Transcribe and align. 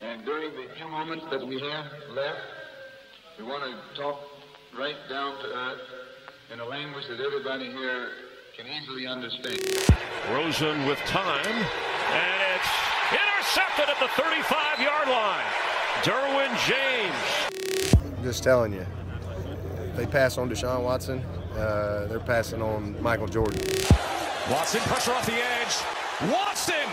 And 0.00 0.24
during 0.24 0.54
the 0.54 0.72
few 0.76 0.86
moments 0.86 1.24
that 1.28 1.44
we 1.44 1.58
have 1.58 1.86
left, 2.14 2.38
we 3.36 3.44
want 3.44 3.64
to 3.64 4.00
talk 4.00 4.20
right 4.78 4.94
down 5.08 5.36
to 5.40 5.46
earth 5.46 5.80
in 6.52 6.60
a 6.60 6.64
language 6.64 7.08
that 7.08 7.18
everybody 7.20 7.66
here 7.66 8.10
can 8.56 8.66
easily 8.68 9.08
understand. 9.08 9.58
Rosen 10.30 10.86
with 10.86 11.00
time, 11.00 11.46
and 11.46 12.42
it's 12.54 12.68
intercepted 13.10 13.88
at 13.88 13.98
the 13.98 14.06
35 14.22 14.80
yard 14.80 15.08
line. 15.08 15.44
Derwin 16.02 16.54
James. 16.64 18.22
Just 18.22 18.44
telling 18.44 18.72
you, 18.72 18.86
they 19.96 20.06
pass 20.06 20.38
on 20.38 20.48
Deshaun 20.48 20.84
Watson, 20.84 21.24
uh, 21.56 22.06
they're 22.06 22.20
passing 22.20 22.62
on 22.62 23.02
Michael 23.02 23.26
Jordan. 23.26 23.60
Watson, 24.48 24.80
pressure 24.82 25.10
off 25.10 25.26
the 25.26 25.32
edge. 25.32 26.30
Watson 26.30 26.86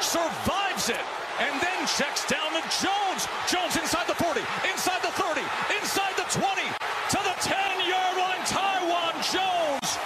survives 0.00 0.90
it 0.90 1.19
and 1.40 1.60
then 1.60 1.86
checks 1.86 2.26
down 2.26 2.52
to 2.52 2.62
Jones. 2.68 3.26
Jones 3.48 3.76
inside 3.76 4.06
the 4.06 4.14
40, 4.14 4.40
inside 4.70 5.02
the 5.02 5.10
30, 5.16 5.40
inside 5.80 6.14
the 6.16 6.28
20, 6.28 6.62
to 7.10 7.18
the 7.24 7.34
10-yard 7.40 8.16
line. 8.16 8.44
Taiwan 8.46 9.14
Jones. 9.32 9.98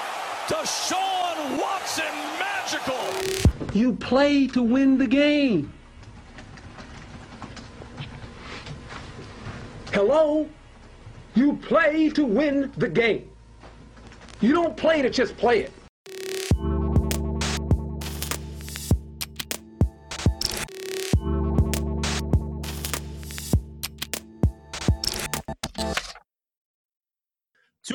Deshaun 0.46 1.58
Watson, 1.58 2.14
magical. 2.38 3.74
You 3.74 3.92
play 3.94 4.46
to 4.48 4.62
win 4.62 4.96
the 4.96 5.06
game. 5.06 5.72
Hello? 9.92 10.48
You 11.34 11.54
play 11.54 12.10
to 12.10 12.24
win 12.24 12.72
the 12.76 12.88
game. 12.88 13.28
You 14.40 14.52
don't 14.52 14.76
play 14.76 15.02
to 15.02 15.10
just 15.10 15.36
play 15.36 15.60
it. 15.60 15.72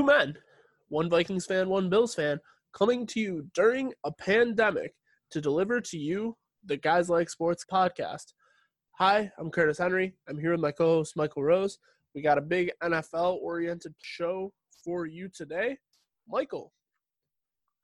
Men, 0.09 0.35
one 0.87 1.07
Vikings 1.07 1.45
fan, 1.45 1.69
one 1.69 1.87
Bills 1.87 2.15
fan, 2.15 2.39
coming 2.73 3.05
to 3.05 3.19
you 3.19 3.45
during 3.53 3.93
a 4.03 4.11
pandemic 4.11 4.95
to 5.29 5.39
deliver 5.39 5.79
to 5.79 5.99
you 5.99 6.35
the 6.65 6.77
Guys 6.77 7.11
Like 7.11 7.29
Sports 7.29 7.63
podcast. 7.71 8.33
Hi, 8.97 9.31
I'm 9.37 9.51
Curtis 9.51 9.77
Henry. 9.77 10.15
I'm 10.27 10.39
here 10.39 10.49
with 10.49 10.61
my 10.61 10.71
co 10.71 10.95
host, 10.95 11.15
Michael 11.15 11.43
Rose. 11.43 11.77
We 12.15 12.23
got 12.23 12.39
a 12.39 12.41
big 12.41 12.71
NFL 12.81 13.35
oriented 13.43 13.93
show 14.01 14.51
for 14.83 15.05
you 15.05 15.29
today. 15.29 15.77
Michael, 16.27 16.73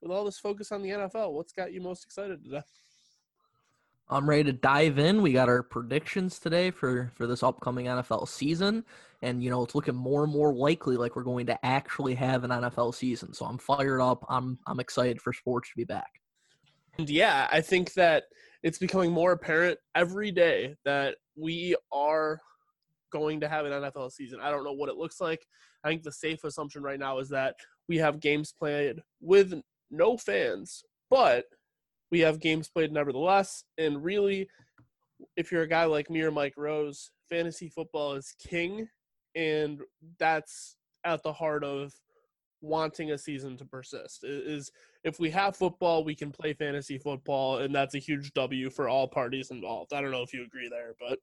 with 0.01 0.11
all 0.11 0.25
this 0.25 0.39
focus 0.39 0.71
on 0.71 0.81
the 0.81 0.89
NFL, 0.89 1.31
what's 1.31 1.53
got 1.53 1.73
you 1.73 1.79
most 1.79 2.03
excited 2.05 2.43
today? 2.43 2.63
I'm 4.09 4.29
ready 4.29 4.43
to 4.43 4.53
dive 4.53 4.99
in. 4.99 5.21
We 5.21 5.33
got 5.33 5.49
our 5.49 5.63
predictions 5.63 6.37
today 6.37 6.69
for 6.69 7.11
for 7.15 7.25
this 7.25 7.41
upcoming 7.41 7.87
NFL 7.87 8.27
season, 8.27 8.85
and 9.21 9.43
you 9.43 9.49
know 9.49 9.63
it's 9.63 9.73
looking 9.73 9.95
more 9.95 10.23
and 10.23 10.31
more 10.31 10.53
likely 10.53 10.95
like 10.95 11.15
we're 11.15 11.23
going 11.23 11.47
to 11.47 11.65
actually 11.65 12.13
have 12.15 12.43
an 12.43 12.51
NFL 12.51 12.93
season. 12.93 13.33
So 13.33 13.45
I'm 13.45 13.57
fired 13.57 14.01
up. 14.01 14.23
I'm 14.29 14.59
I'm 14.67 14.79
excited 14.79 15.21
for 15.21 15.33
sports 15.33 15.69
to 15.69 15.75
be 15.75 15.85
back. 15.85 16.21
And 16.99 17.09
yeah, 17.09 17.47
I 17.51 17.61
think 17.61 17.93
that 17.93 18.25
it's 18.61 18.77
becoming 18.77 19.11
more 19.11 19.31
apparent 19.31 19.79
every 19.95 20.31
day 20.31 20.75
that 20.85 21.15
we 21.35 21.75
are 21.91 22.39
going 23.11 23.39
to 23.39 23.47
have 23.47 23.65
an 23.65 23.71
NFL 23.71 24.11
season. 24.11 24.39
I 24.39 24.51
don't 24.51 24.63
know 24.63 24.73
what 24.73 24.89
it 24.89 24.97
looks 24.97 25.19
like. 25.19 25.45
I 25.83 25.89
think 25.89 26.03
the 26.03 26.11
safe 26.11 26.43
assumption 26.43 26.83
right 26.83 26.99
now 26.99 27.17
is 27.19 27.29
that 27.29 27.55
we 27.87 27.97
have 27.97 28.19
games 28.19 28.53
played 28.57 29.01
with 29.21 29.53
no 29.91 30.17
fans, 30.17 30.83
but 31.09 31.45
we 32.15 32.21
have 32.21 32.39
games 32.39 32.69
played 32.69 32.93
nevertheless. 32.93 33.65
And 33.77 34.01
really, 34.01 34.47
if 35.35 35.51
you're 35.51 35.63
a 35.63 35.67
guy 35.67 35.83
like 35.83 36.09
me 36.09 36.21
or 36.21 36.31
Mike 36.31 36.53
Rose, 36.55 37.11
fantasy 37.29 37.67
football 37.67 38.13
is 38.13 38.33
king, 38.39 38.87
and 39.35 39.81
that's 40.17 40.77
at 41.03 41.23
the 41.23 41.33
heart 41.33 41.65
of 41.65 41.91
wanting 42.61 43.11
a 43.11 43.17
season 43.17 43.57
to 43.57 43.65
persist. 43.65 44.23
Is 44.23 44.71
if 45.03 45.19
we 45.19 45.29
have 45.31 45.57
football, 45.57 46.05
we 46.05 46.15
can 46.15 46.31
play 46.31 46.53
fantasy 46.53 46.97
football, 46.97 47.57
and 47.57 47.75
that's 47.75 47.95
a 47.95 47.99
huge 47.99 48.31
W 48.31 48.69
for 48.69 48.87
all 48.87 49.09
parties 49.09 49.51
involved. 49.51 49.91
I 49.91 49.99
don't 49.99 50.11
know 50.11 50.23
if 50.23 50.33
you 50.33 50.45
agree 50.45 50.69
there, 50.69 50.95
but 50.97 51.19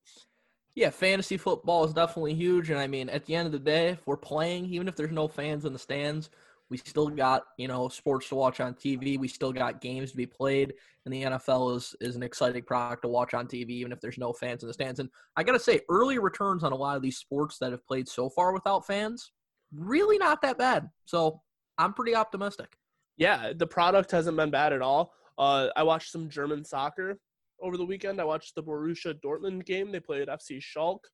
yeah, 0.75 0.91
fantasy 0.91 1.39
football 1.39 1.87
is 1.87 1.95
definitely 1.95 2.34
huge. 2.34 2.69
And 2.69 2.78
I 2.78 2.87
mean, 2.87 3.09
at 3.09 3.25
the 3.25 3.34
end 3.34 3.47
of 3.47 3.53
the 3.53 3.59
day, 3.59 3.89
if 3.89 4.06
we're 4.06 4.19
playing, 4.19 4.66
even 4.66 4.89
if 4.89 4.97
there's 4.97 5.11
no 5.11 5.27
fans 5.27 5.65
in 5.65 5.72
the 5.72 5.78
stands, 5.78 6.28
we 6.72 6.78
still 6.78 7.09
got, 7.09 7.43
you 7.59 7.69
know, 7.69 7.91
sports 7.91 8.31
to 8.31 8.34
watch 8.34 8.59
on 8.59 8.72
TV. 8.72 9.19
We 9.19 9.28
still 9.28 9.53
got 9.53 9.83
games 9.83 10.10
to 10.10 10.16
be 10.16 10.25
played. 10.25 10.72
And 11.05 11.12
the 11.12 11.25
NFL 11.25 11.77
is, 11.77 11.94
is 12.00 12.16
an 12.16 12.22
exciting 12.22 12.62
product 12.62 13.03
to 13.03 13.09
watch 13.09 13.34
on 13.34 13.47
TV, 13.47 13.69
even 13.72 13.93
if 13.93 14.00
there's 14.00 14.16
no 14.16 14.33
fans 14.33 14.62
in 14.62 14.69
the 14.69 14.72
stands. 14.72 14.99
And 14.99 15.10
I 15.37 15.43
got 15.43 15.53
to 15.53 15.60
say, 15.60 15.83
early 15.91 16.19
returns 16.19 16.65
on 16.65 16.72
a 16.72 16.77
lot 16.77 16.97
of 16.97 17.03
these 17.03 17.19
sports 17.19 17.59
that 17.59 17.72
have 17.72 17.87
played 17.87 18.09
so 18.09 18.31
far 18.31 18.55
without 18.55 18.87
fans, 18.87 19.33
really 19.71 20.16
not 20.16 20.41
that 20.41 20.56
bad. 20.56 20.88
So 21.05 21.43
I'm 21.77 21.93
pretty 21.93 22.15
optimistic. 22.15 22.75
Yeah, 23.19 23.53
the 23.54 23.66
product 23.66 24.10
hasn't 24.10 24.39
been 24.39 24.50
bad 24.50 24.72
at 24.72 24.81
all. 24.81 25.12
Uh, 25.37 25.69
I 25.77 25.83
watched 25.83 26.10
some 26.10 26.31
German 26.31 26.65
soccer 26.65 27.19
over 27.60 27.77
the 27.77 27.84
weekend. 27.84 28.19
I 28.19 28.25
watched 28.25 28.54
the 28.54 28.62
Borussia 28.62 29.15
Dortmund 29.22 29.66
game. 29.66 29.93
They 29.93 30.00
played 30.00 30.28
FC 30.28 30.59
Schalke, 30.59 31.04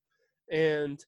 and 0.52 1.04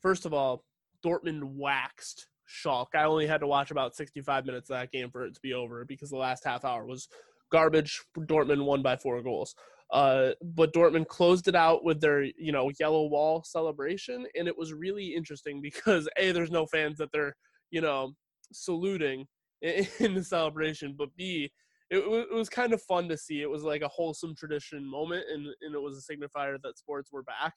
first 0.00 0.24
of 0.24 0.32
all, 0.32 0.64
Dortmund 1.04 1.42
waxed 1.42 2.28
Schalke. 2.48 2.94
I 2.94 3.04
only 3.04 3.26
had 3.26 3.40
to 3.40 3.46
watch 3.46 3.70
about 3.70 3.96
65 3.96 4.46
minutes 4.46 4.70
of 4.70 4.76
that 4.76 4.92
game 4.92 5.10
for 5.10 5.24
it 5.24 5.34
to 5.34 5.40
be 5.40 5.54
over 5.54 5.84
because 5.84 6.10
the 6.10 6.16
last 6.16 6.44
half 6.44 6.64
hour 6.64 6.86
was 6.86 7.08
garbage. 7.50 8.02
Dortmund 8.18 8.64
won 8.64 8.82
by 8.82 8.96
four 8.96 9.22
goals. 9.22 9.54
Uh, 9.90 10.30
but 10.42 10.72
Dortmund 10.72 11.06
closed 11.08 11.46
it 11.46 11.54
out 11.54 11.84
with 11.84 12.00
their, 12.00 12.22
you 12.22 12.52
know, 12.52 12.70
yellow 12.80 13.06
wall 13.06 13.44
celebration, 13.44 14.26
and 14.34 14.48
it 14.48 14.56
was 14.56 14.72
really 14.72 15.14
interesting 15.14 15.60
because 15.62 16.08
a 16.18 16.32
there's 16.32 16.50
no 16.50 16.66
fans 16.66 16.98
that 16.98 17.10
they're, 17.12 17.36
you 17.70 17.80
know, 17.80 18.12
saluting 18.52 19.26
in 19.62 20.14
the 20.14 20.24
celebration, 20.24 20.94
but 20.98 21.14
b 21.16 21.50
it, 21.90 21.98
it 21.98 22.34
was 22.34 22.48
kind 22.48 22.72
of 22.72 22.82
fun 22.82 23.08
to 23.08 23.16
see. 23.16 23.42
It 23.42 23.50
was 23.50 23.62
like 23.62 23.82
a 23.82 23.88
wholesome 23.88 24.34
tradition 24.34 24.84
moment, 24.84 25.24
and, 25.32 25.46
and 25.60 25.74
it 25.74 25.80
was 25.80 25.98
a 25.98 26.12
signifier 26.12 26.56
that 26.62 26.78
sports 26.78 27.12
were 27.12 27.22
back. 27.22 27.54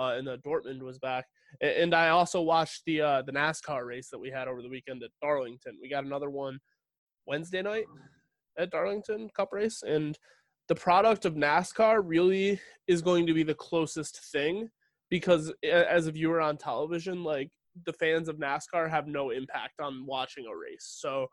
Uh, 0.00 0.14
and 0.16 0.26
the 0.26 0.38
Dortmund 0.38 0.80
was 0.80 0.98
back. 0.98 1.26
And, 1.60 1.94
I 1.94 2.08
also 2.08 2.40
watched 2.40 2.82
the 2.86 3.00
uh, 3.02 3.22
the 3.22 3.32
NASCAR 3.32 3.84
race 3.84 4.08
that 4.10 4.18
we 4.18 4.30
had 4.30 4.48
over 4.48 4.62
the 4.62 4.68
weekend 4.68 5.02
at 5.02 5.10
Darlington. 5.20 5.76
We 5.82 5.90
got 5.90 6.04
another 6.04 6.30
one 6.30 6.58
Wednesday 7.26 7.60
night 7.60 7.86
at 8.56 8.70
Darlington 8.70 9.28
Cup 9.36 9.50
race, 9.52 9.82
and 9.86 10.16
the 10.68 10.74
product 10.74 11.24
of 11.24 11.34
NASCAR 11.34 12.00
really 12.04 12.60
is 12.86 13.02
going 13.02 13.26
to 13.26 13.34
be 13.34 13.42
the 13.42 13.54
closest 13.54 14.20
thing 14.32 14.70
because 15.10 15.52
as 15.64 16.06
a 16.06 16.12
viewer 16.12 16.40
on 16.40 16.56
television, 16.56 17.24
like 17.24 17.50
the 17.84 17.92
fans 17.92 18.28
of 18.28 18.36
NASCAR 18.36 18.88
have 18.88 19.06
no 19.06 19.30
impact 19.30 19.80
on 19.80 20.06
watching 20.06 20.46
a 20.46 20.56
race. 20.56 20.96
So 20.98 21.26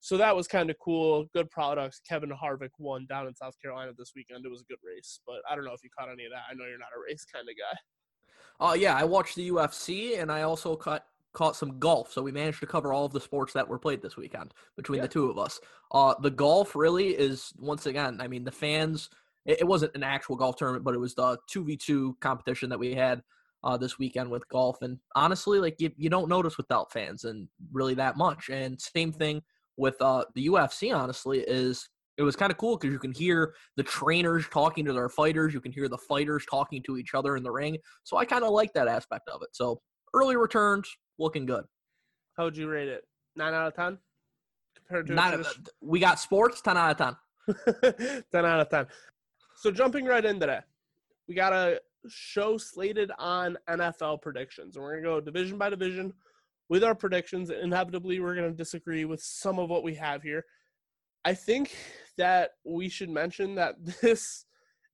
so 0.00 0.16
that 0.18 0.36
was 0.36 0.46
kind 0.46 0.70
of 0.70 0.76
cool. 0.78 1.26
Good 1.34 1.50
products. 1.50 2.00
Kevin 2.08 2.30
Harvick 2.30 2.70
won 2.78 3.06
down 3.08 3.26
in 3.26 3.34
South 3.34 3.54
Carolina 3.60 3.92
this 3.98 4.12
weekend. 4.14 4.46
It 4.46 4.50
was 4.50 4.60
a 4.60 4.72
good 4.72 4.78
race, 4.84 5.20
but 5.26 5.38
I 5.50 5.56
don't 5.56 5.64
know 5.64 5.72
if 5.72 5.82
you 5.82 5.90
caught 5.98 6.08
any 6.12 6.24
of 6.26 6.30
that. 6.30 6.44
I 6.48 6.54
know 6.54 6.64
you're 6.68 6.78
not 6.78 6.94
a 6.96 7.02
race 7.10 7.24
kind 7.24 7.48
of 7.48 7.56
guy. 7.56 7.76
Oh 8.60 8.68
uh, 8.68 8.74
yeah, 8.74 8.94
I 8.94 9.04
watched 9.04 9.36
the 9.36 9.50
UFC 9.50 10.20
and 10.20 10.30
I 10.30 10.42
also 10.42 10.76
caught 10.76 11.04
caught 11.32 11.54
some 11.54 11.78
golf. 11.78 12.12
So 12.12 12.22
we 12.22 12.32
managed 12.32 12.60
to 12.60 12.66
cover 12.66 12.92
all 12.92 13.04
of 13.04 13.12
the 13.12 13.20
sports 13.20 13.52
that 13.52 13.68
were 13.68 13.78
played 13.78 14.00
this 14.00 14.16
weekend 14.16 14.54
between 14.74 14.98
yeah. 14.98 15.02
the 15.02 15.08
two 15.08 15.30
of 15.30 15.38
us. 15.38 15.60
Uh, 15.92 16.14
the 16.22 16.30
golf 16.30 16.74
really 16.74 17.08
is 17.08 17.52
once 17.58 17.84
again. 17.84 18.20
I 18.20 18.28
mean, 18.28 18.44
the 18.44 18.50
fans. 18.50 19.10
It, 19.44 19.60
it 19.60 19.66
wasn't 19.66 19.94
an 19.94 20.02
actual 20.02 20.36
golf 20.36 20.56
tournament, 20.56 20.84
but 20.84 20.94
it 20.94 21.00
was 21.00 21.14
the 21.14 21.38
two 21.46 21.64
v 21.64 21.76
two 21.76 22.16
competition 22.20 22.70
that 22.70 22.78
we 22.78 22.94
had 22.94 23.22
uh, 23.62 23.76
this 23.76 23.98
weekend 23.98 24.30
with 24.30 24.48
golf. 24.48 24.80
And 24.82 24.98
honestly, 25.14 25.58
like 25.58 25.80
you, 25.80 25.90
you 25.96 26.08
don't 26.08 26.28
notice 26.28 26.56
without 26.56 26.92
fans 26.92 27.24
and 27.24 27.48
really 27.72 27.94
that 27.94 28.16
much. 28.16 28.48
And 28.48 28.80
same 28.80 29.12
thing 29.12 29.42
with 29.76 30.00
uh, 30.00 30.24
the 30.34 30.46
UFC, 30.46 30.96
honestly, 30.96 31.40
is 31.40 31.88
it 32.18 32.22
was 32.22 32.36
kind 32.36 32.50
of 32.50 32.58
cool 32.58 32.76
because 32.76 32.92
you 32.92 32.98
can 32.98 33.12
hear 33.12 33.54
the 33.76 33.82
trainers 33.82 34.48
talking 34.48 34.84
to 34.86 34.92
their 34.92 35.08
fighters. 35.08 35.52
You 35.52 35.60
can 35.60 35.72
hear 35.72 35.88
the 35.88 35.98
fighters 35.98 36.44
talking 36.50 36.82
to 36.84 36.96
each 36.96 37.14
other 37.14 37.36
in 37.36 37.42
the 37.42 37.50
ring. 37.50 37.76
So 38.04 38.16
I 38.16 38.24
kind 38.24 38.44
of 38.44 38.50
like 38.50 38.72
that 38.74 38.88
aspect 38.88 39.28
of 39.28 39.42
it. 39.42 39.48
So 39.52 39.80
early 40.14 40.36
returns 40.36 40.88
looking 41.18 41.46
good. 41.46 41.64
How 42.36 42.44
would 42.44 42.56
you 42.56 42.68
rate 42.68 42.88
it? 42.88 43.04
Nine 43.34 43.54
out 43.54 43.68
of 43.68 43.74
ten 43.74 43.98
compared 44.74 45.06
to 45.08 45.14
Nine, 45.14 45.44
we 45.80 46.00
got 46.00 46.18
sports 46.18 46.60
ten 46.60 46.76
out 46.76 46.98
of 47.00 47.16
ten. 47.84 48.22
ten 48.32 48.46
out 48.46 48.60
of 48.60 48.68
ten. 48.70 48.86
So 49.56 49.70
jumping 49.70 50.04
right 50.04 50.24
into 50.24 50.46
that, 50.46 50.64
we 51.28 51.34
got 51.34 51.52
a 51.52 51.80
show 52.08 52.56
slated 52.56 53.10
on 53.18 53.56
NFL 53.68 54.22
predictions, 54.22 54.76
and 54.76 54.84
we're 54.84 55.00
gonna 55.00 55.02
go 55.02 55.20
division 55.20 55.58
by 55.58 55.70
division 55.70 56.12
with 56.68 56.84
our 56.84 56.94
predictions. 56.94 57.50
Inevitably, 57.50 58.20
we're 58.20 58.34
going 58.34 58.50
to 58.50 58.56
disagree 58.56 59.04
with 59.04 59.22
some 59.22 59.58
of 59.58 59.70
what 59.70 59.82
we 59.82 59.94
have 59.94 60.22
here. 60.22 60.44
I 61.24 61.34
think 61.34 61.74
that 62.16 62.50
we 62.64 62.88
should 62.88 63.10
mention 63.10 63.54
that 63.56 63.74
this 64.02 64.44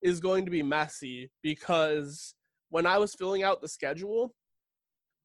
is 0.02 0.20
going 0.20 0.44
to 0.44 0.50
be 0.50 0.62
messy 0.62 1.30
because 1.42 2.34
when 2.70 2.86
I 2.86 2.98
was 2.98 3.14
filling 3.14 3.42
out 3.42 3.60
the 3.60 3.68
schedule, 3.68 4.34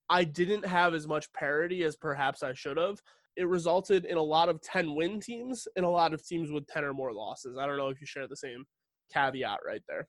I 0.10 0.24
didn't 0.24 0.66
have 0.66 0.94
as 0.94 1.08
much 1.08 1.32
parity 1.34 1.84
as 1.84 1.96
perhaps 1.96 2.44
I 2.44 2.54
should 2.54 2.78
have. 2.78 3.02
It 3.36 3.48
resulted 3.48 4.06
in 4.06 4.18
a 4.18 4.24
lot 4.24 4.50
of 4.50 4.62
10 4.62 4.96
win 4.96 5.20
teams 5.20 5.68
and 5.76 5.86
a 5.86 5.90
lot 5.90 6.14
of 6.14 6.26
teams 6.26 6.52
with 6.52 6.68
10 6.68 6.84
or 6.84 6.94
more 6.94 7.14
losses. 7.14 7.58
I 7.58 7.66
don't 7.66 7.78
know 7.78 7.90
if 7.90 8.00
you 8.00 8.08
share 8.08 8.28
the 8.28 8.36
same 8.36 8.66
caveat 9.14 9.60
right 9.66 9.82
there. 9.88 10.08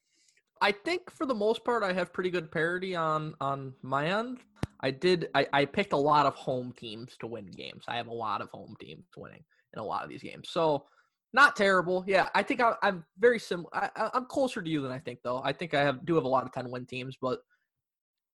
I 0.61 0.73
think 0.73 1.11
for 1.11 1.27
the 1.27 1.35
most 1.35 1.65
part, 1.65 1.83
I 1.83 1.93
have 1.93 2.13
pretty 2.13 2.31
good 2.31 2.51
parity 2.51 2.97
on 2.97 3.35
on 3.41 3.75
my 3.83 4.07
end. 4.07 4.39
I 4.81 4.91
did. 4.91 5.29
I, 5.35 5.47
I 5.53 5.65
picked 5.65 5.93
a 5.93 5.97
lot 5.97 6.27
of 6.27 6.35
home 6.35 6.73
teams 6.77 7.17
to 7.21 7.27
win 7.27 7.47
games. 7.47 7.85
I 7.89 7.97
have 7.97 8.09
a 8.09 8.15
lot 8.15 8.41
of 8.41 8.49
home 8.51 8.75
teams 8.81 9.05
winning 9.17 9.45
in 9.75 9.81
a 9.81 9.85
lot 9.85 10.03
of 10.03 10.11
these 10.11 10.23
games. 10.23 10.49
So 10.51 10.87
not 11.33 11.57
terrible. 11.57 12.05
Yeah, 12.07 12.29
I 12.35 12.43
think 12.43 12.61
I, 12.61 12.75
am 12.83 13.05
very 13.19 13.39
similar. 13.39 13.69
I, 13.73 14.11
am 14.15 14.27
closer 14.27 14.63
to 14.63 14.71
you 14.71 14.83
than 14.83 14.93
I 14.93 14.99
think, 14.99 15.21
though. 15.23 15.43
I 15.45 15.53
think 15.53 15.75
I 15.75 15.83
have 15.83 16.05
do 16.07 16.15
have 16.15 16.25
a 16.25 16.29
lot 16.29 16.45
of 16.45 16.53
ten 16.53 16.71
win 16.71 16.87
teams, 16.87 17.17
but 17.21 17.41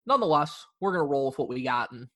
nonetheless, 0.06 0.64
we're 0.80 0.92
gonna 0.92 1.04
roll 1.04 1.26
with 1.26 1.38
what 1.38 1.48
we 1.48 1.62
got 1.62 1.90
and 1.92 2.06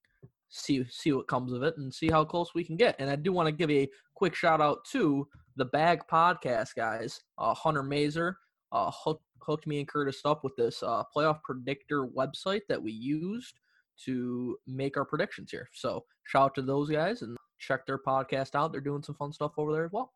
see 0.51 0.85
see 0.91 1.13
what 1.13 1.29
comes 1.29 1.53
of 1.53 1.63
it 1.63 1.77
and 1.79 1.93
see 1.93 2.09
how 2.09 2.25
close 2.25 2.55
we 2.55 2.65
can 2.65 2.77
get. 2.77 2.97
And 2.99 3.11
I 3.11 3.17
do 3.17 3.33
want 3.33 3.47
to 3.47 3.53
give 3.53 3.71
a 3.71 3.89
quick 4.15 4.35
shout 4.35 4.61
out 4.61 4.85
to 4.93 5.27
the 5.57 5.65
Bag 5.65 6.03
Podcast 6.11 6.75
guys, 6.77 7.21
uh, 7.39 7.55
Hunter 7.55 7.83
Mazer, 7.83 8.39
uh, 8.73 8.91
hooked, 8.95 9.25
hooked 9.43 9.67
me 9.67 9.81
and 9.81 9.89
Curtis 9.89 10.21
up 10.25 10.45
with 10.45 10.55
this 10.57 10.83
uh, 10.83 11.03
playoff 11.15 11.43
predictor 11.43 12.07
website 12.07 12.63
that 12.69 12.83
we 12.83 12.93
used 12.93 13.59
to 14.05 14.57
make 14.67 14.97
our 14.97 15.05
predictions 15.05 15.51
here. 15.51 15.69
So 15.73 16.05
shout 16.25 16.45
out 16.45 16.55
to 16.55 16.63
those 16.63 16.89
guys 16.89 17.23
and 17.23 17.37
check 17.59 17.85
their 17.87 17.99
podcast 17.99 18.55
out. 18.55 18.71
They're 18.71 18.81
doing 18.81 19.03
some 19.03 19.17
fun 19.17 19.33
stuff 19.33 19.53
over 19.59 19.73
there 19.73 19.85
as 19.85 19.93
well. 19.93 20.13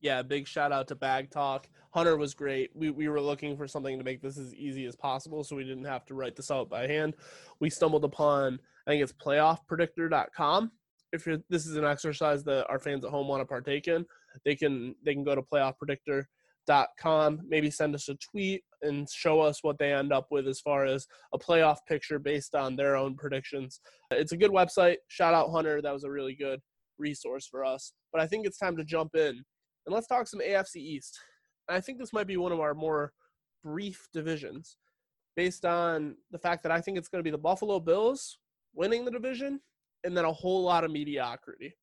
Yeah, 0.00 0.22
big 0.22 0.46
shout 0.46 0.72
out 0.72 0.88
to 0.88 0.94
Bag 0.94 1.30
Talk. 1.30 1.68
Hunter 1.90 2.16
was 2.16 2.34
great. 2.34 2.70
We, 2.74 2.90
we 2.90 3.08
were 3.08 3.20
looking 3.20 3.56
for 3.56 3.66
something 3.66 3.96
to 3.96 4.04
make 4.04 4.20
this 4.20 4.38
as 4.38 4.54
easy 4.54 4.84
as 4.84 4.94
possible 4.94 5.42
so 5.42 5.56
we 5.56 5.64
didn't 5.64 5.84
have 5.84 6.04
to 6.06 6.14
write 6.14 6.36
this 6.36 6.50
out 6.50 6.68
by 6.68 6.86
hand. 6.86 7.14
We 7.60 7.70
stumbled 7.70 8.04
upon, 8.04 8.60
I 8.86 8.90
think 8.90 9.02
it's 9.02 9.12
playoffpredictor.com. 9.12 10.70
If 11.12 11.26
you're, 11.26 11.38
this 11.48 11.66
is 11.66 11.76
an 11.76 11.84
exercise 11.84 12.44
that 12.44 12.66
our 12.68 12.78
fans 12.78 13.04
at 13.04 13.10
home 13.10 13.28
want 13.28 13.40
to 13.40 13.46
partake 13.46 13.88
in, 13.88 14.04
they 14.44 14.54
can 14.54 14.94
they 15.02 15.14
can 15.14 15.24
go 15.24 15.34
to 15.34 15.40
playoffpredictor.com, 15.40 17.40
maybe 17.48 17.70
send 17.70 17.94
us 17.94 18.08
a 18.08 18.16
tweet 18.16 18.64
and 18.82 19.08
show 19.08 19.40
us 19.40 19.62
what 19.62 19.78
they 19.78 19.94
end 19.94 20.12
up 20.12 20.26
with 20.30 20.46
as 20.46 20.60
far 20.60 20.84
as 20.84 21.06
a 21.32 21.38
playoff 21.38 21.78
picture 21.88 22.18
based 22.18 22.54
on 22.54 22.76
their 22.76 22.96
own 22.96 23.14
predictions. 23.14 23.80
It's 24.10 24.32
a 24.32 24.36
good 24.36 24.50
website. 24.50 24.96
Shout 25.08 25.32
out 25.32 25.50
Hunter. 25.50 25.80
That 25.80 25.94
was 25.94 26.04
a 26.04 26.10
really 26.10 26.34
good 26.34 26.60
resource 26.98 27.46
for 27.46 27.64
us. 27.64 27.92
But 28.12 28.20
I 28.20 28.26
think 28.26 28.46
it's 28.46 28.58
time 28.58 28.76
to 28.76 28.84
jump 28.84 29.14
in 29.14 29.42
and 29.86 29.94
let's 29.94 30.06
talk 30.06 30.26
some 30.26 30.40
AFC 30.40 30.76
East. 30.76 31.18
I 31.68 31.80
think 31.80 31.98
this 31.98 32.12
might 32.12 32.26
be 32.26 32.36
one 32.36 32.52
of 32.52 32.60
our 32.60 32.74
more 32.74 33.12
brief 33.62 34.08
divisions 34.12 34.76
based 35.36 35.64
on 35.64 36.16
the 36.30 36.38
fact 36.38 36.62
that 36.62 36.72
I 36.72 36.80
think 36.80 36.98
it's 36.98 37.08
going 37.08 37.20
to 37.20 37.24
be 37.24 37.30
the 37.30 37.38
Buffalo 37.38 37.80
Bills 37.80 38.38
winning 38.74 39.04
the 39.04 39.10
division 39.10 39.60
and 40.04 40.16
then 40.16 40.24
a 40.24 40.32
whole 40.32 40.62
lot 40.62 40.84
of 40.84 40.90
mediocrity. 40.90 41.74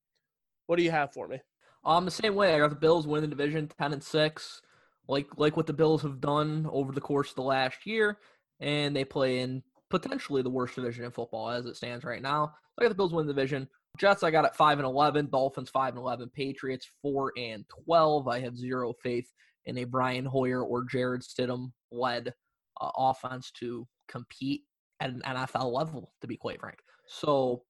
What 0.66 0.76
do 0.76 0.82
you 0.82 0.90
have 0.90 1.12
for 1.12 1.28
me? 1.28 1.40
Um, 1.84 2.04
the 2.04 2.10
same 2.10 2.34
way. 2.34 2.54
I 2.54 2.58
got 2.58 2.70
the 2.70 2.76
Bills 2.76 3.06
winning 3.06 3.28
the 3.28 3.36
division, 3.36 3.68
ten 3.68 3.92
and 3.92 4.02
six, 4.02 4.62
like 5.06 5.26
like 5.36 5.56
what 5.56 5.66
the 5.66 5.74
Bills 5.74 6.02
have 6.02 6.20
done 6.20 6.66
over 6.72 6.92
the 6.92 7.00
course 7.00 7.30
of 7.30 7.36
the 7.36 7.42
last 7.42 7.84
year, 7.84 8.18
and 8.60 8.96
they 8.96 9.04
play 9.04 9.40
in 9.40 9.62
potentially 9.90 10.40
the 10.40 10.50
worst 10.50 10.74
division 10.74 11.04
in 11.04 11.10
football 11.10 11.50
as 11.50 11.66
it 11.66 11.76
stands 11.76 12.04
right 12.04 12.22
now. 12.22 12.46
So 12.46 12.80
I 12.80 12.84
got 12.84 12.88
the 12.88 12.94
Bills 12.94 13.12
winning 13.12 13.28
the 13.28 13.34
division. 13.34 13.68
Jets 13.96 14.22
I 14.22 14.30
got 14.30 14.44
at 14.44 14.56
five 14.56 14.78
and 14.78 14.86
eleven, 14.86 15.28
Dolphins 15.30 15.70
five 15.70 15.90
and 15.90 15.98
eleven, 15.98 16.28
Patriots 16.28 16.88
four 17.00 17.32
and 17.36 17.64
twelve. 17.68 18.28
I 18.28 18.40
have 18.40 18.56
zero 18.56 18.92
faith 19.02 19.32
in 19.66 19.78
a 19.78 19.84
Brian 19.84 20.24
Hoyer 20.24 20.62
or 20.62 20.84
Jarrett 20.84 21.22
Stidham 21.22 21.72
led 21.90 22.34
uh, 22.80 22.90
offense 22.96 23.50
to 23.52 23.86
compete 24.08 24.62
at 25.00 25.10
an 25.10 25.22
NFL 25.26 25.72
level, 25.72 26.12
to 26.20 26.26
be 26.26 26.36
quite 26.36 26.60
frank. 26.60 26.78
So, 27.06 27.62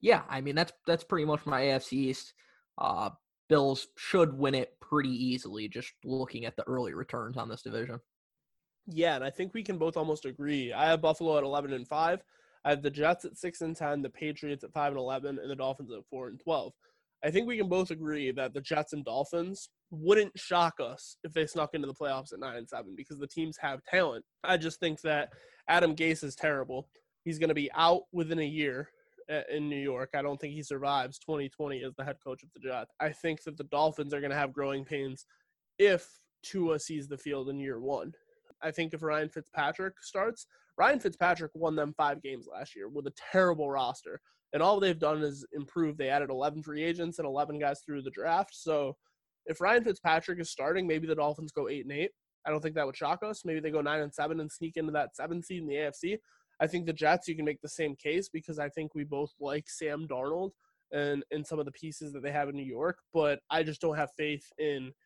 yeah, 0.00 0.22
I 0.28 0.40
mean 0.40 0.54
that's 0.54 0.72
that's 0.86 1.04
pretty 1.04 1.24
much 1.24 1.46
my 1.46 1.62
AFC 1.62 1.92
East. 1.92 2.34
Uh, 2.78 3.10
Bills 3.48 3.88
should 3.96 4.36
win 4.36 4.54
it 4.54 4.78
pretty 4.80 5.10
easily, 5.10 5.68
just 5.68 5.92
looking 6.04 6.46
at 6.46 6.56
the 6.56 6.64
early 6.66 6.94
returns 6.94 7.36
on 7.36 7.48
this 7.48 7.62
division. 7.62 8.00
Yeah, 8.88 9.16
and 9.16 9.24
I 9.24 9.30
think 9.30 9.52
we 9.52 9.62
can 9.62 9.78
both 9.78 9.96
almost 9.96 10.24
agree. 10.24 10.72
I 10.72 10.86
have 10.86 11.00
Buffalo 11.00 11.38
at 11.38 11.44
eleven 11.44 11.72
and 11.72 11.86
five. 11.86 12.22
I 12.66 12.70
have 12.70 12.82
the 12.82 12.90
Jets 12.90 13.24
at 13.24 13.38
six 13.38 13.60
and 13.60 13.76
ten, 13.76 14.02
the 14.02 14.10
Patriots 14.10 14.64
at 14.64 14.72
five 14.72 14.90
and 14.90 14.98
eleven, 14.98 15.38
and 15.38 15.48
the 15.48 15.54
Dolphins 15.54 15.92
at 15.92 16.04
four 16.10 16.26
and 16.26 16.40
twelve. 16.40 16.72
I 17.24 17.30
think 17.30 17.46
we 17.46 17.56
can 17.56 17.68
both 17.68 17.92
agree 17.92 18.32
that 18.32 18.54
the 18.54 18.60
Jets 18.60 18.92
and 18.92 19.04
Dolphins 19.04 19.68
wouldn't 19.90 20.36
shock 20.36 20.74
us 20.80 21.16
if 21.22 21.32
they 21.32 21.46
snuck 21.46 21.74
into 21.74 21.86
the 21.86 21.94
playoffs 21.94 22.32
at 22.32 22.40
nine 22.40 22.56
and 22.56 22.68
seven 22.68 22.94
because 22.96 23.18
the 23.20 23.26
teams 23.28 23.56
have 23.58 23.84
talent. 23.84 24.24
I 24.42 24.56
just 24.56 24.80
think 24.80 25.00
that 25.02 25.30
Adam 25.68 25.94
Gase 25.94 26.24
is 26.24 26.34
terrible. 26.34 26.88
He's 27.24 27.38
going 27.38 27.48
to 27.50 27.54
be 27.54 27.70
out 27.72 28.02
within 28.12 28.40
a 28.40 28.44
year 28.44 28.90
uh, 29.30 29.42
in 29.50 29.68
New 29.68 29.80
York. 29.80 30.10
I 30.14 30.22
don't 30.22 30.40
think 30.40 30.52
he 30.52 30.62
survives 30.62 31.20
2020 31.20 31.84
as 31.84 31.94
the 31.94 32.04
head 32.04 32.16
coach 32.22 32.42
of 32.42 32.48
the 32.52 32.60
Jets. 32.60 32.92
I 32.98 33.10
think 33.10 33.44
that 33.44 33.56
the 33.56 33.64
Dolphins 33.64 34.12
are 34.12 34.20
going 34.20 34.32
to 34.32 34.36
have 34.36 34.52
growing 34.52 34.84
pains 34.84 35.24
if 35.78 36.08
Tua 36.42 36.80
sees 36.80 37.06
the 37.06 37.18
field 37.18 37.48
in 37.48 37.60
year 37.60 37.80
one. 37.80 38.12
I 38.60 38.72
think 38.72 38.92
if 38.92 39.02
Ryan 39.02 39.28
Fitzpatrick 39.28 39.94
starts, 40.02 40.46
Ryan 40.78 41.00
Fitzpatrick 41.00 41.52
won 41.54 41.74
them 41.74 41.94
five 41.96 42.22
games 42.22 42.46
last 42.50 42.76
year 42.76 42.88
with 42.88 43.06
a 43.06 43.12
terrible 43.32 43.70
roster. 43.70 44.20
And 44.52 44.62
all 44.62 44.78
they've 44.78 44.98
done 44.98 45.22
is 45.22 45.44
improve. 45.52 45.96
They 45.96 46.08
added 46.08 46.30
11 46.30 46.62
free 46.62 46.82
agents 46.82 47.18
and 47.18 47.26
11 47.26 47.58
guys 47.58 47.80
through 47.80 48.02
the 48.02 48.10
draft. 48.10 48.54
So 48.54 48.96
if 49.46 49.60
Ryan 49.60 49.84
Fitzpatrick 49.84 50.40
is 50.40 50.50
starting, 50.50 50.86
maybe 50.86 51.06
the 51.06 51.14
Dolphins 51.14 51.52
go 51.52 51.68
8 51.68 51.84
and 51.84 51.92
8. 51.92 52.10
I 52.46 52.50
don't 52.50 52.60
think 52.60 52.74
that 52.76 52.86
would 52.86 52.96
shock 52.96 53.22
us. 53.22 53.44
Maybe 53.44 53.60
they 53.60 53.70
go 53.70 53.80
9 53.80 54.00
and 54.00 54.14
7 54.14 54.40
and 54.40 54.50
sneak 54.50 54.76
into 54.76 54.92
that 54.92 55.16
7 55.16 55.42
seed 55.42 55.62
in 55.62 55.66
the 55.66 55.74
AFC. 55.74 56.18
I 56.60 56.66
think 56.66 56.86
the 56.86 56.92
Jets, 56.92 57.28
you 57.28 57.34
can 57.34 57.44
make 57.44 57.60
the 57.60 57.68
same 57.68 57.96
case 57.96 58.28
because 58.28 58.58
I 58.58 58.68
think 58.68 58.94
we 58.94 59.04
both 59.04 59.32
like 59.40 59.68
Sam 59.68 60.06
Darnold 60.08 60.50
and, 60.92 61.24
and 61.32 61.46
some 61.46 61.58
of 61.58 61.66
the 61.66 61.72
pieces 61.72 62.12
that 62.12 62.22
they 62.22 62.30
have 62.30 62.48
in 62.48 62.56
New 62.56 62.62
York. 62.62 62.98
But 63.12 63.40
I 63.50 63.62
just 63.62 63.80
don't 63.80 63.96
have 63.96 64.10
faith 64.16 64.46
in– 64.58 64.92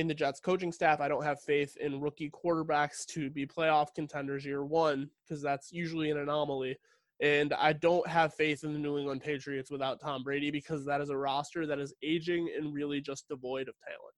in 0.00 0.08
the 0.08 0.14
Jets 0.14 0.40
coaching 0.40 0.72
staff. 0.72 1.00
I 1.00 1.08
don't 1.08 1.24
have 1.24 1.40
faith 1.40 1.76
in 1.76 2.00
rookie 2.00 2.30
quarterbacks 2.30 3.06
to 3.08 3.30
be 3.30 3.46
playoff 3.46 3.94
contenders 3.94 4.44
year 4.44 4.64
one 4.64 5.10
because 5.24 5.42
that's 5.42 5.72
usually 5.72 6.10
an 6.10 6.18
anomaly. 6.18 6.76
And 7.20 7.52
I 7.52 7.74
don't 7.74 8.06
have 8.08 8.34
faith 8.34 8.64
in 8.64 8.72
the 8.72 8.78
New 8.78 8.98
England 8.98 9.20
Patriots 9.20 9.70
without 9.70 10.00
Tom 10.00 10.22
Brady 10.22 10.50
because 10.50 10.86
that 10.86 11.02
is 11.02 11.10
a 11.10 11.16
roster 11.16 11.66
that 11.66 11.78
is 11.78 11.94
aging 12.02 12.50
and 12.56 12.72
really 12.72 13.00
just 13.00 13.28
devoid 13.28 13.68
of 13.68 13.74
talent. 13.86 14.14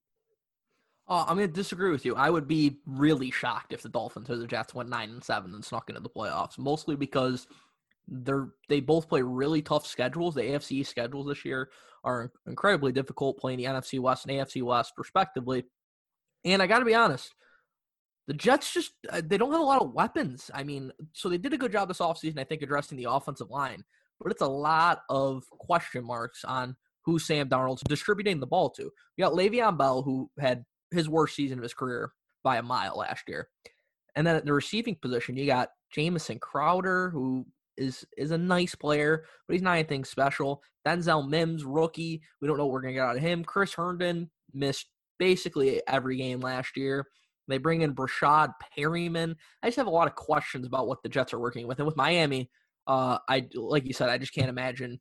Uh, 1.05 1.25
I'm 1.27 1.35
going 1.35 1.49
to 1.49 1.53
disagree 1.53 1.91
with 1.91 2.05
you. 2.05 2.15
I 2.15 2.29
would 2.29 2.47
be 2.47 2.77
really 2.85 3.29
shocked 3.29 3.73
if 3.73 3.81
the 3.81 3.89
Dolphins 3.89 4.29
or 4.29 4.37
the 4.37 4.47
Jets 4.47 4.73
went 4.73 4.89
nine 4.89 5.09
and 5.09 5.23
seven 5.23 5.53
and 5.53 5.63
snuck 5.63 5.89
into 5.89 5.99
the 5.99 6.09
playoffs, 6.09 6.57
mostly 6.57 6.95
because 6.95 7.45
they're 8.07 8.49
they 8.69 8.79
both 8.79 9.09
play 9.09 9.21
really 9.21 9.61
tough 9.61 9.85
schedules. 9.87 10.35
The 10.35 10.41
AFC 10.41 10.85
schedules 10.85 11.27
this 11.27 11.45
year 11.45 11.69
are 12.03 12.31
incredibly 12.47 12.91
difficult 12.91 13.37
playing 13.37 13.57
the 13.57 13.65
NFC 13.65 13.99
West 13.99 14.25
and 14.25 14.37
AFC 14.37 14.61
West 14.61 14.93
respectively. 14.97 15.63
And 16.43 16.61
I 16.61 16.67
got 16.67 16.79
to 16.79 16.85
be 16.85 16.95
honest, 16.95 17.33
the 18.27 18.33
Jets 18.33 18.73
just 18.73 18.93
uh, 19.09 19.21
they 19.23 19.37
don't 19.37 19.51
have 19.51 19.61
a 19.61 19.65
lot 19.65 19.81
of 19.81 19.93
weapons. 19.93 20.51
I 20.53 20.63
mean, 20.63 20.91
so 21.13 21.29
they 21.29 21.37
did 21.37 21.53
a 21.53 21.57
good 21.57 21.71
job 21.71 21.87
this 21.87 21.99
offseason, 21.99 22.39
I 22.39 22.43
think, 22.43 22.61
addressing 22.61 22.97
the 22.97 23.09
offensive 23.09 23.49
line, 23.49 23.83
but 24.19 24.31
it's 24.31 24.41
a 24.41 24.47
lot 24.47 25.03
of 25.09 25.43
question 25.49 26.05
marks 26.05 26.43
on 26.43 26.75
who 27.05 27.19
Sam 27.19 27.49
Darnold's 27.49 27.83
distributing 27.83 28.39
the 28.39 28.47
ball 28.47 28.69
to. 28.71 28.83
You 28.83 29.25
got 29.25 29.33
Le'Veon 29.33 29.77
Bell, 29.77 30.01
who 30.01 30.29
had 30.39 30.63
his 30.91 31.09
worst 31.09 31.35
season 31.35 31.57
of 31.57 31.63
his 31.63 31.73
career 31.73 32.11
by 32.43 32.57
a 32.57 32.63
mile 32.63 32.97
last 32.97 33.23
year. 33.27 33.49
And 34.15 34.25
then 34.25 34.35
at 34.35 34.45
the 34.45 34.53
receiving 34.53 34.95
position, 34.95 35.35
you 35.35 35.45
got 35.45 35.69
Jamison 35.91 36.39
Crowder, 36.39 37.09
who 37.09 37.45
is 37.77 38.05
is 38.17 38.31
a 38.31 38.37
nice 38.37 38.75
player, 38.75 39.25
but 39.47 39.53
he's 39.53 39.61
not 39.61 39.73
anything 39.73 40.05
special. 40.05 40.61
Denzel 40.87 41.27
Mims, 41.27 41.63
rookie, 41.63 42.21
we 42.41 42.47
don't 42.47 42.57
know 42.57 42.65
what 42.65 42.73
we're 42.73 42.81
gonna 42.81 42.93
get 42.93 43.05
out 43.05 43.15
of 43.15 43.21
him. 43.21 43.43
Chris 43.43 43.73
Herndon 43.73 44.29
missed 44.53 44.87
basically 45.19 45.81
every 45.87 46.17
game 46.17 46.39
last 46.39 46.75
year. 46.77 47.05
They 47.47 47.57
bring 47.57 47.81
in 47.81 47.95
Breshad 47.95 48.53
Perriman. 48.77 49.35
I 49.61 49.67
just 49.67 49.77
have 49.77 49.87
a 49.87 49.91
lot 49.91 50.07
of 50.07 50.15
questions 50.15 50.65
about 50.65 50.87
what 50.87 51.03
the 51.03 51.09
Jets 51.09 51.33
are 51.33 51.39
working 51.39 51.67
with, 51.67 51.79
and 51.79 51.85
with 51.85 51.97
Miami, 51.97 52.49
uh, 52.87 53.17
I 53.29 53.47
like 53.53 53.85
you 53.85 53.93
said, 53.93 54.09
I 54.09 54.17
just 54.17 54.33
can't 54.33 54.49
imagine 54.49 54.99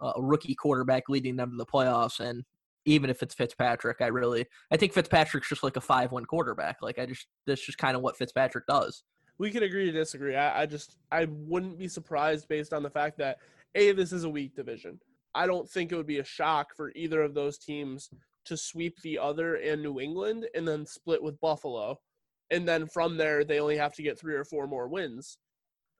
a 0.00 0.20
rookie 0.22 0.54
quarterback 0.54 1.08
leading 1.08 1.36
them 1.36 1.50
to 1.50 1.56
the 1.56 1.66
playoffs. 1.66 2.20
And 2.20 2.44
even 2.86 3.10
if 3.10 3.22
it's 3.22 3.34
Fitzpatrick, 3.34 3.98
I 4.00 4.06
really 4.06 4.46
I 4.70 4.76
think 4.76 4.92
Fitzpatrick's 4.92 5.48
just 5.48 5.62
like 5.62 5.76
a 5.76 5.80
five 5.80 6.12
one 6.12 6.24
quarterback. 6.24 6.78
Like 6.82 6.98
I 6.98 7.06
just 7.06 7.26
that's 7.46 7.64
just 7.64 7.78
kind 7.78 7.96
of 7.96 8.02
what 8.02 8.16
Fitzpatrick 8.16 8.66
does 8.66 9.02
we 9.40 9.50
can 9.50 9.62
agree 9.62 9.86
to 9.86 9.92
disagree. 9.92 10.36
I, 10.36 10.62
I 10.62 10.66
just 10.66 10.98
I 11.10 11.26
wouldn't 11.30 11.78
be 11.78 11.88
surprised 11.88 12.46
based 12.46 12.74
on 12.74 12.82
the 12.82 12.90
fact 12.90 13.16
that 13.18 13.38
a 13.74 13.92
this 13.92 14.12
is 14.12 14.24
a 14.24 14.28
weak 14.28 14.54
division. 14.54 15.00
I 15.34 15.46
don't 15.46 15.68
think 15.68 15.90
it 15.90 15.96
would 15.96 16.06
be 16.06 16.18
a 16.18 16.24
shock 16.24 16.76
for 16.76 16.92
either 16.94 17.22
of 17.22 17.32
those 17.32 17.56
teams 17.56 18.10
to 18.44 18.56
sweep 18.56 19.00
the 19.00 19.18
other 19.18 19.54
and 19.54 19.82
New 19.82 19.98
England 19.98 20.46
and 20.54 20.68
then 20.68 20.84
split 20.84 21.22
with 21.22 21.40
Buffalo. 21.40 21.98
And 22.50 22.68
then 22.68 22.86
from 22.86 23.16
there, 23.16 23.42
they 23.42 23.60
only 23.60 23.78
have 23.78 23.94
to 23.94 24.02
get 24.02 24.18
three 24.18 24.34
or 24.34 24.44
four 24.44 24.66
more 24.66 24.88
wins 24.88 25.38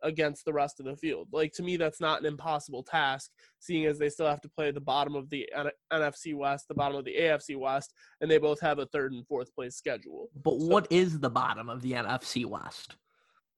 against 0.03 0.45
the 0.45 0.53
rest 0.53 0.79
of 0.81 0.87
the 0.87 0.97
field. 0.97 1.29
Like, 1.33 1.53
to 1.53 1.63
me, 1.63 1.77
that's 1.77 2.01
not 2.01 2.21
an 2.21 2.27
impossible 2.27 2.83
task, 2.83 3.31
seeing 3.61 3.87
as 3.87 3.99
they 3.99 4.09
still 4.09 4.27
have 4.27 4.41
to 4.41 4.49
play 4.49 4.71
the 4.71 4.81
bottom 4.81 5.15
of 5.15 5.31
the 5.31 5.49
NFC 5.93 6.35
West, 6.35 6.67
the 6.69 6.75
bottom 6.75 6.97
of 6.97 7.05
the 7.05 7.15
AFC 7.19 7.57
West, 7.57 7.95
and 8.21 8.31
they 8.31 8.39
both 8.39 8.61
have 8.61 8.81
a 8.81 8.87
third 8.87 9.13
and 9.13 9.27
fourth 9.27 9.55
place 9.55 9.77
schedule. 9.77 10.29
But 10.43 10.59
so, 10.59 10.67
what 10.67 10.87
is 10.91 11.21
the 11.21 11.31
bottom 11.31 11.69
of 11.69 11.83
the 11.83 11.93
NFC 11.93 12.45
West? 12.45 12.97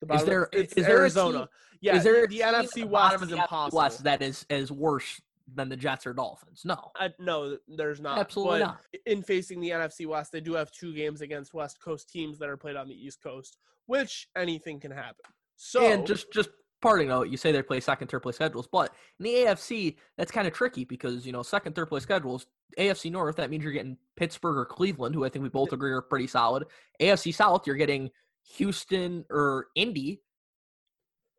The 0.07 0.15
is 0.15 0.25
there 0.25 0.49
is 0.53 0.79
Arizona? 0.79 1.39
There 1.39 1.49
yeah, 1.81 1.97
is 1.97 2.05
there 2.05 2.27
the 2.27 2.41
NFC 2.41 2.85
West 2.85 3.23
is 3.23 3.33
impossible. 3.33 3.79
West 3.79 4.05
that 4.05 4.23
is 4.23 4.47
is 4.51 4.71
worse 4.71 5.21
than 5.55 5.69
the 5.69 5.77
Jets 5.77 6.07
or 6.07 6.13
Dolphins. 6.13 6.63
No, 6.65 6.91
I, 6.97 7.11
no, 7.19 7.59
there's 7.69 8.01
not. 8.01 8.19
Absolutely 8.19 8.61
But 8.61 8.67
not. 8.67 8.81
In 9.07 9.23
facing 9.23 9.61
the 9.61 9.71
NFC 9.71 10.07
West, 10.07 10.33
they 10.33 10.41
do 10.41 10.55
have 10.55 10.71
two 10.71 10.95
games 10.95 11.21
against 11.21 11.55
West 11.55 11.81
Coast 11.81 12.11
teams 12.11 12.39
that 12.39 12.49
are 12.49 12.57
played 12.57 12.77
on 12.77 12.89
the 12.89 12.95
East 12.95 13.23
Coast, 13.23 13.59
which 13.87 14.29
anything 14.37 14.81
can 14.81 14.91
happen. 14.91 15.25
So 15.57 15.85
and 15.87 16.07
just 16.07 16.33
just 16.33 16.51
parting 16.81 17.09
note, 17.09 17.29
you 17.29 17.37
say 17.37 17.53
they 17.53 17.63
play 17.63 17.81
second, 17.81 18.09
third 18.09 18.21
place 18.21 18.35
schedules, 18.35 18.69
but 18.71 18.93
in 19.19 19.25
the 19.25 19.31
AFC, 19.31 19.97
that's 20.19 20.33
kind 20.33 20.47
of 20.47 20.53
tricky 20.53 20.85
because 20.85 21.25
you 21.25 21.33
know 21.33 21.43
second, 21.43 21.75
third 21.75 21.89
place 21.89 22.03
schedules. 22.03 22.47
AFC 22.79 23.11
North, 23.11 23.37
that 23.37 23.51
means 23.51 23.63
you're 23.63 23.73
getting 23.73 23.99
Pittsburgh 24.17 24.57
or 24.57 24.65
Cleveland, 24.65 25.15
who 25.15 25.25
I 25.25 25.29
think 25.29 25.43
we 25.43 25.51
both 25.51 25.73
agree 25.73 25.93
are 25.93 26.01
pretty 26.01 26.27
solid. 26.27 26.65
AFC 27.01 27.35
South, 27.35 27.67
you're 27.67 27.77
getting 27.77 28.11
Houston 28.57 29.25
or 29.31 29.67
Indy, 29.75 30.21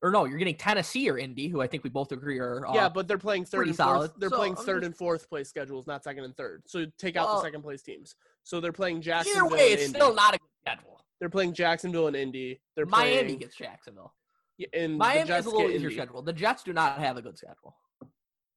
or 0.02 0.12
no, 0.12 0.26
you're 0.26 0.38
getting 0.38 0.56
Tennessee 0.58 1.10
or 1.10 1.18
Indy, 1.18 1.48
who 1.48 1.62
I 1.62 1.68
think 1.68 1.84
we 1.84 1.90
both 1.90 2.12
agree 2.12 2.40
are 2.40 2.66
uh, 2.68 2.74
yeah, 2.74 2.90
but 2.90 3.08
they're 3.08 3.18
playing 3.18 3.46
third 3.46 3.58
pretty 3.58 3.70
and 3.72 3.78
fourth. 3.78 3.88
solid. 3.90 4.12
They're 4.18 4.30
So, 4.30 4.36
playing 4.38 4.58
I'm 4.58 4.66
third 4.66 4.82
just- 4.82 4.86
and 4.88 4.98
fourth 4.98 5.30
place 5.30 5.50
schedules, 5.50 5.88
not 5.88 6.04
second 6.04 6.24
and 6.26 6.36
third. 6.36 6.64
So 6.68 6.86
take 6.98 7.16
out 7.16 7.28
Well- 7.28 7.36
the 7.38 7.42
second 7.44 7.62
place 7.62 7.82
teams. 7.82 8.16
So 8.44 8.60
they're 8.60 8.74
playing 8.74 9.02
Jacksonville. 9.02 9.46
either 9.46 9.56
Jacksonville. 9.56 9.58
way, 9.58 9.72
and 9.72 9.80
it's 9.80 9.88
Indy. 9.88 10.00
still 10.00 10.14
not 10.16 10.36
a 10.36 10.38
good 10.38 10.50
schedule. 10.62 11.06
They're 11.20 11.30
playing 11.30 11.54
Jacksonville 11.54 12.08
and 12.08 12.16
Indy. 12.16 12.62
They're 12.76 12.86
Miami 12.86 13.24
playing, 13.24 13.40
gets 13.40 13.56
Jacksonville. 13.56 14.14
Yeah, 14.58 14.68
and 14.74 14.94
the 14.96 14.98
Miami 14.98 15.20
Jets 15.28 15.30
has 15.30 15.46
a 15.46 15.50
little 15.50 15.70
easier 15.70 15.90
Indy. 15.90 15.96
schedule. 15.96 16.22
The 16.22 16.34
Jets 16.34 16.64
do 16.64 16.74
not 16.74 17.00
have 17.00 17.16
a 17.18 17.22
good 17.22 17.38
schedule. 17.38 17.76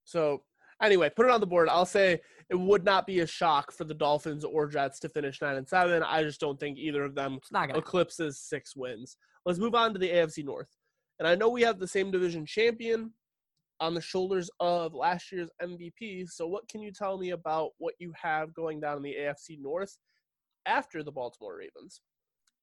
So 0.04 0.42
anyway, 0.82 1.10
put 1.14 1.26
it 1.26 1.32
on 1.32 1.40
the 1.40 1.46
board. 1.46 1.68
I'll 1.68 1.86
say 1.86 2.20
it 2.48 2.54
would 2.54 2.84
not 2.84 3.06
be 3.06 3.20
a 3.20 3.26
shock 3.26 3.72
for 3.72 3.84
the 3.84 3.94
Dolphins 3.94 4.44
or 4.44 4.66
Jets 4.68 4.98
to 5.00 5.08
finish 5.08 5.40
nine 5.40 5.56
and 5.56 5.68
seven. 5.68 6.02
I 6.02 6.22
just 6.22 6.40
don't 6.40 6.58
think 6.58 6.78
either 6.78 7.04
of 7.04 7.14
them 7.14 7.38
eclipses 7.54 8.38
six 8.38 8.76
wins. 8.76 9.16
Let's 9.44 9.58
move 9.58 9.74
on 9.74 9.92
to 9.92 9.98
the 9.98 10.10
AFC 10.10 10.44
North. 10.44 10.68
And 11.18 11.26
I 11.26 11.34
know 11.34 11.48
we 11.48 11.62
have 11.62 11.78
the 11.78 11.88
same 11.88 12.10
division 12.10 12.44
champion 12.44 13.12
on 13.80 13.94
the 13.94 14.00
shoulders 14.00 14.50
of 14.60 14.94
last 14.94 15.32
year's 15.32 15.50
MVP. 15.62 16.28
So 16.28 16.46
what 16.46 16.68
can 16.68 16.82
you 16.82 16.92
tell 16.92 17.18
me 17.18 17.30
about 17.30 17.70
what 17.78 17.94
you 17.98 18.12
have 18.20 18.54
going 18.54 18.80
down 18.80 18.98
in 18.98 19.02
the 19.02 19.16
AFC 19.18 19.60
North 19.60 19.96
after 20.66 21.02
the 21.02 21.12
Baltimore 21.12 21.56
Ravens? 21.56 22.00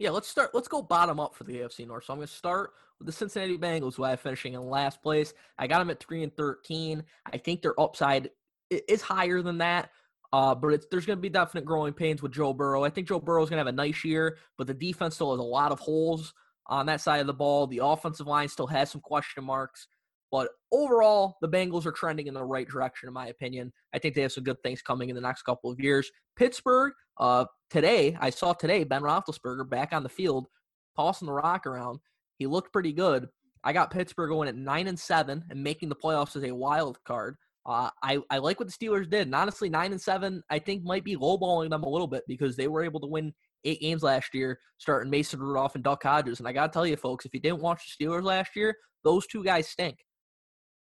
Yeah, 0.04 0.10
let's 0.10 0.28
start. 0.28 0.50
Let's 0.54 0.68
go 0.68 0.82
bottom 0.82 1.18
up 1.18 1.34
for 1.34 1.46
the 1.46 1.60
AFC 1.60 1.88
North. 1.88 2.04
So 2.04 2.12
I'm 2.12 2.20
going 2.20 2.28
to 2.28 2.34
start 2.34 2.72
with 3.00 3.06
the 3.06 3.14
Cincinnati 3.14 3.58
Bengals, 3.58 3.96
who 3.96 4.04
I 4.04 4.10
have 4.10 4.20
finishing 4.20 4.54
in 4.54 4.62
last 4.62 5.02
place. 5.02 5.34
I 5.58 5.66
got 5.66 5.80
them 5.80 5.90
at 5.90 6.02
three 6.02 6.24
and 6.24 6.36
thirteen. 6.36 7.06
I 7.26 7.38
think 7.38 7.62
their 7.62 7.80
upside 7.80 8.30
is 8.70 9.02
higher 9.02 9.42
than 9.42 9.60
that, 9.60 9.92
uh, 10.34 10.56
but 10.56 10.92
there's 10.92 11.06
going 11.06 11.20
to 11.20 11.22
be 11.22 11.30
definite 11.30 11.64
growing 11.64 11.94
pains 11.94 12.22
with 12.22 12.34
Joe 12.34 12.52
Burrow. 12.52 12.84
I 12.84 12.90
think 12.90 13.08
Joe 13.08 13.22
Burrow 13.22 13.44
is 13.44 13.50
going 13.50 13.56
to 13.56 13.66
have 13.66 13.74
a 13.74 13.78
nice 13.78 14.04
year, 14.04 14.40
but 14.58 14.68
the 14.68 14.74
defense 14.74 15.16
still 15.16 15.32
has 15.32 15.40
a 15.40 15.42
lot 15.44 15.72
of 15.72 15.80
holes 15.80 16.34
on 16.68 16.86
that 16.88 17.00
side 17.00 17.22
of 17.22 17.28
the 17.28 17.34
ball. 17.34 17.66
The 17.66 17.80
offensive 17.82 18.28
line 18.28 18.50
still 18.50 18.68
has 18.68 18.92
some 18.92 19.00
question 19.00 19.46
marks. 19.46 19.88
But 20.34 20.50
overall, 20.70 21.38
the 21.40 21.48
Bengals 21.48 21.86
are 21.86 21.94
trending 21.94 22.28
in 22.28 22.34
the 22.34 22.44
right 22.44 22.68
direction, 22.68 23.08
in 23.08 23.14
my 23.14 23.28
opinion. 23.28 23.72
I 23.94 24.00
think 24.00 24.16
they 24.16 24.24
have 24.24 24.34
some 24.34 24.44
good 24.44 24.62
things 24.64 24.82
coming 24.82 25.08
in 25.08 25.16
the 25.16 25.22
next 25.22 25.44
couple 25.44 25.72
of 25.72 25.80
years. 25.80 26.12
Pittsburgh, 26.36 26.92
uh, 27.18 27.46
today, 27.70 28.18
I 28.20 28.30
saw 28.30 28.54
today 28.54 28.84
Ben 28.84 29.02
Roethlisberger 29.02 29.70
back 29.70 29.94
on 29.94 30.04
the 30.04 30.10
field, 30.10 30.48
tossing 30.96 31.28
the 31.28 31.34
rock 31.34 31.66
around. 31.66 32.00
He 32.38 32.48
looked 32.48 32.74
pretty 32.74 32.94
good. 32.94 33.28
I 33.64 33.74
got 33.74 33.92
Pittsburgh 33.92 34.30
going 34.30 34.50
at 34.50 34.56
nine 34.56 34.88
and 34.88 35.00
seven 35.00 35.44
and 35.50 35.64
making 35.64 35.90
the 35.90 35.96
playoffs 35.96 36.36
as 36.36 36.44
a 36.44 36.52
wild 36.52 36.98
card. 37.06 37.36
Uh, 37.66 37.90
I, 38.04 38.20
I 38.30 38.40
like 38.40 38.60
what 38.60 38.68
the 38.68 38.74
Steelers 38.74 39.10
did. 39.10 39.28
And 39.28 39.36
honestly, 39.36 39.70
nine 39.70 39.92
and 39.92 40.02
seven, 40.02 40.44
I 40.50 40.60
think 40.60 40.84
might 40.84 41.06
be 41.06 41.16
lowballing 41.16 41.70
them 41.70 41.84
a 41.84 41.90
little 41.90 42.08
bit 42.08 42.24
because 42.28 42.58
they 42.58 42.68
were 42.68 42.84
able 42.84 43.00
to 43.00 43.08
win 43.08 43.34
eight 43.64 43.80
games 43.80 44.04
last 44.04 44.34
year, 44.34 44.60
starting 44.78 45.10
Mason 45.10 45.40
Rudolph 45.40 45.76
and 45.76 45.84
Duck 45.84 46.04
Hodges. 46.04 46.40
And 46.40 46.48
I 46.48 46.52
got 46.52 46.68
to 46.68 46.74
tell 46.74 46.86
you, 46.86 46.98
folks, 46.98 47.26
if 47.26 47.34
you 47.34 47.40
didn't 47.40 47.62
watch 47.62 47.96
the 47.98 48.06
Steelers 48.06 48.24
last 48.24 48.56
year, 48.56 48.76
those 49.06 49.26
two 49.28 49.44
guys 49.44 49.70
stink. 49.70 49.98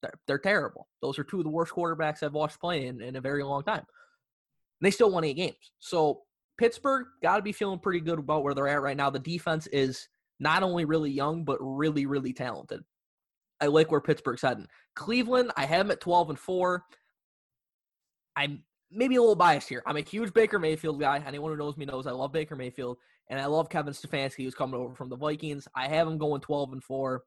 They're, 0.02 0.20
they're 0.28 0.40
terrible. 0.40 0.90
Those 1.02 1.18
are 1.18 1.24
two 1.24 1.38
of 1.38 1.46
the 1.46 1.50
worst 1.50 1.72
quarterbacks 1.72 2.22
I've 2.22 2.34
watched 2.34 2.60
play 2.60 2.88
in, 2.88 3.02
in 3.02 3.16
a 3.16 3.22
very 3.22 3.44
long 3.44 3.64
time. 3.64 3.86
And 4.80 4.86
they 4.86 4.92
still 4.92 5.12
won 5.12 5.24
eight 5.24 5.36
games. 5.36 5.72
So 5.80 6.22
Pittsburgh 6.58 7.08
got 7.22 7.38
to 7.38 7.42
be 7.42 7.52
feeling 7.52 7.80
pretty 7.80 8.00
good 8.00 8.20
about 8.20 8.44
where 8.44 8.54
they're 8.54 8.68
at 8.68 8.82
right 8.82 8.98
now. 8.98 9.10
The 9.10 9.20
defense 9.20 9.68
is 9.68 10.08
not 10.40 10.64
only 10.64 10.86
really 10.86 11.12
young, 11.12 11.44
but 11.44 11.58
really, 11.60 12.06
really 12.06 12.34
talented. 12.34 12.82
I 13.62 13.68
like 13.68 13.92
where 13.92 14.02
Pittsburgh's 14.02 14.42
heading. 14.42 14.68
Cleveland, 14.96 15.52
I 15.56 15.66
have 15.66 15.88
them 15.88 15.92
at 15.92 16.02
12 16.02 16.32
and 16.32 16.40
4. 16.40 16.84
I'm 18.36 18.64
maybe 18.92 19.16
a 19.16 19.22
little 19.22 19.36
biased 19.36 19.70
here. 19.70 19.84
I'm 19.86 19.98
a 19.98 20.02
huge 20.02 20.34
Baker 20.34 20.60
Mayfield 20.60 21.00
guy. 21.00 21.24
Anyone 21.26 21.52
who 21.52 21.58
knows 21.58 21.78
me 21.78 21.86
knows 21.86 22.08
I 22.08 22.12
love 22.12 22.32
Baker 22.32 22.56
Mayfield, 22.56 22.98
and 23.30 23.40
I 23.40 23.46
love 23.46 23.70
Kevin 23.70 23.94
Stefanski, 23.94 24.44
who's 24.44 24.56
coming 24.56 24.80
over 24.80 24.94
from 24.96 25.10
the 25.10 25.16
Vikings. 25.16 25.68
I 25.76 25.88
have 25.88 26.08
him 26.08 26.18
going 26.18 26.42
12 26.42 26.74
and 26.74 26.84
4. 26.84 27.24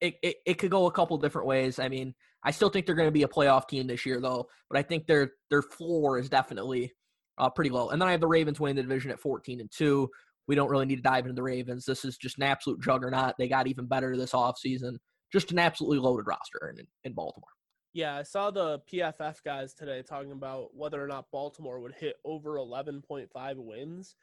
It, 0.00 0.14
it, 0.22 0.36
it 0.46 0.54
could 0.54 0.70
go 0.70 0.86
a 0.86 0.92
couple 0.92 1.18
different 1.18 1.48
ways. 1.48 1.78
I 1.78 1.88
mean, 1.88 2.14
I 2.44 2.50
still 2.50 2.68
think 2.68 2.86
they're 2.86 2.94
going 2.94 3.08
to 3.08 3.12
be 3.12 3.24
a 3.24 3.28
playoff 3.28 3.68
team 3.68 3.86
this 3.86 4.06
year, 4.06 4.20
though. 4.20 4.48
But 4.70 4.78
I 4.78 4.82
think 4.82 5.06
their 5.06 5.32
their 5.50 5.62
floor 5.62 6.18
is 6.18 6.28
definitely 6.28 6.92
uh, 7.38 7.50
pretty 7.50 7.70
low. 7.70 7.90
And 7.90 8.00
then 8.00 8.08
I 8.08 8.12
have 8.12 8.20
the 8.20 8.26
Ravens 8.26 8.60
winning 8.60 8.76
the 8.76 8.82
division 8.82 9.10
at 9.10 9.20
14 9.20 9.60
and 9.60 9.70
two. 9.70 10.08
We 10.46 10.54
don't 10.54 10.70
really 10.70 10.86
need 10.86 10.96
to 10.96 11.02
dive 11.02 11.24
into 11.24 11.34
the 11.34 11.42
Ravens. 11.42 11.84
This 11.84 12.04
is 12.04 12.16
just 12.16 12.38
an 12.38 12.44
absolute 12.44 12.80
juggernaut. 12.80 13.34
They 13.38 13.48
got 13.48 13.66
even 13.66 13.86
better 13.86 14.16
this 14.16 14.32
offseason. 14.32 14.96
Just 15.30 15.52
an 15.52 15.58
absolutely 15.58 15.98
loaded 15.98 16.26
roster 16.26 16.74
in, 16.76 16.86
in 17.04 17.12
Baltimore. 17.12 17.50
Yeah, 17.92 18.16
I 18.16 18.22
saw 18.22 18.50
the 18.50 18.80
PFF 18.90 19.42
guys 19.44 19.74
today 19.74 20.02
talking 20.02 20.32
about 20.32 20.74
whether 20.74 21.02
or 21.02 21.06
not 21.06 21.30
Baltimore 21.30 21.80
would 21.80 21.94
hit 21.94 22.16
over 22.24 22.56
11.5 22.56 23.56
wins. 23.56 24.14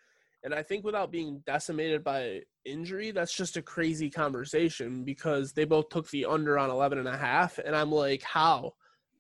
And 0.46 0.54
I 0.54 0.62
think 0.62 0.86
without 0.86 1.12
being 1.12 1.42
decimated 1.48 2.04
by 2.04 2.42
injury, 2.66 3.10
that's 3.10 3.36
just 3.36 3.58
a 3.58 3.64
crazy 3.64 4.12
conversation 4.12 5.04
because 5.04 5.54
they 5.54 5.66
both 5.66 5.90
took 5.90 6.08
the 6.12 6.26
under 6.26 6.60
on 6.60 6.70
11 6.70 7.00
and 7.00 7.08
a 7.08 7.18
half. 7.18 7.58
And 7.58 7.76
I'm 7.76 7.92
like, 7.92 8.22
how? 8.22 8.74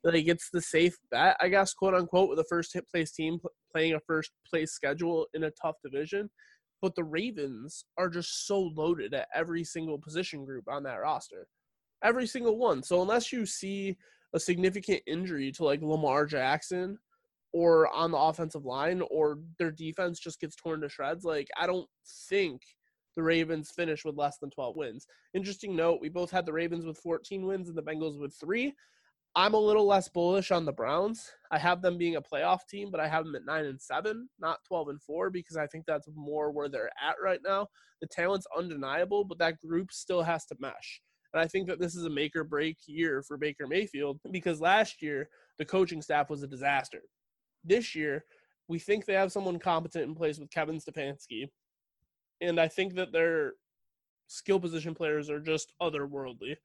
Like, 0.03 0.27
it's 0.27 0.51
the 0.51 0.62
safe 0.62 0.96
bet, 1.10 1.36
I 1.41 1.48
guess, 1.48 1.74
quote 1.74 1.96
unquote, 1.96 2.29
with 2.29 2.38
a 2.38 2.46
first 2.48 2.74
hit 2.74 2.88
place 2.88 3.12
team 3.12 3.39
playing 3.72 3.96
a 3.96 4.00
first 4.01 4.29
place 4.48 4.74
schedule 4.74 5.25
in 5.34 5.46
a 5.46 5.51
tough 5.60 5.77
division. 5.84 6.29
But 6.79 6.94
the 6.94 7.03
Ravens 7.03 7.86
are 7.98 8.08
just 8.08 8.46
so 8.46 8.72
loaded 8.75 9.15
at 9.15 9.27
every 9.34 9.63
single 9.63 9.98
position 9.98 10.46
group 10.46 10.65
on 10.70 10.84
that 10.84 11.01
roster. 11.01 11.48
Every 12.03 12.27
single 12.27 12.60
one. 12.60 12.84
So 12.84 13.01
unless 13.01 13.34
you 13.34 13.48
see 13.48 13.98
a 14.36 14.39
significant 14.39 15.01
injury 15.08 15.51
to 15.53 15.63
like 15.65 15.82
Lamar 15.82 16.27
Jackson 16.27 17.00
or 17.55 17.88
on 17.95 18.12
the 18.12 18.17
offensive 18.17 18.65
line 18.65 19.01
or 19.09 19.39
their 19.59 19.71
defense 19.71 20.19
just 20.19 20.41
gets 20.41 20.57
torn 20.57 20.81
to 20.81 20.89
shreds, 20.89 21.24
like 21.24 21.47
I 21.57 21.65
don't 21.65 21.88
think 22.29 22.62
the 23.15 23.24
Ravens 23.24 23.71
finish 23.74 24.03
with 24.03 24.17
less 24.17 24.38
than 24.39 24.50
12 24.50 24.75
wins. 24.75 25.07
Interesting 25.33 25.74
note, 25.74 26.00
we 26.01 26.09
both 26.09 26.29
had 26.29 26.45
the 26.45 26.51
Ravens 26.51 26.85
with 26.85 26.97
14 26.97 27.45
wins 27.45 27.69
and 27.69 27.77
the 27.77 27.81
Bengals 27.81 28.19
with 28.19 28.35
3. 28.41 28.74
I'm 29.38 29.53
a 29.53 29.57
little 29.57 29.88
less 29.88 30.09
bullish 30.09 30.51
on 30.51 30.65
the 30.65 30.74
Browns. 30.74 31.31
I 31.50 31.57
have 31.57 31.81
them 31.81 31.97
being 31.97 32.17
a 32.17 32.21
playoff 32.21 32.67
team, 32.69 32.91
but 32.91 33.00
I 33.00 33.07
have 33.07 33.24
them 33.24 33.35
at 33.35 33.45
9 33.45 33.65
and 33.65 33.81
7, 33.81 34.27
not 34.38 34.59
12 34.67 34.89
and 34.89 35.01
4 35.01 35.29
because 35.29 35.55
I 35.55 35.65
think 35.65 35.85
that's 35.85 36.09
more 36.13 36.51
where 36.51 36.67
they're 36.67 36.91
at 37.01 37.15
right 37.24 37.39
now. 37.41 37.67
The 38.01 38.07
talent's 38.07 38.47
undeniable, 38.57 39.24
but 39.24 39.38
that 39.38 39.62
group 39.62 39.93
still 39.93 40.24
has 40.24 40.45
to 40.47 40.57
mesh. 40.59 41.01
And 41.33 41.41
I 41.41 41.47
think 41.47 41.67
that 41.67 41.79
this 41.79 41.95
is 41.95 42.03
a 42.03 42.09
make 42.09 42.35
or 42.35 42.43
break 42.43 42.79
year 42.85 43.24
for 43.25 43.38
Baker 43.38 43.65
Mayfield 43.65 44.19
because 44.29 44.59
last 44.59 45.01
year 45.01 45.29
the 45.57 45.63
coaching 45.63 46.01
staff 46.01 46.29
was 46.29 46.43
a 46.43 46.47
disaster. 46.47 47.00
This 47.65 47.95
year, 47.95 48.25
we 48.67 48.79
think 48.79 49.05
they 49.05 49.13
have 49.13 49.31
someone 49.31 49.60
competent 49.60 50.05
in 50.05 50.15
place 50.15 50.39
with 50.39 50.50
Kevin 50.51 50.79
Stefanski. 50.79 51.50
And 52.41 52.60
I 52.60 52.67
think 52.67 52.95
that 52.95 53.12
their 53.12 53.53
skill 54.27 54.60
position 54.60 54.93
players 54.93 55.29
are 55.29 55.39
just 55.39 55.74
otherworldly. 55.81 56.55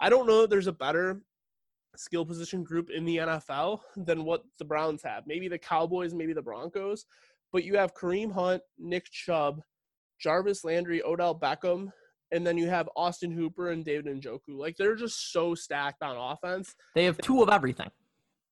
I 0.00 0.08
don't 0.08 0.26
know 0.26 0.42
that 0.42 0.50
there's 0.50 0.66
a 0.66 0.72
better 0.72 1.22
skill 1.96 2.24
position 2.24 2.62
group 2.62 2.88
in 2.90 3.04
the 3.04 3.16
NFL 3.18 3.80
than 3.96 4.24
what 4.24 4.44
the 4.58 4.64
Browns 4.64 5.02
have. 5.02 5.26
Maybe 5.26 5.48
the 5.48 5.58
Cowboys, 5.58 6.14
maybe 6.14 6.32
the 6.32 6.42
Broncos. 6.42 7.04
But 7.52 7.64
you 7.64 7.76
have 7.76 7.94
Kareem 7.94 8.32
Hunt, 8.32 8.62
Nick 8.78 9.10
Chubb, 9.10 9.60
Jarvis 10.20 10.64
Landry, 10.64 11.02
Odell 11.02 11.38
Beckham, 11.38 11.90
and 12.32 12.46
then 12.46 12.56
you 12.56 12.68
have 12.68 12.88
Austin 12.96 13.30
Hooper 13.32 13.70
and 13.70 13.84
David 13.84 14.06
Njoku. 14.06 14.40
Like 14.56 14.76
they're 14.76 14.94
just 14.94 15.32
so 15.32 15.54
stacked 15.54 16.02
on 16.02 16.16
offense. 16.16 16.74
They 16.94 17.04
have 17.04 17.18
two 17.18 17.42
of 17.42 17.48
everything. 17.48 17.90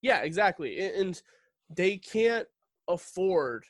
Yeah, 0.03 0.21
exactly. 0.23 0.79
And- 0.81 0.95
And 0.97 1.23
they 1.75 1.97
can't 1.97 2.47
afford 2.89 3.65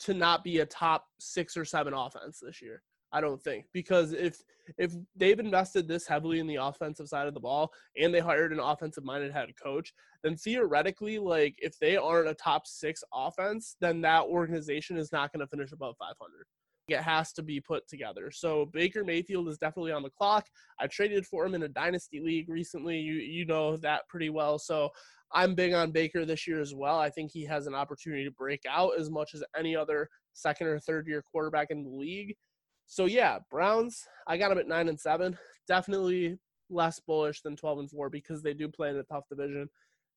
to 0.00 0.14
not 0.14 0.44
be 0.44 0.58
a 0.58 0.66
top 0.66 1.06
six 1.20 1.56
or 1.56 1.64
seven 1.64 1.94
offense 1.94 2.40
this 2.40 2.60
year. 2.60 2.82
I 3.12 3.20
don't 3.20 3.40
think 3.40 3.66
because 3.72 4.12
if 4.12 4.42
if 4.78 4.92
they've 5.14 5.38
invested 5.38 5.86
this 5.86 6.06
heavily 6.06 6.40
in 6.40 6.46
the 6.46 6.56
offensive 6.56 7.08
side 7.08 7.28
of 7.28 7.34
the 7.34 7.40
ball 7.40 7.70
and 7.96 8.12
they 8.12 8.20
hired 8.20 8.52
an 8.52 8.58
offensive 8.58 9.04
minded 9.04 9.30
head 9.32 9.50
coach, 9.62 9.92
then 10.22 10.36
theoretically, 10.36 11.18
like 11.18 11.54
if 11.58 11.78
they 11.78 11.96
aren't 11.96 12.28
a 12.28 12.34
top 12.34 12.66
six 12.66 13.04
offense, 13.12 13.76
then 13.80 14.00
that 14.00 14.24
organization 14.24 14.96
is 14.96 15.12
not 15.12 15.32
going 15.32 15.40
to 15.40 15.46
finish 15.46 15.70
above 15.70 15.94
500. 15.98 16.46
It 16.88 17.00
has 17.00 17.32
to 17.34 17.42
be 17.42 17.60
put 17.60 17.88
together. 17.88 18.30
So 18.30 18.66
Baker 18.66 19.04
Mayfield 19.04 19.48
is 19.48 19.58
definitely 19.58 19.92
on 19.92 20.02
the 20.02 20.10
clock. 20.10 20.46
I 20.78 20.86
traded 20.86 21.26
for 21.26 21.46
him 21.46 21.54
in 21.54 21.62
a 21.62 21.68
dynasty 21.68 22.20
league 22.20 22.48
recently. 22.48 22.98
You 22.98 23.14
you 23.14 23.46
know 23.46 23.76
that 23.78 24.06
pretty 24.08 24.30
well. 24.30 24.58
So 24.58 24.90
I'm 25.32 25.54
big 25.54 25.72
on 25.72 25.92
Baker 25.92 26.24
this 26.24 26.46
year 26.46 26.60
as 26.60 26.74
well. 26.74 26.98
I 26.98 27.10
think 27.10 27.30
he 27.30 27.44
has 27.46 27.66
an 27.66 27.74
opportunity 27.74 28.24
to 28.24 28.30
break 28.30 28.60
out 28.68 28.92
as 28.98 29.10
much 29.10 29.34
as 29.34 29.42
any 29.56 29.74
other 29.74 30.08
second 30.34 30.66
or 30.66 30.78
third 30.78 31.06
year 31.06 31.22
quarterback 31.22 31.68
in 31.70 31.84
the 31.84 31.90
league. 31.90 32.34
So 32.86 33.06
yeah, 33.06 33.38
Browns, 33.50 34.04
I 34.28 34.36
got 34.36 34.50
them 34.50 34.58
at 34.58 34.68
nine 34.68 34.88
and 34.88 35.00
seven. 35.00 35.38
Definitely 35.66 36.38
less 36.68 37.00
bullish 37.00 37.40
than 37.40 37.56
twelve 37.56 37.78
and 37.78 37.90
four 37.90 38.10
because 38.10 38.42
they 38.42 38.52
do 38.52 38.68
play 38.68 38.90
in 38.90 38.96
a 38.96 39.02
tough 39.04 39.24
division. 39.30 39.68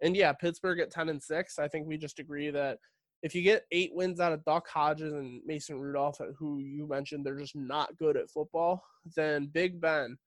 And 0.01 0.15
yeah, 0.15 0.33
Pittsburgh 0.33 0.79
at 0.79 0.91
10 0.91 1.09
and 1.09 1.21
6. 1.21 1.59
I 1.59 1.67
think 1.67 1.87
we 1.87 1.97
just 1.97 2.19
agree 2.19 2.51
that 2.51 2.77
if 3.23 3.33
you 3.33 3.41
get 3.41 3.65
eight 3.71 3.91
wins 3.93 4.19
out 4.19 4.33
of 4.33 4.45
Duck 4.45 4.67
Hodges 4.67 5.13
and 5.13 5.41
Mason 5.45 5.79
Rudolph, 5.79 6.19
who 6.37 6.59
you 6.59 6.87
mentioned, 6.87 7.25
they're 7.25 7.39
just 7.39 7.55
not 7.55 7.97
good 7.97 8.15
at 8.15 8.29
football, 8.29 8.83
then 9.15 9.49
Big 9.53 9.81
Ben, 9.81 10.17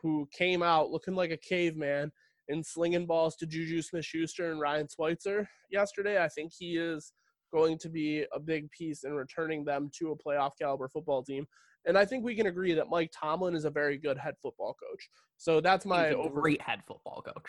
who 0.00 0.28
came 0.32 0.62
out 0.62 0.90
looking 0.90 1.14
like 1.14 1.32
a 1.32 1.36
caveman 1.36 2.12
and 2.48 2.64
slinging 2.64 3.06
balls 3.06 3.36
to 3.36 3.46
Juju 3.46 3.82
Smith 3.82 4.04
Schuster 4.04 4.50
and 4.50 4.60
Ryan 4.60 4.88
Switzer 4.88 5.48
yesterday, 5.70 6.22
I 6.22 6.28
think 6.28 6.52
he 6.56 6.76
is 6.76 7.12
going 7.52 7.78
to 7.78 7.88
be 7.88 8.24
a 8.32 8.40
big 8.40 8.70
piece 8.70 9.04
in 9.04 9.12
returning 9.12 9.64
them 9.64 9.90
to 9.98 10.12
a 10.12 10.16
playoff 10.16 10.52
caliber 10.60 10.88
football 10.88 11.22
team. 11.22 11.46
And 11.86 11.96
I 11.96 12.04
think 12.04 12.24
we 12.24 12.34
can 12.34 12.46
agree 12.46 12.74
that 12.74 12.90
Mike 12.90 13.10
Tomlin 13.18 13.54
is 13.54 13.64
a 13.64 13.70
very 13.70 13.96
good 13.96 14.18
head 14.18 14.34
football 14.42 14.74
coach. 14.74 15.08
So 15.36 15.60
that's 15.60 15.86
my 15.86 16.08
He's 16.08 16.26
a 16.26 16.28
great 16.28 16.60
head 16.60 16.80
football 16.86 17.22
coach. 17.24 17.46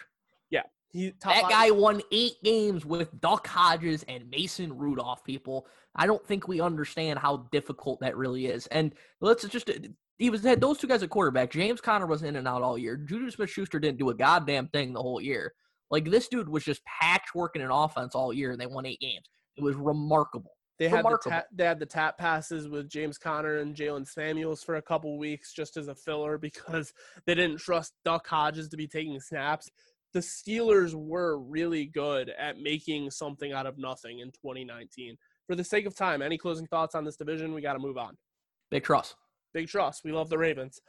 Yeah, 0.49 0.63
he 0.91 1.11
That 1.23 1.41
five- 1.41 1.49
guy 1.49 1.71
won 1.71 2.01
eight 2.11 2.41
games 2.43 2.85
with 2.85 3.19
Duck 3.21 3.45
Hodges 3.47 4.03
and 4.07 4.29
Mason 4.29 4.75
Rudolph. 4.77 5.23
People, 5.23 5.67
I 5.95 6.05
don't 6.07 6.25
think 6.25 6.47
we 6.47 6.61
understand 6.61 7.19
how 7.19 7.47
difficult 7.51 7.99
that 8.01 8.17
really 8.17 8.47
is. 8.47 8.67
And 8.67 8.93
let's 9.21 9.47
just 9.47 9.69
he 10.17 10.29
was 10.29 10.43
had 10.43 10.59
those 10.61 10.77
two 10.77 10.87
guys 10.87 11.01
at 11.03 11.09
quarterback. 11.09 11.51
James 11.51 11.79
Conner 11.79 12.05
was 12.07 12.23
in 12.23 12.35
and 12.35 12.47
out 12.47 12.61
all 12.61 12.77
year. 12.77 12.97
Juju 12.97 13.31
Smith 13.31 13.49
Schuster 13.49 13.79
didn't 13.79 13.99
do 13.99 14.09
a 14.09 14.13
goddamn 14.15 14.67
thing 14.67 14.93
the 14.93 15.01
whole 15.01 15.21
year. 15.21 15.53
Like 15.91 16.05
this 16.09 16.27
dude 16.27 16.49
was 16.49 16.63
just 16.63 16.81
patchworking 17.01 17.63
an 17.63 17.71
offense 17.71 18.15
all 18.15 18.33
year, 18.33 18.51
and 18.51 18.59
they 18.59 18.67
won 18.67 18.85
eight 18.85 18.99
games. 18.99 19.25
It 19.57 19.63
was 19.63 19.75
remarkable. 19.75 20.51
They 20.77 20.87
had 20.87 20.99
the 20.99 21.09
Remarkable. 21.09 21.31
ta- 21.31 21.45
they 21.53 21.65
had 21.65 21.79
the 21.79 21.85
tap 21.85 22.17
passes 22.17 22.69
with 22.69 22.87
James 22.89 23.17
Conner 23.17 23.57
and 23.57 23.75
Jaylen 23.75 24.07
Samuels 24.07 24.63
for 24.63 24.75
a 24.77 24.81
couple 24.81 25.17
weeks 25.17 25.51
just 25.51 25.75
as 25.77 25.87
a 25.89 25.95
filler 25.95 26.37
because 26.39 26.93
they 27.25 27.35
didn't 27.35 27.57
trust 27.57 27.93
Duck 28.05 28.25
Hodges 28.25 28.69
to 28.69 28.77
be 28.77 28.87
taking 28.87 29.19
snaps. 29.19 29.69
The 30.13 30.19
Steelers 30.19 30.93
were 30.93 31.39
really 31.39 31.85
good 31.85 32.31
at 32.37 32.57
making 32.57 33.11
something 33.11 33.53
out 33.53 33.67
of 33.67 33.77
nothing 33.77 34.19
in 34.19 34.31
2019. 34.31 35.17
For 35.45 35.55
the 35.55 35.63
sake 35.63 35.85
of 35.85 35.95
time, 35.95 36.21
any 36.21 36.37
closing 36.37 36.65
thoughts 36.67 36.95
on 36.95 37.03
this 37.03 37.15
division? 37.15 37.53
We 37.53 37.61
got 37.61 37.73
to 37.73 37.79
move 37.79 37.97
on. 37.97 38.17
Big 38.71 38.83
trust. 38.83 39.15
Big 39.53 39.67
trust. 39.67 40.03
We 40.03 40.11
love 40.11 40.29
the 40.29 40.37
Ravens. 40.37 40.79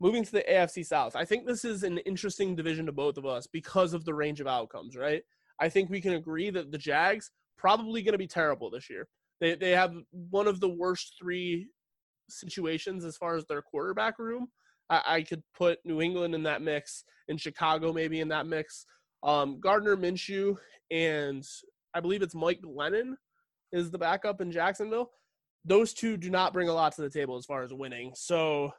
Moving 0.00 0.24
to 0.24 0.32
the 0.32 0.44
AFC 0.50 0.84
South, 0.84 1.14
I 1.14 1.24
think 1.24 1.46
this 1.46 1.64
is 1.64 1.82
an 1.82 1.98
interesting 1.98 2.56
division 2.56 2.86
to 2.86 2.92
both 2.92 3.18
of 3.18 3.26
us 3.26 3.46
because 3.46 3.94
of 3.94 4.04
the 4.04 4.14
range 4.14 4.40
of 4.40 4.46
outcomes, 4.46 4.96
right? 4.96 5.22
I 5.60 5.68
think 5.68 5.90
we 5.90 6.00
can 6.00 6.14
agree 6.14 6.50
that 6.50 6.72
the 6.72 6.78
Jags 6.78 7.30
probably 7.56 8.02
going 8.02 8.12
to 8.12 8.18
be 8.18 8.26
terrible 8.26 8.68
this 8.68 8.90
year. 8.90 9.06
They 9.40 9.54
they 9.54 9.70
have 9.70 9.94
one 10.10 10.48
of 10.48 10.60
the 10.60 10.68
worst 10.68 11.14
three 11.20 11.68
situations 12.28 13.04
as 13.04 13.16
far 13.16 13.36
as 13.36 13.44
their 13.46 13.62
quarterback 13.62 14.18
room. 14.18 14.48
I, 14.92 15.02
I 15.06 15.22
could 15.22 15.42
put 15.56 15.78
New 15.84 16.00
England 16.00 16.34
in 16.34 16.42
that 16.44 16.62
mix, 16.62 17.04
and 17.28 17.40
Chicago 17.40 17.92
maybe 17.92 18.20
in 18.20 18.28
that 18.28 18.46
mix. 18.46 18.86
Um, 19.22 19.58
Gardner 19.60 19.96
Minshew 19.96 20.56
and 20.90 21.44
I 21.94 22.00
believe 22.00 22.22
it's 22.22 22.34
Mike 22.34 22.60
Glennon 22.60 23.14
is 23.72 23.90
the 23.90 23.98
backup 23.98 24.40
in 24.40 24.52
Jacksonville. 24.52 25.10
Those 25.64 25.94
two 25.94 26.16
do 26.16 26.28
not 26.28 26.52
bring 26.52 26.68
a 26.68 26.74
lot 26.74 26.94
to 26.96 27.02
the 27.02 27.10
table 27.10 27.36
as 27.36 27.46
far 27.46 27.62
as 27.62 27.72
winning. 27.72 28.12
So, 28.14 28.72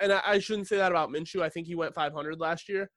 and 0.00 0.12
I, 0.12 0.20
I 0.26 0.38
shouldn't 0.38 0.68
say 0.68 0.76
that 0.76 0.92
about 0.92 1.10
Minshew. 1.10 1.42
I 1.42 1.48
think 1.48 1.66
he 1.66 1.74
went 1.74 1.94
500 1.94 2.40
last 2.40 2.68
year, 2.68 2.90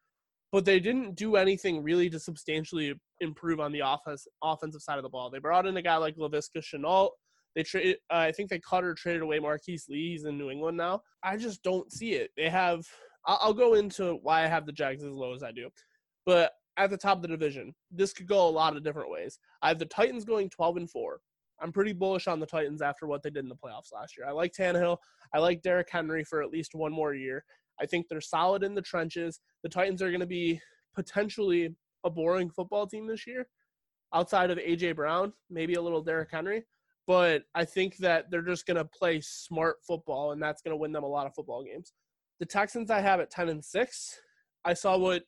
but 0.52 0.64
they 0.64 0.80
didn't 0.80 1.16
do 1.16 1.36
anything 1.36 1.84
really 1.84 2.10
to 2.12 2.20
substantially 2.20 2.94
improve 3.20 3.60
on 3.60 3.72
the 3.72 3.82
offense 3.84 4.28
offensive 4.44 4.82
side 4.82 4.98
of 4.98 5.04
the 5.04 5.10
ball. 5.10 5.30
They 5.30 5.40
brought 5.40 5.66
in 5.66 5.76
a 5.78 5.82
guy 5.82 5.98
like 5.98 6.16
Laviska 6.16 6.62
Shenault. 6.62 7.10
They 7.56 7.64
trade. 7.64 7.98
Uh, 8.12 8.18
I 8.18 8.32
think 8.32 8.50
they 8.50 8.60
cut 8.60 8.84
or 8.84 8.94
traded 8.94 9.22
away 9.22 9.40
Marquise 9.40 9.86
Lee. 9.90 10.12
He's 10.12 10.26
in 10.26 10.38
New 10.38 10.50
England 10.50 10.78
now. 10.78 11.02
I 11.24 11.38
just 11.38 11.64
don't 11.64 11.92
see 11.92 12.14
it. 12.14 12.32
They 12.38 12.50
have. 12.50 12.86
I'll, 13.26 13.40
I'll 13.42 13.54
go 13.54 13.74
into 13.74 14.20
why 14.22 14.44
I 14.44 14.48
have 14.48 14.66
the 14.66 14.72
Jags 14.72 15.04
as 15.04 15.14
low 15.14 15.34
as 15.34 15.44
I 15.44 15.52
do, 15.52 15.70
but 16.26 16.54
at 16.78 16.90
the 16.90 16.98
top 16.98 17.18
of 17.18 17.22
the 17.22 17.28
division, 17.28 17.74
this 17.92 18.14
could 18.14 18.28
go 18.28 18.48
a 18.48 18.50
lot 18.50 18.76
of 18.76 18.84
different 18.84 19.12
ways. 19.12 19.40
I 19.62 19.68
have 19.68 19.80
the 19.80 19.86
Titans 19.86 20.26
going 20.26 20.50
12 20.50 20.78
and 20.78 20.90
four. 20.90 21.20
I'm 21.62 21.72
pretty 21.72 21.94
bullish 21.94 22.28
on 22.28 22.40
the 22.40 22.46
Titans 22.46 22.82
after 22.82 23.06
what 23.06 23.22
they 23.22 23.30
did 23.30 23.44
in 23.44 23.50
the 23.50 23.56
playoffs 23.56 23.94
last 23.94 24.18
year. 24.18 24.28
I 24.28 24.32
like 24.32 24.54
Tannehill. 24.54 24.98
I 25.34 25.40
like 25.40 25.62
Derrick 25.62 25.90
Henry 25.92 26.24
for 26.24 26.42
at 26.42 26.50
least 26.50 26.74
one 26.74 26.92
more 26.92 27.14
year. 27.14 27.44
I 27.80 27.86
think 27.86 28.08
they're 28.08 28.22
solid 28.22 28.64
in 28.64 28.74
the 28.74 28.82
trenches. 28.82 29.40
The 29.64 29.70
Titans 29.70 30.02
are 30.02 30.10
going 30.10 30.22
to 30.22 30.26
be 30.26 30.60
potentially 30.96 31.76
a 32.04 32.10
boring 32.10 32.50
football 32.50 32.88
team 32.88 33.08
this 33.08 33.28
year, 33.28 33.48
outside 34.14 34.50
of 34.50 34.58
AJ 34.58 34.96
Brown, 34.96 35.34
maybe 35.50 35.76
a 35.76 35.82
little 35.82 36.02
Derrick 36.02 36.30
Henry. 36.32 36.64
But 37.08 37.44
I 37.56 37.66
think 37.66 37.98
that 37.98 38.30
they're 38.30 38.42
just 38.42 38.66
going 38.66 38.78
to 38.78 38.86
play 38.86 39.22
smart 39.22 39.78
football, 39.86 40.32
and 40.32 40.42
that's 40.42 40.62
going 40.62 40.72
to 40.72 40.80
win 40.80 40.92
them 40.92 41.04
a 41.04 41.08
lot 41.08 41.26
of 41.26 41.34
football 41.34 41.64
games. 41.64 41.94
The 42.40 42.46
Texans 42.46 42.92
I 42.92 43.02
have 43.02 43.20
at 43.20 43.32
10 43.32 43.50
and 43.50 43.64
6. 43.64 44.20
I 44.64 44.74
saw 44.74 44.98
what 44.98 45.24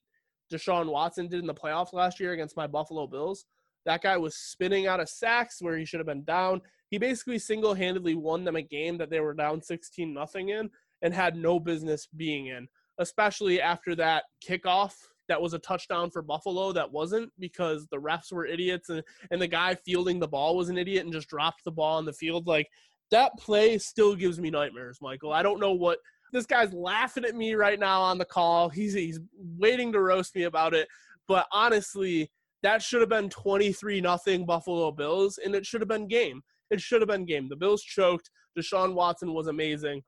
Deshaun 0.51 0.91
Watson 0.91 1.27
did 1.27 1.39
in 1.39 1.47
the 1.47 1.53
playoffs 1.53 1.93
last 1.93 2.19
year 2.19 2.33
against 2.33 2.57
my 2.57 2.67
Buffalo 2.67 3.07
Bills. 3.07 3.45
That 3.85 4.01
guy 4.01 4.17
was 4.17 4.35
spinning 4.35 4.87
out 4.87 4.99
of 4.99 5.09
sacks 5.09 5.61
where 5.61 5.77
he 5.77 5.85
should 5.85 5.99
have 5.99 6.07
been 6.07 6.23
down. 6.23 6.61
He 6.89 6.97
basically 6.97 7.39
single-handedly 7.39 8.15
won 8.15 8.43
them 8.43 8.55
a 8.55 8.61
game 8.61 8.97
that 8.99 9.09
they 9.09 9.19
were 9.19 9.33
down 9.33 9.61
16 9.61 10.13
nothing 10.13 10.49
in 10.49 10.69
and 11.01 11.13
had 11.13 11.35
no 11.35 11.59
business 11.59 12.07
being 12.15 12.47
in, 12.47 12.67
especially 12.99 13.59
after 13.59 13.95
that 13.95 14.23
kickoff 14.47 14.93
that 15.27 15.41
was 15.41 15.53
a 15.53 15.59
touchdown 15.59 16.09
for 16.09 16.21
Buffalo 16.21 16.71
that 16.73 16.91
wasn't 16.91 17.31
because 17.39 17.87
the 17.87 17.97
refs 17.97 18.31
were 18.31 18.45
idiots 18.45 18.89
and, 18.89 19.03
and 19.31 19.41
the 19.41 19.47
guy 19.47 19.75
fielding 19.75 20.19
the 20.19 20.27
ball 20.27 20.55
was 20.55 20.69
an 20.69 20.77
idiot 20.77 21.03
and 21.03 21.13
just 21.13 21.29
dropped 21.29 21.63
the 21.63 21.71
ball 21.71 21.97
on 21.97 22.05
the 22.05 22.13
field. 22.13 22.47
Like 22.47 22.67
that 23.11 23.31
play 23.37 23.77
still 23.77 24.15
gives 24.15 24.39
me 24.39 24.49
nightmares, 24.49 24.99
Michael. 25.01 25.31
I 25.31 25.43
don't 25.43 25.59
know 25.59 25.73
what 25.73 25.99
this 26.31 26.45
guy's 26.45 26.73
laughing 26.73 27.25
at 27.25 27.35
me 27.35 27.53
right 27.53 27.79
now 27.79 28.01
on 28.01 28.17
the 28.17 28.25
call. 28.25 28.69
He's 28.69 28.93
he's 28.93 29.19
waiting 29.57 29.91
to 29.93 30.01
roast 30.01 30.35
me 30.35 30.43
about 30.43 30.73
it. 30.73 30.87
But 31.27 31.47
honestly, 31.51 32.29
that 32.63 32.81
should 32.81 33.01
have 33.01 33.09
been 33.09 33.29
23 33.29 34.01
nothing 34.01 34.45
Buffalo 34.45 34.91
Bills 34.91 35.37
and 35.43 35.55
it 35.55 35.65
should 35.65 35.81
have 35.81 35.87
been 35.87 36.07
game. 36.07 36.41
It 36.69 36.81
should 36.81 37.01
have 37.01 37.09
been 37.09 37.25
game. 37.25 37.47
The 37.49 37.55
Bills 37.55 37.83
choked. 37.83 38.29
Deshaun 38.57 38.93
Watson 38.93 39.33
was 39.33 39.47
amazing. 39.47 40.01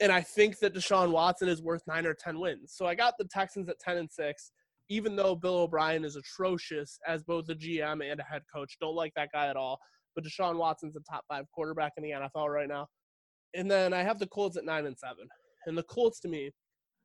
And 0.00 0.10
I 0.10 0.22
think 0.22 0.58
that 0.60 0.74
Deshaun 0.74 1.10
Watson 1.10 1.48
is 1.48 1.62
worth 1.62 1.82
9 1.86 2.06
or 2.06 2.14
10 2.14 2.40
wins. 2.40 2.72
So 2.74 2.86
I 2.86 2.94
got 2.94 3.14
the 3.18 3.26
Texans 3.26 3.68
at 3.68 3.78
10 3.78 3.98
and 3.98 4.10
6 4.10 4.52
even 4.90 5.14
though 5.14 5.36
Bill 5.36 5.58
O'Brien 5.60 6.04
is 6.04 6.16
atrocious 6.16 6.98
as 7.06 7.22
both 7.22 7.48
a 7.48 7.54
GM 7.54 8.04
and 8.04 8.20
a 8.20 8.24
head 8.24 8.42
coach. 8.52 8.76
Don't 8.80 8.96
like 8.96 9.14
that 9.14 9.30
guy 9.32 9.46
at 9.46 9.56
all. 9.56 9.78
But 10.14 10.24
Deshaun 10.24 10.56
Watson's 10.56 10.96
a 10.96 11.00
top 11.00 11.24
5 11.28 11.44
quarterback 11.54 11.92
in 11.96 12.02
the 12.02 12.10
NFL 12.10 12.48
right 12.48 12.68
now. 12.68 12.88
And 13.54 13.70
then 13.70 13.94
I 13.94 14.02
have 14.02 14.18
the 14.18 14.26
Colts 14.26 14.56
at 14.56 14.64
9 14.64 14.86
and 14.86 14.98
7. 14.98 15.16
And 15.66 15.78
the 15.78 15.84
Colts 15.84 16.18
to 16.20 16.28
me 16.28 16.50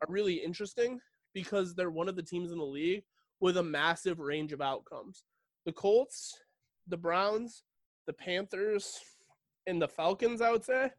are 0.02 0.12
really 0.12 0.34
interesting 0.34 1.00
because 1.36 1.76
they're 1.76 1.92
one 1.92 2.10
of 2.10 2.16
the 2.16 2.24
teams 2.24 2.52
in 2.52 2.58
the 2.58 2.66
league 2.66 3.04
with 3.40 3.58
a 3.58 3.64
massive 3.64 4.20
range 4.20 4.52
of 4.52 4.62
outcomes. 4.62 5.24
The 5.68 5.72
Colts, 5.72 6.34
the 6.88 6.98
Browns, 6.98 7.64
the 8.08 8.14
Panthers, 8.14 9.00
and 9.68 9.80
the 9.80 9.88
Falcons, 9.88 10.42
I 10.42 10.52
would 10.52 10.64
say, 10.64 10.90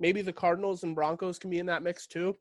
maybe 0.00 0.22
the 0.22 0.32
Cardinals 0.32 0.82
and 0.82 0.96
Broncos 0.96 1.38
can 1.38 1.50
be 1.50 1.60
in 1.60 1.66
that 1.66 1.84
mix 1.84 2.06
too, 2.06 2.36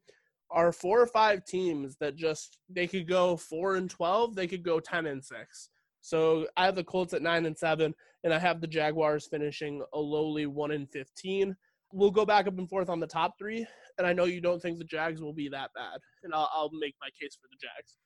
are 0.50 0.72
four 0.72 1.00
or 1.00 1.06
five 1.06 1.45
teams 1.45 1.95
that 2.00 2.15
just 2.15 2.58
they 2.69 2.88
could 2.88 3.08
go 3.08 3.38
four 3.38 3.76
and 3.76 3.89
twelve, 3.89 4.34
they 4.34 4.48
could 4.48 4.63
go 4.63 4.80
ten 4.80 5.06
and 5.06 5.24
six. 5.24 5.69
So 6.02 6.48
I 6.58 6.65
have 6.65 6.76
the 6.76 6.84
Colts 6.84 7.13
at 7.13 7.22
nine 7.22 7.45
and 7.45 7.58
seven, 7.58 7.93
and 8.24 8.34
I 8.34 8.39
have 8.39 8.62
the 8.62 8.67
Jaguars 8.67 9.28
finishing 9.30 9.84
a 9.93 10.00
lowly 10.00 10.48
one 10.48 10.72
and 10.72 10.89
fifteen. 10.89 11.56
We'll 11.91 12.10
go 12.12 12.26
back 12.26 12.48
up 12.48 12.58
and 12.58 12.69
forth 12.69 12.89
on 12.89 13.00
the 13.00 13.08
top 13.08 13.34
three, 13.38 13.67
and 13.98 14.08
I 14.08 14.13
know 14.13 14.26
you 14.26 14.41
don't 14.41 14.62
think 14.62 14.78
the 14.78 14.86
Jags 14.86 15.22
will 15.22 15.34
be 15.34 15.50
that 15.50 15.72
bad, 15.76 16.00
and 16.24 16.34
I'll, 16.34 16.50
I'll 16.54 16.69
make 16.72 16.95
my 17.02 17.10
case 17.19 17.38
for 17.39 17.48
the 17.52 17.58
Jags. 17.60 17.98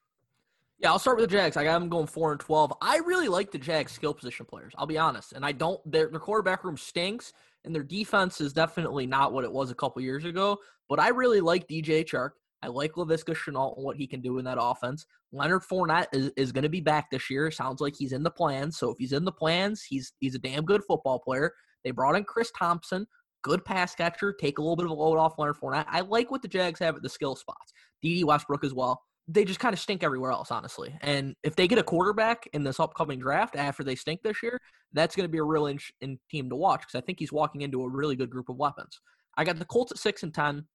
Yeah, 0.80 0.92
I'll 0.92 1.00
start 1.00 1.18
with 1.18 1.30
the 1.30 1.36
Jags. 1.36 1.56
I 1.56 1.64
got 1.64 1.80
them 1.80 1.88
going 1.88 2.08
four 2.08 2.32
and 2.32 2.42
twelve. 2.42 2.74
I 2.82 2.98
really 2.98 3.28
like 3.28 3.52
the 3.52 3.58
Jags 3.58 3.92
skill 3.92 4.14
position 4.14 4.46
players. 4.46 4.74
I'll 4.78 4.88
be 4.88 4.98
honest, 4.98 5.34
and 5.34 5.46
I 5.46 5.52
don't. 5.52 5.80
Their, 5.90 6.10
their 6.10 6.20
quarterback 6.20 6.64
room 6.64 6.78
stinks, 6.78 7.32
and 7.66 7.74
their 7.74 7.84
defense 7.84 8.42
is 8.42 8.54
definitely 8.54 9.06
not 9.06 9.34
what 9.34 9.44
it 9.44 9.52
was 9.52 9.72
a 9.72 9.76
couple 9.76 10.02
years 10.02 10.26
ago. 10.26 10.58
But 10.90 11.00
I 11.00 11.10
really 11.10 11.42
like 11.42 11.68
DJ 11.68 12.06
Chark. 12.06 12.32
I 12.62 12.68
like 12.68 12.94
Laviska 12.94 13.36
Shenault 13.36 13.76
and 13.76 13.86
what 13.86 13.98
he 13.98 14.08
can 14.08 14.22
do 14.22 14.38
in 14.38 14.46
that 14.46 14.58
offense. 14.60 15.06
Leonard 15.32 15.64
Fournette 15.64 16.08
is, 16.14 16.32
is 16.38 16.52
going 16.52 16.64
to 16.64 16.70
be 16.70 16.82
back 16.82 17.10
this 17.10 17.30
year. 17.30 17.52
Sounds 17.52 17.82
like 17.82 17.96
he's 17.98 18.14
in 18.14 18.24
the 18.24 18.32
plans. 18.32 18.78
So 18.78 18.92
if 18.92 18.98
he's 18.98 19.12
in 19.12 19.26
the 19.26 19.32
plans, 19.32 19.84
he's 19.84 20.14
he's 20.20 20.36
a 20.36 20.40
damn 20.40 20.64
good 20.64 20.84
football 20.88 21.20
player. 21.20 21.52
They 21.84 21.92
brought 21.92 22.16
in 22.16 22.24
Chris 22.24 22.52
Thompson, 22.58 23.06
good 23.44 23.66
pass 23.66 23.96
catcher. 23.96 24.34
Take 24.34 24.58
a 24.58 24.62
little 24.62 24.78
bit 24.78 24.86
of 24.86 24.92
a 24.92 24.96
load 24.96 25.18
off 25.18 25.38
Leonard 25.38 25.58
Fournette. 25.58 25.86
I 25.90 26.02
like 26.02 26.32
what 26.32 26.42
the 26.42 26.48
Jags 26.48 26.80
have 26.80 26.96
at 26.96 27.02
the 27.02 27.10
skill 27.10 27.36
spots. 27.36 27.74
Dede 28.02 28.24
Westbrook 28.24 28.64
as 28.64 28.74
well 28.74 29.02
they 29.28 29.46
just 29.46 29.60
kind 29.60 29.74
of 29.74 29.80
stink 29.80 30.04
everywhere 30.04 30.32
else, 30.32 30.52
honestly. 30.52 30.94
And 31.02 31.36
if 31.44 31.56
they 31.56 31.68
get 31.68 31.80
a 31.80 31.84
quarterback 31.84 32.48
in 32.54 32.64
this 32.64 32.80
upcoming 32.80 33.20
draft 33.20 33.56
after 33.56 33.84
they 33.84 33.96
stink 33.96 34.22
this 34.22 34.44
year, 34.44 34.60
that's 34.92 35.16
going 35.16 35.26
to 35.26 35.32
be 35.32 35.38
a 35.38 35.44
real 35.44 35.68
in, 35.68 35.80
in 36.02 36.20
team 36.30 36.50
to 36.50 36.56
watch 36.56 36.82
because 36.82 36.96
I 36.96 37.02
think 37.02 37.20
he's 37.20 37.32
walking 37.32 37.62
into 37.62 37.84
a 37.84 37.90
really 37.90 38.16
good 38.16 38.30
group 38.30 38.50
of 38.50 38.58
weapons. 38.58 39.00
I 39.38 39.44
got 39.44 39.58
the 39.58 39.66
Colts 39.66 39.92
at 39.92 39.98
six 39.98 40.24
and 40.24 40.34
ten. 40.34 40.66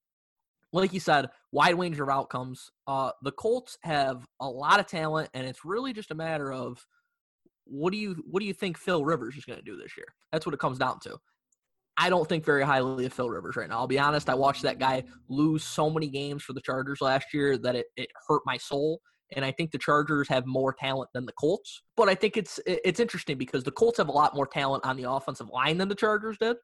Like 0.72 0.92
you 0.92 1.00
said, 1.00 1.28
wide 1.52 1.78
range 1.78 1.98
of 1.98 2.08
outcomes. 2.08 2.70
Uh, 2.86 3.10
the 3.22 3.32
Colts 3.32 3.78
have 3.82 4.26
a 4.40 4.48
lot 4.48 4.80
of 4.80 4.86
talent, 4.86 5.30
and 5.32 5.46
it's 5.46 5.64
really 5.64 5.92
just 5.92 6.10
a 6.10 6.14
matter 6.14 6.52
of 6.52 6.84
what 7.64 7.92
do 7.92 7.98
you 7.98 8.22
what 8.30 8.40
do 8.40 8.46
you 8.46 8.54
think 8.54 8.78
Phil 8.78 9.04
Rivers 9.04 9.36
is 9.36 9.44
going 9.44 9.58
to 9.58 9.64
do 9.64 9.76
this 9.76 9.96
year? 9.96 10.06
That's 10.32 10.46
what 10.46 10.54
it 10.54 10.60
comes 10.60 10.78
down 10.78 11.00
to. 11.00 11.18
I 12.00 12.08
don't 12.10 12.28
think 12.28 12.44
very 12.44 12.62
highly 12.62 13.06
of 13.06 13.12
Phil 13.12 13.28
Rivers 13.28 13.56
right 13.56 13.68
now. 13.68 13.78
I'll 13.78 13.86
be 13.86 13.98
honest. 13.98 14.28
I 14.30 14.34
watched 14.34 14.62
that 14.62 14.78
guy 14.78 15.02
lose 15.28 15.64
so 15.64 15.90
many 15.90 16.08
games 16.08 16.42
for 16.44 16.52
the 16.52 16.60
Chargers 16.60 17.00
last 17.00 17.26
year 17.34 17.58
that 17.58 17.74
it, 17.74 17.86
it 17.96 18.08
hurt 18.28 18.42
my 18.46 18.56
soul. 18.56 19.00
and 19.34 19.44
I 19.44 19.50
think 19.50 19.70
the 19.70 19.78
Chargers 19.78 20.28
have 20.28 20.46
more 20.46 20.72
talent 20.72 21.10
than 21.12 21.26
the 21.26 21.32
Colts. 21.32 21.82
But 21.96 22.08
I 22.08 22.14
think 22.14 22.36
it's 22.36 22.58
it's 22.66 23.00
interesting 23.00 23.36
because 23.36 23.64
the 23.64 23.70
Colts 23.70 23.98
have 23.98 24.08
a 24.08 24.12
lot 24.12 24.34
more 24.34 24.46
talent 24.46 24.84
on 24.84 24.96
the 24.96 25.10
offensive 25.10 25.48
line 25.48 25.78
than 25.78 25.88
the 25.88 25.94
Chargers 25.94 26.38
did. 26.38 26.56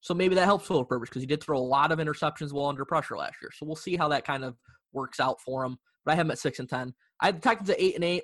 So 0.00 0.14
maybe 0.14 0.34
that 0.34 0.46
helps 0.46 0.66
Philip 0.66 0.90
Rivers 0.90 1.10
because 1.10 1.22
he 1.22 1.26
did 1.26 1.42
throw 1.42 1.58
a 1.58 1.60
lot 1.60 1.92
of 1.92 1.98
interceptions 1.98 2.52
while 2.52 2.66
under 2.68 2.84
pressure 2.84 3.18
last 3.18 3.36
year. 3.42 3.50
So 3.54 3.66
we'll 3.66 3.76
see 3.76 3.96
how 3.96 4.08
that 4.08 4.24
kind 4.24 4.44
of 4.44 4.56
works 4.92 5.20
out 5.20 5.40
for 5.44 5.64
him. 5.64 5.76
But 6.04 6.12
I 6.12 6.14
have 6.16 6.26
him 6.26 6.30
at 6.30 6.38
six 6.38 6.58
and 6.58 6.68
ten. 6.68 6.94
I 7.20 7.26
have 7.26 7.34
the 7.36 7.40
Titans 7.42 7.70
at 7.70 7.80
eight 7.80 7.96
and 7.96 8.04
eight, 8.04 8.22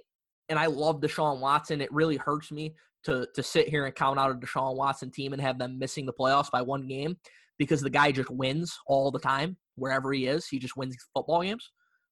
and 0.49 0.59
I 0.59 0.67
love 0.67 1.01
Deshaun 1.01 1.41
Watson. 1.41 1.81
It 1.81 1.93
really 1.93 2.17
hurts 2.17 2.51
me 2.51 2.75
to 3.07 3.27
to 3.35 3.43
sit 3.43 3.69
here 3.69 3.87
and 3.87 3.95
count 3.95 4.19
out 4.19 4.31
a 4.31 4.35
Deshaun 4.35 4.77
Watson 4.77 5.11
team 5.11 5.33
and 5.33 5.43
have 5.43 5.59
them 5.59 5.79
missing 5.79 6.07
the 6.07 6.13
playoffs 6.13 6.51
by 6.51 6.63
one 6.63 6.87
game 6.87 7.17
because 7.59 7.81
the 7.81 7.91
guy 7.91 8.13
just 8.13 8.31
wins 8.31 8.77
all 8.87 9.11
the 9.11 9.19
time 9.19 9.57
wherever 9.77 10.13
he 10.13 10.27
is. 10.27 10.47
He 10.47 10.59
just 10.59 10.77
wins 10.77 10.97
football 11.15 11.43
games. 11.43 11.71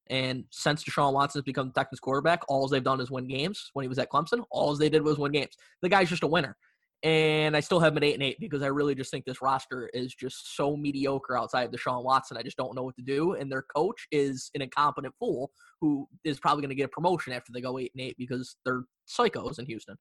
And 0.09 0.45
since 0.51 0.83
Deshaun 0.83 1.13
Watson 1.13 1.39
has 1.39 1.45
become 1.45 1.67
the 1.67 1.79
Texans 1.79 1.99
quarterback, 1.99 2.43
all 2.47 2.67
they've 2.67 2.83
done 2.83 3.01
is 3.01 3.09
win 3.09 3.27
games. 3.27 3.71
When 3.73 3.83
he 3.83 3.89
was 3.89 3.97
at 3.97 4.11
Clemson, 4.11 4.43
all 4.51 4.75
they 4.75 4.89
did 4.89 5.03
was 5.03 5.17
win 5.17 5.31
games. 5.31 5.55
The 5.81 5.89
guy's 5.89 6.09
just 6.09 6.23
a 6.23 6.27
winner. 6.27 6.55
And 7.03 7.55
I 7.55 7.59
still 7.59 7.79
have 7.79 7.93
him 7.93 7.97
at 7.97 8.03
eight 8.03 8.13
and 8.15 8.23
eight 8.23 8.37
because 8.39 8.63
I 8.63 8.67
really 8.67 8.95
just 8.95 9.11
think 9.11 9.25
this 9.25 9.41
roster 9.41 9.89
is 9.93 10.13
just 10.15 10.55
so 10.55 10.75
mediocre 10.75 11.37
outside 11.37 11.63
of 11.63 11.71
Deshaun 11.71 12.03
Watson. 12.03 12.37
I 12.37 12.41
just 12.41 12.57
don't 12.57 12.75
know 12.75 12.83
what 12.83 12.95
to 12.95 13.03
do. 13.03 13.33
And 13.33 13.51
their 13.51 13.63
coach 13.75 14.07
is 14.11 14.49
an 14.55 14.61
incompetent 14.61 15.13
fool 15.19 15.51
who 15.81 16.07
is 16.23 16.39
probably 16.39 16.61
going 16.61 16.69
to 16.69 16.75
get 16.75 16.85
a 16.85 16.89
promotion 16.89 17.33
after 17.33 17.51
they 17.53 17.61
go 17.61 17.77
eight 17.77 17.91
and 17.93 18.01
eight 18.01 18.15
because 18.17 18.55
they're 18.65 18.85
psychos 19.07 19.59
in 19.59 19.65
Houston. 19.65 19.97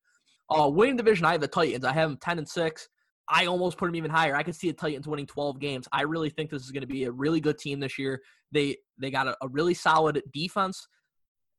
Uh, 0.51 0.69
winning 0.69 0.97
division, 0.97 1.25
I 1.25 1.33
have 1.33 1.41
the 1.41 1.49
Titans. 1.49 1.85
I 1.85 1.93
have 1.93 2.11
them 2.11 2.19
ten 2.21 2.39
and 2.39 2.49
six. 2.49 2.89
I 3.29 3.47
almost 3.47 3.79
put 3.79 3.87
them 3.87 3.97
even 3.97 4.11
higher. 4.11 4.37
I 4.37 4.43
could 4.43 4.55
see 4.55 4.69
the 4.69 4.77
Titans 4.77 5.09
winning 5.09 5.27
12 5.27 5.59
games. 5.59 5.89
I 5.93 6.03
really 6.03 6.29
think 6.29 6.51
this 6.51 6.63
is 6.63 6.71
going 6.71 6.83
to 6.83 6.87
be 6.87 7.05
a 7.05 7.11
really 7.11 7.41
good 7.41 7.59
team 7.59 7.81
this 7.81 7.99
year. 7.99 8.21
They 8.53 8.77
they 8.99 9.11
got 9.11 9.27
a, 9.27 9.37
a 9.41 9.49
really 9.49 9.75
solid 9.75 10.23
defense, 10.33 10.87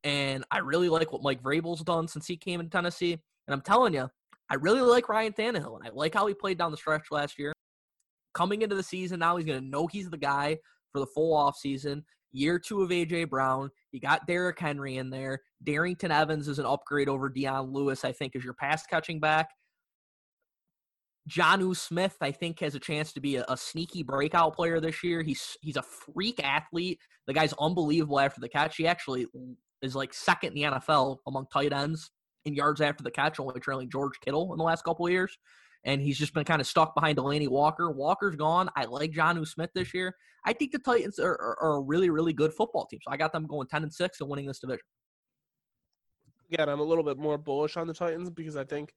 and 0.04 0.46
I 0.52 0.60
really 0.60 0.90
like 0.90 1.12
what 1.12 1.24
Mike 1.24 1.42
Vrabel's 1.42 1.84
done 1.84 2.08
since 2.08 2.28
he 2.28 2.38
came 2.38 2.60
in 2.60 2.70
Tennessee. 2.70 3.14
And 3.14 3.54
I'm 3.54 3.62
telling 3.62 3.94
you, 3.94 4.10
I 4.50 4.56
really 4.56 4.82
like 4.82 5.10
Ryan 5.10 5.34
Tannehill, 5.34 5.78
and 5.78 5.88
I 5.88 5.92
like 5.94 6.14
how 6.14 6.28
he 6.28 6.34
played 6.34 6.58
down 6.58 6.72
the 6.72 6.78
stretch 6.78 7.08
last 7.12 7.40
year. 7.40 7.54
Coming 8.34 8.62
into 8.62 8.76
the 8.76 8.84
season 8.84 9.20
now, 9.20 9.38
he's 9.38 9.46
going 9.46 9.62
to 9.62 9.68
know 9.68 9.88
he's 9.88 10.10
the 10.10 10.18
guy 10.18 10.58
for 10.92 11.00
the 11.00 11.08
full 11.08 11.36
off 11.36 11.58
season. 11.58 12.04
Year 12.36 12.60
two 12.60 12.82
of 12.82 12.90
AJ 12.90 13.30
Brown, 13.30 13.72
you 13.94 14.02
got 14.02 14.28
Derrick 14.28 14.60
Henry 14.60 14.98
in 14.98 15.10
there. 15.10 15.42
Darrynton 15.64 16.10
Evans 16.10 16.50
is 16.50 16.60
an 16.60 16.66
upgrade 16.66 17.08
over 17.08 17.30
Dion 17.30 17.72
Lewis, 17.72 18.04
I 18.04 18.12
think, 18.12 18.36
is 18.36 18.44
your 18.44 18.54
pass 18.54 18.86
catching 18.86 19.22
back. 19.22 19.52
Jonnu 21.30 21.74
Smith, 21.74 22.18
I 22.20 22.34
think, 22.34 22.60
has 22.60 22.76
a 22.76 22.80
chance 22.80 23.14
to 23.14 23.22
be 23.22 23.38
a, 23.38 23.46
a, 23.48 23.56
sneaky 23.56 24.04
breakout 24.04 24.54
player 24.54 24.82
this 24.82 25.02
year. 25.02 25.24
He's 25.24 25.56
he's 25.62 25.78
a 25.78 25.82
freak 25.82 26.44
athlete. 26.44 27.00
The 27.26 27.34
guy's 27.34 27.54
unbelievable 27.54 28.20
after 28.20 28.42
the 28.42 28.50
catch. 28.50 28.76
He 28.76 28.86
actually 28.86 29.28
is 29.82 29.96
like 29.96 30.14
second 30.14 30.58
in 30.58 30.72
the 30.72 30.78
NFL 30.78 31.20
among 31.26 31.48
tight 31.54 31.72
ends 31.72 32.12
in 32.44 32.54
yards 32.54 32.82
after 32.82 33.02
the 33.02 33.12
catch, 33.12 33.40
only 33.40 33.62
trailing 33.62 33.90
George 33.90 34.20
Kittle 34.20 34.52
in 34.52 34.58
the 34.58 34.64
last 34.66 34.84
couple 34.84 35.06
of 35.06 35.12
years. 35.14 35.38
And 35.86 36.02
he's 36.02 36.18
just 36.18 36.34
been 36.34 36.44
kind 36.44 36.60
of 36.60 36.68
stuck 36.68 36.94
behind 36.96 37.18
Delanie 37.18 37.48
Walker. 37.48 37.92
Walker's 37.92 38.36
gone. 38.36 38.70
I 38.76 38.86
like 38.86 39.12
Jonnu 39.12 39.48
Smith 39.48 39.70
this 39.74 39.94
year. 39.94 40.16
I 40.46 40.54
think 40.54 40.72
the 40.72 40.80
Titans 40.80 41.20
are, 41.20 41.32
are, 41.32 41.58
are, 41.62 41.76
a 41.78 41.82
really, 41.82 42.10
really 42.10 42.34
good 42.34 42.54
football 42.54 42.86
team. 42.86 43.00
So 43.04 43.12
I 43.12 43.18
got 43.18 43.32
them 43.32 43.46
going 43.48 43.68
10 43.68 43.84
and 43.84 43.94
6 43.94 44.20
and 44.20 44.30
winning 44.30 44.48
this 44.48 44.60
division. 44.60 44.82
Again, 46.52 46.70
I'm 46.70 46.80
a 46.80 46.84
little 46.84 47.04
bit 47.04 47.18
more 47.18 47.38
bullish 47.38 47.78
on 47.78 47.88
the 47.88 47.94
Titans 47.94 48.30
because 48.30 48.56
I 48.56 48.64
think 48.64 48.94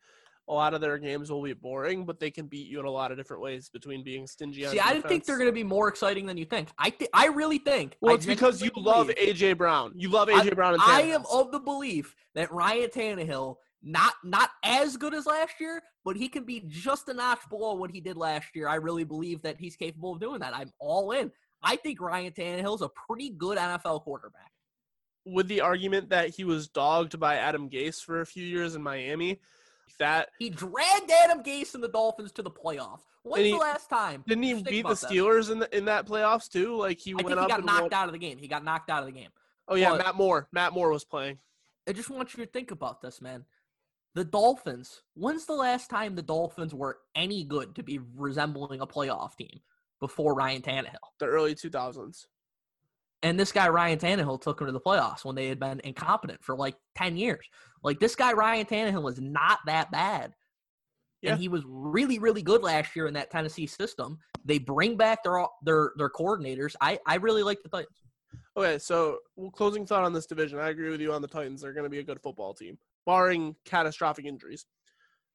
a 0.48 0.53
lot 0.53 0.74
of 0.74 0.81
their 0.81 0.98
games 0.98 1.31
will 1.31 1.42
be 1.42 1.53
boring, 1.53 2.05
but 2.05 2.18
they 2.18 2.31
can 2.31 2.46
beat 2.46 2.66
you 2.68 2.81
in 2.81 2.87
a 2.87 2.90
lot 2.90 3.11
of 3.11 3.18
different 3.18 3.42
ways 3.42 3.68
between 3.68 4.03
being 4.03 4.27
stingy. 4.27 4.64
See, 4.66 4.81
I 4.81 5.01
think 5.01 5.24
they're 5.24 5.37
going 5.37 5.48
to 5.48 5.53
be 5.53 5.64
more 5.64 5.88
exciting 5.88 6.27
than 6.27 6.37
you 6.37 6.46
think. 6.46 6.68
I 6.79 6.90
th- 6.90 7.11
I 7.12 7.27
really 7.27 7.59
think. 7.59 7.96
Well, 8.01 8.14
it's 8.14 8.27
because 8.27 8.62
you 8.62 8.70
love 8.77 9.09
AJ 9.09 9.59
Brown. 9.59 9.92
You 9.94 10.09
love 10.09 10.29
AJ 10.29 10.53
I, 10.53 10.55
Brown. 10.55 10.74
And 10.74 10.83
I 10.83 11.03
am 11.03 11.24
of 11.31 11.53
the 11.53 11.61
belief 11.61 12.14
that 12.35 12.51
Ryan 12.51 12.88
Tannehill 12.88 13.57
not 13.83 14.14
not 14.25 14.51
as 14.64 14.97
good 14.97 15.14
as 15.14 15.27
last 15.27 15.55
year, 15.61 15.83
but 16.05 16.17
he 16.17 16.29
can 16.29 16.45
be 16.45 16.64
just 16.67 17.09
a 17.09 17.14
notch 17.14 17.41
below 17.49 17.75
what 17.75 17.91
he 17.91 18.01
did 18.01 18.17
last 18.17 18.55
year. 18.55 18.69
I 18.69 18.77
really 18.77 19.05
believe 19.05 19.43
that 19.43 19.59
he's 19.59 19.77
capable 19.77 20.14
of 20.14 20.21
doing 20.21 20.41
that. 20.41 20.55
I'm 20.55 20.73
all 20.79 21.12
in. 21.12 21.31
I 21.62 21.77
think 21.77 22.01
Ryan 22.01 22.33
Tannehill's 22.33 22.83
a 22.83 22.88
pretty 22.88 23.31
good 23.31 23.59
NFL 23.59 24.03
quarterback. 24.03 24.53
With 25.25 25.49
the 25.49 25.61
argument 25.61 26.11
that 26.11 26.31
he 26.31 26.45
was 26.45 26.69
dogged 26.69 27.19
by 27.21 27.37
Adam 27.37 27.69
Gase 27.69 28.03
for 28.03 28.21
a 28.21 28.27
few 28.27 28.45
years 28.45 28.75
in 28.75 28.83
Miami, 28.83 29.41
that 29.99 30.31
he 30.38 30.51
dragged 30.51 31.11
Adam 31.11 31.43
Gase 31.43 31.75
and 31.75 31.83
the 31.83 31.88
Dolphins 31.88 32.33
to 32.33 32.43
the 32.43 32.51
playoffs. 32.51 33.03
When's 33.23 33.45
he, 33.45 33.53
the 33.53 33.59
last 33.59 33.91
time? 33.91 34.25
Didn't 34.27 34.45
he 34.45 34.62
beat 34.62 34.87
the 34.87 34.95
Steelers 34.95 35.47
that. 35.47 35.53
in 35.53 35.59
the 35.59 35.77
in 35.77 35.85
that 35.87 36.07
playoffs 36.07 36.49
too? 36.49 36.77
Like 36.77 36.99
he 36.99 37.12
I 37.12 37.17
went 37.17 37.29
he 37.29 37.35
got 37.35 37.64
knocked 37.64 37.83
won. 37.83 37.95
out 37.95 38.07
of 38.07 38.12
the 38.12 38.19
game. 38.19 38.38
He 38.38 38.49
got 38.49 38.64
knocked 38.64 38.91
out 38.91 39.01
of 39.01 39.07
the 39.07 39.12
game. 39.12 39.31
Oh 39.69 39.75
yeah, 39.75 39.91
but 39.91 39.99
Matt 39.99 40.14
Moore. 40.14 40.49
Matt 40.53 40.73
Moore 40.73 40.91
was 40.91 41.05
playing. 41.05 41.38
I 41.87 41.93
just 41.93 42.11
want 42.11 42.37
you 42.37 42.45
to 42.45 42.51
think 42.51 42.71
about 42.71 43.03
this, 43.03 43.21
man. 43.21 43.45
The 44.19 44.25
Dolphins. 44.25 45.03
When's 45.15 45.47
the 45.47 45.53
last 45.53 45.91
time 45.91 46.17
the 46.17 46.23
Dolphins 46.23 46.75
were 46.75 46.99
any 47.15 47.45
good 47.45 47.77
to 47.77 47.85
be 47.85 48.01
resembling 48.17 48.81
a 48.81 48.87
playoff 48.87 49.37
team 49.37 49.61
before 50.01 50.35
Ryan 50.35 50.61
Tannehill? 50.61 50.97
The 51.21 51.27
early 51.27 51.55
2000s. 51.55 52.25
And 53.23 53.39
this 53.39 53.53
guy 53.53 53.69
Ryan 53.69 54.01
Tannehill 54.01 54.43
took 54.43 54.59
them 54.59 54.67
to 54.67 54.73
the 54.73 54.81
playoffs 54.81 55.25
when 55.25 55.37
they 55.37 55.47
had 55.47 55.61
been 55.61 55.81
incompetent 55.85 56.43
for 56.43 56.57
like 56.57 56.75
10 56.97 57.17
years. 57.17 57.47
Like 57.85 58.01
this 58.01 58.17
guy 58.17 58.33
Ryan 58.33 58.67
Tannehill 58.67 59.09
is 59.09 59.21
not 59.21 59.61
that 59.67 59.93
bad. 59.93 60.35
Yeah. 61.23 61.35
And 61.35 61.41
he 61.41 61.47
was 61.47 61.63
really, 61.65 62.19
really 62.19 62.43
good 62.43 62.65
last 62.65 62.97
year 62.97 63.07
in 63.07 63.15
that 63.15 63.31
Tennessee 63.31 63.69
system. 63.69 64.19
They 64.45 64.59
bring 64.59 64.97
back 64.97 65.23
their 65.23 65.47
their 65.63 65.93
their 65.97 66.11
coordinators. 66.11 66.75
I, 66.81 66.99
I 67.07 67.19
really 67.19 67.45
like 67.45 67.63
the 67.63 67.69
Titans. 67.69 68.03
Okay, 68.57 68.81
so 68.81 69.19
well, 69.37 69.53
closing 69.53 69.87
thought 69.87 70.03
on 70.03 70.13
this 70.13 70.27
division. 70.27 70.59
I 70.59 70.71
agree 70.71 70.91
with 70.91 71.01
you 71.01 71.13
on 71.13 71.23
the 71.23 71.29
Titans. 71.29 71.63
They're 71.63 71.73
going 71.73 71.85
to 71.85 71.91
be 71.91 72.01
a 72.01 72.05
good 72.05 72.21
football 72.21 72.53
team, 72.53 72.79
barring 73.07 73.57
catastrophic 73.65 74.25
injuries. 74.25 74.67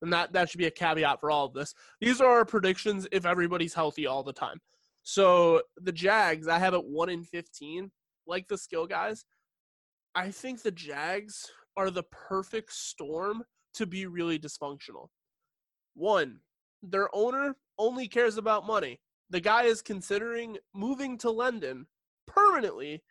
And 0.01 0.11
that, 0.11 0.33
that 0.33 0.49
should 0.49 0.57
be 0.57 0.65
a 0.65 0.71
caveat 0.71 1.19
for 1.19 1.31
all 1.31 1.45
of 1.45 1.53
this. 1.53 1.73
These 2.01 2.19
are 2.19 2.27
our 2.27 2.45
predictions 2.45 3.07
if 3.11 3.25
everybody's 3.25 3.73
healthy 3.73 4.05
all 4.05 4.23
the 4.23 4.33
time. 4.33 4.59
So 5.03 5.61
the 5.77 5.91
Jags, 5.91 6.47
I 6.47 6.59
have 6.59 6.73
it 6.73 6.83
1 6.83 7.09
in 7.09 7.23
15, 7.23 7.89
like 8.27 8.47
the 8.47 8.57
skill 8.57 8.85
guys. 8.85 9.25
I 10.15 10.29
think 10.31 10.61
the 10.61 10.71
Jags 10.71 11.49
are 11.77 11.89
the 11.89 12.03
perfect 12.03 12.73
storm 12.73 13.43
to 13.75 13.85
be 13.85 14.05
really 14.05 14.37
dysfunctional. 14.37 15.07
One, 15.95 16.39
their 16.81 17.09
owner 17.13 17.55
only 17.77 18.07
cares 18.07 18.37
about 18.37 18.67
money. 18.67 18.99
The 19.29 19.39
guy 19.39 19.63
is 19.63 19.81
considering 19.81 20.57
moving 20.75 21.17
to 21.19 21.31
London 21.31 21.87
permanently 22.27 23.03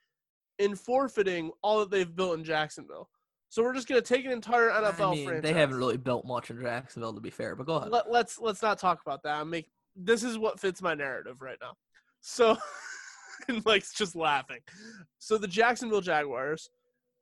and 0.59 0.79
forfeiting 0.79 1.51
all 1.63 1.81
that 1.81 1.91
they've 1.91 2.15
built 2.15 2.39
in 2.39 2.45
Jacksonville. 2.45 3.09
So 3.53 3.63
we're 3.63 3.75
just 3.75 3.87
going 3.87 4.01
to 4.01 4.15
take 4.15 4.25
an 4.25 4.33
entire 4.33 4.71
NFL 4.71 5.13
I 5.13 5.15
mean, 5.15 5.27
franchise. 5.27 5.43
They 5.43 5.61
haven't 5.61 5.77
really 5.77 5.99
built 5.99 6.25
much 6.25 6.51
in 6.51 6.59
Jacksonville, 6.59 7.13
to 7.13 7.21
be 7.21 7.29
fair. 7.29 7.55
But 7.55 7.67
go 7.67 7.75
ahead. 7.75 7.91
Let, 7.91 8.11
let's 8.11 8.39
let's 8.39 8.63
not 8.63 8.79
talk 8.79 9.03
about 9.05 9.23
that. 9.25 9.35
I 9.35 9.45
make 9.45 9.67
this 9.95 10.23
is 10.23 10.39
what 10.39 10.59
fits 10.59 10.81
my 10.81 10.95
narrative 10.95 11.43
right 11.43 11.59
now. 11.61 11.75
So, 12.23 12.57
and 13.49 13.63
Mike's 13.67 13.93
just 13.93 14.17
laughing. 14.17 14.61
So 15.19 15.37
the 15.37 15.47
Jacksonville 15.47 16.01
Jaguars 16.01 16.71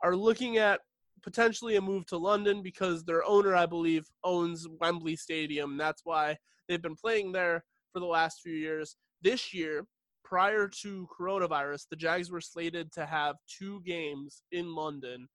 are 0.04 0.14
looking 0.14 0.58
at 0.58 0.78
potentially 1.24 1.74
a 1.74 1.80
move 1.80 2.06
to 2.06 2.16
London 2.16 2.62
because 2.62 3.02
their 3.02 3.24
owner, 3.24 3.56
I 3.56 3.66
believe, 3.66 4.06
owns 4.22 4.68
Wembley 4.80 5.16
Stadium. 5.16 5.76
That's 5.76 6.02
why 6.04 6.36
they've 6.68 6.80
been 6.80 6.94
playing 6.94 7.32
there 7.32 7.64
for 7.92 7.98
the 7.98 8.06
last 8.06 8.38
few 8.40 8.54
years. 8.54 8.94
This 9.20 9.52
year, 9.52 9.84
prior 10.22 10.68
to 10.82 11.08
coronavirus, 11.08 11.88
the 11.90 11.96
Jags 11.96 12.30
were 12.30 12.40
slated 12.40 12.92
to 12.92 13.04
have 13.04 13.34
two 13.48 13.82
games 13.84 14.44
in 14.52 14.76
London. 14.76 15.26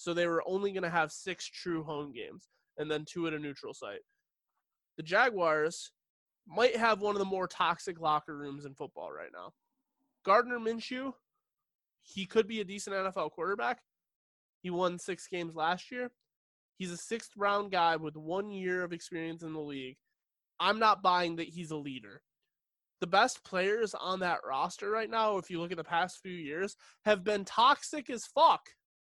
So 0.00 0.14
they 0.14 0.26
were 0.26 0.42
only 0.46 0.72
going 0.72 0.84
to 0.84 0.88
have 0.88 1.12
six 1.12 1.46
true 1.46 1.84
home 1.84 2.10
games 2.10 2.48
and 2.78 2.90
then 2.90 3.04
two 3.04 3.26
at 3.26 3.34
a 3.34 3.38
neutral 3.38 3.74
site. 3.74 4.00
The 4.96 5.02
Jaguars 5.02 5.92
might 6.48 6.74
have 6.74 7.02
one 7.02 7.14
of 7.14 7.18
the 7.18 7.26
more 7.26 7.46
toxic 7.46 8.00
locker 8.00 8.34
rooms 8.34 8.64
in 8.64 8.72
football 8.72 9.12
right 9.12 9.28
now. 9.30 9.52
Gardner 10.24 10.58
Minshew, 10.58 11.12
he 12.00 12.24
could 12.24 12.48
be 12.48 12.62
a 12.62 12.64
decent 12.64 12.96
NFL 12.96 13.32
quarterback, 13.32 13.80
he 14.62 14.70
won 14.70 14.98
six 14.98 15.26
games 15.28 15.54
last 15.54 15.90
year. 15.90 16.10
He's 16.78 16.92
a 16.92 16.96
sixth 16.96 17.32
round 17.36 17.70
guy 17.70 17.96
with 17.96 18.16
one 18.16 18.50
year 18.50 18.82
of 18.82 18.94
experience 18.94 19.42
in 19.42 19.52
the 19.52 19.60
league. 19.60 19.98
I'm 20.58 20.78
not 20.78 21.02
buying 21.02 21.36
that 21.36 21.48
he's 21.48 21.72
a 21.72 21.76
leader. 21.76 22.22
The 23.02 23.06
best 23.06 23.44
players 23.44 23.94
on 23.94 24.20
that 24.20 24.40
roster 24.48 24.90
right 24.90 25.10
now, 25.10 25.36
if 25.36 25.50
you 25.50 25.60
look 25.60 25.72
at 25.72 25.76
the 25.76 25.84
past 25.84 26.20
few 26.22 26.32
years, 26.32 26.74
have 27.04 27.22
been 27.22 27.44
toxic 27.44 28.08
as 28.08 28.24
fuck 28.24 28.62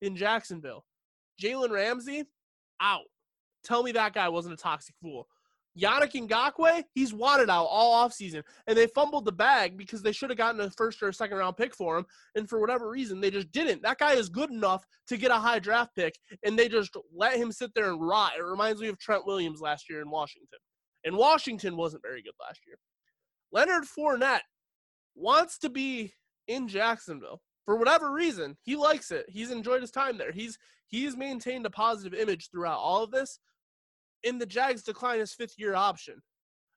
in 0.02 0.16
Jacksonville. 0.16 0.84
Jalen 1.40 1.70
Ramsey, 1.70 2.24
out. 2.80 3.04
Tell 3.64 3.82
me 3.82 3.92
that 3.92 4.14
guy 4.14 4.28
wasn't 4.28 4.54
a 4.54 4.56
toxic 4.56 4.94
fool. 5.02 5.26
Yannick 5.78 6.12
Ngakoue, 6.12 6.82
he's 6.94 7.14
wanted 7.14 7.48
out 7.48 7.66
all 7.66 8.08
offseason. 8.08 8.42
And 8.66 8.76
they 8.76 8.88
fumbled 8.88 9.24
the 9.24 9.32
bag 9.32 9.76
because 9.76 10.02
they 10.02 10.12
should 10.12 10.30
have 10.30 10.38
gotten 10.38 10.60
a 10.60 10.70
first 10.70 11.02
or 11.02 11.08
a 11.08 11.14
second 11.14 11.36
round 11.38 11.56
pick 11.56 11.74
for 11.74 11.96
him. 11.96 12.06
And 12.34 12.48
for 12.48 12.60
whatever 12.60 12.88
reason, 12.88 13.20
they 13.20 13.30
just 13.30 13.52
didn't. 13.52 13.82
That 13.82 13.98
guy 13.98 14.14
is 14.14 14.28
good 14.28 14.50
enough 14.50 14.84
to 15.08 15.16
get 15.16 15.30
a 15.30 15.34
high 15.34 15.60
draft 15.60 15.94
pick, 15.94 16.14
and 16.44 16.58
they 16.58 16.68
just 16.68 16.96
let 17.14 17.36
him 17.36 17.52
sit 17.52 17.70
there 17.74 17.90
and 17.90 18.00
rot. 18.00 18.32
It 18.38 18.42
reminds 18.42 18.80
me 18.80 18.88
of 18.88 18.98
Trent 18.98 19.26
Williams 19.26 19.60
last 19.60 19.88
year 19.88 20.00
in 20.00 20.10
Washington. 20.10 20.58
And 21.04 21.16
Washington 21.16 21.76
wasn't 21.76 22.02
very 22.02 22.22
good 22.22 22.34
last 22.40 22.60
year. 22.66 22.76
Leonard 23.52 23.84
Fournette 23.84 24.40
wants 25.14 25.58
to 25.58 25.70
be 25.70 26.12
in 26.48 26.68
Jacksonville. 26.68 27.40
For 27.64 27.76
whatever 27.76 28.12
reason, 28.12 28.56
he 28.62 28.76
likes 28.76 29.10
it. 29.10 29.26
He's 29.28 29.50
enjoyed 29.50 29.80
his 29.80 29.90
time 29.90 30.18
there. 30.18 30.32
He's 30.32 30.58
he's 30.86 31.16
maintained 31.16 31.66
a 31.66 31.70
positive 31.70 32.18
image 32.18 32.50
throughout 32.50 32.78
all 32.78 33.02
of 33.02 33.10
this. 33.10 33.38
In 34.22 34.38
the 34.38 34.46
Jags 34.46 34.82
decline 34.82 35.20
his 35.20 35.34
fifth 35.34 35.54
year 35.58 35.74
option. 35.74 36.22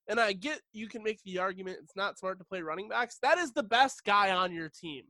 And 0.07 0.19
I 0.19 0.33
get 0.33 0.59
you 0.73 0.87
can 0.87 1.03
make 1.03 1.21
the 1.23 1.39
argument 1.39 1.79
it's 1.81 1.95
not 1.95 2.19
smart 2.19 2.39
to 2.39 2.45
play 2.45 2.61
running 2.61 2.89
backs. 2.89 3.17
That 3.21 3.37
is 3.37 3.53
the 3.53 3.63
best 3.63 4.03
guy 4.03 4.31
on 4.31 4.53
your 4.53 4.69
team. 4.69 5.03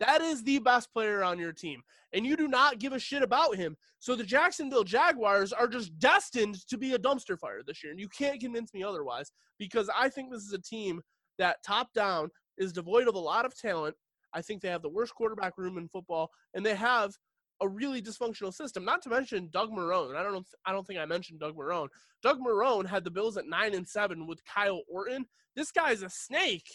That 0.00 0.20
is 0.20 0.42
the 0.44 0.60
best 0.60 0.92
player 0.92 1.24
on 1.24 1.38
your 1.38 1.52
team. 1.52 1.82
And 2.12 2.24
you 2.24 2.36
do 2.36 2.48
not 2.48 2.78
give 2.78 2.92
a 2.92 2.98
shit 2.98 3.22
about 3.22 3.56
him. 3.56 3.76
So 3.98 4.14
the 4.14 4.24
Jacksonville 4.24 4.84
Jaguars 4.84 5.52
are 5.52 5.66
just 5.66 5.98
destined 5.98 6.66
to 6.68 6.78
be 6.78 6.94
a 6.94 6.98
dumpster 6.98 7.38
fire 7.38 7.62
this 7.66 7.82
year. 7.82 7.90
And 7.90 8.00
you 8.00 8.08
can't 8.08 8.40
convince 8.40 8.72
me 8.72 8.84
otherwise 8.84 9.32
because 9.58 9.90
I 9.94 10.08
think 10.08 10.30
this 10.30 10.44
is 10.44 10.52
a 10.52 10.62
team 10.62 11.00
that 11.38 11.62
top 11.64 11.92
down 11.94 12.30
is 12.56 12.72
devoid 12.72 13.08
of 13.08 13.14
a 13.14 13.18
lot 13.18 13.44
of 13.44 13.58
talent. 13.58 13.96
I 14.32 14.42
think 14.42 14.62
they 14.62 14.68
have 14.68 14.82
the 14.82 14.88
worst 14.88 15.14
quarterback 15.14 15.58
room 15.58 15.78
in 15.78 15.88
football, 15.88 16.30
and 16.54 16.64
they 16.64 16.74
have 16.74 17.16
a 17.60 17.68
really 17.68 18.00
dysfunctional 18.00 18.54
system. 18.54 18.84
Not 18.84 19.02
to 19.02 19.08
mention 19.08 19.48
Doug 19.50 19.70
Marrone. 19.70 20.16
I 20.16 20.22
don't 20.22 20.32
know. 20.32 20.44
I 20.64 20.72
don't 20.72 20.86
think 20.86 21.00
I 21.00 21.06
mentioned 21.06 21.40
Doug 21.40 21.56
Marrone. 21.56 21.88
Doug 22.22 22.38
Marrone 22.40 22.86
had 22.86 23.04
the 23.04 23.10
Bills 23.10 23.36
at 23.36 23.46
nine 23.46 23.74
and 23.74 23.88
seven 23.88 24.26
with 24.26 24.44
Kyle 24.44 24.82
Orton. 24.88 25.26
This 25.56 25.72
guy's 25.72 26.02
a 26.02 26.10
snake. 26.10 26.68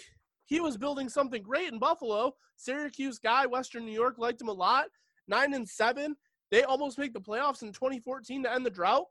He 0.45 0.59
was 0.59 0.77
building 0.77 1.07
something 1.07 1.41
great 1.41 1.71
in 1.71 1.79
Buffalo. 1.79 2.33
Syracuse 2.57 3.17
guy, 3.17 3.45
Western 3.45 3.85
New 3.85 3.93
York 3.93 4.15
liked 4.17 4.41
him 4.41 4.49
a 4.49 4.53
lot. 4.53 4.85
Nine 5.27 5.53
and 5.53 5.67
seven. 5.67 6.15
They 6.51 6.63
almost 6.63 6.97
make 6.97 7.13
the 7.13 7.21
playoffs 7.21 7.61
in 7.61 7.71
2014 7.71 8.43
to 8.43 8.53
end 8.53 8.65
the 8.65 8.69
drought. 8.69 9.05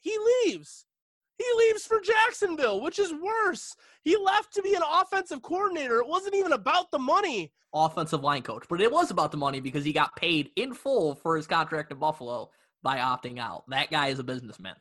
He 0.00 0.16
leaves. 0.44 0.86
He 1.38 1.44
leaves 1.56 1.86
for 1.86 2.00
Jacksonville, 2.00 2.80
which 2.80 2.98
is 2.98 3.14
worse. 3.14 3.76
He 4.02 4.16
left 4.16 4.52
to 4.54 4.62
be 4.62 4.74
an 4.74 4.82
offensive 4.92 5.40
coordinator. 5.40 5.98
It 5.98 6.08
wasn't 6.08 6.34
even 6.34 6.52
about 6.52 6.90
the 6.90 6.98
money. 6.98 7.52
Offensive 7.72 8.24
line 8.24 8.42
coach, 8.42 8.64
but 8.68 8.80
it 8.80 8.90
was 8.90 9.10
about 9.10 9.30
the 9.30 9.36
money 9.36 9.60
because 9.60 9.84
he 9.84 9.92
got 9.92 10.16
paid 10.16 10.50
in 10.56 10.74
full 10.74 11.14
for 11.14 11.36
his 11.36 11.46
contract 11.46 11.92
in 11.92 11.98
Buffalo 11.98 12.50
by 12.82 12.98
opting 12.98 13.38
out. 13.38 13.64
That 13.68 13.90
guy 13.90 14.08
is 14.08 14.18
a 14.18 14.24
businessman. 14.24 14.74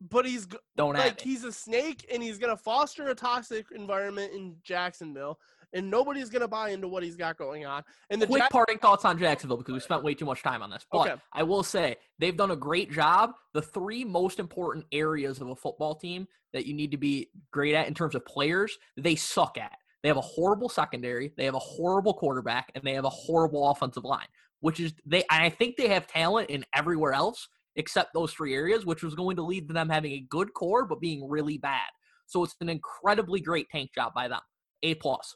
But 0.00 0.26
he's 0.26 0.46
don't 0.76 0.94
act 0.94 1.06
like 1.06 1.20
he's 1.22 1.44
a 1.44 1.52
snake, 1.52 2.06
and 2.12 2.22
he's 2.22 2.36
gonna 2.36 2.56
foster 2.56 3.08
a 3.08 3.14
toxic 3.14 3.66
environment 3.74 4.34
in 4.34 4.56
Jacksonville 4.62 5.38
and 5.72 5.90
nobody's 5.90 6.30
going 6.30 6.42
to 6.42 6.48
buy 6.48 6.70
into 6.70 6.88
what 6.88 7.02
he's 7.02 7.16
got 7.16 7.36
going 7.36 7.66
on. 7.66 7.82
And 8.10 8.20
the 8.20 8.26
quick 8.26 8.42
Jack- 8.42 8.50
parting 8.50 8.78
thoughts 8.78 9.04
on 9.04 9.18
Jacksonville 9.18 9.56
because 9.56 9.74
we 9.74 9.80
spent 9.80 10.02
way 10.02 10.14
too 10.14 10.24
much 10.24 10.42
time 10.42 10.62
on 10.62 10.70
this. 10.70 10.86
But 10.90 11.10
okay. 11.10 11.22
I 11.32 11.42
will 11.42 11.62
say 11.62 11.96
they've 12.18 12.36
done 12.36 12.50
a 12.50 12.56
great 12.56 12.90
job. 12.90 13.32
The 13.54 13.62
three 13.62 14.04
most 14.04 14.38
important 14.38 14.86
areas 14.92 15.40
of 15.40 15.48
a 15.48 15.56
football 15.56 15.94
team 15.94 16.26
that 16.52 16.66
you 16.66 16.74
need 16.74 16.90
to 16.92 16.96
be 16.96 17.30
great 17.52 17.74
at 17.74 17.88
in 17.88 17.94
terms 17.94 18.14
of 18.14 18.24
players, 18.24 18.76
they 18.96 19.16
suck 19.16 19.58
at. 19.58 19.76
They 20.02 20.08
have 20.08 20.16
a 20.16 20.22
horrible 20.22 20.68
secondary, 20.68 21.32
they 21.36 21.44
have 21.46 21.54
a 21.54 21.58
horrible 21.58 22.14
quarterback, 22.14 22.70
and 22.74 22.84
they 22.84 22.94
have 22.94 23.04
a 23.04 23.10
horrible 23.10 23.70
offensive 23.70 24.04
line. 24.04 24.26
Which 24.60 24.80
is 24.80 24.94
they 25.04 25.24
I 25.30 25.50
think 25.50 25.76
they 25.76 25.88
have 25.88 26.06
talent 26.06 26.48
in 26.48 26.64
everywhere 26.74 27.12
else 27.12 27.48
except 27.76 28.14
those 28.14 28.32
three 28.32 28.54
areas, 28.54 28.86
which 28.86 29.02
was 29.02 29.14
going 29.14 29.36
to 29.36 29.42
lead 29.42 29.68
to 29.68 29.74
them 29.74 29.88
having 29.88 30.12
a 30.12 30.26
good 30.30 30.54
core 30.54 30.86
but 30.86 31.00
being 31.00 31.28
really 31.28 31.58
bad. 31.58 31.88
So 32.26 32.42
it's 32.42 32.56
an 32.60 32.68
incredibly 32.68 33.40
great 33.40 33.68
tank 33.70 33.90
job 33.94 34.14
by 34.14 34.28
them. 34.28 34.40
A 34.82 34.94
plus. 34.94 35.34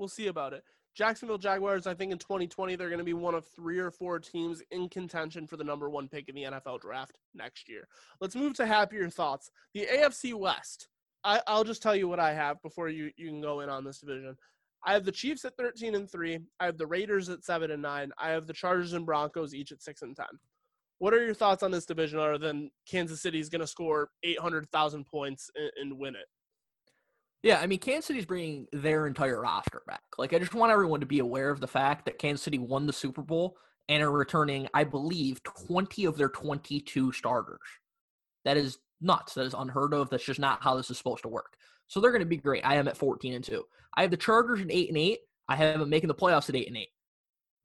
We'll 0.00 0.08
see 0.08 0.28
about 0.28 0.54
it. 0.54 0.64
Jacksonville 0.96 1.38
Jaguars, 1.38 1.86
I 1.86 1.94
think 1.94 2.10
in 2.10 2.18
2020, 2.18 2.74
they're 2.74 2.88
going 2.88 2.98
to 2.98 3.04
be 3.04 3.12
one 3.12 3.34
of 3.34 3.46
three 3.54 3.78
or 3.78 3.90
four 3.90 4.18
teams 4.18 4.62
in 4.70 4.88
contention 4.88 5.46
for 5.46 5.58
the 5.58 5.62
number 5.62 5.90
one 5.90 6.08
pick 6.08 6.28
in 6.28 6.34
the 6.34 6.44
NFL 6.44 6.80
draft 6.80 7.18
next 7.34 7.68
year. 7.68 7.86
Let's 8.18 8.34
move 8.34 8.54
to 8.54 8.66
happier 8.66 9.08
thoughts. 9.10 9.50
The 9.74 9.86
AFC 9.86 10.34
West. 10.34 10.88
I, 11.22 11.42
will 11.46 11.64
just 11.64 11.82
tell 11.82 11.94
you 11.94 12.08
what 12.08 12.18
I 12.18 12.32
have 12.32 12.62
before 12.62 12.88
you, 12.88 13.10
you 13.18 13.28
can 13.28 13.42
go 13.42 13.60
in 13.60 13.68
on 13.68 13.84
this 13.84 14.00
division. 14.00 14.36
I 14.86 14.94
have 14.94 15.04
the 15.04 15.12
Chiefs 15.12 15.44
at 15.44 15.56
13 15.58 15.94
and 15.94 16.10
3. 16.10 16.38
I 16.58 16.64
have 16.64 16.78
the 16.78 16.86
Raiders 16.86 17.28
at 17.28 17.44
7 17.44 17.70
and 17.70 17.82
9. 17.82 18.10
I 18.18 18.30
have 18.30 18.46
the 18.46 18.54
Chargers 18.54 18.94
and 18.94 19.04
Broncos 19.04 19.54
each 19.54 19.70
at 19.70 19.82
6 19.82 20.00
and 20.00 20.16
10. 20.16 20.24
What 20.98 21.12
are 21.12 21.22
your 21.22 21.34
thoughts 21.34 21.62
on 21.62 21.70
this 21.70 21.84
division 21.84 22.18
other 22.18 22.38
than 22.38 22.70
Kansas 22.90 23.20
City 23.20 23.38
is 23.38 23.50
going 23.50 23.60
to 23.60 23.66
score 23.66 24.08
800,000 24.22 25.04
points 25.04 25.50
and, 25.54 25.70
and 25.78 25.98
win 25.98 26.14
it? 26.14 26.26
Yeah, 27.42 27.58
I 27.60 27.66
mean, 27.66 27.78
Kansas 27.78 28.06
City's 28.06 28.26
bringing 28.26 28.66
their 28.72 29.06
entire 29.06 29.40
roster 29.40 29.82
back. 29.86 30.02
Like, 30.18 30.34
I 30.34 30.38
just 30.38 30.54
want 30.54 30.72
everyone 30.72 31.00
to 31.00 31.06
be 31.06 31.20
aware 31.20 31.50
of 31.50 31.60
the 31.60 31.66
fact 31.66 32.04
that 32.04 32.18
Kansas 32.18 32.42
City 32.42 32.58
won 32.58 32.86
the 32.86 32.92
Super 32.92 33.22
Bowl 33.22 33.56
and 33.88 34.02
are 34.02 34.10
returning, 34.10 34.68
I 34.74 34.84
believe, 34.84 35.42
20 35.42 36.04
of 36.04 36.16
their 36.18 36.28
22 36.28 37.12
starters. 37.12 37.58
That 38.44 38.56
is 38.56 38.78
nuts. 39.00 39.34
That 39.34 39.46
is 39.46 39.54
unheard 39.54 39.94
of. 39.94 40.10
That's 40.10 40.24
just 40.24 40.38
not 40.38 40.62
how 40.62 40.76
this 40.76 40.90
is 40.90 40.98
supposed 40.98 41.22
to 41.22 41.28
work. 41.28 41.56
So 41.88 41.98
they're 41.98 42.12
going 42.12 42.20
to 42.20 42.26
be 42.26 42.36
great. 42.36 42.64
I 42.64 42.76
am 42.76 42.88
at 42.88 42.96
14 42.96 43.32
and 43.34 43.44
2. 43.44 43.64
I 43.96 44.02
have 44.02 44.10
the 44.10 44.16
Chargers 44.16 44.60
at 44.60 44.70
8 44.70 44.88
and 44.90 44.98
8. 44.98 45.18
I 45.48 45.56
have 45.56 45.80
them 45.80 45.90
making 45.90 46.08
the 46.08 46.14
playoffs 46.14 46.48
at 46.48 46.56
8 46.56 46.68
and 46.68 46.76
8, 46.76 46.88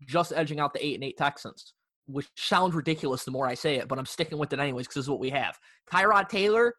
just 0.07 0.33
edging 0.35 0.59
out 0.59 0.73
the 0.73 0.83
8 0.83 0.95
and 0.95 1.03
8 1.03 1.17
Texans, 1.17 1.73
which 2.07 2.27
sounds 2.35 2.73
ridiculous 2.73 3.23
the 3.23 3.31
more 3.31 3.45
I 3.45 3.53
say 3.53 3.75
it, 3.75 3.87
but 3.87 3.99
I'm 3.99 4.07
sticking 4.07 4.39
with 4.39 4.51
it 4.51 4.59
anyways 4.59 4.87
because 4.87 4.95
this 4.95 5.05
is 5.05 5.09
what 5.09 5.19
we 5.19 5.29
have. 5.29 5.59
Tyrod 5.91 6.27
Taylor, 6.27 6.73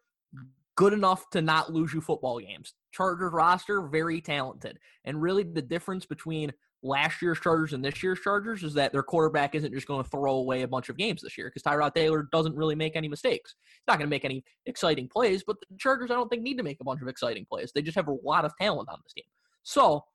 good 0.77 0.93
enough 0.93 1.29
to 1.31 1.41
not 1.41 1.73
lose 1.73 1.93
you 1.93 1.99
football 1.99 2.39
games. 2.39 2.73
Chargers 2.93 3.33
roster, 3.33 3.81
very 3.81 4.21
talented. 4.21 4.79
And 5.03 5.21
really, 5.21 5.43
the 5.43 5.61
difference 5.61 6.05
between 6.05 6.53
last 6.83 7.21
year's 7.21 7.39
Chargers 7.39 7.73
and 7.73 7.83
this 7.83 8.01
year's 8.01 8.19
Chargers 8.19 8.63
is 8.63 8.75
that 8.75 8.91
their 8.91 9.03
quarterback 9.03 9.55
isn't 9.55 9.73
just 9.73 9.87
going 9.87 10.03
to 10.03 10.09
throw 10.09 10.35
away 10.35 10.61
a 10.61 10.67
bunch 10.67 10.89
of 10.89 10.95
games 10.95 11.21
this 11.21 11.37
year 11.37 11.47
because 11.47 11.63
Tyrod 11.63 11.95
Taylor 11.95 12.29
doesn't 12.31 12.55
really 12.55 12.75
make 12.75 12.95
any 12.95 13.07
mistakes. 13.07 13.55
He's 13.65 13.87
not 13.87 13.97
going 13.97 14.07
to 14.07 14.15
make 14.15 14.23
any 14.23 14.43
exciting 14.67 15.09
plays, 15.09 15.43
but 15.45 15.57
the 15.59 15.77
Chargers, 15.77 16.11
I 16.11 16.13
don't 16.13 16.29
think, 16.29 16.43
need 16.43 16.57
to 16.57 16.63
make 16.63 16.79
a 16.79 16.85
bunch 16.85 17.01
of 17.01 17.07
exciting 17.07 17.45
plays. 17.49 17.71
They 17.73 17.81
just 17.81 17.95
have 17.95 18.07
a 18.07 18.17
lot 18.23 18.45
of 18.45 18.55
talent 18.61 18.89
on 18.89 18.99
this 19.03 19.13
team. 19.13 19.25
So 19.63 20.05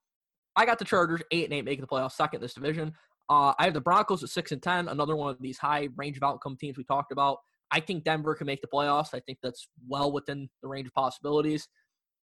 I 0.54 0.64
got 0.64 0.78
the 0.78 0.84
Chargers 0.84 1.22
8 1.32 1.44
and 1.44 1.54
8 1.54 1.64
making 1.64 1.80
the 1.82 1.88
playoffs, 1.88 2.12
second 2.12 2.40
this 2.40 2.54
division. 2.54 2.94
Uh, 3.28 3.52
I 3.58 3.64
have 3.64 3.74
the 3.74 3.80
Broncos 3.80 4.22
at 4.22 4.30
6 4.30 4.52
and 4.52 4.62
10, 4.62 4.88
another 4.88 5.16
one 5.16 5.30
of 5.30 5.40
these 5.40 5.58
high 5.58 5.88
range 5.96 6.16
of 6.16 6.22
outcome 6.22 6.56
teams 6.56 6.76
we 6.76 6.84
talked 6.84 7.10
about. 7.10 7.38
I 7.72 7.80
think 7.80 8.04
Denver 8.04 8.34
can 8.34 8.46
make 8.46 8.60
the 8.60 8.68
playoffs. 8.68 9.14
I 9.14 9.20
think 9.20 9.38
that's 9.42 9.66
well 9.88 10.12
within 10.12 10.48
the 10.62 10.68
range 10.68 10.86
of 10.86 10.94
possibilities. 10.94 11.66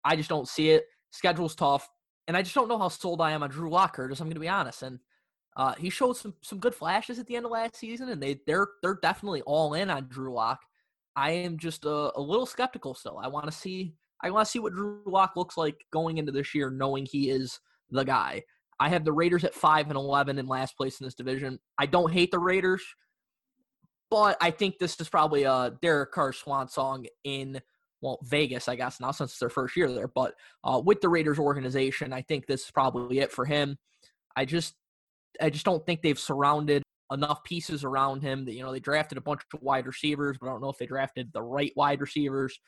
I 0.04 0.16
just 0.16 0.28
don't 0.28 0.48
see 0.48 0.70
it. 0.70 0.84
Schedule's 1.10 1.56
tough, 1.56 1.88
and 2.28 2.36
I 2.36 2.42
just 2.42 2.54
don't 2.54 2.68
know 2.68 2.78
how 2.78 2.88
sold 2.88 3.20
I 3.20 3.32
am 3.32 3.42
on 3.42 3.50
Drew 3.50 3.68
Lock. 3.68 3.96
Curtis, 3.96 4.20
I'm 4.20 4.28
going 4.28 4.34
to 4.34 4.40
be 4.40 4.48
honest. 4.48 4.82
And 4.82 5.00
uh, 5.56 5.74
he 5.74 5.90
showed 5.90 6.16
some 6.16 6.34
some 6.42 6.60
good 6.60 6.74
flashes 6.74 7.18
at 7.18 7.26
the 7.26 7.34
end 7.36 7.44
of 7.44 7.50
last 7.50 7.76
season, 7.76 8.08
and 8.10 8.22
they 8.22 8.40
they're 8.46 8.68
they're 8.80 9.00
definitely 9.02 9.42
all 9.42 9.74
in 9.74 9.90
on 9.90 10.06
Drew 10.08 10.32
Lock. 10.32 10.60
I 11.16 11.32
am 11.32 11.58
just 11.58 11.84
a, 11.84 12.12
a 12.16 12.20
little 12.20 12.46
skeptical 12.46 12.94
still. 12.94 13.18
I 13.22 13.26
want 13.26 13.46
to 13.46 13.52
see 13.52 13.94
I 14.22 14.30
want 14.30 14.46
to 14.46 14.50
see 14.50 14.60
what 14.60 14.72
Drew 14.72 15.02
Lock 15.04 15.32
looks 15.34 15.56
like 15.56 15.84
going 15.92 16.18
into 16.18 16.30
this 16.30 16.54
year, 16.54 16.70
knowing 16.70 17.06
he 17.06 17.30
is 17.30 17.58
the 17.90 18.04
guy. 18.04 18.44
I 18.78 18.88
have 18.88 19.04
the 19.04 19.12
Raiders 19.12 19.44
at 19.44 19.54
five 19.54 19.88
and 19.88 19.96
eleven 19.96 20.38
in 20.38 20.46
last 20.46 20.76
place 20.76 21.00
in 21.00 21.04
this 21.04 21.14
division. 21.14 21.58
I 21.78 21.86
don't 21.86 22.12
hate 22.12 22.30
the 22.30 22.38
Raiders. 22.38 22.82
But 24.10 24.36
I 24.40 24.50
think 24.50 24.78
this 24.78 25.00
is 25.00 25.08
probably 25.08 25.44
a 25.44 25.72
Derek 25.82 26.12
Carr 26.12 26.32
swan 26.32 26.68
song 26.68 27.06
in 27.24 27.60
well 28.00 28.18
Vegas, 28.24 28.68
I 28.68 28.76
guess 28.76 29.00
now 29.00 29.10
since 29.10 29.30
it's 29.30 29.38
their 29.38 29.50
first 29.50 29.76
year 29.76 29.92
there. 29.92 30.08
But 30.08 30.34
uh, 30.64 30.80
with 30.84 31.00
the 31.00 31.08
Raiders 31.08 31.38
organization, 31.38 32.12
I 32.12 32.22
think 32.22 32.46
this 32.46 32.64
is 32.64 32.70
probably 32.70 33.20
it 33.20 33.30
for 33.30 33.44
him. 33.44 33.78
I 34.36 34.44
just 34.44 34.74
I 35.40 35.50
just 35.50 35.64
don't 35.64 35.84
think 35.86 36.02
they've 36.02 36.18
surrounded 36.18 36.82
enough 37.12 37.42
pieces 37.44 37.84
around 37.84 38.22
him 38.22 38.44
that 38.44 38.54
you 38.54 38.62
know 38.62 38.72
they 38.72 38.80
drafted 38.80 39.18
a 39.18 39.22
bunch 39.22 39.42
of 39.52 39.62
wide 39.62 39.86
receivers, 39.86 40.38
but 40.40 40.46
I 40.48 40.50
don't 40.50 40.62
know 40.62 40.70
if 40.70 40.78
they 40.78 40.86
drafted 40.86 41.32
the 41.32 41.42
right 41.42 41.72
wide 41.76 42.00
receivers. 42.00 42.58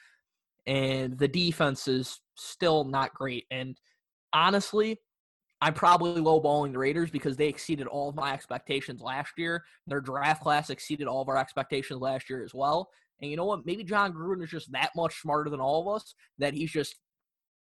And 0.67 1.19
the 1.19 1.27
defense 1.27 1.89
is 1.89 2.21
still 2.37 2.85
not 2.85 3.15
great. 3.15 3.47
And 3.51 3.77
honestly, 4.33 5.01
I'm 5.63 5.75
probably 5.75 6.21
lowballing 6.21 6.73
the 6.73 6.79
Raiders 6.79 7.13
because 7.13 7.37
they 7.37 7.47
exceeded 7.47 7.87
all 7.87 8.09
of 8.09 8.17
my 8.17 8.33
expectations 8.33 9.01
last 9.01 9.35
year. 9.37 9.65
Their 9.87 10.01
draft 10.01 10.43
class 10.43 10.71
exceeded 10.71 11.07
all 11.07 11.23
of 11.23 11.29
our 11.29 11.37
expectations 11.39 12.01
last 12.01 12.29
year 12.29 12.43
as 12.43 12.53
well. 12.53 12.91
And 13.21 13.31
you 13.31 13.37
know 13.37 13.45
what? 13.45 13.65
Maybe 13.65 13.85
Jon 13.85 14.13
Gruden 14.13 14.43
is 14.43 14.51
just 14.51 14.73
that 14.73 14.91
much 14.97 15.21
smarter 15.21 15.51
than 15.51 15.61
all 15.61 15.81
of 15.81 15.95
us 15.95 16.17
that 16.39 16.53
he's 16.53 16.73
just 16.73 16.97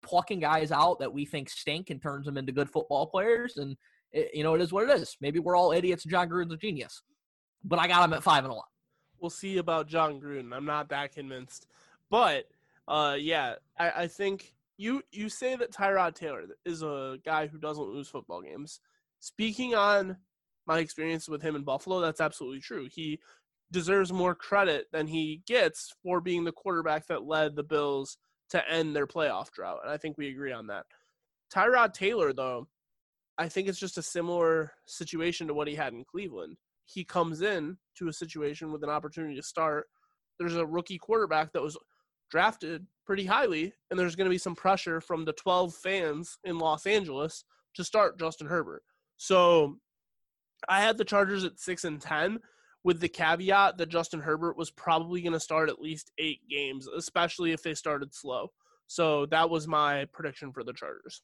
plucking 0.02 0.40
guys 0.40 0.72
out 0.72 0.98
that 1.00 1.12
we 1.12 1.26
think 1.26 1.50
stink 1.50 1.90
and 1.90 2.00
turns 2.00 2.24
them 2.24 2.38
into 2.38 2.52
good 2.52 2.70
football 2.70 3.06
players. 3.06 3.58
And 3.58 3.76
it, 4.12 4.30
you 4.32 4.44
know, 4.44 4.54
it 4.54 4.62
is 4.62 4.72
what 4.72 4.88
it 4.88 4.98
is. 4.98 5.18
Maybe 5.20 5.38
we're 5.38 5.54
all 5.54 5.72
idiots 5.72 6.06
and 6.06 6.10
Jon 6.10 6.30
Gruden's 6.30 6.54
a 6.54 6.56
genius. 6.56 7.02
But 7.62 7.80
I 7.80 7.86
got 7.86 8.02
him 8.02 8.14
at 8.14 8.22
five 8.22 8.44
and 8.44 8.54
one. 8.54 8.62
We'll 9.20 9.28
see 9.28 9.58
about 9.58 9.88
Jon 9.88 10.18
Gruden. 10.18 10.56
I'm 10.56 10.64
not 10.64 10.88
that 10.88 11.14
convinced. 11.14 11.66
But 12.08 12.46
uh, 12.88 13.18
yeah, 13.20 13.56
I, 13.78 13.90
I 13.90 14.06
think 14.06 14.54
you 14.80 15.02
you 15.12 15.28
say 15.28 15.56
that 15.56 15.72
Tyrod 15.72 16.14
Taylor 16.14 16.44
is 16.64 16.82
a 16.82 17.18
guy 17.22 17.46
who 17.46 17.58
doesn't 17.58 17.92
lose 17.92 18.08
football 18.08 18.40
games. 18.40 18.80
Speaking 19.20 19.74
on 19.74 20.16
my 20.66 20.78
experience 20.78 21.28
with 21.28 21.42
him 21.42 21.54
in 21.54 21.64
Buffalo, 21.64 22.00
that's 22.00 22.20
absolutely 22.20 22.60
true. 22.60 22.88
He 22.90 23.20
deserves 23.70 24.10
more 24.10 24.34
credit 24.34 24.86
than 24.90 25.06
he 25.06 25.42
gets 25.46 25.92
for 26.02 26.22
being 26.22 26.44
the 26.44 26.52
quarterback 26.52 27.06
that 27.08 27.24
led 27.24 27.56
the 27.56 27.62
Bills 27.62 28.16
to 28.50 28.70
end 28.70 28.96
their 28.96 29.06
playoff 29.06 29.50
drought. 29.50 29.80
And 29.82 29.92
I 29.92 29.98
think 29.98 30.16
we 30.16 30.30
agree 30.30 30.52
on 30.52 30.68
that. 30.68 30.86
Tyrod 31.54 31.92
Taylor, 31.92 32.32
though, 32.32 32.66
I 33.36 33.50
think 33.50 33.68
it's 33.68 33.78
just 33.78 33.98
a 33.98 34.02
similar 34.02 34.72
situation 34.86 35.46
to 35.48 35.54
what 35.54 35.68
he 35.68 35.74
had 35.74 35.92
in 35.92 36.04
Cleveland. 36.10 36.56
He 36.86 37.04
comes 37.04 37.42
in 37.42 37.76
to 37.98 38.08
a 38.08 38.14
situation 38.14 38.72
with 38.72 38.82
an 38.82 38.90
opportunity 38.90 39.36
to 39.36 39.42
start. 39.42 39.88
There's 40.38 40.56
a 40.56 40.66
rookie 40.66 40.98
quarterback 40.98 41.52
that 41.52 41.62
was 41.62 41.76
drafted 42.30 42.86
pretty 43.06 43.26
highly, 43.26 43.72
and 43.90 43.98
there's 43.98 44.16
going 44.16 44.26
to 44.26 44.34
be 44.34 44.38
some 44.38 44.54
pressure 44.54 45.00
from 45.00 45.24
the 45.24 45.32
12 45.32 45.74
fans 45.74 46.38
in 46.44 46.58
Los 46.58 46.86
Angeles 46.86 47.44
to 47.74 47.84
start 47.84 48.18
Justin 48.18 48.46
Herbert. 48.46 48.82
So 49.16 49.76
I 50.68 50.80
had 50.80 50.96
the 50.96 51.04
Chargers 51.04 51.44
at 51.44 51.58
six 51.58 51.84
and 51.84 52.00
ten, 52.00 52.40
with 52.82 53.00
the 53.00 53.08
caveat 53.08 53.76
that 53.78 53.88
Justin 53.88 54.20
Herbert 54.20 54.56
was 54.56 54.70
probably 54.70 55.20
going 55.20 55.32
to 55.32 55.40
start 55.40 55.68
at 55.68 55.80
least 55.80 56.12
eight 56.18 56.40
games, 56.48 56.86
especially 56.86 57.52
if 57.52 57.62
they 57.62 57.74
started 57.74 58.14
slow. 58.14 58.50
So 58.86 59.26
that 59.26 59.50
was 59.50 59.68
my 59.68 60.06
prediction 60.12 60.52
for 60.52 60.64
the 60.64 60.72
Chargers. 60.72 61.22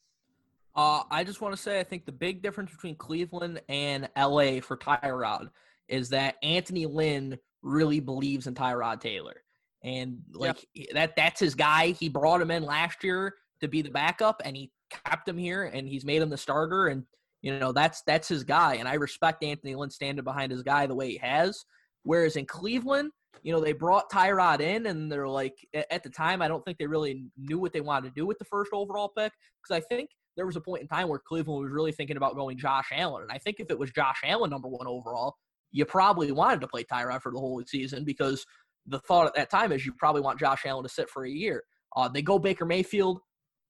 Uh, 0.75 1.03
I 1.11 1.25
just 1.25 1.41
want 1.41 1.57
to 1.57 1.61
say 1.61 1.81
I 1.81 1.85
think 1.85 2.05
the 2.05 2.13
big 2.13 2.43
difference 2.43 2.71
between 2.71 2.97
Cleveland 2.97 3.63
and 3.69 4.09
LA 4.17 4.61
for 4.61 4.77
Tyrod 4.77 5.49
is 5.89 6.11
that 6.11 6.37
Anthony 6.43 6.85
Lynn 6.85 7.39
really 7.63 8.01
believes 8.01 8.47
in 8.47 8.55
Tyrod 8.55 9.01
Taylor. 9.01 9.43
And 9.85 10.19
like 10.33 10.67
that 10.95 11.15
that's 11.17 11.41
his 11.41 11.55
guy. 11.55 11.89
He 11.89 12.09
brought 12.09 12.41
him 12.41 12.51
in 12.51 12.65
last 12.65 13.05
year 13.05 13.35
to 13.61 13.69
be 13.69 13.83
the 13.83 13.91
backup 13.91 14.43
and 14.45 14.57
he 14.57 14.71
kept 15.05 15.29
him 15.29 15.39
here 15.39 15.65
and 15.65 15.89
he's 15.89 16.05
made 16.05 16.23
him 16.23 16.31
the 16.31 16.37
starter 16.37 16.89
and 16.89 17.05
you 17.47 17.59
know, 17.61 17.71
that's 17.71 18.03
that's 18.03 18.27
his 18.27 18.43
guy, 18.43 18.75
and 18.75 18.89
I 18.89 18.95
respect 18.95 19.45
Anthony 19.45 19.77
Lynn 19.77 19.89
standing 19.89 20.25
behind 20.25 20.51
his 20.51 20.65
guy 20.65 20.87
the 20.87 20.97
way 20.97 21.13
he 21.13 21.19
has. 21.19 21.65
Whereas 22.03 22.35
in 22.35 22.45
Cleveland, 22.45 23.13
you 23.45 23.53
know, 23.53 23.61
they 23.61 23.73
brought 23.73 24.11
Tyrod 24.11 24.61
in, 24.61 24.87
and 24.87 25.11
they're 25.11 25.29
like, 25.29 25.55
at 25.73 26.03
the 26.03 26.11
time, 26.11 26.43
I 26.43 26.49
don't 26.49 26.65
think 26.65 26.79
they 26.79 26.89
really 26.89 27.27
knew 27.39 27.61
what 27.61 27.73
they 27.73 27.81
wanted 27.81 28.09
to 28.09 28.21
do 28.21 28.27
with 28.27 28.39
the 28.39 28.45
first 28.45 28.73
overall 28.73 29.13
pick 29.17 29.33
because 29.63 29.77
I 29.77 29.87
think 29.95 30.11
there 30.37 30.45
was 30.45 30.57
a 30.57 30.61
point 30.61 30.83
in 30.83 30.89
time 30.89 31.09
where 31.09 31.21
Cleveland 31.21 31.63
was 31.63 31.73
really 31.73 31.93
thinking 31.93 32.17
about 32.17 32.35
going 32.35 32.59
Josh 32.59 32.89
Allen, 32.93 33.23
and 33.23 33.31
I 33.31 33.39
think 33.39 33.61
if 33.61 33.71
it 33.71 33.79
was 33.79 33.93
Josh 33.93 34.19
Allen 34.25 34.51
number 34.51 34.67
one 34.67 34.89
overall, 34.89 35.37
you 35.71 35.85
probably 35.85 36.33
wanted 36.33 36.61
to 36.63 36.69
play 36.69 36.83
Tyrod 36.83 37.23
for 37.23 37.31
the 37.31 37.39
whole 37.39 37.63
season 37.65 38.05
because 38.05 38.45
the 38.87 39.01
thought 39.01 39.27
at 39.27 39.35
that 39.35 39.51
time 39.51 39.73
is 39.73 39.85
you 39.85 39.93
probably 39.99 40.23
want 40.23 40.39
Josh 40.39 40.63
Allen 40.65 40.83
to 40.83 40.89
sit 40.89 41.11
for 41.11 41.25
a 41.25 41.31
year. 41.31 41.63
Uh, 41.97 42.09
they 42.09 42.23
go 42.23 42.39
Baker 42.39 42.65
Mayfield. 42.65 43.21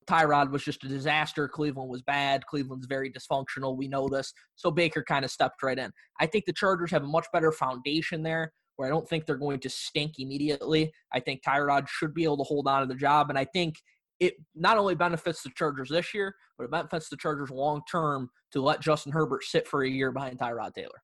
Tyrod 0.07 0.51
was 0.51 0.65
just 0.65 0.85
a 0.85 0.89
disaster. 0.89 1.49
Cleveland 1.49 1.91
was 1.91 2.03
bad. 2.03 2.47
Cleveland's 2.47 2.87
very 2.87 3.11
dysfunctional. 3.11 3.77
We 3.77 3.89
know 3.89 4.09
this. 4.09 4.33
So 4.55 4.71
Baker 4.71 5.03
kind 5.03 5.25
of 5.25 5.31
stepped 5.31 5.63
right 5.63 5.79
in. 5.79 5.91
I 6.21 6.27
think 6.27 6.45
the 6.45 6.53
Chargers 6.53 6.91
have 6.93 7.03
a 7.03 7.09
much 7.09 7.27
better 7.33 7.51
foundation 7.51 8.23
there 8.23 8.53
where 8.77 8.87
I 8.87 8.91
don't 8.91 9.09
think 9.09 9.27
they're 9.27 9.37
going 9.37 9.61
to 9.61 9.71
stink 9.71 10.15
immediately. 10.19 10.93
I 11.13 11.21
think 11.21 11.43
Tyrod 11.43 11.89
should 11.89 12.15
be 12.15 12.25
able 12.25 12.37
to 12.39 12.45
hold 12.45 12.69
on 12.69 12.83
to 12.83 12.87
the 12.87 12.95
job. 12.95 13.31
And 13.31 13.39
I 13.39 13.47
think 13.47 13.77
it 14.21 14.35
not 14.55 14.79
only 14.79 14.95
benefits 14.95 15.43
the 15.43 15.51
Chargers 15.57 15.89
this 15.89 16.15
year, 16.15 16.35
but 16.57 16.65
it 16.65 16.71
benefits 16.71 17.09
the 17.09 17.17
Chargers 17.17 17.51
long 17.51 17.83
term 17.91 18.31
to 18.53 18.63
let 18.63 18.81
Justin 18.81 19.13
Herbert 19.13 19.45
sit 19.45 19.67
for 19.67 19.83
a 19.83 19.89
year 19.89 20.13
behind 20.13 20.39
Tyrod 20.39 20.75
Taylor. 20.75 21.03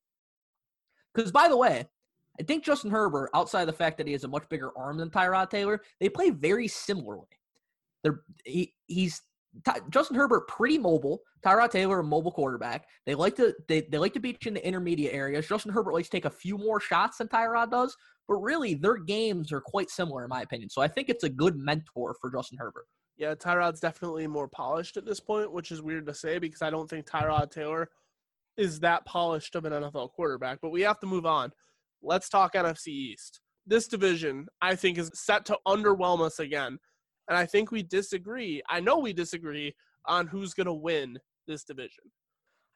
Because, 1.13 1.31
by 1.31 1.47
the 1.47 1.57
way, 1.57 1.85
I 2.39 2.43
think 2.43 2.63
Justin 2.63 2.91
Herbert, 2.91 3.29
outside 3.33 3.61
of 3.61 3.67
the 3.67 3.73
fact 3.73 3.97
that 3.97 4.07
he 4.07 4.13
has 4.13 4.23
a 4.23 4.27
much 4.27 4.47
bigger 4.49 4.71
arm 4.77 4.97
than 4.97 5.09
Tyrod 5.09 5.49
Taylor, 5.49 5.81
they 5.99 6.09
play 6.09 6.31
very 6.31 6.67
similarly. 6.67 7.27
They're 8.03 8.21
he, 8.43 8.73
he's 8.87 9.21
Justin 9.91 10.15
Herbert 10.15 10.47
pretty 10.47 10.77
mobile. 10.77 11.21
Tyrod 11.45 11.69
Taylor 11.69 11.99
a 11.99 12.03
mobile 12.03 12.31
quarterback. 12.31 12.85
They 13.05 13.13
like 13.13 13.35
to 13.35 13.53
they, 13.67 13.81
they 13.81 13.97
like 13.97 14.13
to 14.13 14.19
beat 14.19 14.43
you 14.43 14.49
in 14.49 14.55
the 14.55 14.67
intermediate 14.67 15.13
areas. 15.13 15.47
Justin 15.47 15.71
Herbert 15.71 15.93
likes 15.93 16.09
to 16.09 16.17
take 16.17 16.25
a 16.25 16.29
few 16.29 16.57
more 16.57 16.79
shots 16.79 17.17
than 17.17 17.27
Tyrod 17.27 17.69
does, 17.69 17.95
but 18.27 18.35
really 18.37 18.73
their 18.73 18.97
games 18.97 19.51
are 19.51 19.61
quite 19.61 19.89
similar 19.89 20.23
in 20.23 20.29
my 20.29 20.41
opinion. 20.41 20.69
So 20.69 20.81
I 20.81 20.87
think 20.87 21.09
it's 21.09 21.23
a 21.23 21.29
good 21.29 21.55
mentor 21.55 22.15
for 22.19 22.31
Justin 22.31 22.57
Herbert. 22.57 22.85
Yeah, 23.15 23.35
Tyrod's 23.35 23.79
definitely 23.79 24.25
more 24.25 24.47
polished 24.47 24.97
at 24.97 25.05
this 25.05 25.19
point, 25.19 25.51
which 25.51 25.71
is 25.71 25.81
weird 25.81 26.07
to 26.07 26.13
say 26.15 26.39
because 26.39 26.63
I 26.63 26.71
don't 26.71 26.89
think 26.89 27.05
Tyrod 27.05 27.51
Taylor 27.51 27.89
is 28.57 28.79
that 28.79 29.05
polished 29.05 29.55
of 29.55 29.65
an 29.65 29.73
NFL 29.73 30.11
quarterback. 30.13 30.59
But 30.61 30.71
we 30.71 30.81
have 30.81 30.99
to 31.01 31.07
move 31.07 31.25
on. 31.25 31.51
Let's 32.03 32.29
talk 32.29 32.53
NFC 32.53 32.87
East. 32.87 33.39
This 33.65 33.87
division, 33.87 34.47
I 34.61 34.75
think, 34.75 34.97
is 34.97 35.09
set 35.13 35.45
to 35.45 35.57
underwhelm 35.65 36.21
us 36.21 36.39
again 36.39 36.77
and 37.27 37.37
I 37.37 37.45
think 37.45 37.71
we 37.71 37.83
disagree. 37.83 38.61
I 38.69 38.79
know 38.79 38.99
we 38.99 39.13
disagree 39.13 39.75
on 40.05 40.27
who's 40.27 40.53
going 40.53 40.67
to 40.67 40.73
win 40.73 41.17
this 41.47 41.63
division. 41.63 42.03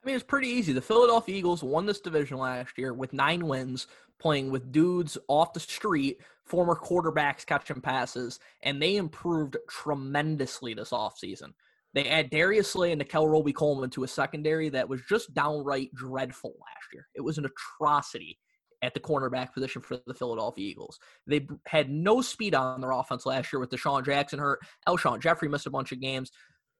I 0.03 0.07
mean, 0.07 0.15
it's 0.15 0.23
pretty 0.23 0.47
easy. 0.47 0.73
The 0.73 0.81
Philadelphia 0.81 1.35
Eagles 1.35 1.63
won 1.63 1.85
this 1.85 1.99
division 1.99 2.37
last 2.37 2.77
year 2.77 2.93
with 2.93 3.13
nine 3.13 3.47
wins, 3.47 3.87
playing 4.19 4.51
with 4.51 4.71
dudes 4.71 5.17
off 5.27 5.53
the 5.53 5.59
street, 5.59 6.21
former 6.45 6.75
quarterbacks 6.75 7.45
catching 7.45 7.81
passes, 7.81 8.39
and 8.63 8.81
they 8.81 8.95
improved 8.95 9.57
tremendously 9.69 10.73
this 10.73 10.91
offseason. 10.91 11.53
They 11.93 12.07
add 12.09 12.29
Darius 12.29 12.71
Slay 12.71 12.91
and 12.91 12.99
Nickell 12.99 13.27
Robey-Coleman 13.27 13.89
to 13.91 14.03
a 14.03 14.07
secondary 14.07 14.69
that 14.69 14.87
was 14.87 15.01
just 15.09 15.33
downright 15.33 15.93
dreadful 15.95 16.51
last 16.59 16.93
year. 16.93 17.07
It 17.15 17.21
was 17.21 17.37
an 17.37 17.45
atrocity 17.45 18.37
at 18.81 18.93
the 18.93 18.99
cornerback 18.99 19.53
position 19.53 19.81
for 19.81 19.99
the 20.05 20.13
Philadelphia 20.13 20.67
Eagles. 20.67 20.99
They 21.25 21.47
had 21.65 21.89
no 21.89 22.21
speed 22.21 22.55
on 22.55 22.81
their 22.81 22.91
offense 22.91 23.25
last 23.25 23.51
year 23.51 23.59
with 23.59 23.69
DeSean 23.69 24.05
Jackson 24.05 24.39
hurt. 24.39 24.59
Alshon 24.87 25.19
Jeffery 25.19 25.49
missed 25.49 25.67
a 25.67 25.71
bunch 25.71 25.91
of 25.91 25.99
games. 25.99 26.31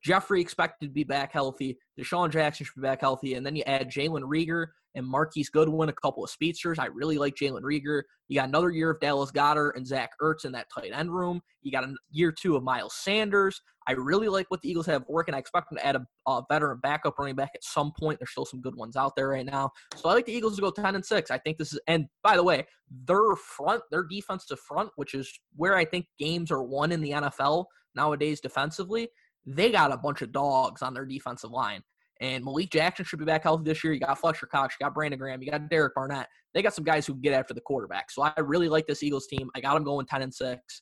Jeffery 0.03 0.41
expected 0.41 0.87
to 0.87 0.93
be 0.93 1.03
back 1.03 1.33
healthy. 1.33 1.77
DeSean 1.99 2.31
Jackson 2.31 2.65
should 2.65 2.75
be 2.75 2.81
back 2.81 3.01
healthy. 3.01 3.33
And 3.33 3.45
then 3.45 3.55
you 3.55 3.63
add 3.65 3.89
Jalen 3.89 4.21
Reagor 4.21 4.67
and 4.95 5.05
Marquise 5.05 5.49
Goodwin, 5.49 5.89
a 5.89 5.93
couple 5.93 6.23
of 6.23 6.29
speedsters. 6.29 6.79
I 6.79 6.85
really 6.85 7.17
like 7.17 7.35
Jalen 7.35 7.61
Reagor. 7.61 8.03
You 8.27 8.39
got 8.39 8.49
another 8.49 8.69
year 8.69 8.91
of 8.91 8.99
Dallas 8.99 9.31
Goedert 9.31 9.75
and 9.75 9.85
Zach 9.85 10.11
Ertz 10.21 10.45
in 10.45 10.51
that 10.51 10.67
tight 10.73 10.91
end 10.93 11.11
room. 11.11 11.41
You 11.61 11.71
got 11.71 11.83
a 11.83 11.93
year 12.11 12.31
two 12.31 12.55
of 12.55 12.63
Miles 12.63 12.95
Sanders. 12.95 13.61
I 13.87 13.93
really 13.93 14.27
like 14.27 14.47
what 14.49 14.61
the 14.61 14.69
Eagles 14.69 14.85
have 14.87 15.05
working. 15.07 15.33
I 15.33 15.37
expect 15.37 15.69
them 15.69 15.77
to 15.77 15.85
add 15.85 15.95
a, 15.95 16.05
a 16.29 16.43
veteran 16.49 16.79
backup 16.83 17.17
running 17.17 17.35
back 17.35 17.51
at 17.55 17.63
some 17.63 17.93
point. 17.97 18.19
There's 18.19 18.31
still 18.31 18.45
some 18.45 18.61
good 18.61 18.75
ones 18.75 18.97
out 18.97 19.15
there 19.15 19.29
right 19.29 19.45
now. 19.45 19.71
So 19.95 20.09
I 20.09 20.13
like 20.13 20.25
the 20.25 20.33
Eagles 20.33 20.57
to 20.57 20.61
go 20.61 20.71
10 20.71 20.95
and 20.95 21.05
6. 21.05 21.31
I 21.31 21.37
think 21.37 21.57
this 21.57 21.71
is, 21.71 21.79
and 21.87 22.07
by 22.21 22.35
the 22.35 22.43
way, 22.43 22.65
their 23.05 23.35
front, 23.35 23.81
their 23.89 24.03
defensive 24.03 24.59
front, 24.59 24.89
which 24.97 25.13
is 25.13 25.31
where 25.55 25.77
I 25.77 25.85
think 25.85 26.05
games 26.19 26.51
are 26.51 26.63
won 26.63 26.91
in 26.91 27.01
the 27.01 27.11
NFL 27.11 27.65
nowadays 27.95 28.41
defensively, 28.41 29.07
they 29.45 29.71
got 29.71 29.93
a 29.93 29.97
bunch 29.97 30.21
of 30.21 30.33
dogs 30.33 30.81
on 30.81 30.93
their 30.93 31.05
defensive 31.05 31.51
line. 31.51 31.81
And 32.19 32.43
Malik 32.43 32.71
Jackson 32.71 33.05
should 33.05 33.19
be 33.19 33.25
back 33.25 33.43
healthy 33.43 33.63
this 33.63 33.83
year. 33.83 33.93
You 33.93 33.99
got 33.99 34.19
Fletcher 34.19 34.47
Cox, 34.47 34.75
you 34.77 34.83
got 34.83 34.93
Brandon 34.93 35.19
Graham, 35.19 35.41
you 35.41 35.49
got 35.49 35.69
Derek 35.69 35.93
Barnett. 35.95 36.27
They 36.53 36.61
got 36.61 36.73
some 36.73 36.83
guys 36.83 37.05
who 37.05 37.13
can 37.13 37.21
get 37.21 37.33
after 37.33 37.53
the 37.53 37.61
quarterback. 37.61 38.09
So 38.11 38.23
I 38.23 38.33
really 38.39 38.67
like 38.67 38.87
this 38.87 39.03
Eagles 39.03 39.27
team. 39.27 39.49
I 39.55 39.61
got 39.61 39.75
them 39.75 39.83
going 39.83 40.07
10 40.07 40.23
and 40.23 40.33
6. 40.33 40.81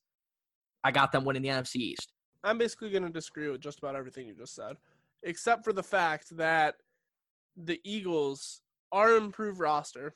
I 0.84 0.91
got 0.91 1.12
them 1.12 1.26
winning 1.26 1.41
the 1.41 1.50
NFC 1.50 1.76
East. 1.78 2.13
I'm 2.45 2.58
basically 2.58 2.91
going 2.91 3.03
to 3.03 3.10
disagree 3.10 3.49
with 3.49 3.62
just 3.62 3.79
about 3.79 3.95
everything 3.95 4.27
you 4.27 4.36
just 4.36 4.55
said, 4.55 4.77
except 5.23 5.63
for 5.63 5.73
the 5.73 5.84
fact 5.84 6.38
that 6.38 6.75
the 7.58 7.81
Eagles 7.84 8.62
are 8.91 9.17
improved 9.17 9.60
roster. 9.60 10.15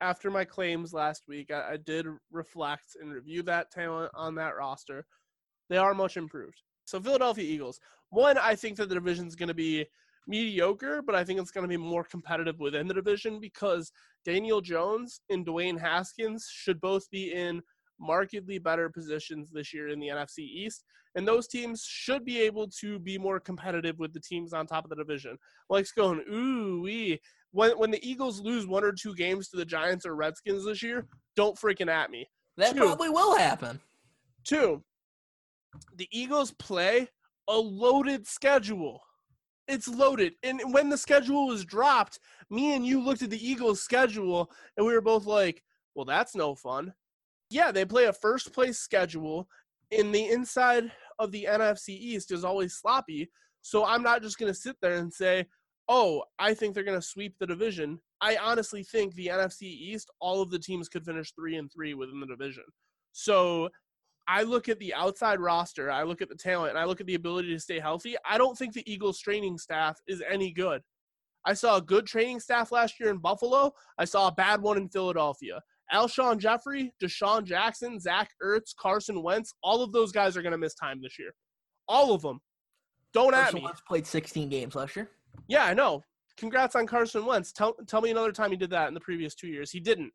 After 0.00 0.30
my 0.30 0.44
claims 0.44 0.92
last 0.92 1.24
week, 1.28 1.50
I, 1.50 1.72
I 1.72 1.76
did 1.76 2.06
reflect 2.30 2.96
and 3.00 3.12
review 3.12 3.42
that 3.44 3.70
talent 3.70 4.10
on 4.14 4.34
that 4.36 4.56
roster. 4.56 5.06
They 5.68 5.76
are 5.76 5.94
much 5.94 6.16
improved. 6.16 6.62
So, 6.86 7.00
Philadelphia 7.00 7.44
Eagles, 7.44 7.80
one, 8.10 8.38
I 8.38 8.54
think 8.54 8.76
that 8.76 8.88
the 8.88 8.94
division 8.94 9.26
is 9.26 9.36
going 9.36 9.48
to 9.48 9.54
be 9.54 9.86
mediocre, 10.26 11.02
but 11.02 11.14
I 11.14 11.24
think 11.24 11.40
it's 11.40 11.50
going 11.50 11.64
to 11.64 11.68
be 11.68 11.76
more 11.76 12.04
competitive 12.04 12.58
within 12.58 12.86
the 12.86 12.94
division 12.94 13.40
because 13.40 13.92
Daniel 14.24 14.60
Jones 14.60 15.20
and 15.30 15.46
Dwayne 15.46 15.80
Haskins 15.80 16.48
should 16.50 16.80
both 16.80 17.10
be 17.10 17.32
in 17.32 17.62
markedly 17.98 18.58
better 18.58 18.88
positions 18.88 19.50
this 19.50 19.72
year 19.72 19.88
in 19.88 20.00
the 20.00 20.08
NFC 20.08 20.40
East. 20.40 20.84
And 21.14 21.26
those 21.26 21.48
teams 21.48 21.82
should 21.88 22.24
be 22.24 22.40
able 22.42 22.68
to 22.80 22.98
be 22.98 23.16
more 23.16 23.40
competitive 23.40 23.98
with 23.98 24.12
the 24.12 24.20
teams 24.20 24.52
on 24.52 24.66
top 24.66 24.84
of 24.84 24.90
the 24.90 24.96
division. 24.96 25.38
Mike's 25.70 25.92
going, 25.92 26.22
ooh, 26.30 26.82
wee. 26.82 27.20
When, 27.52 27.70
when 27.78 27.90
the 27.90 28.06
Eagles 28.06 28.40
lose 28.40 28.66
one 28.66 28.84
or 28.84 28.92
two 28.92 29.14
games 29.14 29.48
to 29.48 29.56
the 29.56 29.64
Giants 29.64 30.04
or 30.04 30.14
Redskins 30.14 30.66
this 30.66 30.82
year, 30.82 31.06
don't 31.34 31.56
freaking 31.56 31.90
at 31.90 32.10
me. 32.10 32.28
That 32.58 32.74
two, 32.74 32.80
probably 32.80 33.08
will 33.08 33.36
happen. 33.36 33.80
Two, 34.44 34.82
the 35.96 36.08
Eagles 36.12 36.52
play 36.52 37.08
a 37.48 37.56
loaded 37.56 38.26
schedule. 38.26 39.00
It's 39.68 39.88
loaded. 39.88 40.34
And 40.42 40.60
when 40.72 40.90
the 40.90 40.98
schedule 40.98 41.46
was 41.46 41.64
dropped, 41.64 42.20
me 42.50 42.74
and 42.74 42.86
you 42.86 43.02
looked 43.02 43.22
at 43.22 43.30
the 43.30 43.48
Eagles' 43.48 43.82
schedule 43.82 44.50
and 44.76 44.86
we 44.86 44.92
were 44.92 45.00
both 45.00 45.24
like, 45.24 45.62
well, 45.94 46.04
that's 46.04 46.36
no 46.36 46.54
fun 46.54 46.92
yeah, 47.50 47.72
they 47.72 47.84
play 47.84 48.04
a 48.04 48.12
first 48.12 48.52
place 48.52 48.78
schedule. 48.78 49.48
In 49.90 50.10
the 50.10 50.30
inside 50.30 50.90
of 51.18 51.30
the 51.30 51.46
NFC 51.48 51.90
East 51.90 52.32
is 52.32 52.44
always 52.44 52.74
sloppy. 52.74 53.30
So 53.62 53.84
I'm 53.84 54.02
not 54.02 54.22
just 54.22 54.38
going 54.38 54.52
to 54.52 54.58
sit 54.58 54.76
there 54.82 54.94
and 54.94 55.12
say, 55.12 55.46
oh, 55.88 56.22
I 56.38 56.54
think 56.54 56.74
they're 56.74 56.84
going 56.84 57.00
to 57.00 57.06
sweep 57.06 57.34
the 57.38 57.46
division. 57.46 58.00
I 58.20 58.36
honestly 58.36 58.82
think 58.82 59.14
the 59.14 59.28
NFC 59.28 59.62
East, 59.62 60.10
all 60.20 60.42
of 60.42 60.50
the 60.50 60.58
teams 60.58 60.88
could 60.88 61.04
finish 61.04 61.32
three 61.32 61.56
and 61.56 61.70
three 61.72 61.94
within 61.94 62.20
the 62.20 62.26
division. 62.26 62.64
So 63.12 63.68
I 64.28 64.42
look 64.42 64.68
at 64.68 64.78
the 64.78 64.92
outside 64.94 65.38
roster, 65.38 65.90
I 65.90 66.02
look 66.02 66.20
at 66.20 66.28
the 66.28 66.34
talent, 66.34 66.70
and 66.70 66.78
I 66.78 66.84
look 66.84 67.00
at 67.00 67.06
the 67.06 67.14
ability 67.14 67.52
to 67.54 67.60
stay 67.60 67.78
healthy. 67.78 68.16
I 68.28 68.38
don't 68.38 68.58
think 68.58 68.72
the 68.72 68.90
Eagles 68.90 69.20
training 69.20 69.58
staff 69.58 69.98
is 70.08 70.22
any 70.28 70.52
good. 70.52 70.82
I 71.44 71.54
saw 71.54 71.76
a 71.76 71.82
good 71.82 72.06
training 72.06 72.40
staff 72.40 72.72
last 72.72 72.98
year 72.98 73.10
in 73.10 73.18
Buffalo. 73.18 73.72
I 73.98 74.04
saw 74.04 74.26
a 74.26 74.32
bad 74.32 74.60
one 74.60 74.76
in 74.76 74.88
Philadelphia. 74.88 75.60
Alshon 75.92 76.38
Jeffery, 76.38 76.92
DeSean 77.02 77.44
Jackson, 77.44 78.00
Zach 78.00 78.30
Ertz, 78.42 78.74
Carson 78.78 79.22
Wentz, 79.22 79.52
all 79.62 79.82
of 79.82 79.92
those 79.92 80.12
guys 80.12 80.36
are 80.36 80.42
going 80.42 80.52
to 80.52 80.58
miss 80.58 80.74
time 80.74 81.00
this 81.02 81.18
year. 81.18 81.32
All 81.88 82.12
of 82.12 82.22
them. 82.22 82.40
Don't 83.12 83.32
Carson 83.32 83.58
at 83.58 83.60
me. 83.60 83.64
Wentz 83.64 83.80
played 83.86 84.06
16 84.06 84.48
games 84.48 84.74
last 84.74 84.96
year. 84.96 85.10
Yeah, 85.48 85.64
I 85.64 85.74
know. 85.74 86.02
Congrats 86.36 86.74
on 86.74 86.86
Carson 86.86 87.24
Wentz. 87.24 87.52
Tell, 87.52 87.74
tell 87.86 88.00
me 88.00 88.10
another 88.10 88.32
time 88.32 88.50
he 88.50 88.56
did 88.56 88.70
that 88.70 88.88
in 88.88 88.94
the 88.94 89.00
previous 89.00 89.34
two 89.34 89.48
years. 89.48 89.70
He 89.70 89.80
didn't. 89.80 90.12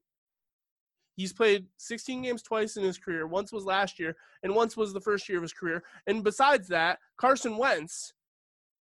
He's 1.16 1.34
played 1.34 1.66
16 1.78 2.22
games 2.22 2.42
twice 2.42 2.78
in 2.78 2.84
his 2.84 2.98
career. 2.98 3.28
Once 3.28 3.52
was 3.52 3.66
last 3.66 4.00
year, 4.00 4.16
and 4.44 4.56
once 4.56 4.78
was 4.78 4.94
the 4.94 5.02
first 5.02 5.28
year 5.28 5.38
of 5.38 5.42
his 5.42 5.54
career. 5.54 5.84
And 6.08 6.24
besides 6.24 6.68
that, 6.70 7.00
Carson 7.18 7.58
Wentz 7.58 8.14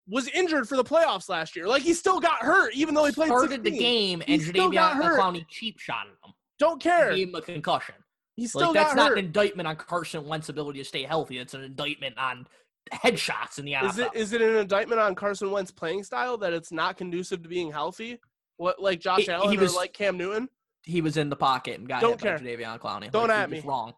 was 0.06 0.28
injured 0.28 0.68
for 0.68 0.76
the 0.76 0.84
playoffs 0.84 1.28
last 1.28 1.56
year. 1.56 1.66
Like 1.66 1.82
he 1.82 1.94
still 1.94 2.20
got 2.20 2.40
hurt, 2.40 2.74
even 2.74 2.94
though 2.94 3.04
he 3.04 3.12
played. 3.12 3.28
Started 3.28 3.64
16. 3.64 3.72
the 3.72 3.78
game 3.78 4.22
He 4.26 4.34
and 4.34 4.42
still 4.42 4.70
got 4.70 4.96
Jadeveon. 4.96 5.18
Clowney 5.18 5.48
cheap 5.48 5.78
shot 5.78 6.06
him. 6.06 6.32
Don't 6.60 6.80
care. 6.80 7.12
Gave 7.14 7.28
him 7.30 7.34
a 7.34 7.40
concussion. 7.42 7.96
He 8.36 8.46
still 8.46 8.66
Like 8.68 8.74
that's 8.74 8.94
got 8.94 8.96
not 9.10 9.12
an 9.12 9.18
indictment 9.18 9.66
on 9.66 9.74
Carson 9.76 10.24
Wentz's 10.26 10.50
ability 10.50 10.78
to 10.78 10.84
stay 10.84 11.02
healthy. 11.02 11.38
It's 11.38 11.54
an 11.54 11.62
indictment 11.62 12.16
on 12.18 12.46
headshots 12.92 13.58
in 13.58 13.64
the 13.64 13.72
NFL. 13.72 13.90
Is 13.90 13.98
it 13.98 14.08
is 14.14 14.32
it 14.32 14.42
an 14.42 14.56
indictment 14.56 15.00
on 15.00 15.14
Carson 15.14 15.50
Wentz 15.50 15.70
playing 15.72 16.04
style 16.04 16.38
that 16.38 16.52
it's 16.52 16.70
not 16.70 16.96
conducive 16.96 17.42
to 17.42 17.48
being 17.48 17.72
healthy? 17.72 18.20
What 18.58 18.80
like 18.80 19.00
Josh 19.00 19.20
He- 19.20 19.24
he 19.24 19.30
Allen 19.30 19.58
was- 19.58 19.72
or 19.74 19.76
like 19.76 19.92
Cam 19.92 20.16
Newton? 20.16 20.48
he 20.84 21.02
was 21.02 21.16
in 21.18 21.28
the 21.28 21.36
pocket 21.36 21.78
and 21.78 21.86
got 21.88 22.00
Don't 22.00 22.12
hit 22.12 22.20
by 22.20 22.38
care. 22.38 22.56
Jadeveon 22.56 22.78
Clowney. 22.78 23.10
Don't 23.10 23.28
like, 23.28 23.36
at 23.38 23.50
me. 23.50 23.60
Wrong. 23.64 23.92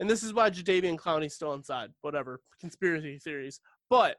And 0.00 0.10
this 0.10 0.22
is 0.24 0.34
why 0.34 0.50
Jadeveon 0.50 0.96
Clowney's 0.96 1.34
still 1.34 1.54
inside. 1.54 1.90
Whatever 2.02 2.40
conspiracy 2.60 3.18
theories, 3.18 3.60
but 3.90 4.16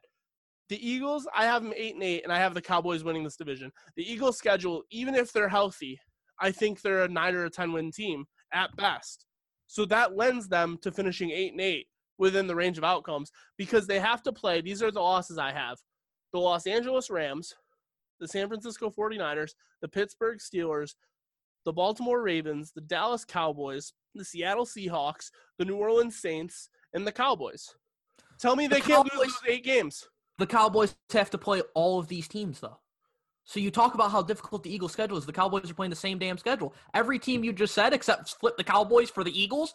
the 0.70 0.86
Eagles, 0.86 1.28
I 1.34 1.46
have 1.46 1.64
them 1.64 1.74
eight 1.76 1.94
and 1.96 2.04
eight, 2.04 2.24
and 2.24 2.32
I 2.32 2.40
have 2.40 2.54
the 2.54 2.62
Cowboys 2.62 3.04
winning 3.04 3.24
this 3.24 3.38
division. 3.38 3.72
The 3.96 4.10
Eagles' 4.10 4.38
schedule, 4.38 4.84
even 4.90 5.16
if 5.16 5.32
they're 5.32 5.48
healthy, 5.48 6.00
I 6.40 6.52
think 6.52 6.82
they're 6.82 7.04
a 7.04 7.08
nine 7.08 7.36
or 7.36 7.46
a 7.46 7.50
ten 7.50 7.74
win 7.74 7.92
team 7.92 8.26
at 8.54 8.76
best. 8.76 9.26
So 9.68 9.86
that 9.86 10.16
lends 10.16 10.48
them 10.48 10.78
to 10.82 10.92
finishing 10.92 11.32
eight 11.32 11.52
and 11.52 11.62
eight 11.62 11.88
within 12.18 12.48
the 12.48 12.56
range 12.56 12.78
of 12.78 12.84
outcomes 12.84 13.32
because 13.58 13.86
they 13.86 14.00
have 14.00 14.24
to 14.24 14.32
play. 14.32 14.62
These 14.62 14.82
are 14.82 14.92
the 14.92 15.02
losses 15.02 15.38
I 15.38 15.52
have: 15.52 15.78
the 16.34 16.40
Los 16.40 16.68
Angeles 16.68 17.10
Rams, 17.10 17.54
the 18.20 18.28
San 18.28 18.48
Francisco 18.48 18.90
49ers, 18.90 19.52
the 19.82 19.88
Pittsburgh 19.88 20.40
Steelers, 20.40 20.96
the 21.66 21.74
Baltimore 21.74 22.22
Ravens, 22.22 22.72
the 22.74 22.82
Dallas 22.82 23.26
Cowboys, 23.26 23.94
the 24.16 24.26
Seattle 24.26 24.66
Seahawks, 24.66 25.32
the 25.58 25.66
New 25.66 25.76
Orleans 25.76 26.20
Saints, 26.20 26.70
and 26.94 27.06
the 27.06 27.12
Cowboys. 27.12 27.76
Tell 28.40 28.56
me 28.56 28.68
The 28.68 28.76
they 28.76 28.82
can't 28.82 29.14
lose 29.16 29.38
eight 29.48 29.64
games. 29.64 30.08
The 30.38 30.48
Cowboys 30.48 30.96
have 31.12 31.30
to 31.32 31.38
play 31.38 31.62
all 31.74 32.00
of 32.00 32.08
these 32.08 32.28
teams 32.28 32.60
though. 32.60 32.80
So 33.48 33.62
you 33.62 33.72
talk 33.72 33.94
about 33.94 34.12
how 34.12 34.22
difficult 34.22 34.62
the 34.64 34.74
Eagles' 34.74 34.92
schedule 34.92 35.18
is. 35.18 35.26
The 35.26 35.32
Cowboys 35.32 35.72
are 35.72 35.74
playing 35.74 35.90
the 35.90 35.96
same 35.96 36.20
damn 36.20 36.38
schedule. 36.38 36.76
Every 36.94 37.18
team 37.18 37.46
you 37.46 37.54
just 37.54 37.74
said, 37.74 37.94
except 37.94 38.36
flip 38.36 38.58
the 38.58 38.64
Cowboys 38.64 39.10
for 39.10 39.24
the 39.24 39.42
Eagles, 39.42 39.74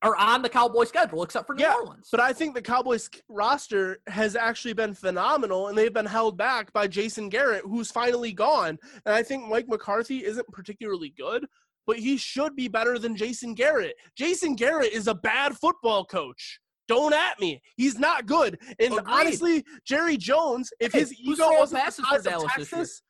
are 0.00 0.16
on 0.16 0.40
the 0.40 0.48
Cowboys 0.48 0.88
schedule, 0.88 1.22
except 1.22 1.46
for 1.46 1.54
New 1.54 1.62
Yeah, 1.62 1.74
Orleans. 1.74 2.08
But 2.10 2.20
I 2.20 2.32
think 2.32 2.54
the 2.54 2.62
Cowboys 2.62 3.10
roster 3.28 3.98
has 4.06 4.34
actually 4.34 4.72
been 4.72 4.94
phenomenal, 4.94 5.68
and 5.68 5.76
they've 5.76 5.92
been 5.92 6.06
held 6.06 6.38
back 6.38 6.72
by 6.72 6.86
Jason 6.86 7.28
Garrett, 7.28 7.64
who's 7.64 7.90
finally 7.90 8.32
gone. 8.32 8.78
And 9.04 9.14
I 9.14 9.22
think 9.22 9.46
Mike 9.46 9.68
McCarthy 9.68 10.24
isn't 10.24 10.48
particularly 10.48 11.10
good, 11.10 11.46
but 11.86 11.98
he 11.98 12.16
should 12.16 12.56
be 12.56 12.66
better 12.66 12.98
than 12.98 13.14
Jason 13.14 13.52
Garrett. 13.52 13.96
Jason 14.16 14.54
Garrett 14.54 14.92
is 14.92 15.06
a 15.06 15.14
bad 15.14 15.54
football 15.54 16.04
coach. 16.06 16.60
Don't 16.88 17.12
at 17.14 17.38
me. 17.40 17.62
He's 17.76 17.98
not 17.98 18.26
good. 18.26 18.58
And 18.78 18.92
Agreed. 18.94 19.04
honestly, 19.06 19.64
Jerry 19.84 20.16
Jones, 20.16 20.70
if 20.80 20.92
Hey, 20.92 21.00
his 21.00 21.10
who's 21.10 21.20
ego 21.20 21.34
throwing 21.36 21.58
wasn't 21.58 21.78
the 21.80 21.84
passes 21.84 22.04
for 22.06 22.22
size 22.22 22.26
of? 22.44 22.50
Texas, 22.50 23.02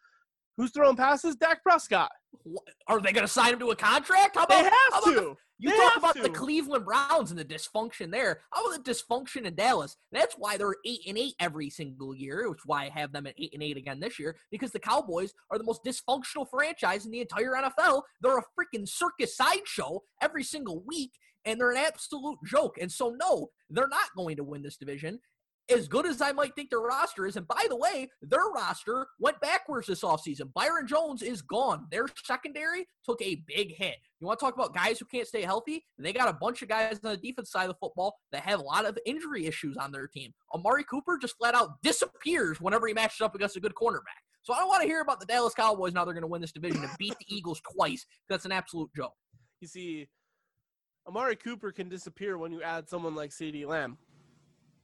who's 0.56 0.70
throwing 0.70 0.96
passes? 0.96 1.36
Dak 1.36 1.62
Prescott. 1.62 2.10
Wh- 2.46 2.58
Are 2.88 3.00
they 3.00 3.12
going 3.12 3.26
to 3.26 3.32
sign 3.32 3.52
him 3.52 3.58
to 3.60 3.70
a 3.70 3.76
contract? 3.76 4.36
How 4.36 4.46
They 4.46 4.60
about, 4.60 4.72
how 4.72 4.92
have 4.94 5.02
about 5.02 5.14
the- 5.22 5.36
you 5.58 5.70
They 5.70 5.76
talk 5.76 5.96
about 5.96 6.14
the. 6.22 6.28
Cleveland 6.28 6.84
Browns 6.84 7.30
and 7.30 7.38
the 7.40 7.44
dysfunction 7.44 8.10
there. 8.10 8.42
How 8.52 8.62
about 8.66 8.84
the 8.84 8.90
dysfunction 8.90 9.46
in 9.46 9.54
Dallas? 9.54 9.96
That's 10.12 10.34
why 10.34 10.58
they're 10.58 10.76
eight 10.84 11.00
and 11.06 11.16
eight 11.16 11.32
every 11.40 11.70
single 11.70 12.14
year, 12.14 12.46
which 12.50 12.58
is 12.58 12.66
why 12.66 12.84
I 12.84 12.88
have 12.90 13.10
them 13.10 13.26
at 13.26 13.32
eight 13.38 13.54
and 13.54 13.62
eight 13.62 13.78
again 13.78 13.98
this 13.98 14.18
year. 14.18 14.36
Because 14.50 14.70
the 14.72 14.78
Cowboys 14.78 15.32
are 15.50 15.56
the 15.56 15.64
most 15.64 15.82
dysfunctional 15.82 16.46
franchise 16.50 17.06
in 17.06 17.10
the 17.10 17.20
entire 17.22 17.52
NFL. 17.52 18.02
They're 18.20 18.36
a 18.36 18.42
freaking 18.58 18.86
circus 18.86 19.34
sideshow 19.34 20.02
every 20.20 20.44
single 20.44 20.82
week, 20.82 21.12
and 21.46 21.58
they're 21.60 21.70
an 21.70 21.78
absolute 21.78 22.38
joke. 22.44 22.76
And 22.80 22.90
so, 22.90 23.16
no, 23.18 23.48
they're 23.70 23.88
not 23.88 24.14
going 24.16 24.36
to 24.36 24.44
win 24.44 24.62
this 24.62 24.76
division. 24.76 25.20
As 25.68 25.88
good 25.88 26.06
as 26.06 26.22
I 26.22 26.30
might 26.30 26.54
think 26.54 26.70
their 26.70 26.78
roster 26.78 27.26
is, 27.26 27.36
and 27.36 27.48
by 27.48 27.66
the 27.68 27.76
way, 27.76 28.08
their 28.22 28.44
roster 28.54 29.08
went 29.18 29.40
backwards 29.40 29.88
this 29.88 30.02
offseason. 30.02 30.52
Byron 30.54 30.86
Jones 30.86 31.22
is 31.22 31.42
gone. 31.42 31.86
Their 31.90 32.06
secondary 32.24 32.86
took 33.04 33.20
a 33.20 33.42
big 33.48 33.74
hit. 33.74 33.96
You 34.20 34.28
want 34.28 34.38
to 34.38 34.44
talk 34.44 34.54
about 34.54 34.74
guys 34.74 35.00
who 35.00 35.06
can't 35.06 35.26
stay 35.26 35.42
healthy? 35.42 35.84
They 35.98 36.12
got 36.12 36.28
a 36.28 36.34
bunch 36.34 36.62
of 36.62 36.68
guys 36.68 37.00
on 37.02 37.10
the 37.10 37.16
defense 37.16 37.50
side 37.50 37.64
of 37.64 37.70
the 37.70 37.78
football 37.80 38.14
that 38.30 38.42
have 38.42 38.60
a 38.60 38.62
lot 38.62 38.86
of 38.86 38.96
injury 39.06 39.46
issues 39.46 39.76
on 39.76 39.90
their 39.90 40.06
team. 40.06 40.32
Amari 40.54 40.84
Cooper 40.84 41.18
just 41.20 41.36
flat 41.36 41.56
out 41.56 41.82
disappears 41.82 42.60
whenever 42.60 42.86
he 42.86 42.94
matches 42.94 43.20
up 43.20 43.34
against 43.34 43.56
a 43.56 43.60
good 43.60 43.74
cornerback. 43.74 44.22
So 44.42 44.54
I 44.54 44.60
don't 44.60 44.68
want 44.68 44.82
to 44.82 44.88
hear 44.88 45.00
about 45.00 45.18
the 45.18 45.26
Dallas 45.26 45.54
Cowboys 45.54 45.92
now 45.92 46.04
they're 46.04 46.14
going 46.14 46.22
to 46.22 46.28
win 46.28 46.40
this 46.40 46.52
division 46.52 46.84
and 46.84 46.92
beat 46.96 47.16
the 47.18 47.26
Eagles 47.34 47.60
twice. 47.74 48.06
That's 48.28 48.44
an 48.44 48.52
absolute 48.52 48.90
joke. 48.94 49.14
You 49.60 49.66
see, 49.66 50.06
Amari 51.08 51.36
Cooper 51.36 51.70
can 51.72 51.88
disappear 51.88 52.36
when 52.38 52.52
you 52.52 52.62
add 52.62 52.88
someone 52.88 53.14
like 53.14 53.30
CeeDee 53.30 53.66
Lamb. 53.66 53.98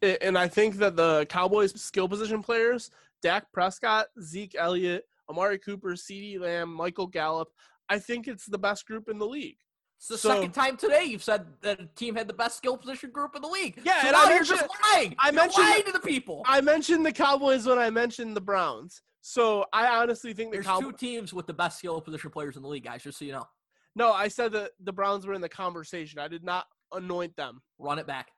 And 0.02 0.36
I 0.36 0.48
think 0.48 0.76
that 0.76 0.96
the 0.96 1.26
Cowboys 1.28 1.80
skill 1.80 2.08
position 2.08 2.42
players, 2.42 2.90
Dak 3.22 3.50
Prescott, 3.52 4.06
Zeke 4.20 4.56
Elliott, 4.58 5.04
Amari 5.28 5.58
Cooper, 5.58 5.90
CeeDee 5.92 6.40
Lamb, 6.40 6.72
Michael 6.72 7.06
Gallup, 7.06 7.48
I 7.88 7.98
think 7.98 8.26
it's 8.28 8.46
the 8.46 8.58
best 8.58 8.86
group 8.86 9.08
in 9.08 9.18
the 9.18 9.26
league. 9.26 9.58
It's 9.98 10.08
the 10.08 10.18
So- 10.18 10.30
second 10.30 10.52
time 10.52 10.76
today 10.76 11.04
you've 11.04 11.22
said 11.22 11.46
that 11.60 11.80
a 11.80 11.86
team 11.86 12.16
had 12.16 12.26
the 12.26 12.34
best 12.34 12.56
skill 12.56 12.76
position 12.76 13.10
group 13.10 13.36
in 13.36 13.42
the 13.42 13.48
league. 13.48 13.80
Yeah, 13.84 14.00
so 14.02 14.08
and 14.08 14.16
I 14.16 14.34
you're 14.34 14.42
just 14.42 14.66
lying. 14.92 15.14
I 15.18 15.30
mentioned- 15.30 15.64
lying 15.68 15.84
to 15.84 15.92
the 15.92 16.00
people. 16.00 16.42
I 16.46 16.60
mentioned 16.60 17.06
the 17.06 17.12
Cowboys 17.12 17.66
when 17.66 17.78
I 17.78 17.90
mentioned 17.90 18.34
the 18.36 18.40
Browns. 18.40 19.02
So 19.20 19.66
I 19.72 19.86
honestly 19.86 20.34
think 20.34 20.50
the 20.50 20.56
There's 20.56 20.66
Cowboys. 20.66 20.90
two 20.90 20.96
teams 20.96 21.32
with 21.32 21.46
the 21.46 21.54
best 21.54 21.78
skill 21.78 22.00
position 22.00 22.30
players 22.30 22.56
in 22.56 22.62
the 22.62 22.68
league, 22.68 22.82
guys. 22.82 23.04
Just 23.04 23.18
so 23.20 23.24
you 23.24 23.30
know, 23.32 23.46
No, 23.94 24.12
I 24.12 24.28
said 24.28 24.52
that 24.52 24.70
the 24.80 24.92
Browns 24.92 25.26
were 25.26 25.34
in 25.34 25.40
the 25.40 25.48
conversation. 25.48 26.18
I 26.18 26.28
did 26.28 26.44
not 26.44 26.66
anoint 26.92 27.36
them. 27.36 27.60
run 27.78 27.98
it 27.98 28.06
back. 28.06 28.30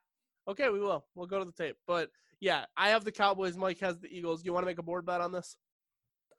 Okay, 0.48 0.68
we 0.68 0.80
will. 0.80 1.07
We'll 1.14 1.26
go 1.26 1.38
to 1.38 1.44
the 1.44 1.52
tape. 1.52 1.76
But 1.86 2.11
yeah, 2.40 2.64
I 2.76 2.90
have 2.90 3.05
the 3.05 3.12
Cowboys. 3.12 3.57
Mike 3.57 3.80
has 3.80 3.98
the 3.98 4.09
Eagles. 4.09 4.44
You 4.44 4.52
want 4.52 4.64
to 4.64 4.66
make 4.66 4.78
a 4.78 4.82
board 4.82 5.07
bet 5.07 5.20
on 5.20 5.32
this? 5.32 5.57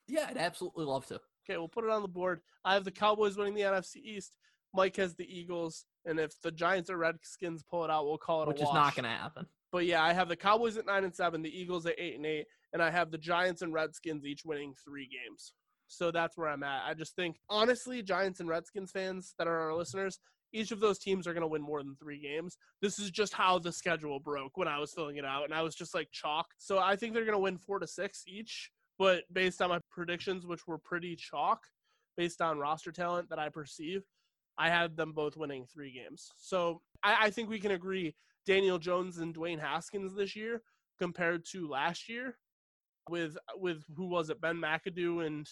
Yeah, 0.07 0.27
I'd 0.29 0.37
absolutely 0.37 0.85
love 0.85 1.05
to. 1.07 1.15
Okay, 1.15 1.57
we'll 1.57 1.67
put 1.67 1.83
it 1.83 1.89
on 1.89 2.01
the 2.01 2.07
board. 2.07 2.41
I 2.63 2.73
have 2.73 2.83
the 2.83 2.91
Cowboys 2.91 3.37
winning 3.37 3.55
the 3.55 3.61
NFC 3.61 3.97
East. 3.97 4.35
Mike 4.73 4.97
has 4.97 5.15
the 5.15 5.25
Eagles, 5.25 5.85
and 6.05 6.19
if 6.19 6.39
the 6.41 6.51
Giants 6.51 6.89
or 6.89 6.97
Redskins 6.97 7.63
pull 7.63 7.85
it 7.85 7.89
out, 7.91 8.05
we'll 8.05 8.17
call 8.17 8.43
it 8.43 8.47
Which 8.49 8.59
a 8.59 8.63
is 8.63 8.73
not 8.73 8.95
going 8.95 9.05
to 9.05 9.09
happen. 9.09 9.45
But 9.71 9.85
yeah, 9.85 10.03
I 10.03 10.13
have 10.13 10.27
the 10.29 10.35
Cowboys 10.35 10.77
at 10.77 10.85
nine 10.85 11.03
and 11.03 11.15
seven, 11.15 11.41
the 11.41 11.49
Eagles 11.49 11.85
at 11.85 11.95
eight 11.97 12.15
and 12.15 12.25
eight, 12.25 12.45
and 12.73 12.81
I 12.81 12.91
have 12.91 13.09
the 13.09 13.17
Giants 13.17 13.61
and 13.61 13.73
Redskins 13.73 14.25
each 14.25 14.43
winning 14.45 14.73
three 14.83 15.07
games. 15.07 15.53
So 15.87 16.11
that's 16.11 16.37
where 16.37 16.49
I'm 16.49 16.63
at. 16.63 16.83
I 16.85 16.93
just 16.93 17.15
think, 17.15 17.37
honestly, 17.49 18.01
Giants 18.01 18.39
and 18.39 18.49
Redskins 18.49 18.91
fans 18.91 19.33
that 19.37 19.47
are 19.47 19.59
our 19.59 19.75
listeners, 19.75 20.19
each 20.53 20.71
of 20.71 20.79
those 20.79 20.99
teams 20.99 21.27
are 21.27 21.33
going 21.33 21.41
to 21.41 21.47
win 21.47 21.61
more 21.61 21.83
than 21.83 21.95
three 21.95 22.19
games. 22.19 22.57
This 22.81 22.97
is 22.99 23.11
just 23.11 23.33
how 23.33 23.59
the 23.59 23.71
schedule 23.71 24.19
broke 24.19 24.57
when 24.57 24.67
I 24.67 24.79
was 24.79 24.93
filling 24.93 25.17
it 25.17 25.25
out, 25.25 25.43
and 25.43 25.53
I 25.53 25.61
was 25.61 25.75
just 25.75 25.93
like 25.93 26.09
chalk. 26.11 26.47
So 26.57 26.79
I 26.79 26.95
think 26.95 27.13
they're 27.13 27.25
going 27.25 27.33
to 27.33 27.39
win 27.39 27.57
four 27.57 27.79
to 27.79 27.87
six 27.87 28.23
each. 28.27 28.71
But 28.97 29.23
based 29.31 29.61
on 29.61 29.69
my 29.69 29.79
predictions, 29.91 30.47
which 30.47 30.65
were 30.65 30.77
pretty 30.77 31.17
chalk, 31.17 31.63
based 32.15 32.41
on 32.41 32.59
roster 32.59 32.93
talent 32.93 33.29
that 33.29 33.39
I 33.39 33.49
perceive, 33.49 34.03
I 34.57 34.69
had 34.69 34.95
them 34.95 35.11
both 35.11 35.35
winning 35.35 35.65
three 35.65 35.91
games. 35.91 36.31
So 36.37 36.81
I, 37.03 37.25
I 37.25 37.29
think 37.29 37.49
we 37.49 37.59
can 37.59 37.71
agree 37.71 38.15
Daniel 38.45 38.79
Jones 38.79 39.17
and 39.17 39.35
Dwayne 39.35 39.59
Haskins 39.59 40.15
this 40.15 40.35
year 40.35 40.61
compared 40.97 41.45
to 41.51 41.67
last 41.67 42.07
year 42.07 42.37
with 43.09 43.37
with 43.57 43.83
who 43.95 44.07
was 44.07 44.29
it 44.29 44.41
Ben 44.41 44.55
McAdoo 44.55 45.25
and 45.25 45.47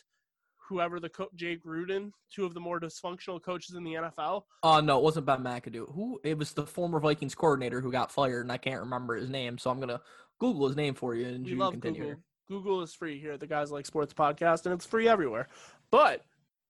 whoever 0.74 1.00
the 1.00 1.10
coach 1.10 1.30
Jay 1.36 1.56
Gruden, 1.56 2.12
two 2.34 2.46
of 2.46 2.54
the 2.56 2.60
more 2.60 2.80
dysfunctional 2.80 3.42
coaches 3.42 3.76
in 3.76 3.84
the 3.84 3.94
NFL. 3.94 4.44
Oh 4.64 4.80
no, 4.80 4.98
it 4.98 5.04
wasn't 5.04 5.28
Ben 5.28 5.44
McAdoo. 5.44 5.94
Who? 5.94 6.20
It 6.24 6.38
was 6.38 6.54
the 6.54 6.66
former 6.66 7.00
Vikings 7.00 7.36
coordinator 7.36 7.80
who 7.80 7.92
got 7.92 8.12
fired, 8.12 8.42
and 8.42 8.52
I 8.52 8.58
can't 8.58 8.82
remember 8.82 9.16
his 9.16 9.30
name. 9.30 9.58
So 9.60 9.70
I'm 9.70 9.80
gonna 9.80 10.02
Google 10.40 10.68
his 10.68 10.76
name 10.76 10.96
for 10.96 11.14
you, 11.16 11.28
and 11.28 11.46
We 11.46 11.52
you 11.52 11.58
love 11.58 11.74
continue. 11.74 12.02
Google. 12.02 12.24
Google 12.48 12.82
is 12.82 12.94
free 12.94 13.20
here 13.20 13.34
at 13.34 13.40
the 13.40 13.48
Guys 13.48 13.72
Like 13.72 13.86
Sports 13.86 14.14
podcast, 14.14 14.66
and 14.66 14.74
it's 14.74 14.86
free 14.86 15.08
everywhere. 15.08 15.48
But 15.92 16.22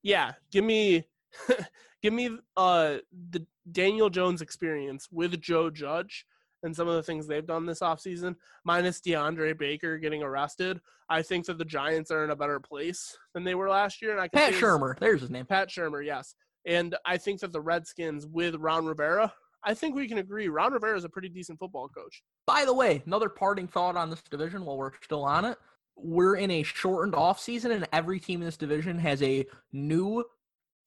yeah, 0.01 0.33
give 0.51 0.65
me 0.65 1.05
give 2.01 2.13
me 2.13 2.37
uh 2.57 2.97
the 3.31 3.45
Daniel 3.71 4.09
Jones 4.09 4.41
experience 4.41 5.07
with 5.11 5.39
Joe 5.41 5.69
Judge 5.69 6.25
and 6.63 6.75
some 6.75 6.87
of 6.87 6.95
the 6.95 7.03
things 7.03 7.27
they've 7.27 7.45
done 7.45 7.65
this 7.65 7.79
offseason, 7.79 8.35
minus 8.65 9.01
DeAndre 9.01 9.57
Baker 9.57 9.97
getting 9.97 10.23
arrested. 10.23 10.79
I 11.09 11.21
think 11.21 11.45
that 11.45 11.57
the 11.57 11.65
Giants 11.65 12.09
are 12.11 12.23
in 12.23 12.31
a 12.31 12.35
better 12.35 12.59
place 12.59 13.17
than 13.33 13.43
they 13.43 13.55
were 13.55 13.69
last 13.69 14.01
year. 14.01 14.11
And 14.11 14.21
I 14.21 14.27
can 14.27 14.39
Pat 14.39 14.53
Shurmur, 14.53 14.97
there's 14.99 15.21
his 15.21 15.29
name. 15.29 15.45
Pat 15.45 15.69
Shurmur, 15.69 16.05
yes. 16.05 16.35
And 16.65 16.95
I 17.05 17.17
think 17.17 17.41
that 17.41 17.51
the 17.51 17.61
Redskins 17.61 18.25
with 18.25 18.55
Ron 18.55 18.85
Rivera, 18.85 19.33
I 19.63 19.73
think 19.73 19.95
we 19.95 20.07
can 20.07 20.17
agree 20.17 20.47
Ron 20.47 20.73
Rivera 20.73 20.97
is 20.97 21.03
a 21.03 21.09
pretty 21.09 21.29
decent 21.29 21.59
football 21.59 21.87
coach. 21.89 22.23
By 22.47 22.65
the 22.65 22.73
way, 22.73 23.03
another 23.05 23.29
parting 23.29 23.67
thought 23.67 23.95
on 23.95 24.09
this 24.09 24.21
division 24.21 24.65
while 24.65 24.77
we're 24.77 24.91
still 25.01 25.23
on 25.23 25.45
it. 25.45 25.57
We're 25.95 26.37
in 26.37 26.49
a 26.51 26.63
shortened 26.63 27.13
offseason, 27.13 27.71
and 27.71 27.87
every 27.93 28.19
team 28.19 28.41
in 28.41 28.45
this 28.45 28.57
division 28.57 28.97
has 28.99 29.21
a 29.21 29.45
new 29.71 30.23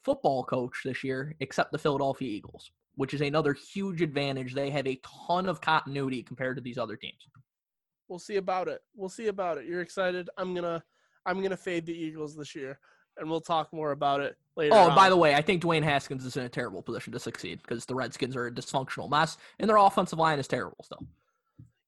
football 0.03 0.45
coach 0.45 0.81
this 0.85 1.05
year, 1.05 1.37
except 1.41 1.73
the 1.73 1.79
Philadelphia 1.79 2.29
Eagles, 2.29 2.71
which 2.97 3.15
is 3.15 3.21
another 3.21 3.53
huge 3.53 4.03
advantage. 4.03 4.55
They 4.55 4.71
have 4.71 4.87
a 4.87 5.01
ton 5.29 5.49
of 5.49 5.61
continuity 5.61 6.23
compared 6.23 6.57
to 6.57 6.63
these 6.63 6.79
other 6.79 6.97
teams. 6.97 7.29
We'll 8.09 8.19
see 8.19 8.37
about 8.37 8.69
it. 8.69 8.81
We'll 8.95 9.09
see 9.09 9.29
about 9.29 9.59
it. 9.59 9.67
You're 9.67 9.81
excited. 9.81 10.29
I'm 10.37 10.55
gonna 10.55 10.83
I'm 11.25 11.43
gonna 11.43 11.57
fade 11.57 11.87
the 11.87 11.93
Eagles 11.93 12.37
this 12.37 12.55
year, 12.55 12.79
and 13.17 13.29
we'll 13.29 13.41
talk 13.41 13.73
more 13.73 13.93
about 13.93 14.21
it 14.21 14.37
later. 14.57 14.75
Oh, 14.75 14.87
and 14.87 14.95
by 14.95 15.09
the 15.09 15.17
way, 15.17 15.35
I 15.35 15.43
think 15.43 15.63
Dwayne 15.63 15.83
Haskins 15.83 16.25
is 16.25 16.37
in 16.37 16.45
a 16.45 16.49
terrible 16.49 16.83
position 16.83 17.13
to 17.13 17.19
succeed 17.19 17.61
because 17.63 17.85
the 17.85 17.95
Redskins 17.95 18.37
are 18.37 18.47
a 18.47 18.53
dysfunctional 18.53 19.11
mess, 19.11 19.37
and 19.59 19.69
their 19.69 19.77
offensive 19.77 20.19
line 20.19 20.39
is 20.39 20.49
terrible 20.49 20.85
still. 20.85 21.05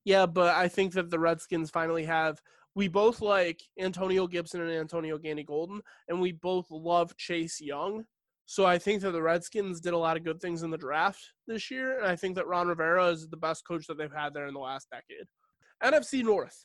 yeah, 0.04 0.26
but 0.26 0.54
I 0.54 0.68
think 0.68 0.92
that 0.94 1.10
the 1.10 1.18
Redskins 1.18 1.70
finally 1.70 2.04
have 2.04 2.40
we 2.74 2.86
both 2.88 3.20
like 3.20 3.60
Antonio 3.78 4.26
Gibson 4.26 4.60
and 4.60 4.70
Antonio 4.70 5.18
Gandy 5.18 5.44
Golden, 5.44 5.80
and 6.08 6.20
we 6.20 6.32
both 6.32 6.66
love 6.70 7.16
Chase 7.16 7.60
Young. 7.60 8.04
So 8.50 8.64
I 8.64 8.78
think 8.78 9.02
that 9.02 9.10
the 9.10 9.20
Redskins 9.20 9.78
did 9.78 9.92
a 9.92 9.98
lot 9.98 10.16
of 10.16 10.24
good 10.24 10.40
things 10.40 10.62
in 10.62 10.70
the 10.70 10.78
draft 10.78 11.20
this 11.46 11.70
year, 11.70 11.98
and 11.98 12.06
I 12.06 12.16
think 12.16 12.34
that 12.36 12.46
Ron 12.46 12.66
Rivera 12.66 13.08
is 13.08 13.28
the 13.28 13.36
best 13.36 13.66
coach 13.66 13.86
that 13.86 13.98
they've 13.98 14.10
had 14.10 14.32
there 14.32 14.46
in 14.46 14.54
the 14.54 14.58
last 14.58 14.88
decade. 14.90 15.26
NFC 15.84 16.24
North, 16.24 16.64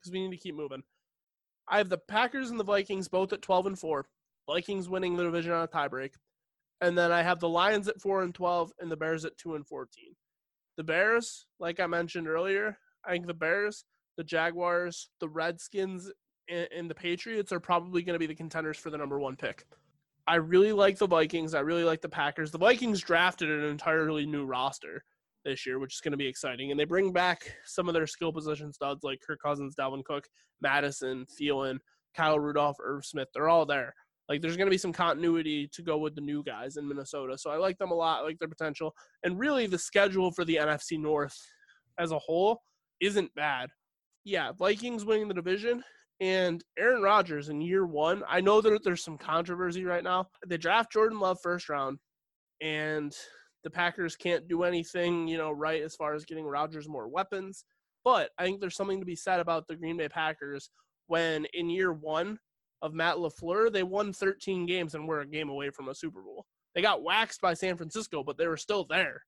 because 0.00 0.12
we 0.12 0.26
need 0.26 0.36
to 0.36 0.42
keep 0.42 0.56
moving. 0.56 0.82
I 1.68 1.78
have 1.78 1.90
the 1.90 1.98
Packers 2.08 2.50
and 2.50 2.58
the 2.58 2.64
Vikings 2.64 3.06
both 3.06 3.32
at 3.32 3.40
12 3.40 3.66
and 3.66 3.78
4. 3.78 4.04
Vikings 4.48 4.88
winning 4.88 5.16
the 5.16 5.22
division 5.22 5.52
on 5.52 5.62
a 5.62 5.68
tiebreak. 5.68 6.14
And 6.80 6.98
then 6.98 7.12
I 7.12 7.22
have 7.22 7.38
the 7.38 7.48
Lions 7.48 7.86
at 7.86 8.00
4 8.00 8.24
and 8.24 8.34
12 8.34 8.72
and 8.80 8.90
the 8.90 8.96
Bears 8.96 9.24
at 9.24 9.38
2 9.38 9.54
and 9.54 9.64
14. 9.64 10.06
The 10.76 10.84
Bears, 10.84 11.46
like 11.60 11.78
I 11.78 11.86
mentioned 11.86 12.26
earlier, 12.26 12.78
I 13.06 13.12
think 13.12 13.28
the 13.28 13.34
Bears, 13.34 13.84
the 14.16 14.24
Jaguars, 14.24 15.08
the 15.20 15.28
Redskins, 15.28 16.10
and, 16.50 16.66
and 16.76 16.90
the 16.90 16.96
Patriots 16.96 17.52
are 17.52 17.60
probably 17.60 18.02
going 18.02 18.14
to 18.14 18.18
be 18.18 18.26
the 18.26 18.34
contenders 18.34 18.76
for 18.76 18.90
the 18.90 18.98
number 18.98 19.20
one 19.20 19.36
pick. 19.36 19.64
I 20.28 20.36
really 20.36 20.72
like 20.72 20.98
the 20.98 21.06
Vikings. 21.06 21.54
I 21.54 21.60
really 21.60 21.84
like 21.84 22.00
the 22.00 22.08
Packers. 22.08 22.50
The 22.50 22.58
Vikings 22.58 23.00
drafted 23.00 23.48
an 23.48 23.64
entirely 23.64 24.26
new 24.26 24.44
roster 24.44 25.04
this 25.44 25.64
year, 25.64 25.78
which 25.78 25.94
is 25.94 26.00
going 26.00 26.12
to 26.12 26.18
be 26.18 26.26
exciting. 26.26 26.70
And 26.70 26.80
they 26.80 26.84
bring 26.84 27.12
back 27.12 27.54
some 27.64 27.88
of 27.88 27.94
their 27.94 28.08
skill 28.08 28.32
position 28.32 28.72
studs 28.72 29.04
like 29.04 29.20
Kirk 29.24 29.38
Cousins, 29.40 29.76
Dalvin 29.78 30.04
Cook, 30.04 30.26
Madison, 30.60 31.26
Thielen, 31.40 31.78
Kyle 32.16 32.40
Rudolph, 32.40 32.76
Irv 32.82 33.04
Smith. 33.04 33.28
They're 33.32 33.48
all 33.48 33.66
there. 33.66 33.94
Like 34.28 34.42
there's 34.42 34.56
going 34.56 34.66
to 34.66 34.72
be 34.72 34.78
some 34.78 34.92
continuity 34.92 35.68
to 35.72 35.82
go 35.82 35.98
with 35.98 36.16
the 36.16 36.20
new 36.20 36.42
guys 36.42 36.76
in 36.76 36.88
Minnesota. 36.88 37.38
So 37.38 37.50
I 37.50 37.56
like 37.56 37.78
them 37.78 37.92
a 37.92 37.94
lot. 37.94 38.22
I 38.22 38.24
like 38.24 38.40
their 38.40 38.48
potential. 38.48 38.92
And 39.22 39.38
really 39.38 39.66
the 39.66 39.78
schedule 39.78 40.32
for 40.32 40.44
the 40.44 40.56
NFC 40.56 40.98
North 40.98 41.38
as 41.98 42.10
a 42.10 42.18
whole 42.18 42.62
isn't 43.00 43.32
bad. 43.36 43.70
Yeah, 44.24 44.50
Vikings 44.58 45.04
winning 45.04 45.28
the 45.28 45.34
division 45.34 45.84
and 46.20 46.64
Aaron 46.78 47.02
Rodgers 47.02 47.48
in 47.48 47.60
year 47.60 47.86
1. 47.86 48.22
I 48.28 48.40
know 48.40 48.60
that 48.60 48.82
there's 48.82 49.04
some 49.04 49.18
controversy 49.18 49.84
right 49.84 50.04
now. 50.04 50.28
They 50.46 50.56
draft 50.56 50.92
Jordan 50.92 51.18
Love 51.18 51.38
first 51.42 51.68
round 51.68 51.98
and 52.60 53.14
the 53.64 53.70
Packers 53.70 54.16
can't 54.16 54.48
do 54.48 54.62
anything, 54.62 55.28
you 55.28 55.36
know, 55.36 55.50
right 55.50 55.82
as 55.82 55.94
far 55.94 56.14
as 56.14 56.24
getting 56.24 56.46
Rodgers 56.46 56.88
more 56.88 57.08
weapons. 57.08 57.64
But 58.04 58.30
I 58.38 58.44
think 58.44 58.60
there's 58.60 58.76
something 58.76 59.00
to 59.00 59.06
be 59.06 59.16
said 59.16 59.40
about 59.40 59.66
the 59.66 59.76
Green 59.76 59.96
Bay 59.96 60.08
Packers 60.08 60.70
when 61.08 61.46
in 61.52 61.68
year 61.68 61.92
1 61.92 62.38
of 62.82 62.94
Matt 62.94 63.16
LaFleur, 63.16 63.72
they 63.72 63.82
won 63.82 64.12
13 64.12 64.66
games 64.66 64.94
and 64.94 65.08
were 65.08 65.20
a 65.20 65.26
game 65.26 65.48
away 65.48 65.70
from 65.70 65.88
a 65.88 65.94
Super 65.94 66.22
Bowl. 66.22 66.46
They 66.74 66.82
got 66.82 67.02
waxed 67.02 67.40
by 67.40 67.54
San 67.54 67.76
Francisco, 67.76 68.22
but 68.22 68.38
they 68.38 68.46
were 68.46 68.56
still 68.56 68.84
there. 68.84 69.22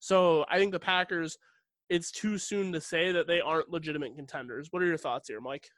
So 0.00 0.44
I 0.50 0.58
think 0.58 0.72
the 0.72 0.80
Packers, 0.80 1.38
it's 1.88 2.10
too 2.10 2.38
soon 2.38 2.72
to 2.72 2.80
say 2.80 3.12
that 3.12 3.26
they 3.26 3.40
aren't 3.40 3.70
legitimate 3.70 4.16
contenders. 4.16 4.68
What 4.70 4.82
are 4.82 4.86
your 4.86 4.96
thoughts 4.96 5.28
here, 5.28 5.40
Mike? 5.40 5.68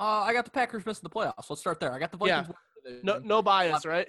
Uh, 0.00 0.24
I 0.26 0.32
got 0.32 0.44
the 0.44 0.50
Packers 0.50 0.86
missing 0.86 1.02
the 1.02 1.10
playoffs. 1.10 1.48
Let's 1.48 1.60
start 1.60 1.78
there. 1.78 1.92
I 1.92 1.98
got 1.98 2.10
the 2.10 2.16
Vikings. 2.16 2.48
Yeah. 2.86 2.92
No, 3.02 3.18
no 3.18 3.42
bias, 3.42 3.84
right? 3.84 4.08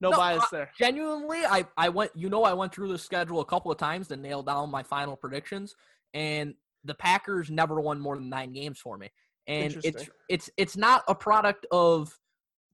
No, 0.00 0.10
no 0.10 0.16
bias 0.16 0.44
there. 0.50 0.70
Genuinely, 0.78 1.44
I, 1.44 1.66
I 1.76 1.90
went. 1.90 2.10
You 2.14 2.30
know, 2.30 2.44
I 2.44 2.54
went 2.54 2.74
through 2.74 2.88
the 2.88 2.98
schedule 2.98 3.40
a 3.40 3.44
couple 3.44 3.70
of 3.70 3.78
times 3.78 4.08
to 4.08 4.16
nail 4.16 4.42
down 4.42 4.70
my 4.70 4.82
final 4.82 5.16
predictions, 5.16 5.74
and 6.14 6.54
the 6.84 6.94
Packers 6.94 7.50
never 7.50 7.80
won 7.80 8.00
more 8.00 8.16
than 8.16 8.30
nine 8.30 8.52
games 8.52 8.78
for 8.78 8.96
me 8.96 9.10
and 9.46 9.78
it's 9.84 10.08
it's 10.28 10.50
it's 10.56 10.76
not 10.76 11.02
a 11.08 11.14
product 11.14 11.66
of 11.70 12.18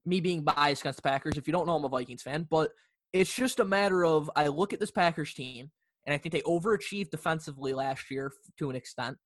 me 0.05 0.19
being 0.19 0.43
biased 0.43 0.81
against 0.81 0.97
the 0.97 1.07
Packers. 1.07 1.37
If 1.37 1.47
you 1.47 1.53
don't 1.53 1.65
know, 1.65 1.75
I'm 1.75 1.85
a 1.85 1.89
Vikings 1.89 2.23
fan, 2.23 2.47
but 2.49 2.71
it's 3.13 3.33
just 3.33 3.59
a 3.59 3.65
matter 3.65 4.03
of 4.05 4.29
I 4.35 4.47
look 4.47 4.73
at 4.73 4.79
this 4.79 4.91
Packers 4.91 5.33
team, 5.33 5.71
and 6.05 6.13
I 6.13 6.17
think 6.17 6.33
they 6.33 6.41
overachieved 6.41 7.11
defensively 7.11 7.73
last 7.73 8.09
year 8.11 8.31
to 8.57 8.69
an 8.69 8.75
extent. 8.75 9.17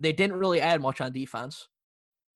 They 0.00 0.12
didn't 0.12 0.36
really 0.36 0.60
add 0.60 0.80
much 0.80 1.00
on 1.00 1.12
defense. 1.12 1.68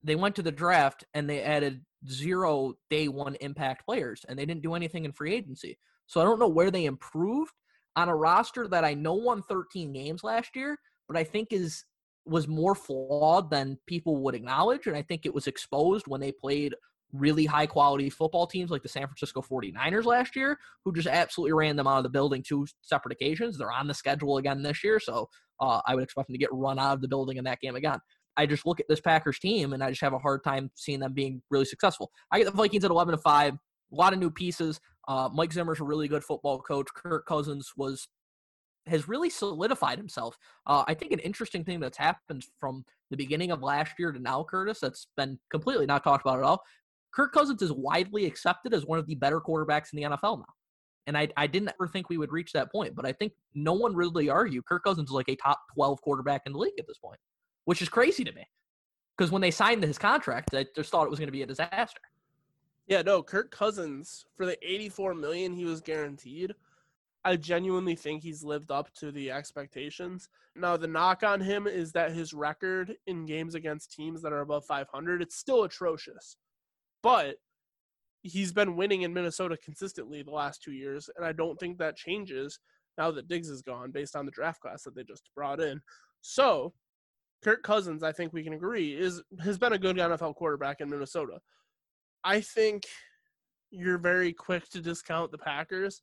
They 0.03 0.17
went 0.17 0.37
to 0.37 0.43
the 0.43 0.53
draft 0.53 1.05
and 1.15 1.29
they 1.29 1.43
added 1.43 1.85
zero 2.09 2.75
day 2.91 3.09
one 3.09 3.37
impact 3.37 3.85
players, 3.85 4.25
and 4.29 4.39
they 4.39 4.47
didn't 4.47 4.63
do 4.63 4.75
anything 4.75 5.05
in 5.05 5.13
free 5.13 5.35
agency. 5.35 5.79
So 6.07 6.21
I 6.21 6.25
don't 6.25 6.39
know 6.39 6.49
where 6.49 6.71
they 6.71 6.85
improved 6.85 7.53
on 7.97 8.09
a 8.09 8.15
roster 8.15 8.69
that 8.69 8.85
I 8.85 8.95
know 8.95 9.15
won 9.15 9.43
13 9.43 9.93
games 9.93 10.23
last 10.23 10.55
year, 10.55 10.79
but 11.09 11.17
I 11.17 11.25
think 11.25 11.49
is 11.53 11.85
was 12.27 12.49
more 12.49 12.75
flawed 12.75 13.51
than 13.51 13.79
people 13.87 14.17
would 14.17 14.35
acknowledge. 14.35 14.89
And 14.89 14.97
I 14.97 15.03
think 15.03 15.25
it 15.25 15.35
was 15.35 15.47
exposed 15.47 16.09
when 16.09 16.21
they 16.21 16.33
played 16.33 16.75
really 17.13 17.47
high 17.47 17.67
quality 17.67 18.11
football 18.11 18.49
teams 18.49 18.71
like 18.71 18.83
the 18.83 18.89
San 18.89 19.07
Francisco 19.07 19.41
49ers 19.41 20.05
last 20.05 20.35
year, 20.35 20.59
who 20.85 20.93
just 20.93 21.07
absolutely 21.07 21.53
ran 21.53 21.77
them 21.77 21.87
out 21.87 21.99
of 21.99 22.03
the 22.03 22.11
building 22.11 22.43
two 22.43 22.67
separate 22.83 23.13
occasions. 23.13 23.57
They're 23.57 23.71
on 23.71 23.87
the 23.87 23.95
schedule 23.95 24.39
again 24.39 24.63
this 24.63 24.83
year. 24.83 24.99
So 24.99 25.29
uh, 25.61 25.81
I 25.87 25.95
would 25.95 26.03
expect 26.03 26.29
them 26.29 26.35
to 26.35 26.39
get 26.39 26.53
run 26.53 26.81
out 26.81 26.95
of 26.95 27.01
the 27.01 27.09
building 27.09 27.37
in 27.37 27.45
that 27.45 27.61
game 27.61 27.77
again. 27.77 28.01
I 28.37 28.47
just 28.47 28.67
look 28.67 28.81
at 28.81 28.87
this 28.89 29.01
Packers 29.01 29.39
team 29.39 29.73
and 29.73 29.83
I 29.83 29.91
just 29.91 30.03
have 30.03 30.13
a 30.13 30.19
hard 30.19 30.45
time 30.45 30.71
seeing 30.75 31.01
them 31.01 31.13
being 31.13 31.43
really 31.51 31.65
successful. 31.65 32.11
I 32.31 32.39
get 32.39 32.45
the 32.45 32.53
Vikings 32.53 32.85
at 32.85 32.91
11 32.91 33.13
to 33.13 33.19
5. 33.19 33.55
A 33.55 33.59
lot 33.95 34.13
of 34.13 34.19
new 34.19 34.31
pieces. 34.31 34.81
Uh, 35.09 35.29
Mike 35.33 35.53
Zimmer's 35.53 35.81
a 35.81 35.85
really 35.85 36.09
good 36.09 36.25
football 36.25 36.61
coach. 36.61 36.89
Kirk 36.95 37.27
Cousins 37.27 37.73
was 37.77 38.09
has 38.87 39.09
really 39.09 39.31
solidified 39.31 39.99
himself. 39.99 40.39
Uh, 40.67 40.85
I 40.87 40.95
think 40.95 41.13
an 41.13 41.19
interesting 41.19 41.65
thing 41.65 41.81
that's 41.81 41.99
happened 41.99 42.45
from 42.61 42.85
the 43.11 43.17
beginning 43.17 43.51
of 43.51 43.63
last 43.63 43.95
year 43.99 44.13
to 44.13 44.19
now, 44.19 44.45
Curtis, 44.45 44.79
that's 44.81 45.09
been 45.17 45.39
completely 45.51 45.87
not 45.87 46.05
talked 46.05 46.25
about 46.25 46.39
at 46.39 46.45
all. 46.45 46.63
Kirk 47.13 47.33
Cousins 47.33 47.63
is 47.63 47.73
widely 47.73 48.27
accepted 48.27 48.75
as 48.75 48.85
one 48.85 48.99
of 48.99 49.07
the 49.07 49.15
better 49.15 49.41
quarterbacks 49.41 49.93
in 49.93 49.97
the 49.97 50.03
NFL 50.03 50.39
now. 50.39 50.55
And 51.07 51.17
I, 51.17 51.29
I 51.37 51.47
didn't 51.47 51.71
ever 51.81 51.89
think 51.89 52.09
we 52.09 52.19
would 52.19 52.33
reach 52.33 52.53
that 52.53 52.71
point, 52.71 52.95
but 52.95 53.07
I 53.07 53.13
think 53.13 53.33
no 53.55 53.73
one 53.73 53.95
really 53.95 54.29
argue 54.29 54.61
Kirk 54.63 54.85
Cousins 54.85 55.09
is 55.09 55.15
like 55.15 55.29
a 55.29 55.37
top 55.37 55.61
12 55.75 56.01
quarterback 56.03 56.43
in 56.47 56.53
the 56.53 56.59
league 56.59 56.79
at 56.79 56.87
this 56.87 56.99
point, 56.99 57.19
which 57.67 57.83
is 57.83 57.89
crazy 57.89 58.25
to 58.25 58.33
me. 58.33 58.49
Because 59.17 59.31
when 59.31 59.43
they 59.43 59.51
signed 59.51 59.83
his 59.83 59.99
contract, 59.99 60.55
I 60.55 60.67
just 60.75 60.91
thought 60.91 61.05
it 61.05 61.11
was 61.11 61.19
going 61.19 61.29
to 61.29 61.33
be 61.33 61.43
a 61.43 61.47
disaster. 61.47 62.01
Yeah, 62.87 63.03
no, 63.03 63.23
Kirk 63.23 63.51
Cousins 63.51 64.25
for 64.37 64.47
the 64.47 64.59
84 64.67 65.15
million 65.15 65.53
he 65.53 65.65
was 65.65 65.81
guaranteed 65.81 66.55
I 67.27 67.35
genuinely 67.35 67.97
think 67.97 68.23
he's 68.23 68.45
lived 68.45 68.71
up 68.71 68.95
to 69.01 69.11
the 69.11 69.33
expectations. 69.33 70.29
Now, 70.55 70.77
the 70.77 70.87
knock 70.87 71.25
on 71.25 71.41
him 71.41 71.67
is 71.67 71.91
that 71.91 72.13
his 72.13 72.33
record 72.33 72.95
in 73.09 73.27
games 73.27 73.57
against 73.57 73.91
teams 73.91 74.23
that 74.23 74.33
are 74.33 74.43
above 74.43 74.65
500, 74.65 75.23
it's 75.23 75.35
still 75.35 75.65
atrocious. 75.65 76.37
But 77.03 77.35
he's 78.23 78.53
been 78.53 78.77
winning 78.77 79.03
in 79.03 79.13
Minnesota 79.13 79.57
consistently 79.57 80.23
the 80.23 80.31
last 80.31 80.63
two 80.63 80.71
years, 80.71 81.11
and 81.17 81.27
I 81.27 81.33
don't 81.33 81.59
think 81.59 81.79
that 81.79 81.97
changes 81.97 82.61
now 82.97 83.11
that 83.11 83.27
Diggs 83.27 83.49
is 83.49 83.61
gone 83.61 83.91
based 83.91 84.15
on 84.15 84.25
the 84.25 84.31
draft 84.31 84.61
class 84.61 84.85
that 84.85 84.95
they 84.95 85.03
just 85.03 85.29
brought 85.35 85.59
in. 85.59 85.81
So, 86.21 86.75
Kirk 87.43 87.63
Cousins, 87.63 88.03
I 88.03 88.13
think 88.13 88.33
we 88.33 88.43
can 88.43 88.55
agree, 88.55 88.95
is 88.95 89.23
has 89.43 89.59
been 89.59 89.73
a 89.73 89.79
good 89.79 89.97
NFL 89.97 90.35
quarterback 90.35 90.81
in 90.81 90.91
Minnesota. 90.91 91.39
I 92.25 92.41
think 92.41 92.85
you're 93.71 93.99
very 93.99 94.33
quick 94.33 94.69
to 94.71 94.81
discount 94.81 95.31
the 95.31 95.39
Packers 95.39 96.03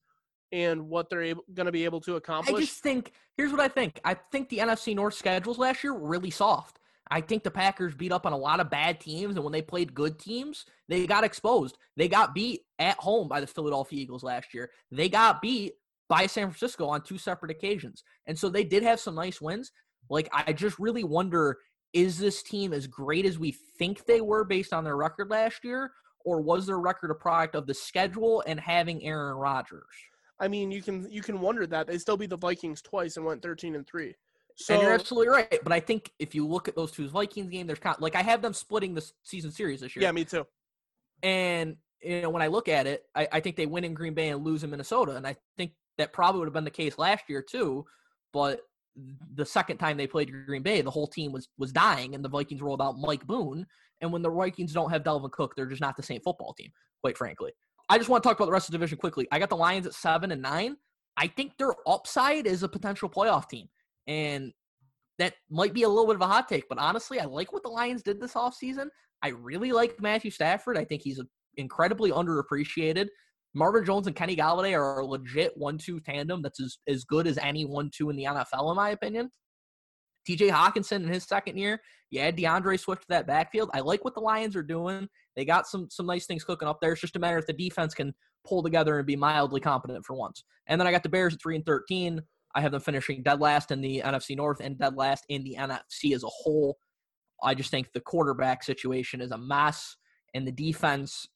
and 0.51 0.87
what 0.87 1.09
they're 1.09 1.33
going 1.53 1.65
to 1.65 1.71
be 1.71 1.83
able 1.83 1.99
to 2.01 2.15
accomplish. 2.15 2.55
I 2.55 2.59
just 2.61 2.83
think 2.83 3.11
here's 3.37 3.51
what 3.51 3.59
I 3.59 3.67
think. 3.67 3.99
I 4.05 4.13
think 4.31 4.49
the 4.49 4.59
NFC 4.59 4.95
North 4.95 5.15
schedules 5.15 5.57
last 5.57 5.83
year 5.83 5.93
were 5.93 6.07
really 6.07 6.29
soft. 6.29 6.79
I 7.09 7.21
think 7.21 7.43
the 7.43 7.51
Packers 7.51 7.95
beat 7.95 8.11
up 8.11 8.25
on 8.25 8.33
a 8.33 8.37
lot 8.37 8.59
of 8.59 8.69
bad 8.69 8.99
teams, 8.99 9.35
and 9.35 9.43
when 9.43 9.51
they 9.51 9.61
played 9.61 9.93
good 9.93 10.17
teams, 10.19 10.65
they 10.87 11.05
got 11.05 11.23
exposed. 11.23 11.77
They 11.97 12.07
got 12.07 12.33
beat 12.33 12.61
at 12.79 12.97
home 12.97 13.27
by 13.27 13.41
the 13.41 13.47
Philadelphia 13.47 14.01
Eagles 14.01 14.23
last 14.23 14.53
year. 14.53 14.71
They 14.91 15.09
got 15.09 15.41
beat 15.41 15.73
by 16.07 16.27
San 16.27 16.49
Francisco 16.49 16.87
on 16.87 17.01
two 17.01 17.17
separate 17.17 17.51
occasions. 17.51 18.03
And 18.27 18.37
so 18.37 18.49
they 18.49 18.63
did 18.63 18.83
have 18.83 18.99
some 18.99 19.15
nice 19.15 19.41
wins. 19.41 19.71
Like, 20.09 20.29
I 20.33 20.53
just 20.53 20.79
really 20.79 21.03
wonder 21.03 21.57
is 21.93 22.17
this 22.17 22.41
team 22.41 22.73
as 22.73 22.87
great 22.87 23.25
as 23.25 23.37
we 23.37 23.55
think 23.77 24.05
they 24.05 24.19
were 24.19 24.43
based 24.43 24.73
on 24.73 24.83
their 24.83 24.97
record 24.97 25.29
last 25.29 25.63
year, 25.63 25.91
or 26.25 26.41
was 26.41 26.65
their 26.65 26.79
record 26.79 27.11
a 27.11 27.15
product 27.15 27.55
of 27.55 27.67
the 27.67 27.73
schedule 27.73 28.43
and 28.47 28.59
having 28.59 29.03
Aaron 29.03 29.35
Rodgers? 29.35 29.83
I 30.39 30.47
mean, 30.47 30.71
you 30.71 30.81
can 30.81 31.07
you 31.09 31.21
can 31.21 31.39
wonder 31.39 31.67
that 31.67 31.87
they 31.87 31.97
still 31.97 32.17
beat 32.17 32.31
the 32.31 32.37
Vikings 32.37 32.81
twice 32.81 33.17
and 33.17 33.25
went 33.25 33.41
thirteen 33.41 33.75
and 33.75 33.85
three. 33.87 34.15
So, 34.55 34.73
and 34.73 34.83
you're 34.83 34.93
absolutely 34.93 35.29
right. 35.29 35.59
But 35.63 35.71
I 35.71 35.79
think 35.79 36.11
if 36.19 36.35
you 36.35 36.47
look 36.47 36.67
at 36.67 36.75
those 36.75 36.91
two 36.91 37.07
Vikings 37.07 37.49
game, 37.49 37.65
there's 37.65 37.79
kind 37.79 37.95
of, 37.95 38.01
like 38.01 38.15
I 38.15 38.21
have 38.21 38.41
them 38.41 38.53
splitting 38.53 38.93
the 38.93 39.07
season 39.23 39.51
series 39.51 39.81
this 39.81 39.95
year. 39.95 40.03
Yeah, 40.03 40.11
me 40.11 40.25
too. 40.25 40.45
And 41.21 41.77
you 42.01 42.21
know, 42.21 42.29
when 42.29 42.41
I 42.41 42.47
look 42.47 42.67
at 42.67 42.87
it, 42.87 43.03
I, 43.15 43.27
I 43.31 43.39
think 43.39 43.55
they 43.55 43.65
win 43.65 43.83
in 43.83 43.93
Green 43.93 44.13
Bay 44.13 44.29
and 44.29 44.43
lose 44.43 44.63
in 44.63 44.69
Minnesota, 44.69 45.15
and 45.15 45.25
I 45.25 45.35
think 45.57 45.73
that 45.97 46.13
probably 46.13 46.39
would 46.39 46.47
have 46.47 46.53
been 46.53 46.63
the 46.63 46.71
case 46.71 46.97
last 46.97 47.25
year 47.29 47.41
too. 47.41 47.85
But 48.31 48.61
the 49.35 49.45
second 49.45 49.77
time 49.77 49.97
they 49.97 50.07
played 50.07 50.31
Green 50.45 50.61
Bay, 50.61 50.81
the 50.81 50.91
whole 50.91 51.07
team 51.07 51.31
was 51.31 51.47
was 51.57 51.71
dying, 51.71 52.15
and 52.15 52.23
the 52.23 52.29
Vikings 52.29 52.61
rolled 52.61 52.81
out 52.81 52.97
Mike 52.97 53.25
Boone. 53.25 53.65
And 54.01 54.11
when 54.11 54.21
the 54.21 54.29
Vikings 54.29 54.73
don't 54.73 54.89
have 54.89 55.03
Dalvin 55.03 55.31
Cook, 55.31 55.55
they're 55.55 55.65
just 55.65 55.81
not 55.81 55.95
the 55.95 56.03
same 56.03 56.21
football 56.21 56.53
team, 56.53 56.69
quite 57.01 57.17
frankly. 57.17 57.51
I 57.89 57.97
just 57.97 58.09
want 58.09 58.23
to 58.23 58.29
talk 58.29 58.37
about 58.37 58.45
the 58.45 58.51
rest 58.51 58.67
of 58.67 58.71
the 58.71 58.77
division 58.77 58.97
quickly. 58.97 59.27
I 59.31 59.39
got 59.39 59.49
the 59.49 59.57
Lions 59.57 59.87
at 59.87 59.93
seven 59.93 60.31
and 60.31 60.41
nine. 60.41 60.77
I 61.17 61.27
think 61.27 61.57
their 61.57 61.73
upside 61.87 62.47
is 62.47 62.63
a 62.63 62.67
potential 62.67 63.09
playoff 63.09 63.47
team. 63.49 63.67
And 64.07 64.51
that 65.19 65.35
might 65.49 65.73
be 65.73 65.83
a 65.83 65.89
little 65.89 66.07
bit 66.07 66.15
of 66.15 66.21
a 66.21 66.27
hot 66.27 66.49
take, 66.49 66.67
but 66.67 66.79
honestly, 66.79 67.19
I 67.19 67.25
like 67.25 67.53
what 67.53 67.63
the 67.63 67.69
Lions 67.69 68.03
did 68.03 68.19
this 68.19 68.33
offseason. 68.33 68.87
I 69.21 69.29
really 69.29 69.71
like 69.71 70.01
Matthew 70.01 70.31
Stafford. 70.31 70.77
I 70.77 70.85
think 70.85 71.01
he's 71.03 71.21
incredibly 71.57 72.11
underappreciated. 72.11 73.07
Marvin 73.53 73.85
Jones 73.85 74.07
and 74.07 74.15
Kenny 74.15 74.35
Golladay 74.35 74.77
are 74.77 74.99
a 74.99 75.05
legit 75.05 75.55
one-two 75.55 75.99
tandem 75.99 76.41
that's 76.41 76.59
as, 76.59 76.77
as 76.87 77.03
good 77.03 77.27
as 77.27 77.37
any 77.37 77.65
one-two 77.65 78.09
in 78.09 78.15
the 78.15 78.23
NFL, 78.23 78.71
in 78.71 78.75
my 78.75 78.89
opinion. 78.89 79.29
TJ 80.27 80.49
Hockenson 80.49 81.03
in 81.03 81.07
his 81.07 81.23
second 81.23 81.57
year. 81.57 81.81
You 82.09 82.21
add 82.21 82.35
D'Andre 82.35 82.77
Swift 82.77 83.01
to 83.03 83.07
that 83.09 83.27
backfield. 83.27 83.69
I 83.73 83.81
like 83.81 84.05
what 84.05 84.13
the 84.13 84.21
Lions 84.21 84.55
are 84.55 84.63
doing. 84.63 85.07
They 85.35 85.45
got 85.45 85.67
some 85.67 85.89
some 85.89 86.05
nice 86.05 86.25
things 86.25 86.43
cooking 86.43 86.67
up 86.67 86.79
there. 86.81 86.93
It's 86.93 87.01
just 87.01 87.15
a 87.15 87.19
matter 87.19 87.37
if 87.37 87.47
the 87.47 87.53
defense 87.53 87.93
can 87.93 88.13
pull 88.47 88.63
together 88.63 88.97
and 88.97 89.07
be 89.07 89.15
mildly 89.15 89.59
competent 89.59 90.05
for 90.05 90.15
once. 90.15 90.43
And 90.67 90.79
then 90.79 90.87
I 90.87 90.91
got 90.91 91.03
the 91.03 91.09
Bears 91.09 91.33
at 91.33 91.41
three 91.41 91.55
and 91.55 91.65
thirteen. 91.65 92.21
I 92.55 92.61
have 92.61 92.71
them 92.71 92.81
finishing 92.81 93.23
dead 93.23 93.41
last 93.41 93.71
in 93.71 93.81
the 93.81 94.01
NFC 94.05 94.37
North 94.37 94.59
and 94.61 94.77
dead 94.77 94.95
last 94.95 95.25
in 95.29 95.43
the 95.43 95.57
NFC 95.59 96.13
as 96.13 96.23
a 96.23 96.29
whole. 96.29 96.77
I 97.41 97.55
just 97.55 97.71
think 97.71 97.91
the 97.91 97.99
quarterback 97.99 98.63
situation 98.63 99.19
is 99.19 99.31
a 99.31 99.37
mess, 99.37 99.97
and 100.33 100.47
the 100.47 100.51
defense 100.51 101.27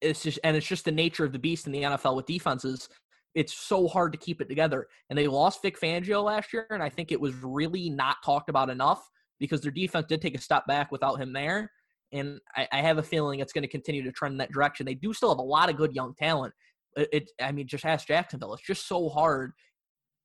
it's 0.00 0.22
just 0.22 0.38
and 0.44 0.56
it's 0.56 0.66
just 0.66 0.84
the 0.84 0.92
nature 0.92 1.24
of 1.24 1.32
the 1.32 1.38
beast 1.38 1.66
in 1.66 1.72
the 1.72 1.82
NFL 1.82 2.16
with 2.16 2.26
defenses. 2.26 2.88
It's 3.34 3.54
so 3.54 3.86
hard 3.86 4.12
to 4.12 4.18
keep 4.18 4.40
it 4.40 4.48
together. 4.48 4.86
And 5.10 5.18
they 5.18 5.26
lost 5.26 5.62
Vic 5.62 5.78
Fangio 5.78 6.24
last 6.24 6.52
year, 6.52 6.66
and 6.70 6.82
I 6.82 6.88
think 6.88 7.12
it 7.12 7.20
was 7.20 7.34
really 7.36 7.90
not 7.90 8.16
talked 8.24 8.48
about 8.48 8.70
enough 8.70 9.08
because 9.38 9.60
their 9.60 9.70
defense 9.70 10.06
did 10.08 10.20
take 10.20 10.34
a 10.34 10.40
step 10.40 10.66
back 10.66 10.90
without 10.90 11.20
him 11.20 11.32
there. 11.32 11.70
And 12.12 12.40
I, 12.56 12.66
I 12.72 12.80
have 12.80 12.98
a 12.98 13.02
feeling 13.02 13.40
it's 13.40 13.52
going 13.52 13.62
to 13.62 13.68
continue 13.68 14.02
to 14.02 14.12
trend 14.12 14.32
in 14.32 14.38
that 14.38 14.52
direction. 14.52 14.86
They 14.86 14.94
do 14.94 15.12
still 15.12 15.28
have 15.28 15.38
a 15.38 15.42
lot 15.42 15.68
of 15.68 15.76
good 15.76 15.94
young 15.94 16.14
talent. 16.14 16.54
It, 16.96 17.08
it 17.12 17.30
I 17.40 17.52
mean, 17.52 17.66
just 17.66 17.84
ask 17.84 18.08
Jacksonville. 18.08 18.54
It's 18.54 18.66
just 18.66 18.88
so 18.88 19.08
hard 19.08 19.52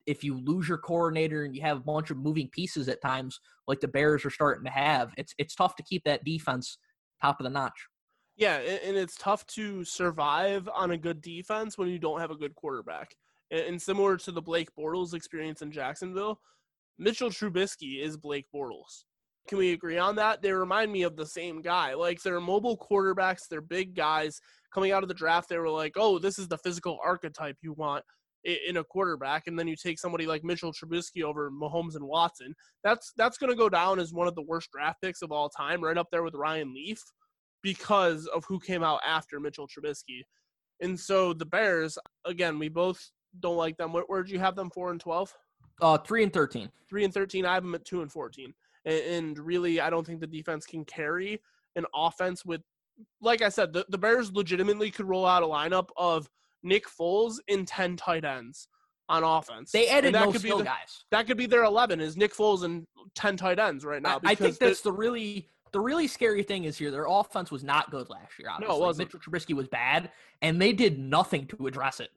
if 0.06 0.24
you 0.24 0.40
lose 0.40 0.68
your 0.68 0.78
coordinator 0.78 1.44
and 1.44 1.56
you 1.56 1.62
have 1.62 1.78
a 1.78 1.82
bunch 1.82 2.10
of 2.12 2.18
moving 2.18 2.50
pieces 2.52 2.90
at 2.90 3.02
times, 3.02 3.40
like 3.68 3.80
the 3.80 3.88
Bears 3.88 4.26
are 4.26 4.30
starting 4.30 4.66
to 4.66 4.72
have. 4.72 5.12
It's 5.18 5.34
it's 5.38 5.56
tough 5.56 5.76
to 5.78 5.84
keep 5.84 6.04
that 6.06 6.24
defense 6.24 6.78
top 7.22 7.40
of 7.40 7.44
the 7.44 7.50
notch. 7.50 7.88
Yeah, 8.36 8.58
and 8.58 8.98
it's 8.98 9.16
tough 9.16 9.46
to 9.48 9.86
survive 9.86 10.68
on 10.74 10.92
a 10.92 10.98
good 10.98 11.22
defense 11.22 11.78
when 11.78 11.90
you 11.90 12.00
don't 12.00 12.20
have 12.20 12.32
a 12.32 12.36
good 12.36 12.56
quarterback. 12.56 13.16
And 13.52 13.80
similar 13.80 14.18
to 14.18 14.32
the 14.32 14.42
Blake 14.42 14.70
Bortles 14.78 15.14
experience 15.14 15.62
in 15.62 15.72
Jacksonville, 15.72 16.40
Mitchell 16.98 17.30
Trubisky 17.30 18.04
is 18.04 18.18
Blake 18.18 18.48
Bortles. 18.54 19.04
Can 19.48 19.60
we 19.60 19.74
agree 19.74 20.00
on 20.00 20.16
that? 20.16 20.42
They 20.42 20.52
remind 20.52 20.92
me 20.92 21.04
of 21.04 21.16
the 21.16 21.26
same 21.26 21.62
guy. 21.62 21.94
Like 21.94 22.22
they're 22.22 22.40
mobile 22.40 22.78
quarterbacks, 22.78 23.48
they're 23.50 23.62
big 23.62 23.94
guys. 23.94 24.40
Coming 24.74 24.92
out 24.92 25.04
of 25.04 25.10
the 25.10 25.16
draft, 25.16 25.50
they 25.50 25.60
were 25.60 25.70
like, 25.70 25.94
"Oh, 25.98 26.18
this 26.18 26.40
is 26.40 26.48
the 26.48 26.58
physical 26.58 26.98
archetype 27.04 27.58
you 27.62 27.74
want 27.74 28.04
in 28.44 28.78
a 28.78 28.84
quarterback." 28.84 29.46
And 29.46 29.60
then 29.60 29.68
you 29.68 29.76
take 29.76 30.00
somebody 30.00 30.26
like 30.26 30.44
Mitchell 30.44 30.74
Trubisky 30.74 31.22
over 31.22 31.52
Mahomes 31.52 31.96
and 31.96 32.08
Watson. 32.08 32.56
That's 32.84 33.14
that's 33.16 33.38
going 33.38 33.52
to 33.52 33.58
go 33.58 33.70
down 33.70 34.00
as 34.00 34.14
one 34.14 34.28
of 34.28 34.34
the 34.34 34.42
worst 34.42 34.72
draft 34.72 35.02
picks 35.02 35.22
of 35.22 35.32
all 35.32 35.50
time, 35.50 35.84
right 35.84 35.98
up 35.98 36.08
there 36.10 36.24
with 36.24 36.34
Ryan 36.34 36.74
Leaf 36.74 37.04
because 37.64 38.28
of 38.28 38.46
who 38.46 38.60
came 38.60 38.84
out 38.84 39.00
after 39.04 39.40
Mitchell 39.40 39.68
Trubisky. 39.68 40.22
And 40.82 41.00
so 41.00 41.34
the 41.34 41.46
Bears, 41.46 41.98
again, 42.26 42.60
we 42.60 42.70
both 42.70 43.10
don't 43.40 43.58
like 43.58 43.78
them. 43.78 43.94
Where, 43.94 44.04
where 44.08 44.22
did 44.22 44.32
you 44.32 44.40
have 44.40 44.56
them? 44.56 44.70
Four 44.70 44.92
and 44.92 45.00
twelve. 45.00 45.34
Uh, 45.82 45.98
three 45.98 46.22
and 46.22 46.32
thirteen. 46.32 46.70
Three 46.88 47.04
and 47.04 47.14
thirteen. 47.14 47.46
I 47.46 47.56
have 47.56 47.64
them 47.64 47.74
at 47.74 47.86
two 47.86 48.02
and 48.02 48.12
fourteen. 48.12 48.54
And, 48.86 49.00
and 49.00 49.40
really, 49.40 49.82
I 49.82 49.90
don't 49.90 50.06
think 50.06 50.20
the 50.20 50.28
defense 50.28 50.66
can 50.66 50.86
carry 50.86 51.42
an 51.76 51.86
offense 51.96 52.46
with, 52.46 52.62
like 53.22 53.42
I 53.42 53.50
said, 53.50 53.74
the, 53.74 53.86
the 53.90 53.98
Bears 53.98 54.32
legitimately 54.34 54.92
could 54.92 55.08
roll 55.08 55.26
out 55.26 55.42
a 55.42 55.48
lineup 55.48 55.88
of 55.98 56.30
Nick 56.62 56.86
Foles 56.88 57.38
in 57.48 57.66
ten 57.66 57.96
tight 57.96 58.26
ends 58.26 58.68
on 59.10 59.24
offense. 59.24 59.72
They 59.72 59.88
added 59.90 60.14
that 60.14 60.26
no 60.26 60.32
could 60.32 60.42
skill 60.42 60.58
be 60.58 60.64
the, 60.64 60.70
guys. 60.70 61.06
That 61.12 61.28
could 61.28 61.38
be 61.38 61.46
their 61.46 61.64
eleven. 61.64 62.02
Is 62.02 62.18
Nick 62.18 62.36
Foles 62.36 62.64
and 62.64 62.86
ten 63.16 63.38
tight 63.38 63.58
ends 63.58 63.84
right 63.86 64.02
now? 64.02 64.20
I, 64.24 64.32
I 64.32 64.36
think 64.36 64.58
that's 64.60 64.82
the 64.82 64.92
really 64.92 65.48
the 65.74 65.80
really 65.80 66.08
scary 66.08 66.44
thing 66.44 66.64
is 66.64 66.78
here. 66.78 66.92
Their 66.92 67.08
offense 67.08 67.52
was 67.52 67.64
not 67.64 67.92
good 67.92 68.10
last 68.10 68.40
year. 68.40 68.50
Obviously, 68.50 68.80
wasn't. 68.80 69.14
Mitchell 69.14 69.32
Trubisky 69.32 69.54
was 69.56 69.68
bad, 69.68 70.12
and 70.42 70.62
they 70.62 70.72
did 70.72 70.98
nothing 70.98 71.48
to 71.48 71.68
address 71.68 72.00
it. 72.00 72.12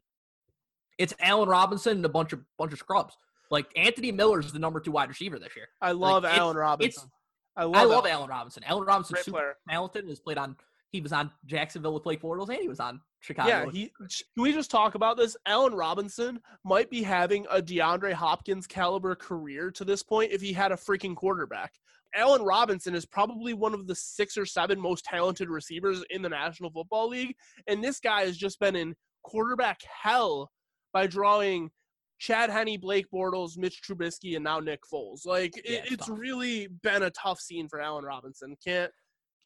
It's 0.98 1.14
Allen 1.20 1.48
Robinson 1.48 1.96
and 1.96 2.04
a 2.04 2.08
bunch 2.08 2.32
of 2.32 2.40
bunch 2.58 2.72
of 2.72 2.78
scrubs. 2.78 3.16
Like 3.50 3.66
Anthony 3.76 4.12
Miller 4.12 4.40
is 4.40 4.52
the 4.52 4.58
number 4.58 4.78
two 4.78 4.92
wide 4.92 5.08
receiver 5.08 5.38
this 5.38 5.56
year. 5.56 5.68
I 5.80 5.92
love 5.92 6.24
Like, 6.24 6.38
Allen 6.38 6.56
Robinson. 6.56 7.10
I 7.56 7.64
love, 7.64 7.76
I 7.76 7.84
love 7.84 8.06
Allen. 8.06 8.28
Robinson. 8.28 8.62
Allen 8.64 8.84
Robinson 8.84 9.16
super 9.16 9.38
player. 9.38 9.56
talented 9.68 10.08
has 10.08 10.20
played 10.20 10.38
on. 10.38 10.56
He 10.90 11.00
was 11.00 11.12
on 11.12 11.30
Jacksonville 11.46 11.94
with 11.94 12.04
Blake 12.04 12.22
Bortles, 12.22 12.48
and 12.48 12.58
he 12.58 12.68
was 12.68 12.80
on 12.80 13.00
Chicago. 13.26 13.48
Yeah, 13.48 13.70
he. 13.70 13.92
Can 13.98 14.42
we 14.42 14.52
just 14.52 14.70
talk 14.70 14.94
about 14.94 15.16
this? 15.16 15.36
Allen 15.46 15.74
Robinson 15.74 16.40
might 16.64 16.88
be 16.90 17.02
having 17.02 17.46
a 17.50 17.60
DeAndre 17.60 18.12
Hopkins 18.12 18.66
caliber 18.66 19.14
career 19.14 19.70
to 19.72 19.84
this 19.84 20.02
point 20.02 20.32
if 20.32 20.40
he 20.40 20.52
had 20.52 20.72
a 20.72 20.76
freaking 20.76 21.16
quarterback. 21.16 21.72
Allen 22.14 22.42
Robinson 22.42 22.94
is 22.94 23.04
probably 23.04 23.52
one 23.52 23.74
of 23.74 23.86
the 23.86 23.94
six 23.94 24.38
or 24.38 24.46
seven 24.46 24.80
most 24.80 25.04
talented 25.04 25.50
receivers 25.50 26.02
in 26.10 26.22
the 26.22 26.28
National 26.28 26.70
Football 26.70 27.08
League, 27.08 27.34
and 27.66 27.82
this 27.82 28.00
guy 28.00 28.22
has 28.22 28.36
just 28.36 28.58
been 28.60 28.76
in 28.76 28.94
quarterback 29.22 29.80
hell 29.82 30.50
by 30.92 31.06
drawing 31.06 31.70
Chad 32.18 32.48
Henne, 32.48 32.78
Blake 32.80 33.06
Bortles, 33.12 33.58
Mitch 33.58 33.82
Trubisky, 33.82 34.36
and 34.36 34.44
now 34.44 34.60
Nick 34.60 34.80
Foles. 34.90 35.26
Like 35.26 35.56
Yeah, 35.56 35.78
it, 35.78 35.84
it's 35.84 35.92
it's 35.92 36.08
really 36.08 36.68
been 36.82 37.02
a 37.02 37.10
tough 37.10 37.40
scene 37.40 37.68
for 37.68 37.80
Allen 37.80 38.04
Robinson. 38.04 38.56
Can't 38.64 38.90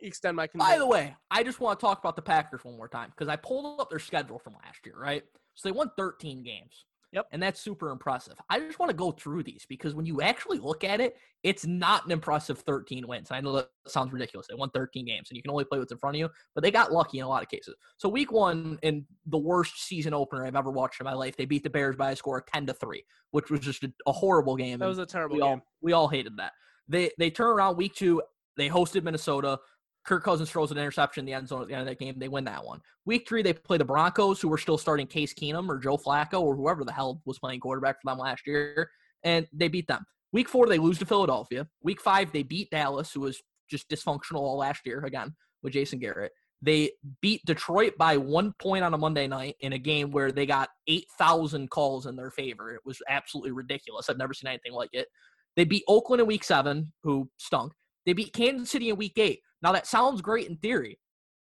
extend 0.02 0.36
my. 0.36 0.48
By 0.54 0.78
the 0.78 0.86
way, 0.86 1.14
I 1.30 1.42
just 1.42 1.60
want 1.60 1.78
to 1.78 1.86
talk 1.86 1.98
about 1.98 2.16
the 2.16 2.22
Packers 2.22 2.64
one 2.64 2.76
more 2.76 2.88
time 2.88 3.10
because 3.10 3.28
I 3.28 3.36
pulled 3.36 3.80
up 3.80 3.90
their 3.90 3.98
schedule 3.98 4.38
from 4.38 4.54
last 4.64 4.84
year, 4.84 4.96
right? 4.98 5.22
So 5.54 5.68
they 5.68 5.72
won 5.72 5.90
13 5.96 6.42
games. 6.42 6.84
Yep. 7.12 7.26
And 7.32 7.42
that's 7.42 7.60
super 7.60 7.90
impressive. 7.90 8.34
I 8.48 8.60
just 8.60 8.78
want 8.78 8.90
to 8.90 8.96
go 8.96 9.10
through 9.10 9.42
these 9.42 9.66
because 9.68 9.94
when 9.94 10.06
you 10.06 10.22
actually 10.22 10.58
look 10.58 10.84
at 10.84 11.00
it, 11.00 11.16
it's 11.42 11.66
not 11.66 12.04
an 12.04 12.12
impressive 12.12 12.60
13 12.60 13.06
wins. 13.08 13.32
I 13.32 13.40
know 13.40 13.52
that 13.52 13.68
sounds 13.88 14.12
ridiculous. 14.12 14.46
They 14.48 14.54
won 14.54 14.70
13 14.70 15.06
games 15.06 15.28
and 15.28 15.36
you 15.36 15.42
can 15.42 15.50
only 15.50 15.64
play 15.64 15.80
what's 15.80 15.90
in 15.90 15.98
front 15.98 16.14
of 16.16 16.20
you, 16.20 16.28
but 16.54 16.62
they 16.62 16.70
got 16.70 16.92
lucky 16.92 17.18
in 17.18 17.24
a 17.24 17.28
lot 17.28 17.42
of 17.42 17.48
cases. 17.48 17.74
So 17.96 18.08
week 18.08 18.30
one 18.30 18.78
in 18.82 19.04
the 19.26 19.38
worst 19.38 19.84
season 19.84 20.14
opener 20.14 20.46
I've 20.46 20.54
ever 20.54 20.70
watched 20.70 21.00
in 21.00 21.04
my 21.04 21.14
life, 21.14 21.36
they 21.36 21.46
beat 21.46 21.64
the 21.64 21.70
Bears 21.70 21.96
by 21.96 22.12
a 22.12 22.16
score 22.16 22.38
of 22.38 22.46
10 22.46 22.66
to 22.66 22.74
3, 22.74 23.04
which 23.32 23.50
was 23.50 23.60
just 23.60 23.82
a, 23.82 23.92
a 24.06 24.12
horrible 24.12 24.54
game. 24.54 24.78
that 24.78 24.86
was 24.86 24.98
a 24.98 25.06
terrible 25.06 25.34
we 25.34 25.42
game. 25.42 25.48
all 25.48 25.60
we 25.82 25.92
all 25.92 26.06
hated 26.06 26.36
that. 26.36 26.52
They 26.86 27.10
they 27.18 27.30
turn 27.30 27.48
around 27.48 27.76
week 27.76 27.94
two. 27.94 28.22
They 28.56 28.68
hosted 28.68 29.02
Minnesota. 29.02 29.58
Kirk 30.04 30.24
Cousins 30.24 30.50
throws 30.50 30.70
an 30.70 30.78
interception 30.78 31.22
in 31.22 31.26
the 31.26 31.34
end 31.34 31.48
zone 31.48 31.62
at 31.62 31.68
the 31.68 31.74
end 31.74 31.82
of 31.82 31.88
that 31.88 31.98
game. 31.98 32.14
They 32.18 32.28
win 32.28 32.44
that 32.44 32.64
one. 32.64 32.80
Week 33.04 33.28
three, 33.28 33.42
they 33.42 33.52
play 33.52 33.78
the 33.78 33.84
Broncos, 33.84 34.40
who 34.40 34.48
were 34.48 34.58
still 34.58 34.78
starting 34.78 35.06
Case 35.06 35.34
Keenum 35.34 35.68
or 35.68 35.78
Joe 35.78 35.98
Flacco 35.98 36.40
or 36.40 36.56
whoever 36.56 36.84
the 36.84 36.92
hell 36.92 37.20
was 37.24 37.38
playing 37.38 37.60
quarterback 37.60 37.96
for 38.00 38.10
them 38.10 38.18
last 38.18 38.46
year, 38.46 38.90
and 39.24 39.46
they 39.52 39.68
beat 39.68 39.88
them. 39.88 40.04
Week 40.32 40.48
four, 40.48 40.66
they 40.66 40.78
lose 40.78 40.98
to 40.98 41.06
Philadelphia. 41.06 41.66
Week 41.82 42.00
five, 42.00 42.32
they 42.32 42.42
beat 42.42 42.70
Dallas, 42.70 43.12
who 43.12 43.20
was 43.20 43.42
just 43.70 43.88
dysfunctional 43.88 44.36
all 44.36 44.58
last 44.58 44.86
year 44.86 45.04
again 45.04 45.34
with 45.62 45.72
Jason 45.72 45.98
Garrett. 45.98 46.32
They 46.62 46.92
beat 47.22 47.42
Detroit 47.46 47.94
by 47.96 48.16
one 48.18 48.52
point 48.60 48.84
on 48.84 48.92
a 48.92 48.98
Monday 48.98 49.26
night 49.26 49.56
in 49.60 49.72
a 49.72 49.78
game 49.78 50.10
where 50.10 50.30
they 50.30 50.44
got 50.44 50.68
8,000 50.86 51.70
calls 51.70 52.06
in 52.06 52.16
their 52.16 52.30
favor. 52.30 52.74
It 52.74 52.82
was 52.84 52.98
absolutely 53.08 53.52
ridiculous. 53.52 54.10
I've 54.10 54.18
never 54.18 54.34
seen 54.34 54.48
anything 54.48 54.72
like 54.72 54.90
it. 54.92 55.08
They 55.56 55.64
beat 55.64 55.84
Oakland 55.88 56.20
in 56.20 56.26
week 56.26 56.44
seven, 56.44 56.92
who 57.02 57.30
stunk. 57.38 57.72
They 58.06 58.12
beat 58.12 58.32
Kansas 58.32 58.70
City 58.70 58.90
in 58.90 58.96
week 58.96 59.18
eight. 59.18 59.40
Now, 59.62 59.72
that 59.72 59.86
sounds 59.86 60.22
great 60.22 60.48
in 60.48 60.56
theory, 60.56 60.98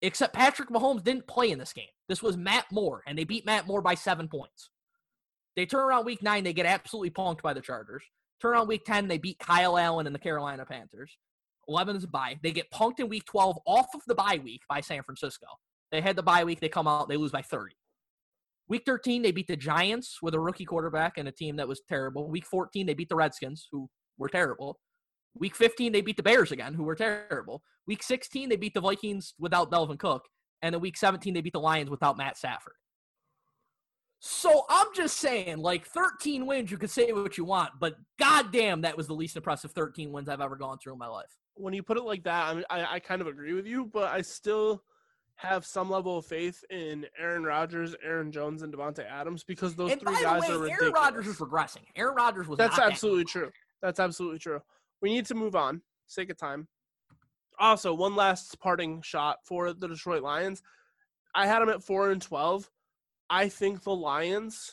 except 0.02 0.34
Patrick 0.34 0.70
Mahomes 0.70 1.04
didn't 1.04 1.26
play 1.26 1.50
in 1.50 1.58
this 1.58 1.72
game. 1.72 1.86
This 2.08 2.22
was 2.22 2.36
Matt 2.36 2.66
Moore, 2.72 3.02
and 3.06 3.18
they 3.18 3.24
beat 3.24 3.44
Matt 3.44 3.66
Moore 3.66 3.82
by 3.82 3.94
seven 3.94 4.28
points. 4.28 4.70
They 5.56 5.66
turn 5.66 5.80
around 5.80 6.04
week 6.04 6.22
nine, 6.22 6.44
they 6.44 6.52
get 6.52 6.66
absolutely 6.66 7.10
punked 7.10 7.42
by 7.42 7.52
the 7.52 7.60
Chargers. 7.60 8.04
Turn 8.40 8.52
around 8.52 8.68
week 8.68 8.84
10, 8.84 9.08
they 9.08 9.18
beat 9.18 9.38
Kyle 9.40 9.76
Allen 9.76 10.06
and 10.06 10.14
the 10.14 10.20
Carolina 10.20 10.64
Panthers. 10.64 11.16
11 11.66 11.96
is 11.96 12.04
a 12.04 12.08
bye. 12.08 12.38
They 12.42 12.52
get 12.52 12.70
punked 12.70 13.00
in 13.00 13.08
week 13.08 13.24
12 13.26 13.58
off 13.66 13.88
of 13.94 14.00
the 14.06 14.14
bye 14.14 14.40
week 14.42 14.62
by 14.68 14.80
San 14.80 15.02
Francisco. 15.02 15.46
They 15.90 16.00
had 16.00 16.16
the 16.16 16.22
bye 16.22 16.44
week, 16.44 16.60
they 16.60 16.68
come 16.68 16.86
out, 16.86 17.08
they 17.08 17.16
lose 17.16 17.32
by 17.32 17.42
30. 17.42 17.74
Week 18.68 18.82
13, 18.86 19.22
they 19.22 19.32
beat 19.32 19.48
the 19.48 19.56
Giants 19.56 20.18
with 20.22 20.34
a 20.34 20.40
rookie 20.40 20.66
quarterback 20.66 21.18
and 21.18 21.26
a 21.26 21.32
team 21.32 21.56
that 21.56 21.68
was 21.68 21.80
terrible. 21.88 22.28
Week 22.28 22.46
14, 22.46 22.86
they 22.86 22.94
beat 22.94 23.08
the 23.08 23.16
Redskins, 23.16 23.66
who 23.72 23.88
were 24.18 24.28
terrible. 24.28 24.78
Week 25.38 25.54
15, 25.54 25.92
they 25.92 26.00
beat 26.00 26.16
the 26.16 26.22
Bears 26.22 26.52
again, 26.52 26.74
who 26.74 26.82
were 26.84 26.94
terrible. 26.94 27.62
Week 27.86 28.02
16, 28.02 28.48
they 28.48 28.56
beat 28.56 28.74
the 28.74 28.80
Vikings 28.80 29.34
without 29.38 29.70
Dalvin 29.70 29.98
Cook. 29.98 30.24
And 30.62 30.74
then 30.74 30.80
week 30.80 30.96
17, 30.96 31.34
they 31.34 31.40
beat 31.40 31.52
the 31.52 31.60
Lions 31.60 31.88
without 31.90 32.16
Matt 32.18 32.36
Stafford. 32.36 32.74
So 34.20 34.64
I'm 34.68 34.88
just 34.94 35.18
saying, 35.18 35.58
like 35.58 35.86
13 35.86 36.44
wins, 36.44 36.70
you 36.70 36.76
could 36.78 36.90
say 36.90 37.12
what 37.12 37.38
you 37.38 37.44
want, 37.44 37.70
but 37.78 37.94
goddamn, 38.18 38.80
that 38.80 38.96
was 38.96 39.06
the 39.06 39.14
least 39.14 39.36
impressive 39.36 39.70
13 39.70 40.10
wins 40.10 40.28
I've 40.28 40.40
ever 40.40 40.56
gone 40.56 40.78
through 40.78 40.94
in 40.94 40.98
my 40.98 41.06
life. 41.06 41.30
when 41.54 41.72
you 41.72 41.82
put 41.84 41.96
it 41.96 42.04
like 42.04 42.24
that, 42.24 42.48
I, 42.48 42.54
mean, 42.54 42.64
I 42.70 42.94
I 42.94 42.98
kind 42.98 43.20
of 43.20 43.28
agree 43.28 43.52
with 43.52 43.66
you, 43.66 43.84
but 43.86 44.10
I 44.10 44.22
still 44.22 44.82
have 45.36 45.64
some 45.64 45.88
level 45.88 46.18
of 46.18 46.26
faith 46.26 46.64
in 46.70 47.06
Aaron 47.16 47.44
Rodgers, 47.44 47.94
Aaron 48.02 48.32
Jones, 48.32 48.62
and 48.62 48.72
Davante 48.74 49.08
Adams 49.08 49.44
because 49.44 49.76
those 49.76 49.92
and 49.92 50.00
three 50.00 50.20
guys 50.20 50.42
the 50.46 50.54
are 50.54 50.58
way, 50.58 50.64
ridiculous. 50.64 50.80
Aaron 50.82 50.92
Rodgers 50.94 51.26
is 51.28 51.36
regressing. 51.36 51.84
Aaron 51.94 52.16
Rodgers 52.16 52.48
was 52.48 52.58
That's 52.58 52.74
that 52.76 52.90
absolutely 52.90 53.22
good. 53.22 53.30
true. 53.30 53.50
That's 53.80 54.00
absolutely 54.00 54.40
true. 54.40 54.60
We 55.00 55.10
need 55.10 55.26
to 55.26 55.34
move 55.34 55.54
on. 55.54 55.82
Sake 56.06 56.30
of 56.30 56.36
time. 56.36 56.68
Also, 57.60 57.92
one 57.92 58.16
last 58.16 58.58
parting 58.60 59.02
shot 59.02 59.38
for 59.44 59.72
the 59.72 59.88
Detroit 59.88 60.22
Lions. 60.22 60.62
I 61.34 61.46
had 61.46 61.60
them 61.60 61.68
at 61.68 61.82
four 61.82 62.10
and 62.10 62.22
twelve. 62.22 62.70
I 63.30 63.48
think 63.48 63.82
the 63.82 63.94
Lions 63.94 64.72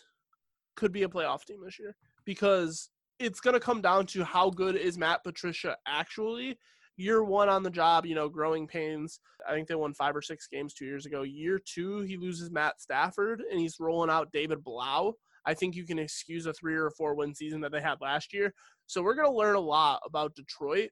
could 0.76 0.92
be 0.92 1.04
a 1.04 1.10
playoff 1.10 1.46
team 1.46 1.60
this 1.64 1.80
year 1.80 1.96
because 2.26 2.90
it's 3.20 3.40
going 3.40 3.54
to 3.54 3.60
come 3.60 3.82
down 3.82 4.06
to 4.08 4.24
how 4.24 4.50
good 4.50 4.76
is 4.76 4.98
Matt 4.98 5.24
Patricia 5.24 5.76
actually. 5.88 6.58
Year 6.98 7.24
one 7.24 7.50
on 7.50 7.64
the 7.64 7.70
job, 7.70 8.06
you 8.06 8.16
know, 8.16 8.30
growing 8.30 8.68
pains. 8.68 9.20
I 9.48 9.54
think 9.54 9.68
they 9.68 9.76
won 9.76 9.94
five 9.94 10.16
or 10.16 10.22
six 10.22 10.48
games 10.48 10.74
two 10.74 10.86
years 10.86 11.06
ago. 11.06 11.24
Year 11.24 11.60
two, 11.60 12.02
he 12.02 12.16
loses 12.16 12.52
Matt 12.52 12.80
Stafford 12.80 13.42
and 13.52 13.60
he's 13.60 13.80
rolling 13.80 14.10
out 14.10 14.32
David 14.32 14.64
Blough 14.64 15.16
I 15.46 15.54
think 15.54 15.76
you 15.76 15.86
can 15.86 16.00
excuse 16.00 16.46
a 16.46 16.54
three 16.54 16.76
or 16.76 16.90
four 16.90 17.16
win 17.16 17.34
season 17.34 17.62
that 17.62 17.72
they 17.72 17.82
had 17.82 18.02
last 18.02 18.34
year. 18.34 18.54
So 18.88 19.02
we're 19.02 19.16
going 19.16 19.30
to 19.30 19.36
learn 19.36 19.56
a 19.56 19.60
lot 19.60 20.02
about 20.06 20.36
Detroit 20.36 20.90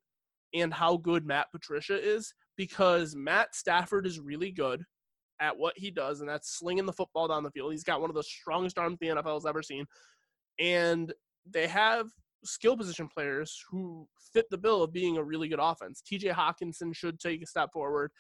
and 0.54 0.74
how 0.74 0.98
good 0.98 1.26
Matt 1.26 1.48
Patricia 1.52 2.00
is 2.00 2.34
because 2.58 3.16
Matt 3.16 3.56
Stafford 3.56 4.06
is 4.06 4.20
really 4.20 4.52
good 4.52 4.84
at 5.40 5.58
what 5.58 5.74
he 5.78 5.92
does, 5.92 6.22
and 6.22 6.30
that's 6.30 6.58
slinging 6.58 6.86
the 6.86 6.94
football 6.94 7.28
down 7.28 7.44
the 7.44 7.52
field. 7.52 7.72
He's 7.72 7.84
got 7.84 8.02
one 8.02 8.10
of 8.10 8.16
the 8.16 8.24
strongest 8.24 8.78
arms 8.78 8.98
the 9.00 9.08
NFL 9.08 9.36
has 9.36 9.46
ever 9.46 9.62
seen. 9.62 9.86
And 10.60 11.14
they 11.50 11.68
have 11.68 12.08
skill 12.46 12.78
position 12.78 13.08
players 13.08 13.64
who 13.70 14.08
fit 14.34 14.46
the 14.50 14.58
bill 14.58 14.84
of 14.84 14.94
being 14.94 15.18
a 15.18 15.24
really 15.24 15.48
good 15.48 15.60
offense. 15.62 16.02
TJ 16.10 16.34
Hockenson 16.34 16.96
should 16.96 17.20
take 17.20 17.42
a 17.42 17.48
step 17.48 17.72
forward. 17.74 18.12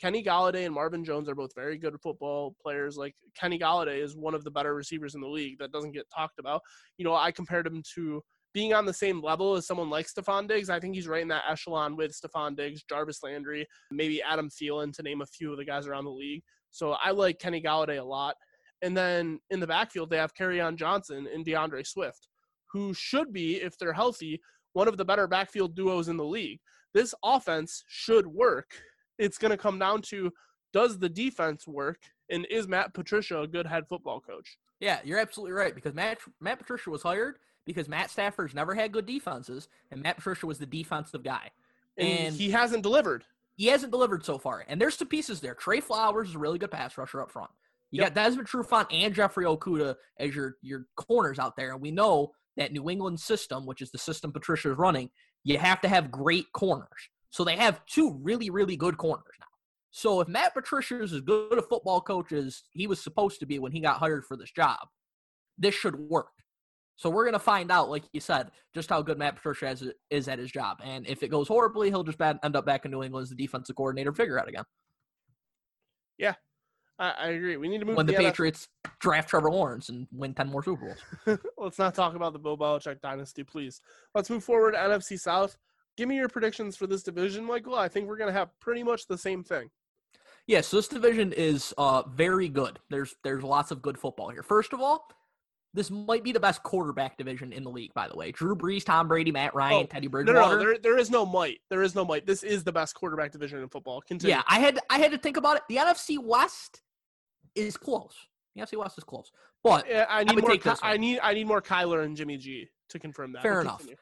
Kenny 0.00 0.24
Golladay 0.24 0.64
and 0.64 0.74
Marvin 0.74 1.04
Jones 1.04 1.28
are 1.28 1.34
both 1.34 1.54
very 1.54 1.76
good 1.76 1.94
football 2.02 2.54
players. 2.62 2.96
Like 2.96 3.14
Kenny 3.38 3.58
Golladay 3.58 4.02
is 4.02 4.16
one 4.16 4.34
of 4.34 4.44
the 4.44 4.50
better 4.50 4.74
receivers 4.74 5.14
in 5.14 5.20
the 5.20 5.28
league 5.28 5.58
that 5.58 5.72
doesn't 5.72 5.92
get 5.92 6.06
talked 6.14 6.38
about. 6.38 6.62
You 6.96 7.04
know, 7.04 7.14
I 7.14 7.30
compared 7.30 7.66
him 7.66 7.82
to 7.94 8.22
being 8.52 8.74
on 8.74 8.86
the 8.86 8.92
same 8.92 9.22
level 9.22 9.54
as 9.54 9.66
someone 9.66 9.90
like 9.90 10.06
Stefon 10.06 10.48
Diggs. 10.48 10.70
I 10.70 10.80
think 10.80 10.94
he's 10.94 11.08
right 11.08 11.22
in 11.22 11.28
that 11.28 11.44
echelon 11.48 11.96
with 11.96 12.12
Stefon 12.12 12.56
Diggs, 12.56 12.82
Jarvis 12.88 13.22
Landry, 13.22 13.66
maybe 13.90 14.22
Adam 14.22 14.48
Thielen 14.48 14.92
to 14.94 15.02
name 15.02 15.20
a 15.20 15.26
few 15.26 15.52
of 15.52 15.58
the 15.58 15.64
guys 15.64 15.86
around 15.86 16.04
the 16.04 16.10
league. 16.10 16.42
So 16.70 16.92
I 16.92 17.10
like 17.10 17.38
Kenny 17.38 17.62
Golladay 17.62 18.00
a 18.00 18.04
lot. 18.04 18.36
And 18.82 18.96
then 18.96 19.38
in 19.50 19.60
the 19.60 19.66
backfield, 19.66 20.10
they 20.10 20.16
have 20.16 20.32
on 20.40 20.76
Johnson 20.76 21.28
and 21.32 21.44
D'Andre 21.44 21.82
Swift, 21.82 22.28
who 22.72 22.94
should 22.94 23.32
be, 23.32 23.56
if 23.56 23.76
they're 23.78 23.92
healthy, 23.92 24.40
one 24.72 24.88
of 24.88 24.96
the 24.96 25.04
better 25.04 25.26
backfield 25.26 25.74
duos 25.74 26.08
in 26.08 26.16
the 26.16 26.24
league. 26.24 26.60
This 26.94 27.14
offense 27.22 27.84
should 27.88 28.26
work 28.26 28.72
it's 29.20 29.38
going 29.38 29.50
to 29.50 29.56
come 29.56 29.78
down 29.78 30.02
to 30.02 30.32
does 30.72 30.98
the 30.98 31.08
defense 31.08 31.68
work 31.68 31.98
and 32.30 32.46
is 32.50 32.66
Matt 32.66 32.94
Patricia 32.94 33.40
a 33.40 33.46
good 33.46 33.66
head 33.66 33.84
football 33.88 34.20
coach? 34.20 34.56
Yeah, 34.80 34.98
you're 35.04 35.18
absolutely 35.18 35.52
right 35.52 35.74
because 35.74 35.94
Matt 35.94 36.18
Matt 36.40 36.58
Patricia 36.58 36.90
was 36.90 37.02
hired 37.02 37.36
because 37.70 37.88
Matt 37.88 38.10
Stafford's 38.10 38.54
never 38.54 38.74
had 38.74 38.92
good 38.92 39.06
defenses 39.06 39.68
and 39.90 40.02
Matt 40.02 40.16
Patricia 40.16 40.46
was 40.46 40.58
the 40.58 40.66
defensive 40.66 41.22
guy. 41.22 41.50
And, 41.96 42.08
and 42.08 42.34
he 42.34 42.50
hasn't 42.50 42.82
delivered. 42.82 43.24
He 43.56 43.66
hasn't 43.66 43.92
delivered 43.92 44.24
so 44.24 44.38
far. 44.38 44.64
And 44.68 44.80
there's 44.80 44.96
some 44.96 45.08
pieces 45.08 45.40
there. 45.40 45.54
Trey 45.54 45.80
Flowers 45.80 46.30
is 46.30 46.34
a 46.34 46.38
really 46.38 46.58
good 46.58 46.70
pass 46.70 46.96
rusher 46.96 47.20
up 47.20 47.30
front. 47.30 47.50
You 47.90 48.02
yep. 48.02 48.14
got 48.14 48.22
Desmond 48.22 48.48
Trufant 48.48 48.86
and 48.90 49.14
Jeffrey 49.14 49.44
Okudah 49.44 49.96
as 50.18 50.34
your 50.34 50.56
your 50.62 50.86
corners 50.96 51.38
out 51.38 51.56
there. 51.56 51.72
And 51.72 51.80
we 51.80 51.90
know 51.90 52.32
that 52.56 52.72
New 52.72 52.88
England 52.88 53.18
system, 53.20 53.66
which 53.66 53.82
is 53.82 53.90
the 53.90 53.98
system 53.98 54.32
Patricia 54.32 54.70
is 54.70 54.78
running, 54.78 55.10
you 55.44 55.58
have 55.58 55.80
to 55.80 55.88
have 55.88 56.10
great 56.10 56.52
corners. 56.52 57.10
So 57.30 57.44
they 57.44 57.56
have 57.56 57.84
two 57.86 58.18
really, 58.22 58.50
really 58.50 58.76
good 58.76 58.96
corners 58.96 59.24
now. 59.38 59.46
So 59.90 60.20
if 60.20 60.28
Matt 60.28 60.54
Patricia 60.54 61.02
is 61.02 61.12
as 61.12 61.20
good 61.20 61.58
a 61.58 61.62
football 61.62 62.00
coach 62.00 62.32
as 62.32 62.62
he 62.72 62.86
was 62.86 63.00
supposed 63.00 63.40
to 63.40 63.46
be 63.46 63.58
when 63.58 63.72
he 63.72 63.80
got 63.80 63.98
hired 63.98 64.24
for 64.24 64.36
this 64.36 64.50
job, 64.50 64.78
this 65.58 65.74
should 65.74 65.96
work. 65.96 66.28
So 67.00 67.08
we're 67.08 67.24
going 67.24 67.32
to 67.32 67.38
find 67.38 67.72
out, 67.72 67.88
like 67.88 68.04
you 68.12 68.20
said, 68.20 68.50
just 68.74 68.90
how 68.90 69.00
good 69.00 69.18
Matt 69.18 69.36
Patricia 69.36 69.68
is, 69.70 69.90
is 70.10 70.28
at 70.28 70.38
his 70.38 70.52
job. 70.52 70.80
And 70.84 71.06
if 71.06 71.22
it 71.22 71.28
goes 71.28 71.48
horribly, 71.48 71.88
he'll 71.88 72.04
just 72.04 72.18
bad, 72.18 72.38
end 72.42 72.56
up 72.56 72.66
back 72.66 72.84
in 72.84 72.90
New 72.90 73.02
England 73.02 73.24
as 73.24 73.30
the 73.30 73.36
defensive 73.36 73.74
coordinator, 73.74 74.12
figure 74.12 74.38
out 74.38 74.48
again. 74.48 74.64
Yeah, 76.18 76.34
I, 76.98 77.10
I 77.10 77.28
agree. 77.28 77.56
We 77.56 77.68
need 77.68 77.78
to 77.78 77.86
move 77.86 77.96
when 77.96 78.04
the, 78.04 78.12
the 78.12 78.18
Patriots 78.18 78.68
draft 79.00 79.30
Trevor 79.30 79.50
Lawrence 79.50 79.88
and 79.88 80.06
win 80.12 80.34
ten 80.34 80.48
more 80.48 80.62
Super 80.62 80.94
Bowls. 81.26 81.38
Let's 81.58 81.78
not 81.78 81.94
talk 81.94 82.14
about 82.14 82.34
the 82.34 82.38
Bill 82.38 82.58
Belichick 82.58 83.00
dynasty, 83.00 83.44
please. 83.44 83.80
Let's 84.14 84.28
move 84.28 84.44
forward. 84.44 84.74
NFC 84.74 85.18
South 85.18 85.56
give 86.00 86.08
me 86.08 86.16
your 86.16 86.28
predictions 86.28 86.76
for 86.76 86.86
this 86.86 87.02
division, 87.02 87.44
Michael. 87.44 87.74
I 87.74 87.86
think 87.88 88.08
we're 88.08 88.16
going 88.16 88.32
to 88.32 88.38
have 88.38 88.58
pretty 88.58 88.82
much 88.82 89.06
the 89.06 89.18
same 89.18 89.44
thing. 89.44 89.70
Yes, 90.46 90.68
so 90.68 90.78
this 90.78 90.88
division 90.88 91.32
is 91.34 91.74
uh, 91.76 92.02
very 92.08 92.48
good. 92.48 92.78
There's 92.88 93.14
there's 93.22 93.42
lots 93.44 93.70
of 93.70 93.82
good 93.82 93.98
football 93.98 94.30
here. 94.30 94.42
First 94.42 94.72
of 94.72 94.80
all, 94.80 95.06
this 95.72 95.90
might 95.90 96.24
be 96.24 96.32
the 96.32 96.40
best 96.40 96.62
quarterback 96.62 97.16
division 97.16 97.52
in 97.52 97.62
the 97.62 97.70
league. 97.70 97.94
By 97.94 98.08
the 98.08 98.16
way, 98.16 98.32
Drew 98.32 98.56
Brees, 98.56 98.84
Tom 98.84 99.08
Brady, 99.08 99.30
Matt 99.30 99.54
Ryan, 99.54 99.84
oh, 99.84 99.86
Teddy 99.86 100.08
Bridgewater. 100.08 100.40
No, 100.40 100.56
no, 100.56 100.58
there, 100.58 100.78
there 100.78 100.98
is 100.98 101.10
no 101.10 101.24
might. 101.24 101.58
There 101.68 101.82
is 101.82 101.94
no 101.94 102.04
might. 102.04 102.26
This 102.26 102.42
is 102.42 102.64
the 102.64 102.72
best 102.72 102.94
quarterback 102.94 103.32
division 103.32 103.60
in 103.60 103.68
football. 103.68 104.00
Continue. 104.02 104.34
Yeah, 104.34 104.42
I 104.48 104.58
had 104.58 104.78
I 104.90 104.98
had 104.98 105.12
to 105.12 105.18
think 105.18 105.36
about 105.36 105.56
it. 105.56 105.62
The 105.68 105.76
NFC 105.76 106.18
West 106.18 106.82
is 107.54 107.76
close. 107.76 108.14
The 108.54 108.62
NFC 108.62 108.76
West 108.78 108.98
is 108.98 109.04
close, 109.04 109.30
but 109.62 109.86
yeah, 109.88 110.06
I 110.08 110.24
need 110.24 110.38
I 110.38 110.40
more. 110.40 110.76
I 110.82 110.96
need 110.96 111.20
I 111.22 111.34
need 111.34 111.46
more 111.46 111.62
Kyler 111.62 112.04
and 112.04 112.16
Jimmy 112.16 112.36
G 112.36 112.68
to 112.88 112.98
confirm 112.98 113.32
that. 113.32 113.42
Fair 113.42 113.52
we'll 113.52 113.60
enough. 113.62 113.78
Continue. 113.78 113.96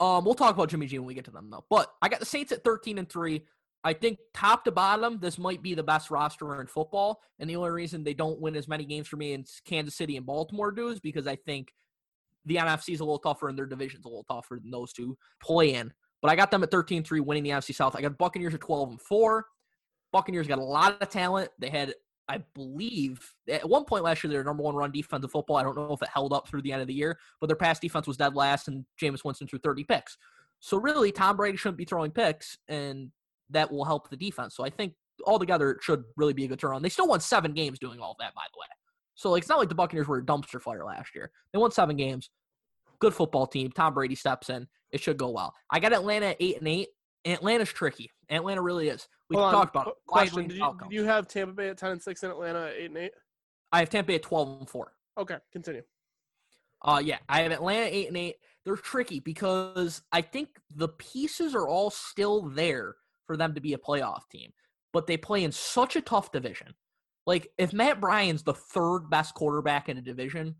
Um, 0.00 0.24
we'll 0.24 0.34
talk 0.34 0.54
about 0.54 0.68
Jimmy 0.68 0.86
G 0.86 0.98
when 0.98 1.08
we 1.08 1.14
get 1.14 1.24
to 1.24 1.32
them 1.32 1.50
though. 1.50 1.64
But 1.68 1.92
I 2.00 2.08
got 2.08 2.20
the 2.20 2.26
Saints 2.26 2.52
at 2.52 2.62
13 2.62 2.98
and 2.98 3.08
three. 3.08 3.44
I 3.84 3.92
think 3.92 4.18
top 4.34 4.64
to 4.64 4.72
bottom, 4.72 5.18
this 5.20 5.38
might 5.38 5.62
be 5.62 5.74
the 5.74 5.82
best 5.82 6.10
roster 6.10 6.60
in 6.60 6.66
football. 6.66 7.20
And 7.38 7.48
the 7.48 7.56
only 7.56 7.70
reason 7.70 8.02
they 8.02 8.14
don't 8.14 8.40
win 8.40 8.56
as 8.56 8.68
many 8.68 8.84
games 8.84 9.06
for 9.06 9.16
me 9.16 9.32
in 9.32 9.44
Kansas 9.64 9.96
City 9.96 10.16
and 10.16 10.26
Baltimore 10.26 10.72
do 10.72 10.88
is 10.88 11.00
because 11.00 11.26
I 11.26 11.36
think 11.36 11.72
the 12.44 12.56
NFC 12.56 12.94
is 12.94 13.00
a 13.00 13.04
little 13.04 13.18
tougher 13.18 13.48
and 13.48 13.56
their 13.56 13.66
division's 13.66 14.04
a 14.04 14.08
little 14.08 14.24
tougher 14.24 14.58
than 14.60 14.70
those 14.70 14.92
two 14.92 15.16
play 15.40 15.74
in. 15.74 15.92
But 16.20 16.30
I 16.30 16.36
got 16.36 16.50
them 16.50 16.64
at 16.64 16.70
13 16.70 17.04
3 17.04 17.20
winning 17.20 17.44
the 17.44 17.50
NFC 17.50 17.74
South. 17.74 17.94
I 17.94 18.02
got 18.02 18.18
Buccaneers 18.18 18.54
at 18.54 18.60
12 18.60 18.90
and 18.90 19.00
4. 19.00 19.46
Buccaneers 20.12 20.48
got 20.48 20.58
a 20.58 20.64
lot 20.64 21.00
of 21.00 21.08
talent. 21.08 21.50
They 21.58 21.68
had 21.68 21.94
I 22.28 22.42
believe 22.54 23.34
at 23.48 23.66
one 23.66 23.84
point 23.84 24.04
last 24.04 24.22
year, 24.22 24.30
their 24.30 24.44
number 24.44 24.62
one 24.62 24.74
run 24.74 24.92
defense 24.92 25.24
of 25.24 25.30
football. 25.30 25.56
I 25.56 25.62
don't 25.62 25.76
know 25.76 25.92
if 25.92 26.02
it 26.02 26.10
held 26.12 26.34
up 26.34 26.46
through 26.46 26.62
the 26.62 26.72
end 26.72 26.82
of 26.82 26.88
the 26.88 26.94
year, 26.94 27.18
but 27.40 27.46
their 27.46 27.56
pass 27.56 27.78
defense 27.78 28.06
was 28.06 28.18
dead 28.18 28.34
last, 28.34 28.68
and 28.68 28.84
Jameis 29.00 29.24
Winston 29.24 29.48
threw 29.48 29.58
30 29.58 29.84
picks. 29.84 30.18
So 30.60 30.76
really, 30.76 31.10
Tom 31.10 31.36
Brady 31.36 31.56
shouldn't 31.56 31.78
be 31.78 31.86
throwing 31.86 32.10
picks, 32.10 32.58
and 32.68 33.10
that 33.50 33.70
will 33.70 33.84
help 33.84 34.10
the 34.10 34.16
defense. 34.16 34.54
So 34.56 34.64
I 34.64 34.70
think 34.70 34.94
altogether 35.26 35.72
it 35.72 35.82
should 35.82 36.04
really 36.16 36.32
be 36.32 36.44
a 36.44 36.48
good 36.48 36.60
turnaround. 36.60 36.82
They 36.82 36.88
still 36.88 37.08
won 37.08 37.20
seven 37.20 37.52
games 37.52 37.78
doing 37.78 38.00
all 38.00 38.16
that, 38.20 38.34
by 38.34 38.42
the 38.52 38.58
way. 38.58 38.66
So 39.14 39.30
like 39.30 39.42
it's 39.42 39.48
not 39.48 39.58
like 39.58 39.68
the 39.68 39.74
Buccaneers 39.74 40.06
were 40.06 40.18
a 40.18 40.24
dumpster 40.24 40.60
fire 40.60 40.84
last 40.84 41.14
year. 41.14 41.30
They 41.52 41.58
won 41.58 41.70
seven 41.70 41.96
games. 41.96 42.30
Good 43.00 43.14
football 43.14 43.46
team. 43.46 43.70
Tom 43.70 43.94
Brady 43.94 44.14
steps 44.14 44.48
in. 44.48 44.66
It 44.92 45.00
should 45.00 45.18
go 45.18 45.30
well. 45.30 45.52
I 45.70 45.80
got 45.80 45.92
Atlanta 45.92 46.26
at 46.26 46.36
eight 46.40 46.58
and 46.58 46.68
eight. 46.68 46.88
Atlanta's 47.24 47.72
tricky. 47.72 48.10
Atlanta 48.30 48.62
really 48.62 48.88
is. 48.88 49.08
We 49.28 49.36
Hold 49.36 49.52
talked 49.52 49.76
on. 49.76 49.82
about 49.82 49.92
it. 49.92 49.94
Question: 50.06 50.48
did 50.48 50.56
you, 50.56 50.78
did 50.82 50.92
you, 50.92 51.04
have 51.04 51.26
Tampa 51.26 51.52
Bay 51.52 51.68
at 51.68 51.78
ten 51.78 51.92
and 51.92 52.02
six 52.02 52.22
and 52.22 52.32
Atlanta 52.32 52.66
at 52.66 52.74
eight 52.74 52.86
and 52.86 52.96
eight? 52.96 53.12
I 53.72 53.80
have 53.80 53.90
Tampa 53.90 54.08
Bay 54.08 54.14
at 54.16 54.22
twelve 54.22 54.60
and 54.60 54.68
four. 54.68 54.92
Okay, 55.18 55.36
continue. 55.52 55.82
Uh 56.82 57.02
yeah, 57.04 57.18
I 57.28 57.40
have 57.42 57.52
Atlanta 57.52 57.86
eight 57.90 58.08
and 58.08 58.16
eight. 58.16 58.36
They're 58.64 58.76
tricky 58.76 59.18
because 59.18 60.02
I 60.12 60.22
think 60.22 60.48
the 60.74 60.88
pieces 60.88 61.54
are 61.54 61.66
all 61.66 61.90
still 61.90 62.42
there 62.42 62.94
for 63.28 63.36
them 63.36 63.54
to 63.54 63.60
be 63.60 63.74
a 63.74 63.78
playoff 63.78 64.22
team, 64.32 64.50
but 64.92 65.06
they 65.06 65.16
play 65.16 65.44
in 65.44 65.52
such 65.52 65.94
a 65.94 66.00
tough 66.00 66.32
division. 66.32 66.74
Like 67.26 67.48
if 67.58 67.72
Matt 67.72 68.02
Ryan's 68.02 68.42
the 68.42 68.54
third 68.54 69.10
best 69.10 69.34
quarterback 69.34 69.88
in 69.88 69.98
a 69.98 70.02
division, 70.02 70.56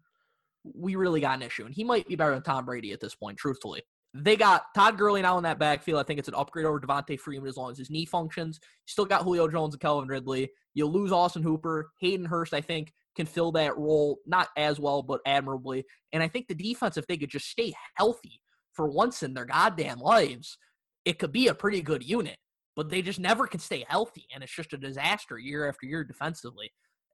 we 0.62 0.94
really 0.94 1.20
got 1.20 1.36
an 1.36 1.42
issue, 1.42 1.64
and 1.64 1.74
he 1.74 1.82
might 1.82 2.06
be 2.06 2.14
better 2.14 2.34
than 2.34 2.42
Tom 2.42 2.66
Brady 2.66 2.92
at 2.92 3.00
this 3.00 3.16
point, 3.16 3.38
truthfully. 3.38 3.82
They 4.14 4.36
got 4.36 4.64
Todd 4.74 4.96
Gurley 4.96 5.22
now 5.22 5.36
in 5.38 5.44
that 5.44 5.58
backfield. 5.58 6.00
I 6.00 6.02
think 6.02 6.18
it's 6.18 6.28
an 6.28 6.34
upgrade 6.34 6.66
over 6.66 6.80
Devonta 6.80 7.18
Freeman 7.18 7.48
as 7.48 7.56
long 7.56 7.70
as 7.70 7.78
his 7.78 7.90
knee 7.90 8.06
functions. 8.06 8.58
You 8.62 8.90
still 8.90 9.04
got 9.04 9.22
Julio 9.22 9.48
Jones 9.48 9.74
and 9.74 9.80
Calvin 9.80 10.08
Ridley. 10.08 10.50
You 10.74 10.86
lose 10.86 11.12
Austin 11.12 11.42
Hooper. 11.42 11.90
Hayden 12.00 12.26
Hurst, 12.26 12.54
I 12.54 12.60
think, 12.60 12.92
can 13.16 13.26
fill 13.26 13.52
that 13.52 13.76
role 13.76 14.18
not 14.26 14.48
as 14.56 14.80
well, 14.80 15.02
but 15.02 15.20
admirably. 15.26 15.84
And 16.12 16.22
I 16.22 16.28
think 16.28 16.48
the 16.48 16.54
defense, 16.54 16.96
if 16.96 17.06
they 17.06 17.16
could 17.16 17.30
just 17.30 17.48
stay 17.48 17.74
healthy 17.96 18.40
for 18.72 18.88
once 18.88 19.22
in 19.22 19.34
their 19.34 19.44
goddamn 19.44 19.98
lives, 19.98 20.56
it 21.04 21.18
could 21.18 21.32
be 21.32 21.48
a 21.48 21.54
pretty 21.54 21.82
good 21.82 22.02
unit. 22.02 22.36
But 22.78 22.90
they 22.90 23.02
just 23.02 23.18
never 23.18 23.48
can 23.48 23.58
stay 23.58 23.84
healthy, 23.88 24.26
and 24.32 24.44
it's 24.44 24.54
just 24.54 24.72
a 24.72 24.76
disaster 24.76 25.36
year 25.36 25.68
after 25.68 25.84
year 25.84 26.04
defensively. 26.04 26.70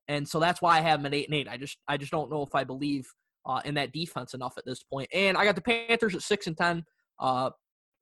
And 0.09 0.29
so 0.29 0.39
that's 0.39 0.61
why 0.61 0.77
I 0.77 0.83
have 0.83 1.01
them 1.01 1.07
at 1.07 1.15
eight 1.15 1.27
and 1.27 1.35
eight. 1.35 1.49
I 1.49 1.57
just 1.57 1.79
I 1.89 1.97
just 1.97 2.13
don't 2.13 2.31
know 2.31 2.43
if 2.43 2.55
I 2.55 2.65
believe 2.65 3.07
uh, 3.47 3.63
in 3.65 3.73
that 3.77 3.91
defense 3.91 4.35
enough 4.35 4.59
at 4.59 4.67
this 4.67 4.83
point. 4.83 5.09
And 5.15 5.39
I 5.39 5.47
got 5.47 5.55
the 5.55 5.63
Panthers 5.63 6.15
at 6.15 6.21
six 6.21 6.49
and 6.49 6.55
ten. 6.55 6.85
Uh, 7.19 7.49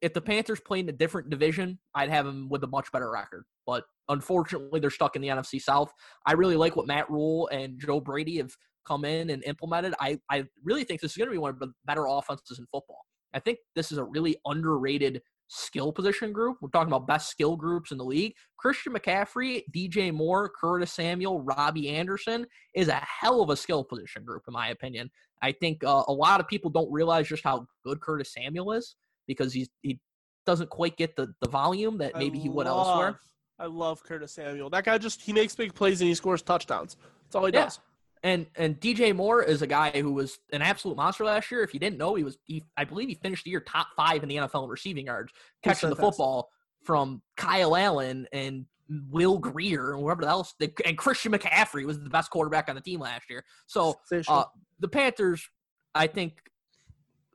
if 0.00 0.12
the 0.12 0.20
Panthers 0.20 0.58
played 0.58 0.86
in 0.86 0.88
a 0.88 0.98
different 0.98 1.30
division, 1.30 1.78
I'd 1.94 2.10
have 2.10 2.26
them 2.26 2.48
with 2.48 2.64
a 2.64 2.66
much 2.66 2.90
better 2.90 3.08
record. 3.12 3.44
But 3.64 3.84
unfortunately, 4.08 4.80
they're 4.80 4.90
stuck 4.90 5.14
in 5.14 5.22
the 5.22 5.28
NFC 5.28 5.62
South. 5.62 5.92
I 6.26 6.32
really 6.32 6.56
like 6.56 6.74
what 6.74 6.88
Matt 6.88 7.08
Rhule 7.08 7.46
and 7.52 7.78
Joe 7.78 8.00
Brady 8.00 8.38
have 8.38 8.50
come 8.84 9.04
in 9.04 9.30
and 9.30 9.44
implemented. 9.44 9.94
I, 10.00 10.18
I 10.28 10.46
really 10.64 10.82
think 10.82 11.00
this 11.00 11.12
is 11.12 11.16
going 11.16 11.28
to 11.28 11.32
be 11.32 11.38
one 11.38 11.50
of 11.50 11.60
the 11.60 11.72
better 11.84 12.06
offenses 12.08 12.58
in 12.58 12.66
football. 12.72 13.06
I 13.32 13.38
think 13.38 13.58
this 13.76 13.92
is 13.92 13.98
a 13.98 14.04
really 14.04 14.36
underrated 14.46 15.22
skill 15.52 15.92
position 15.92 16.32
group. 16.32 16.56
We're 16.60 16.70
talking 16.70 16.88
about 16.88 17.06
best 17.06 17.28
skill 17.28 17.56
groups 17.56 17.92
in 17.92 17.98
the 17.98 18.04
league. 18.04 18.34
Christian 18.56 18.94
McCaffrey, 18.94 19.62
DJ 19.74 20.12
Moore, 20.12 20.50
Curtis 20.58 20.92
Samuel, 20.92 21.40
Robbie 21.42 21.90
Anderson 21.90 22.46
is 22.74 22.88
a 22.88 22.94
hell 22.94 23.42
of 23.42 23.50
a 23.50 23.56
skill 23.56 23.84
position 23.84 24.24
group, 24.24 24.44
in 24.48 24.54
my 24.54 24.68
opinion. 24.68 25.10
I 25.42 25.52
think 25.52 25.84
uh, 25.84 26.04
a 26.08 26.12
lot 26.12 26.40
of 26.40 26.48
people 26.48 26.70
don't 26.70 26.90
realize 26.90 27.28
just 27.28 27.44
how 27.44 27.66
good 27.84 28.00
Curtis 28.00 28.32
Samuel 28.32 28.72
is 28.72 28.96
because 29.26 29.52
he's 29.52 29.68
he 29.82 29.98
doesn't 30.46 30.70
quite 30.70 30.96
get 30.96 31.16
the, 31.16 31.32
the 31.40 31.48
volume 31.48 31.98
that 31.98 32.16
maybe 32.16 32.38
I 32.38 32.42
he 32.42 32.48
would 32.48 32.66
love, 32.66 32.86
elsewhere. 32.86 33.20
I 33.58 33.66
love 33.66 34.02
Curtis 34.02 34.32
Samuel. 34.32 34.70
That 34.70 34.84
guy 34.84 34.98
just 34.98 35.20
he 35.20 35.32
makes 35.32 35.54
big 35.54 35.74
plays 35.74 36.00
and 36.00 36.08
he 36.08 36.14
scores 36.14 36.42
touchdowns. 36.42 36.96
That's 37.24 37.36
all 37.36 37.44
he 37.44 37.52
yeah. 37.52 37.64
does. 37.64 37.80
And 38.22 38.46
and 38.56 38.78
DJ 38.80 39.14
Moore 39.14 39.42
is 39.42 39.62
a 39.62 39.66
guy 39.66 39.90
who 39.90 40.12
was 40.12 40.38
an 40.52 40.62
absolute 40.62 40.96
monster 40.96 41.24
last 41.24 41.50
year. 41.50 41.62
If 41.62 41.74
you 41.74 41.80
didn't 41.80 41.98
know, 41.98 42.14
he 42.14 42.22
was 42.22 42.38
he, 42.44 42.62
I 42.76 42.84
believe 42.84 43.08
he 43.08 43.14
finished 43.16 43.44
the 43.44 43.50
year 43.50 43.60
top 43.60 43.88
five 43.96 44.22
in 44.22 44.28
the 44.28 44.36
NFL 44.36 44.64
in 44.64 44.70
receiving 44.70 45.06
yards, 45.06 45.32
catching 45.62 45.90
the 45.90 45.96
football 45.96 46.50
from 46.84 47.22
Kyle 47.36 47.76
Allen 47.76 48.26
and 48.32 48.66
Will 49.10 49.38
Grier 49.38 49.92
and 49.92 50.02
whoever 50.02 50.24
else. 50.24 50.54
And 50.84 50.96
Christian 50.96 51.32
McCaffrey 51.32 51.84
was 51.84 52.00
the 52.00 52.10
best 52.10 52.30
quarterback 52.30 52.68
on 52.68 52.74
the 52.76 52.80
team 52.80 53.00
last 53.00 53.28
year. 53.28 53.44
So 53.66 53.96
uh, 54.28 54.44
the 54.78 54.88
Panthers, 54.88 55.48
I 55.94 56.06
think, 56.06 56.34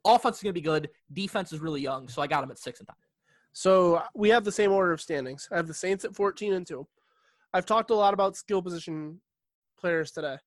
offense 0.05 0.37
is 0.37 0.43
going 0.43 0.53
to 0.53 0.61
be 0.61 0.63
good. 0.63 0.89
Defense 1.11 1.51
is 1.51 1.59
really 1.59 1.81
young, 1.81 2.07
so 2.07 2.21
I 2.21 2.27
got 2.27 2.41
them 2.41 2.51
at 2.51 2.59
six 2.59 2.79
and 2.79 2.87
ten. 2.87 2.95
So 3.57 4.03
we 4.13 4.29
have 4.29 4.43
the 4.43 4.51
same 4.51 4.71
order 4.71 4.91
of 4.91 5.01
standings. 5.01 5.49
I 5.51 5.55
have 5.55 5.67
the 5.67 5.73
Saints 5.73 6.05
at 6.05 6.15
14 6.15 6.53
and 6.53 6.67
2. 6.67 6.87
I've 7.53 7.65
talked 7.65 7.89
a 7.89 7.95
lot 7.95 8.13
about 8.13 8.37
skill 8.37 8.61
position 8.61 9.19
players 9.79 10.11
today. 10.11 10.37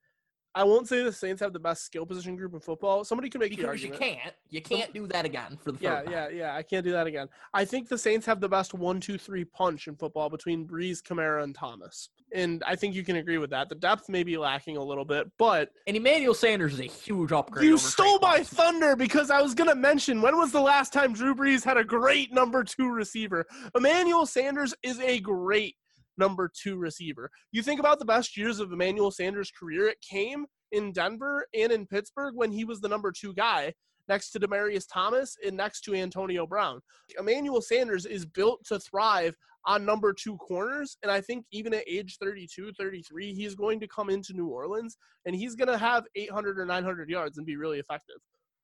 I 0.55 0.64
won't 0.64 0.88
say 0.88 1.05
the 1.05 1.12
Saints 1.12 1.40
have 1.42 1.53
the 1.53 1.61
best 1.61 1.84
skill 1.84 2.05
position 2.05 2.34
group 2.34 2.55
in 2.55 2.61
football. 2.61 3.05
Somebody 3.05 3.30
can 3.30 3.38
make 3.38 3.51
Because 3.57 3.82
you 3.84 3.90
can't, 3.92 4.34
you 4.48 4.61
can't 4.61 4.92
do 4.92 5.07
that 5.07 5.24
again 5.24 5.57
for 5.62 5.70
the 5.70 5.78
Yeah, 5.80 6.03
time. 6.03 6.11
yeah, 6.11 6.28
yeah. 6.28 6.57
I 6.57 6.62
can't 6.62 6.84
do 6.84 6.90
that 6.90 7.07
again. 7.07 7.28
I 7.55 7.64
think 7.64 7.88
the 7.88 7.96
Saints 7.96 8.26
have 8.26 8.40
the 8.40 8.48
best 8.48 8.74
one, 8.74 8.98
two, 8.98 9.16
three 9.16 9.44
punch 9.44 9.86
in 9.86 9.94
football 9.94 10.28
between 10.28 10.66
Brees, 10.66 11.01
Kamara, 11.03 11.44
and 11.44 11.55
Thomas. 11.55 12.09
And 12.34 12.64
I 12.66 12.74
think 12.74 12.94
you 12.96 13.05
can 13.05 13.16
agree 13.16 13.38
with 13.38 13.51
that. 13.51 13.68
The 13.68 13.74
depth 13.76 14.09
may 14.09 14.24
be 14.24 14.36
lacking 14.38 14.76
a 14.76 14.82
little 14.82 15.05
bit, 15.05 15.28
but 15.38 15.70
And 15.86 15.96
Emmanuel 15.96 16.34
Sanders 16.34 16.74
is 16.74 16.80
a 16.80 16.84
huge 16.84 17.30
upgrade. 17.30 17.64
you 17.64 17.78
stole 17.78 18.18
my 18.20 18.42
thunder 18.42 18.96
because 18.96 19.30
I 19.30 19.40
was 19.42 19.55
going 19.55 19.70
to 19.70 19.76
mention 19.76 20.20
when 20.20 20.36
was 20.36 20.51
the 20.51 20.61
last 20.61 20.92
time 20.92 21.12
Drew 21.12 21.34
Brees 21.34 21.64
had 21.64 21.76
a 21.76 21.84
great 21.84 22.32
number 22.32 22.64
two 22.64 22.88
receiver? 22.90 23.46
Emmanuel 23.76 24.26
Sanders 24.26 24.74
is 24.82 24.98
a 25.01 25.20
great 25.20 25.76
number 26.21 26.49
two 26.62 26.77
receiver. 26.77 27.29
You 27.51 27.62
think 27.62 27.81
about 27.81 27.99
the 27.99 28.05
best 28.05 28.37
years 28.37 28.61
of 28.61 28.73
Emmanuel 28.73 29.11
Sanders' 29.11 29.51
career, 29.51 29.89
it 29.89 30.01
came 30.01 30.47
in 30.71 30.93
Denver 30.93 31.47
and 31.53 31.73
in 31.73 31.87
Pittsburgh 31.87 32.35
when 32.37 32.53
he 32.53 32.64
was 32.64 32.81
the 32.81 32.89
number 32.89 33.11
two 33.11 33.35
guy 33.35 33.75
next 34.09 34.31
to 34.31 34.41
Demaryius 34.41 34.87
Thomas 34.93 35.37
and 35.45 35.57
next 35.57 35.81
to 35.83 35.95
Antonio 35.95 36.47
Brown. 36.47 36.81
Emmanuel 37.18 37.61
Sanders 37.62 38.07
is 38.07 38.25
built 38.27 38.64
to 38.66 38.79
thrive 38.79 39.35
on 39.66 39.85
number 39.85 40.12
two 40.12 40.37
corners. 40.37 40.97
And 41.03 41.11
I 41.11 41.21
think 41.21 41.45
even 41.53 41.75
at 41.75 41.85
age 41.89 42.16
32, 42.21 42.73
33, 42.79 43.35
he's 43.35 43.55
going 43.55 43.81
to 43.81 43.89
come 43.89 44.11
into 44.11 44.33
New 44.33 44.47
Orleans 44.49 44.97
and 45.27 45.35
he's 45.35 45.55
going 45.55 45.68
to 45.68 45.79
have 45.79 46.05
800 46.14 46.59
or 46.59 46.64
900 46.66 47.09
yards 47.11 47.39
and 47.39 47.47
be 47.47 47.57
really 47.57 47.79
effective. 47.79 48.16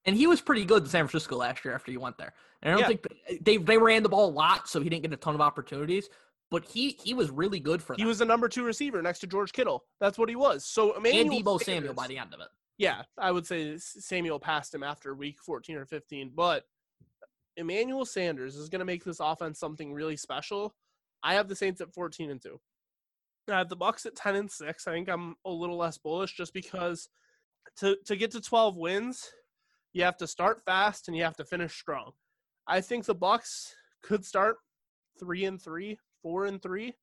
And 0.05 0.15
he 0.15 0.25
was 0.25 0.39
pretty 0.41 0.63
good 0.63 0.83
in 0.83 0.89
San 0.89 1.07
Francisco 1.07 1.35
last 1.35 1.65
year 1.65 1.75
after 1.75 1.91
he 1.91 1.97
went 1.97 2.17
there. 2.17 2.33
And 2.61 2.69
I 2.69 2.73
don't 2.73 2.81
Yeah. 2.81 2.87
think 2.87 3.41
they 3.41 3.57
they 3.57 3.77
ran 3.77 4.03
the 4.03 4.09
ball 4.09 4.29
a 4.29 4.31
lot, 4.31 4.69
so 4.69 4.81
he 4.81 4.89
didn't 4.89 5.03
get 5.03 5.13
a 5.13 5.17
ton 5.17 5.35
of 5.35 5.41
opportunities. 5.41 6.09
But 6.49 6.65
he 6.65 6.97
he 7.03 7.13
was 7.13 7.29
really 7.29 7.59
good 7.59 7.83
for 7.83 7.93
Them. 7.93 7.99
He 8.03 8.05
was 8.05 8.19
the 8.19 8.25
number 8.25 8.47
two 8.47 8.63
receiver 8.63 9.01
next 9.01 9.19
to 9.19 9.27
George 9.27 9.51
Kittle. 9.51 9.83
That's 9.99 10.17
what 10.17 10.29
he 10.29 10.35
was. 10.35 10.65
So 10.65 10.95
Emmanuel 10.95 11.21
and 11.21 11.31
Deebo 11.31 11.59
Sanders- 11.61 11.65
Samuel 11.65 11.93
by 11.93 12.07
the 12.07 12.17
end 12.17 12.33
of 12.33 12.39
it. 12.39 12.47
Yeah, 12.77 13.01
I 13.17 13.31
would 13.31 13.45
say 13.45 13.77
Samuel 13.77 14.39
passed 14.39 14.73
him 14.73 14.83
after 14.83 15.15
week 15.15 15.39
14 15.41 15.77
or 15.77 15.85
15, 15.85 16.31
but 16.35 16.63
Emmanuel 17.57 18.05
Sanders 18.05 18.55
is 18.55 18.69
going 18.69 18.79
to 18.79 18.85
make 18.85 19.03
this 19.03 19.19
offense 19.19 19.59
something 19.59 19.91
really 19.91 20.15
special. 20.15 20.75
I 21.23 21.33
have 21.33 21.47
the 21.47 21.55
Saints 21.55 21.81
at 21.81 21.91
14 21.91 22.29
and 22.29 22.41
2. 22.41 22.59
I 23.49 23.57
have 23.57 23.69
the 23.69 23.75
Bucks 23.75 24.05
at 24.05 24.15
10 24.15 24.35
and 24.35 24.51
6. 24.51 24.87
I 24.87 24.91
think 24.91 25.09
I'm 25.09 25.35
a 25.43 25.49
little 25.49 25.77
less 25.77 25.97
bullish 25.97 26.33
just 26.35 26.53
because 26.53 27.09
to 27.77 27.97
to 28.05 28.15
get 28.15 28.31
to 28.31 28.41
12 28.41 28.77
wins, 28.77 29.31
you 29.93 30.03
have 30.03 30.17
to 30.17 30.27
start 30.27 30.61
fast 30.63 31.07
and 31.07 31.17
you 31.17 31.23
have 31.23 31.37
to 31.37 31.45
finish 31.45 31.73
strong. 31.75 32.11
I 32.67 32.81
think 32.81 33.05
the 33.05 33.15
Bucks 33.15 33.73
could 34.03 34.23
start 34.23 34.57
3 35.19 35.45
and 35.45 35.61
3, 35.61 35.97
4 36.27 36.47
and 36.47 36.61
3. 36.61 36.93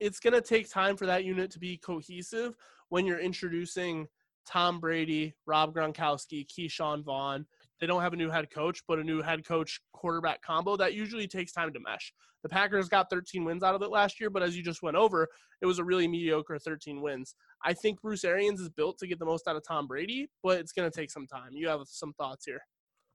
It's 0.00 0.20
going 0.20 0.32
to 0.32 0.40
take 0.40 0.70
time 0.70 0.96
for 0.96 1.04
that 1.04 1.26
unit 1.26 1.50
to 1.50 1.58
be 1.58 1.76
cohesive 1.76 2.54
when 2.88 3.04
you're 3.04 3.20
introducing 3.20 4.06
Tom 4.46 4.80
Brady, 4.80 5.34
Rob 5.44 5.74
Gronkowski, 5.74 6.46
Ke'Shawn 6.46 7.04
Vaughn. 7.04 7.44
They 7.78 7.86
don't 7.86 8.00
have 8.00 8.14
a 8.14 8.16
new 8.16 8.30
head 8.30 8.50
coach, 8.50 8.80
but 8.88 8.98
a 8.98 9.04
new 9.04 9.20
head 9.20 9.44
coach 9.46 9.82
quarterback 9.92 10.40
combo 10.40 10.78
that 10.78 10.94
usually 10.94 11.28
takes 11.28 11.52
time 11.52 11.74
to 11.74 11.80
mesh. 11.80 12.10
The 12.42 12.48
Packers 12.48 12.88
got 12.88 13.10
13 13.10 13.44
wins 13.44 13.62
out 13.62 13.74
of 13.74 13.82
it 13.82 13.90
last 13.90 14.18
year, 14.18 14.30
but 14.30 14.42
as 14.42 14.56
you 14.56 14.62
just 14.62 14.82
went 14.82 14.96
over, 14.96 15.28
it 15.60 15.66
was 15.66 15.78
a 15.78 15.84
really 15.84 16.08
mediocre 16.08 16.58
13 16.58 17.02
wins. 17.02 17.34
I 17.62 17.74
think 17.74 18.00
Bruce 18.00 18.24
Arians 18.24 18.60
is 18.60 18.70
built 18.70 18.96
to 19.00 19.06
get 19.06 19.18
the 19.18 19.26
most 19.26 19.46
out 19.46 19.56
of 19.56 19.62
Tom 19.68 19.86
Brady, 19.86 20.30
but 20.42 20.58
it's 20.58 20.72
going 20.72 20.90
to 20.90 20.96
take 21.00 21.10
some 21.10 21.26
time. 21.26 21.50
You 21.52 21.68
have 21.68 21.82
some 21.84 22.14
thoughts 22.14 22.46
here. 22.46 22.62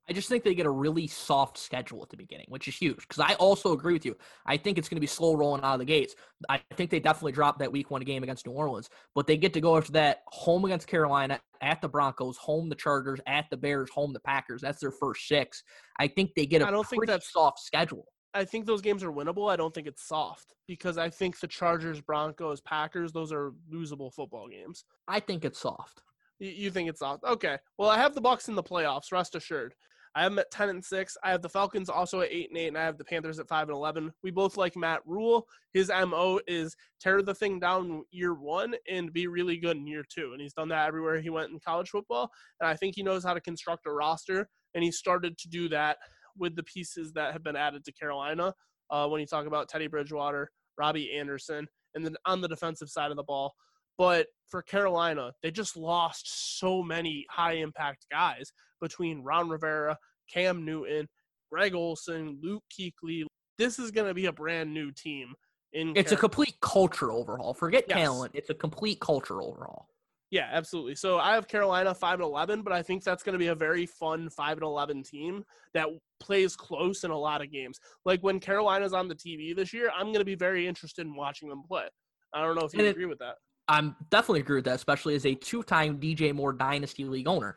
I 0.07 0.13
just 0.13 0.29
think 0.29 0.43
they 0.43 0.53
get 0.53 0.67
a 0.67 0.71
really 0.71 1.07
soft 1.07 1.57
schedule 1.57 2.01
at 2.03 2.09
the 2.09 2.17
beginning, 2.17 2.45
which 2.49 2.67
is 2.67 2.75
huge. 2.75 2.97
Because 3.07 3.19
I 3.19 3.33
also 3.35 3.73
agree 3.73 3.93
with 3.93 4.05
you. 4.05 4.15
I 4.45 4.55
think 4.55 4.77
it's 4.77 4.87
going 4.87 4.97
to 4.97 5.01
be 5.01 5.07
slow 5.07 5.33
rolling 5.35 5.63
out 5.63 5.73
of 5.73 5.79
the 5.79 5.85
gates. 5.85 6.15
I 6.47 6.61
think 6.75 6.91
they 6.91 6.99
definitely 6.99 7.31
dropped 7.31 7.59
that 7.59 7.71
week 7.71 7.89
one 7.89 8.01
game 8.03 8.21
against 8.21 8.45
New 8.45 8.53
Orleans, 8.53 8.89
but 9.15 9.25
they 9.25 9.35
get 9.35 9.53
to 9.53 9.61
go 9.61 9.77
after 9.77 9.93
that 9.93 10.21
home 10.27 10.63
against 10.65 10.87
Carolina, 10.87 11.39
at 11.61 11.81
the 11.81 11.89
Broncos, 11.89 12.37
home 12.37 12.69
the 12.69 12.75
Chargers, 12.75 13.19
at 13.25 13.45
the 13.49 13.57
Bears, 13.57 13.89
home 13.89 14.13
the 14.13 14.19
Packers. 14.19 14.61
That's 14.61 14.79
their 14.79 14.91
first 14.91 15.27
six. 15.27 15.63
I 15.99 16.07
think 16.07 16.35
they 16.35 16.45
get 16.45 16.61
a 16.61 16.67
I 16.67 16.71
don't 16.71 16.87
think 16.87 17.05
that's- 17.07 17.31
soft 17.31 17.59
schedule. 17.59 18.05
I 18.35 18.43
think 18.43 18.65
those 18.65 18.81
games 18.81 19.01
are 19.01 19.13
winnable. 19.13 19.49
I 19.49 19.55
don't 19.55 19.73
think 19.73 19.87
it's 19.87 20.05
soft 20.05 20.53
because 20.67 20.97
I 20.97 21.09
think 21.09 21.39
the 21.39 21.47
Chargers, 21.47 22.01
Broncos, 22.01 22.59
Packers, 22.59 23.13
those 23.13 23.31
are 23.31 23.53
losable 23.73 24.13
football 24.13 24.49
games. 24.49 24.83
I 25.07 25.21
think 25.21 25.45
it's 25.45 25.57
soft. 25.57 26.03
You, 26.39 26.49
you 26.49 26.69
think 26.69 26.89
it's 26.89 26.99
soft? 26.99 27.23
Okay. 27.23 27.57
Well, 27.77 27.89
I 27.89 27.97
have 27.97 28.13
the 28.13 28.19
Bucks 28.19 28.49
in 28.49 28.55
the 28.55 28.61
playoffs. 28.61 29.13
Rest 29.13 29.35
assured. 29.35 29.73
I 30.15 30.23
have 30.23 30.31
them 30.31 30.39
at 30.39 30.49
ten 30.49 30.69
and 30.69 30.83
six. 30.83 31.17
I 31.23 31.31
have 31.31 31.41
the 31.41 31.49
Falcons 31.49 31.89
also 31.89 32.21
at 32.21 32.31
eight 32.31 32.49
and 32.49 32.57
eight, 32.57 32.69
and 32.69 32.77
I 32.77 32.83
have 32.85 32.97
the 32.97 33.03
Panthers 33.03 33.37
at 33.37 33.49
five 33.49 33.67
and 33.67 33.75
eleven. 33.75 34.13
We 34.23 34.31
both 34.31 34.55
like 34.55 34.77
Matt 34.77 35.01
Rhule. 35.05 35.45
His 35.73 35.89
mo 35.89 36.39
is 36.47 36.75
tear 37.01 37.21
the 37.21 37.35
thing 37.35 37.59
down 37.59 38.03
year 38.11 38.33
one 38.33 38.75
and 38.89 39.11
be 39.11 39.27
really 39.27 39.57
good 39.57 39.75
in 39.75 39.85
year 39.85 40.05
two, 40.09 40.31
and 40.31 40.41
he's 40.41 40.53
done 40.53 40.69
that 40.69 40.87
everywhere 40.87 41.19
he 41.19 41.29
went 41.29 41.51
in 41.51 41.59
college 41.59 41.89
football. 41.89 42.29
And 42.61 42.69
I 42.69 42.75
think 42.75 42.95
he 42.95 43.03
knows 43.03 43.25
how 43.25 43.33
to 43.33 43.41
construct 43.41 43.87
a 43.87 43.91
roster, 43.91 44.47
and 44.73 44.83
he 44.83 44.91
started 44.91 45.37
to 45.37 45.49
do 45.49 45.67
that 45.69 45.97
with 46.37 46.55
the 46.55 46.63
pieces 46.63 47.11
that 47.13 47.33
have 47.33 47.43
been 47.43 47.57
added 47.57 47.83
to 47.85 47.91
Carolina. 47.91 48.53
Uh, 48.89 49.07
when 49.07 49.19
you 49.19 49.27
talk 49.27 49.47
about 49.47 49.67
Teddy 49.67 49.87
Bridgewater, 49.87 50.49
Robbie 50.77 51.11
Anderson, 51.17 51.67
and 51.93 52.05
then 52.05 52.15
on 52.25 52.39
the 52.39 52.47
defensive 52.47 52.89
side 52.89 53.11
of 53.11 53.17
the 53.17 53.23
ball. 53.23 53.53
But 53.97 54.27
for 54.49 54.61
Carolina, 54.61 55.31
they 55.41 55.51
just 55.51 55.77
lost 55.77 56.59
so 56.59 56.83
many 56.83 57.25
high 57.29 57.53
impact 57.53 58.05
guys 58.11 58.51
between 58.85 59.23
Ron 59.23 59.49
Rivera, 59.49 59.97
Cam 60.31 60.63
Newton, 60.63 61.07
Greg 61.51 61.73
Olsen, 61.73 62.37
Luke 62.41 62.63
Kuechly. 62.71 63.23
This 63.57 63.79
is 63.79 63.89
going 63.91 64.07
to 64.07 64.13
be 64.13 64.27
a 64.27 64.31
brand 64.31 64.73
new 64.73 64.91
team. 64.91 65.33
In 65.73 65.93
It's 65.95 66.11
a 66.11 66.15
complete 66.17 66.55
culture 66.61 67.11
overhaul. 67.11 67.53
Forget 67.53 67.85
Yes. 67.89 67.97
talent. 67.97 68.31
It's 68.35 68.49
a 68.49 68.53
complete 68.53 68.99
culture 68.99 69.41
overhaul. 69.41 69.89
yeah, 70.31 70.49
absolutely. 70.51 70.95
So 70.95 71.17
I 71.17 71.33
have 71.33 71.47
Carolina 71.47 71.93
five 71.93 72.15
and 72.15 72.23
eleven, 72.23 72.61
but 72.61 72.73
I 72.73 72.81
think 72.83 73.03
that's 73.03 73.23
going 73.23 73.33
to 73.33 73.39
be 73.39 73.47
a 73.47 73.55
very 73.55 73.85
fun 73.85 74.29
five 74.29 74.57
and 74.57 74.63
eleven 74.65 75.01
team 75.03 75.43
that 75.73 75.87
plays 76.19 76.55
close 76.55 77.03
in 77.03 77.11
a 77.11 77.17
lot 77.17 77.41
of 77.41 77.51
games. 77.51 77.79
Like 78.05 78.21
when 78.21 78.39
Carolina's 78.39 78.93
on 78.93 79.07
the 79.07 79.15
TV 79.15 79.55
this 79.55 79.73
year, 79.73 79.89
I'm 79.95 80.07
going 80.07 80.19
to 80.19 80.25
be 80.25 80.35
very 80.35 80.67
interested 80.67 81.05
in 81.05 81.15
watching 81.15 81.49
them 81.49 81.63
play. 81.63 81.87
I 82.33 82.41
don't 82.41 82.55
know 82.55 82.65
if 82.65 82.73
you 82.73 82.79
And 82.79 82.87
it- 82.87 82.91
agree 82.91 83.05
with 83.05 83.19
that. 83.19 83.35
I'm 83.67 83.95
definitely 84.11 84.41
agree 84.41 84.57
with 84.57 84.65
that, 84.65 84.75
especially 84.75 85.15
as 85.15 85.25
a 85.25 85.33
two-time 85.33 85.99
DJ 85.99 86.31
Moore 86.35 86.53
Dynasty 86.53 87.03
League 87.05 87.27
owner. 87.27 87.55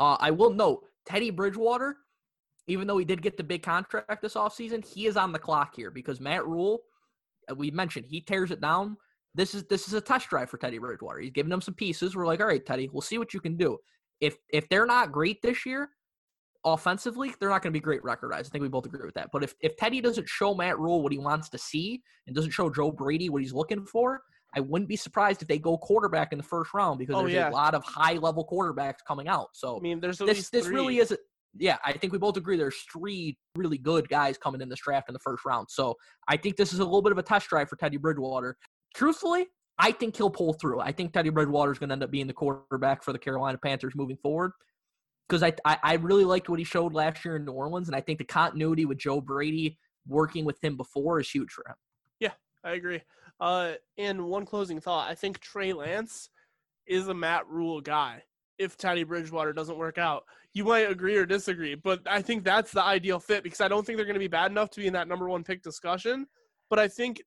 Uh, 0.00 0.16
I 0.18 0.30
will 0.30 0.50
note 0.50 0.84
Teddy 1.06 1.30
Bridgewater, 1.30 1.96
even 2.66 2.88
though 2.88 2.96
he 2.96 3.04
did 3.04 3.20
get 3.20 3.36
the 3.36 3.44
big 3.44 3.62
contract 3.62 4.22
this 4.22 4.34
offseason, 4.34 4.84
he 4.84 5.06
is 5.06 5.16
on 5.16 5.30
the 5.30 5.38
clock 5.38 5.76
here 5.76 5.90
because 5.90 6.20
Matt 6.20 6.46
Rhule, 6.46 6.80
uh, 7.50 7.54
we 7.54 7.70
mentioned, 7.70 8.06
he 8.06 8.22
tears 8.22 8.50
it 8.50 8.62
down. 8.62 8.96
This 9.34 9.54
is 9.54 9.64
this 9.64 9.86
is 9.86 9.94
a 9.94 10.00
test 10.00 10.28
drive 10.28 10.50
for 10.50 10.56
Teddy 10.56 10.78
Bridgewater. 10.78 11.20
He's 11.20 11.30
giving 11.30 11.50
them 11.50 11.60
some 11.60 11.74
pieces. 11.74 12.16
We're 12.16 12.26
like, 12.26 12.40
all 12.40 12.46
right, 12.46 12.64
Teddy, 12.64 12.88
we'll 12.92 13.02
see 13.02 13.18
what 13.18 13.34
you 13.34 13.40
can 13.40 13.56
do. 13.56 13.78
If 14.20 14.36
if 14.48 14.68
they're 14.70 14.86
not 14.86 15.12
great 15.12 15.40
this 15.42 15.64
year, 15.64 15.90
offensively, 16.64 17.34
they're 17.38 17.50
not 17.50 17.62
going 17.62 17.72
to 17.72 17.76
be 17.76 17.82
great 17.82 18.02
record 18.02 18.30
wise. 18.32 18.48
I 18.48 18.50
think 18.50 18.62
we 18.62 18.68
both 18.68 18.86
agree 18.86 19.04
with 19.04 19.14
that. 19.14 19.28
But 19.32 19.44
if, 19.44 19.54
if 19.60 19.76
Teddy 19.76 20.00
doesn't 20.00 20.28
show 20.28 20.54
Matt 20.54 20.78
Rhule 20.78 21.02
what 21.02 21.12
he 21.12 21.18
wants 21.18 21.48
to 21.50 21.58
see 21.58 22.02
and 22.26 22.34
doesn't 22.34 22.50
show 22.50 22.70
Joe 22.70 22.90
Brady 22.90 23.28
what 23.28 23.42
he's 23.42 23.52
looking 23.52 23.84
for, 23.84 24.22
I 24.54 24.60
wouldn't 24.60 24.88
be 24.88 24.96
surprised 24.96 25.42
if 25.42 25.48
they 25.48 25.58
go 25.58 25.78
quarterback 25.78 26.32
in 26.32 26.38
the 26.38 26.44
first 26.44 26.74
round 26.74 26.98
because 26.98 27.14
Oh, 27.16 27.20
there's 27.22 27.32
yeah. 27.34 27.50
a 27.50 27.52
lot 27.52 27.74
of 27.74 27.84
high 27.84 28.14
level 28.14 28.46
quarterbacks 28.50 28.98
coming 29.06 29.28
out. 29.28 29.48
So 29.54 29.76
I 29.76 29.80
mean, 29.80 30.00
there's 30.00 30.20
at 30.20 30.26
this 30.26 30.50
this 30.50 30.66
three. 30.66 30.74
really 30.74 30.98
is 30.98 31.12
a 31.12 31.18
yeah, 31.58 31.78
I 31.84 31.92
think 31.92 32.12
we 32.12 32.18
both 32.18 32.36
agree 32.36 32.56
there's 32.56 32.80
three 32.92 33.36
really 33.56 33.78
good 33.78 34.08
guys 34.08 34.38
coming 34.38 34.60
in 34.60 34.68
this 34.68 34.80
draft 34.80 35.08
in 35.08 35.12
the 35.12 35.18
first 35.18 35.44
round. 35.44 35.66
So 35.68 35.96
I 36.28 36.36
think 36.36 36.56
this 36.56 36.72
is 36.72 36.78
a 36.78 36.84
little 36.84 37.02
bit 37.02 37.10
of 37.12 37.18
a 37.18 37.22
test 37.24 37.48
drive 37.48 37.68
for 37.68 37.74
Teddy 37.76 37.96
Bridgewater. 37.96 38.56
Truthfully, 38.94 39.46
I 39.78 39.90
think 39.92 40.16
he'll 40.16 40.30
pull 40.30 40.52
through. 40.52 40.78
I 40.80 40.92
think 40.92 41.12
Teddy 41.12 41.30
Bridgewater 41.30 41.72
is 41.72 41.78
going 41.80 41.88
to 41.88 41.94
end 41.94 42.02
up 42.04 42.10
being 42.12 42.26
the 42.28 42.32
quarterback 42.32 43.02
for 43.02 43.12
the 43.12 43.18
Carolina 43.18 43.58
Panthers 43.58 43.94
moving 43.96 44.16
forward. 44.16 44.52
Because 45.28 45.42
I, 45.42 45.52
I 45.64 45.78
I 45.82 45.94
really 45.94 46.24
liked 46.24 46.48
what 46.48 46.58
he 46.58 46.64
showed 46.64 46.92
last 46.92 47.24
year 47.24 47.36
in 47.36 47.44
New 47.44 47.52
Orleans, 47.52 47.88
and 47.88 47.96
I 47.96 48.00
think 48.00 48.18
the 48.18 48.24
continuity 48.24 48.84
with 48.84 48.98
Joe 48.98 49.20
Brady 49.20 49.76
working 50.06 50.44
with 50.44 50.62
him 50.62 50.76
before 50.76 51.20
is 51.20 51.30
huge 51.30 51.50
for 51.50 51.64
him. 51.68 51.76
Yeah, 52.20 52.32
I 52.64 52.72
agree. 52.72 53.00
Uh, 53.40 53.72
and 53.96 54.26
one 54.26 54.44
closing 54.44 54.80
thought: 54.80 55.10
I 55.10 55.14
think 55.14 55.40
Trey 55.40 55.72
Lance 55.72 56.30
is 56.86 57.08
a 57.08 57.14
Matt 57.14 57.48
Rhule 57.48 57.80
guy. 57.80 58.22
If 58.58 58.76
Teddy 58.76 59.04
Bridgewater 59.04 59.54
doesn't 59.54 59.78
work 59.78 59.96
out, 59.96 60.24
you 60.52 60.64
might 60.64 60.90
agree 60.90 61.16
or 61.16 61.24
disagree, 61.24 61.74
but 61.74 62.00
I 62.06 62.20
think 62.20 62.44
that's 62.44 62.72
the 62.72 62.82
ideal 62.82 63.18
fit 63.18 63.42
because 63.42 63.60
I 63.60 63.68
don't 63.68 63.86
think 63.86 63.96
they're 63.96 64.04
going 64.04 64.14
to 64.14 64.20
be 64.20 64.28
bad 64.28 64.50
enough 64.50 64.70
to 64.70 64.80
be 64.80 64.86
in 64.86 64.92
that 64.92 65.08
number 65.08 65.28
one 65.28 65.44
pick 65.44 65.62
discussion. 65.62 66.26
But 66.68 66.78
I 66.78 66.88
think 66.88 67.22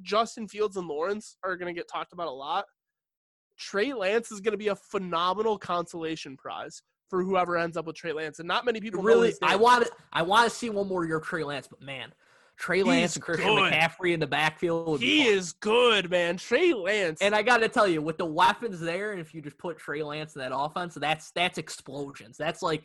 Justin 0.00 0.48
Fields 0.48 0.76
and 0.76 0.88
Lawrence 0.88 1.36
are 1.42 1.56
going 1.56 1.72
to 1.72 1.78
get 1.78 1.88
talked 1.88 2.12
about 2.12 2.28
a 2.28 2.32
lot. 2.32 2.64
Trey 3.58 3.92
Lance 3.92 4.30
is 4.30 4.40
going 4.40 4.52
to 4.52 4.58
be 4.58 4.68
a 4.68 4.76
phenomenal 4.76 5.58
consolation 5.58 6.36
prize 6.36 6.82
for 7.08 7.24
whoever 7.24 7.56
ends 7.56 7.76
up 7.76 7.86
with 7.86 7.96
Trey 7.96 8.12
Lance, 8.12 8.38
and 8.38 8.46
not 8.46 8.64
many 8.64 8.80
people 8.80 9.02
Really, 9.02 9.34
I 9.42 9.56
want 9.56 9.84
to 9.84 9.92
I 10.12 10.22
want 10.22 10.48
to 10.48 10.54
see 10.54 10.70
one 10.70 10.86
more 10.88 11.04
year 11.04 11.16
of 11.16 11.24
Trey 11.24 11.42
Lance, 11.42 11.66
but 11.66 11.80
man, 11.80 12.12
Trey 12.58 12.82
Lance 12.82 13.14
and 13.14 13.24
Christian 13.24 13.54
good. 13.54 13.72
McCaffrey 13.72 14.12
in 14.12 14.20
the 14.20 14.26
backfield. 14.26 15.00
He 15.00 15.26
is 15.26 15.52
good, 15.52 16.10
man. 16.10 16.36
Trey 16.36 16.72
Lance. 16.72 17.20
And 17.22 17.34
I 17.34 17.42
got 17.42 17.58
to 17.58 17.68
tell 17.68 17.86
you, 17.86 18.02
with 18.02 18.18
the 18.18 18.26
weapons 18.26 18.80
there, 18.80 19.12
and 19.12 19.20
if 19.20 19.32
you 19.32 19.40
just 19.40 19.56
put 19.58 19.78
Trey 19.78 20.02
Lance 20.02 20.34
in 20.34 20.40
that 20.40 20.50
offense, 20.54 20.94
that's 20.94 21.30
that's 21.30 21.58
explosions. 21.58 22.36
That's 22.36 22.60
like 22.60 22.84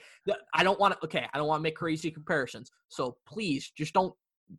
I 0.53 0.63
don't 0.63 0.79
want 0.79 0.93
to. 0.93 1.05
Okay, 1.05 1.25
I 1.33 1.37
don't 1.37 1.47
want 1.47 1.59
to 1.59 1.63
make 1.63 1.75
crazy 1.75 2.11
comparisons. 2.11 2.71
So 2.89 3.17
please, 3.25 3.71
just 3.75 3.93
don't 3.93 4.13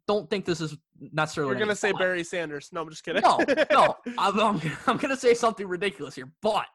don't 0.09 0.29
think 0.29 0.45
this 0.45 0.61
is 0.61 0.77
necessarily. 1.13 1.53
You're 1.53 1.61
gonna 1.61 1.77
say 1.77 1.93
fun. 1.93 2.01
Barry 2.01 2.25
Sanders. 2.25 2.71
No, 2.73 2.83
I'm 2.83 2.91
just 2.91 3.05
kidding. 3.05 3.23
No, 3.23 3.39
no, 3.71 3.97
I'm, 4.19 4.41
I'm, 4.41 4.61
I'm 4.87 4.97
gonna 4.97 5.17
say 5.17 5.35
something 5.35 5.67
ridiculous 5.67 6.17
here, 6.17 6.33
but 6.43 6.67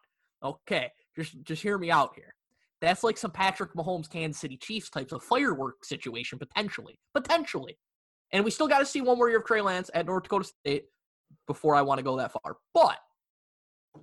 okay, 0.43 0.91
just 1.15 1.41
just 1.43 1.61
hear 1.61 1.77
me 1.77 1.91
out 1.91 2.11
here. 2.15 2.33
That's 2.81 3.03
like 3.03 3.17
some 3.17 3.31
Patrick 3.31 3.73
Mahomes, 3.73 4.09
Kansas 4.09 4.39
City 4.39 4.55
Chiefs 4.55 4.89
types 4.89 5.11
of 5.11 5.21
firework 5.23 5.83
situation, 5.83 6.39
potentially, 6.39 6.97
potentially. 7.13 7.77
And 8.31 8.45
we 8.45 8.51
still 8.51 8.67
got 8.67 8.79
to 8.79 8.85
see 8.85 9.01
one 9.01 9.17
more 9.17 9.29
year 9.29 9.39
of 9.39 9.45
Trey 9.45 9.61
Lance 9.61 9.89
at 9.93 10.05
North 10.05 10.23
Dakota 10.23 10.45
State 10.45 10.85
before 11.47 11.75
I 11.75 11.81
want 11.81 11.99
to 11.99 12.03
go 12.03 12.17
that 12.17 12.31
far. 12.31 12.57
But 12.73 12.97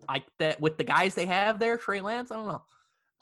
I 0.09 0.22
that 0.39 0.61
with 0.61 0.79
the 0.79 0.85
guys 0.85 1.14
they 1.14 1.27
have 1.27 1.59
there, 1.59 1.77
Trey 1.77 2.01
Lance, 2.01 2.31
I 2.31 2.37
don't 2.37 2.49
know. 2.49 2.62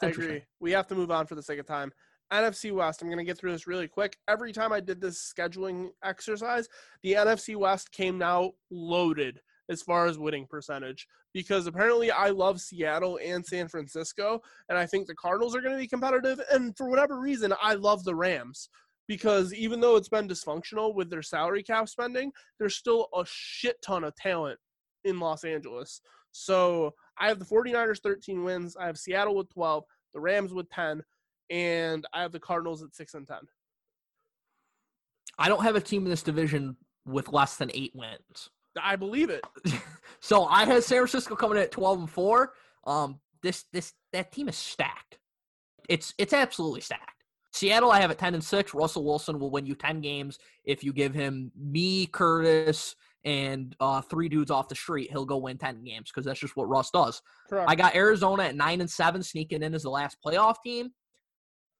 I 0.02 0.07
agree. 0.07 0.42
We 0.61 0.72
have 0.72 0.86
to 0.88 0.94
move 0.94 1.11
on 1.11 1.26
for 1.26 1.34
the 1.34 1.42
sake 1.42 1.59
of 1.59 1.66
time. 1.66 1.92
NFC 2.32 2.72
West, 2.72 3.02
I'm 3.02 3.09
going 3.09 3.18
to 3.18 3.24
get 3.24 3.38
through 3.38 3.52
this 3.52 3.66
really 3.66 3.86
quick. 3.86 4.16
Every 4.28 4.52
time 4.52 4.72
I 4.72 4.80
did 4.80 5.00
this 5.00 5.32
scheduling 5.32 5.90
exercise, 6.02 6.68
the 7.02 7.12
NFC 7.12 7.55
West 7.55 7.92
came 7.92 8.18
now 8.18 8.52
loaded 8.70 9.40
as 9.68 9.82
far 9.82 10.07
as 10.07 10.18
winning 10.18 10.46
percentage 10.46 11.07
because 11.32 11.66
apparently 11.66 12.11
I 12.11 12.30
love 12.30 12.61
Seattle 12.61 13.18
and 13.24 13.44
San 13.44 13.68
Francisco, 13.68 14.42
and 14.68 14.78
I 14.78 14.86
think 14.86 15.07
the 15.07 15.14
Cardinals 15.14 15.55
are 15.55 15.61
going 15.61 15.74
to 15.74 15.80
be 15.80 15.86
competitive. 15.86 16.40
And 16.52 16.76
for 16.76 16.88
whatever 16.88 17.20
reason, 17.20 17.52
I 17.62 17.74
love 17.74 18.05
the 18.05 18.14
Rams 18.14 18.68
because 19.09 19.52
even 19.55 19.80
though 19.80 19.96
it's 19.96 20.09
been 20.09 20.28
dysfunctional 20.28 20.94
with 20.94 21.11
their 21.11 21.22
salary 21.22 21.62
cap 21.62 21.88
spending, 21.88 22.32
there's 22.59 22.76
still 22.76 23.09
a 23.14 23.24
shit 23.26 23.76
ton 23.82 24.05
of 24.05 24.14
talent 24.16 24.59
in 25.05 25.20
Los 25.20 25.44
Angeles. 25.44 26.00
So 26.32 26.92
I 27.18 27.28
have 27.28 27.38
the 27.38 27.44
49ers 27.44 28.00
13 28.02 28.42
wins. 28.44 28.76
I 28.76 28.86
have 28.86 28.98
Seattle 28.98 29.36
with 29.36 29.50
12, 29.50 29.84
the 30.14 30.20
Rams 30.20 30.52
with 30.52 30.68
10, 30.70 31.02
and 31.50 32.07
I 32.12 32.22
have 32.22 32.32
the 32.32 32.40
Cardinals 32.40 32.82
at 32.82 32.94
6 32.94 33.14
and 33.14 33.26
10. 33.26 33.36
I 35.38 35.48
don't 35.48 35.62
have 35.62 35.76
a 35.76 35.80
team 35.80 36.05
in 36.05 36.11
this 36.11 36.22
division 36.22 36.76
with 37.07 37.32
less 37.32 37.57
than 37.57 37.70
eight 37.74 37.92
wins. 37.94 38.50
I 38.80 38.96
believe 38.96 39.30
it. 39.30 39.44
so 40.20 40.44
I 40.46 40.64
had 40.64 40.82
San 40.82 40.98
Francisco 40.98 41.36
coming 41.36 41.59
in 41.59 41.64
at 41.64 41.72
twelve 41.72 41.98
and 41.98 42.11
four. 42.11 42.52
Um, 42.84 43.20
this 43.42 43.64
this 43.72 43.92
that 44.12 44.32
team 44.32 44.48
is 44.48 44.57
stacked. 44.57 45.18
It's 45.88 46.14
it's 46.18 46.32
absolutely 46.32 46.80
stacked. 46.80 47.13
Seattle, 47.55 47.92
I 47.92 48.00
have 48.00 48.11
at 48.11 48.18
ten 48.18 48.34
and 48.34 48.42
six. 48.42 48.74
Russell 48.74 49.05
Wilson 49.05 49.38
will 49.38 49.50
win 49.50 49.64
you 49.64 49.76
ten 49.76 50.00
games 50.00 50.38
if 50.64 50.82
you 50.82 50.92
give 50.92 51.14
him 51.14 51.52
me, 51.57 52.07
Curtis, 52.07 52.96
and 53.24 53.74
uh, 53.78 54.00
three 54.00 54.28
dudes 54.28 54.50
off 54.50 54.68
the 54.68 54.74
street. 54.74 55.09
He'll 55.11 55.24
go 55.24 55.36
win 55.38 55.57
ten 55.57 55.84
games 55.84 56.11
because 56.11 56.26
that's 56.26 56.40
just 56.40 56.57
what 56.57 56.68
Russ 56.68 56.90
does. 56.90 57.22
Correct. 57.48 57.70
I 57.70 57.76
got 57.76 57.94
Arizona 57.94 58.42
at 58.42 58.57
nine 58.57 58.80
and 58.80 58.90
seven, 58.90 59.22
sneaking 59.22 59.62
in 59.62 59.72
as 59.72 59.84
the 59.84 59.90
last 59.90 60.18
playoff 60.24 60.57
team. 60.64 60.90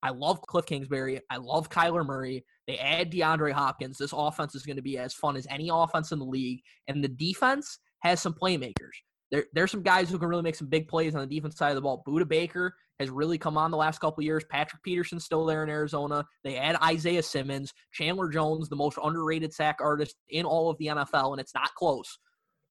I 0.01 0.11
love 0.11 0.43
Cliff 0.43 0.67
Kingsbury. 0.67 1.21
I 1.31 1.39
love 1.39 1.71
Kyler 1.71 2.07
Murray. 2.07 2.45
They 2.69 2.79
add 2.79 3.11
DeAndre 3.11 3.53
Hopkins. 3.53 3.99
This 3.99 4.13
offense 4.15 4.55
is 4.55 4.65
going 4.65 4.77
to 4.77 4.83
be 4.83 4.99
as 4.99 5.15
fun 5.15 5.35
as 5.35 5.47
any 5.51 5.71
offense 5.73 6.13
in 6.13 6.19
the 6.19 6.25
league. 6.25 6.61
And 6.89 7.03
the 7.03 7.09
defense 7.09 7.79
has 8.01 8.21
some 8.21 8.35
playmakers. 8.35 8.93
There, 9.31 9.47
there's 9.53 9.71
some 9.71 9.83
guys 9.83 10.11
who 10.11 10.19
can 10.19 10.29
really 10.29 10.43
make 10.43 10.55
some 10.55 10.69
big 10.69 10.87
plays 10.89 11.15
on 11.15 11.21
the 11.21 11.35
defense 11.35 11.57
side 11.57 11.71
of 11.71 11.75
the 11.77 11.81
ball. 11.81 12.03
Budda 12.07 12.29
Baker 12.29 12.75
has 13.01 13.11
really 13.11 13.39
come 13.39 13.57
on 13.57 13.71
the 13.71 13.77
last 13.77 14.01
couple 14.01 14.21
of 14.21 14.25
years. 14.25 14.45
Patrick 14.51 14.83
Peterson's 14.83 15.25
still 15.25 15.45
there 15.45 15.65
in 15.65 15.69
Arizona. 15.71 16.25
They 16.45 16.57
add 16.57 16.77
Isaiah 16.83 17.23
Simmons, 17.23 17.73
Chandler 17.93 18.29
Jones, 18.29 18.69
the 18.69 18.77
most 18.77 18.99
underrated 19.03 19.53
sack 19.53 19.79
artist 19.81 20.17
in 20.29 20.45
all 20.45 20.71
of 20.71 20.79
the 20.79 20.87
NFL, 20.87 21.33
and 21.33 21.41
it's 21.41 21.55
not 21.55 21.75
close. 21.75 22.19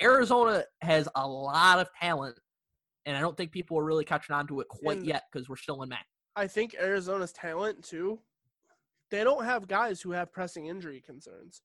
Arizona 0.01 0.63
has 0.81 1.09
a 1.15 1.27
lot 1.27 1.79
of 1.79 1.89
talent, 1.99 2.39
and 3.05 3.17
I 3.17 3.19
don't 3.21 3.35
think 3.35 3.51
people 3.51 3.77
are 3.77 3.83
really 3.83 4.05
catching 4.05 4.33
on 4.35 4.47
to 4.47 4.61
it 4.61 4.67
quite 4.69 4.97
And- 4.99 5.07
yet 5.07 5.23
because 5.31 5.49
we're 5.49 5.55
still 5.57 5.81
in 5.83 5.89
May. 5.89 5.97
I 6.35 6.47
think 6.47 6.75
Arizona's 6.79 7.31
talent 7.33 7.83
too. 7.83 8.19
They 9.11 9.23
don't 9.23 9.43
have 9.45 9.67
guys 9.67 10.01
who 10.01 10.11
have 10.11 10.31
pressing 10.31 10.65
injury 10.65 11.01
concerns. 11.01 11.61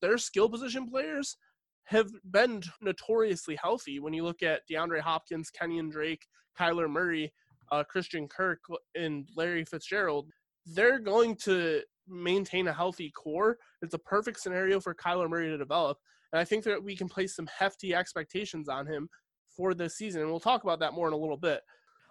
Their 0.00 0.18
skill 0.18 0.48
position 0.48 0.88
players 0.88 1.36
have 1.84 2.10
been 2.30 2.62
notoriously 2.80 3.56
healthy. 3.56 4.00
When 4.00 4.12
you 4.12 4.24
look 4.24 4.42
at 4.42 4.62
DeAndre 4.70 5.00
Hopkins, 5.00 5.50
Kenyan 5.50 5.90
Drake, 5.90 6.26
Kyler 6.58 6.88
Murray, 6.88 7.32
uh, 7.70 7.84
Christian 7.84 8.28
Kirk, 8.28 8.60
and 8.94 9.28
Larry 9.36 9.64
Fitzgerald, 9.64 10.30
they're 10.66 10.98
going 10.98 11.36
to 11.44 11.82
maintain 12.08 12.68
a 12.68 12.72
healthy 12.72 13.10
core. 13.10 13.58
It's 13.80 13.94
a 13.94 13.98
perfect 13.98 14.40
scenario 14.40 14.80
for 14.80 14.94
Kyler 14.94 15.28
Murray 15.28 15.48
to 15.48 15.58
develop, 15.58 15.98
and 16.32 16.40
I 16.40 16.44
think 16.44 16.64
that 16.64 16.82
we 16.82 16.96
can 16.96 17.08
place 17.08 17.34
some 17.34 17.48
hefty 17.58 17.94
expectations 17.94 18.68
on 18.68 18.86
him 18.86 19.08
for 19.56 19.74
this 19.74 19.96
season. 19.96 20.22
And 20.22 20.30
we'll 20.30 20.40
talk 20.40 20.62
about 20.62 20.80
that 20.80 20.94
more 20.94 21.08
in 21.08 21.12
a 21.12 21.16
little 21.16 21.36
bit. 21.36 21.60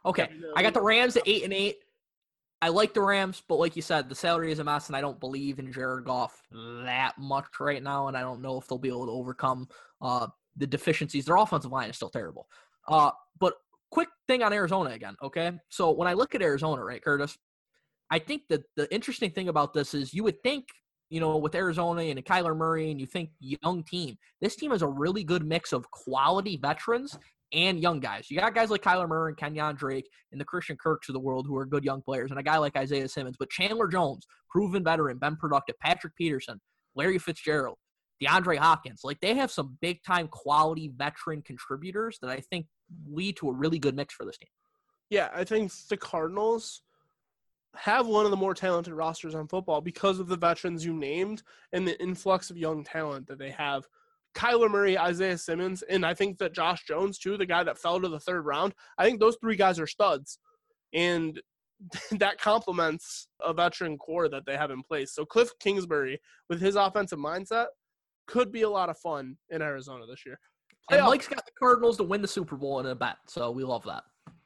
Okay, 0.06 0.30
I 0.56 0.64
got 0.64 0.74
the 0.74 0.82
Rams 0.82 1.16
at 1.16 1.24
eight 1.28 1.44
and 1.44 1.54
eight. 1.54 1.78
I 2.62 2.70
like 2.70 2.94
the 2.94 3.02
Rams, 3.02 3.42
but 3.48 3.56
like 3.56 3.76
you 3.76 3.82
said, 3.82 4.08
the 4.08 4.16
salary 4.16 4.52
is 4.52 4.60
a 4.60 4.64
mess, 4.64 4.88
and 4.88 4.96
I 4.96 5.02
don't 5.02 5.20
believe 5.20 5.58
in 5.58 5.72
Jared 5.72 6.06
Goff 6.06 6.42
that 6.52 7.14
much 7.18 7.60
right 7.60 7.82
now, 7.82 8.08
and 8.08 8.16
I 8.16 8.22
don't 8.22 8.42
know 8.42 8.60
if 8.60 8.68
they'll 8.68 8.78
be 8.78 8.90
able 8.90 9.08
to 9.08 9.12
overcome 9.12 9.68
uh, 10.00 10.28
the 10.56 10.68
deficiencies. 10.68 11.26
Their 11.26 11.38
offensive 11.38 11.72
line 11.72 11.90
is 11.90 11.96
still 11.96 12.10
terrible. 12.10 12.48
Uh, 12.88 13.12
but 13.40 13.56
quick 13.90 14.10
thing 14.28 14.44
on 14.44 14.54
Arizona 14.54 14.92
again, 14.92 15.16
okay? 15.24 15.52
So 15.70 15.90
when 15.90 16.08
I 16.08 16.14
look 16.14 16.36
at 16.36 16.44
Arizona, 16.44 16.84
right, 16.84 17.04
Curtis, 17.04 17.36
I 18.12 18.20
think 18.20 18.44
that 18.50 18.64
the 18.76 18.94
interesting 18.94 19.32
thing 19.32 19.50
about 19.50 19.74
this 19.74 19.96
is 19.96 20.14
you 20.14 20.24
would 20.24 20.44
think, 20.44 20.68
you 21.10 21.20
know, 21.20 21.38
with 21.38 21.56
Arizona 21.56 22.04
and 22.04 22.24
Kyler 22.24 22.56
Murray, 22.56 22.92
and 22.92 23.00
you 23.00 23.08
think 23.08 23.32
young 23.40 23.84
team, 23.84 24.18
this 24.40 24.56
team 24.56 24.72
is 24.72 24.84
a 24.84 24.88
really 24.88 25.24
good 25.24 25.44
mix 25.44 25.74
of 25.74 25.90
quality 25.90 26.58
veterans 26.58 27.18
and 27.54 27.80
young 27.80 28.00
guys. 28.00 28.30
You 28.30 28.40
got 28.40 28.56
guys 28.56 28.70
like 28.70 28.82
Kyler 28.82 29.08
Murray 29.08 29.34
and 29.38 29.56
Kenyan 29.56 29.78
Drake 29.78 30.10
and 30.32 30.40
the 30.40 30.46
Christian 30.46 30.78
Kirks 30.78 31.10
of 31.10 31.14
the 31.14 31.20
world 31.20 31.46
who 31.48 31.56
are 31.58 31.66
good 31.66 31.84
young 31.84 32.02
players, 32.02 32.32
and 32.32 32.40
a 32.40 32.44
guy 32.44 32.58
like 32.58 32.76
Isaiah 32.76 33.08
Simmons. 33.08 33.36
But 33.38 33.50
Chandler 33.50 33.88
Jones, 33.88 34.26
proven 34.50 34.84
veteran, 34.84 35.18
been 35.18 35.36
productive. 35.36 35.78
Patrick 35.80 36.16
Peterson, 36.16 36.60
Larry 36.96 37.18
Fitzgerald, 37.18 37.78
DeAndre 38.22 38.58
Hopkins. 38.58 39.02
Like 39.04 39.20
they 39.20 39.36
have 39.36 39.52
some 39.52 39.78
big 39.82 40.04
time 40.04 40.28
quality 40.28 40.92
veteran 40.96 41.42
contributors 41.42 42.18
that 42.22 42.30
I 42.30 42.40
think 42.40 42.68
lead 43.10 43.38
to 43.38 43.50
a 43.50 43.54
really 43.54 43.80
good 43.80 43.96
mix 43.96 44.14
for 44.14 44.26
this 44.26 44.38
team. 44.38 44.50
Yeah, 45.10 45.30
I 45.34 45.44
think 45.44 45.72
the 45.90 45.98
Cardinals 45.98 46.82
have 47.76 48.08
one 48.08 48.26
of 48.26 48.32
the 48.32 48.38
more 48.38 48.54
talented 48.54 48.94
rosters 48.94 49.36
on 49.36 49.48
football 49.48 49.82
because 49.82 50.20
of 50.20 50.28
the 50.28 50.38
veterans 50.38 50.86
you 50.86 50.94
named 50.94 51.42
and 51.72 51.88
the 51.88 52.02
influx 52.02 52.50
of 52.50 52.58
young 52.58 52.84
talent 52.84 53.28
that 53.28 53.40
they 53.40 53.52
have. 53.52 53.86
Kyler 54.36 54.70
Murray, 54.70 54.98
Isaiah 54.98 55.38
Simmons, 55.38 55.82
and 55.84 56.06
I 56.06 56.14
think 56.14 56.38
that 56.40 56.54
Josh 56.54 56.86
Jones, 56.86 57.18
too, 57.18 57.38
the 57.38 57.46
guy 57.46 57.64
that 57.64 57.78
fell 57.78 58.00
to 58.00 58.08
the 58.08 58.20
third 58.20 58.46
round, 58.46 58.74
I 58.98 59.06
think 59.06 59.20
those 59.20 59.38
three 59.42 59.56
guys 59.56 59.80
are 59.80 59.88
studs. 59.88 60.40
And 60.94 61.42
that 62.20 62.40
complements 62.40 63.28
a 63.44 63.54
veteran 63.54 63.98
core 63.98 64.30
that 64.30 64.46
they 64.46 64.56
have 64.56 64.72
in 64.72 64.84
place. 64.84 65.14
So 65.14 65.26
Cliff 65.26 65.50
Kingsbury, 65.60 66.20
with 66.50 66.62
his 66.62 66.76
offensive 66.76 67.20
mindset, 67.20 67.68
could 68.28 68.52
be 68.52 68.62
a 68.62 68.70
lot 68.70 68.90
of 68.90 68.98
fun 68.98 69.38
in 69.50 69.62
Arizona 69.62 70.06
this 70.06 70.26
year. 70.26 70.40
And 70.92 71.04
Mike's 71.06 71.28
got 71.28 71.46
the 71.46 71.52
Cardinals 71.58 71.98
to 71.98 72.04
win 72.04 72.22
the 72.22 72.28
Super 72.28 72.56
Bowl 72.56 72.80
in 72.80 72.86
a 72.86 72.96
bet, 72.96 73.18
so 73.28 73.52
we 73.52 73.64
love 73.64 73.84
that. 73.86 74.04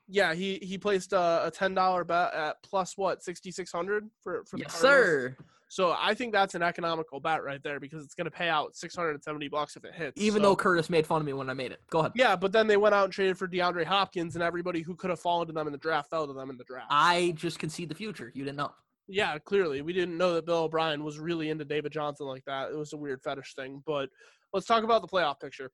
Yeah, 0.07 0.33
he 0.35 0.59
he 0.61 0.77
placed 0.77 1.13
a, 1.13 1.47
a 1.47 1.51
ten 1.51 1.73
dollar 1.73 2.03
bet 2.03 2.33
at 2.33 2.57
plus 2.63 2.95
what 2.97 3.23
sixty 3.23 3.51
six 3.51 3.71
hundred 3.71 4.07
for 4.21 4.43
for 4.45 4.57
the 4.57 4.63
Yes, 4.63 4.79
Cardinals. 4.79 5.05
sir. 5.05 5.37
So 5.67 5.95
I 5.97 6.13
think 6.13 6.31
that's 6.31 6.53
an 6.55 6.61
economical 6.61 7.19
bet 7.19 7.43
right 7.43 7.61
there 7.63 7.79
because 7.79 8.03
it's 8.03 8.13
going 8.13 8.25
to 8.25 8.31
pay 8.31 8.47
out 8.49 8.75
six 8.75 8.95
hundred 8.95 9.11
and 9.11 9.23
seventy 9.23 9.47
bucks 9.47 9.75
if 9.75 9.83
it 9.83 9.93
hits. 9.93 10.21
Even 10.21 10.41
So- 10.41 10.49
though 10.49 10.55
Curtis 10.55 10.89
made 10.89 11.05
fun 11.07 11.21
of 11.21 11.25
me 11.25 11.33
when 11.33 11.49
I 11.49 11.53
made 11.53 11.71
it. 11.71 11.81
Go 11.89 11.99
ahead. 11.99 12.11
yeah, 12.15 12.35
but 12.35 12.51
then 12.51 12.67
they 12.67 12.77
went 12.77 12.93
out 12.95 13.05
and 13.05 13.13
traded 13.13 13.37
for 13.37 13.47
DeAndre 13.47 13.83
Hopkins, 13.85 14.35
and 14.35 14.43
everybody 14.43 14.81
who 14.81 14.95
could 14.95 15.09
have 15.09 15.19
fallen 15.19 15.47
to 15.47 15.53
them 15.53 15.65
in 15.67 15.73
the 15.73 15.79
draft 15.79 16.09
fell 16.09 16.27
to 16.27 16.33
them 16.33 16.49
in 16.49 16.57
the 16.57 16.63
draft. 16.65 16.87
I 16.91 17.33
just 17.35 17.57
concede 17.59 17.89
the 17.89 17.95
future. 17.95 18.31
You 18.35 18.43
didn't 18.43 18.57
know. 18.57 18.71
yeah, 19.07 19.37
clearly 19.39 19.81
we 19.81 19.91
didn't 19.93 20.17
know 20.17 20.33
that 20.35 20.45
Bill 20.45 20.63
O'Brien 20.63 21.03
was 21.03 21.19
really 21.19 21.49
into 21.49 21.65
David 21.65 21.91
Johnson 21.91 22.27
like 22.27 22.45
that. 22.45 22.69
It 22.71 22.77
was 22.77 22.93
a 22.93 22.97
weird 22.97 23.21
fetish 23.23 23.53
thing. 23.55 23.81
But 23.85 24.09
let's 24.53 24.65
talk 24.67 24.83
about 24.83 25.01
the 25.01 25.07
playoff 25.07 25.39
picture. 25.39 25.71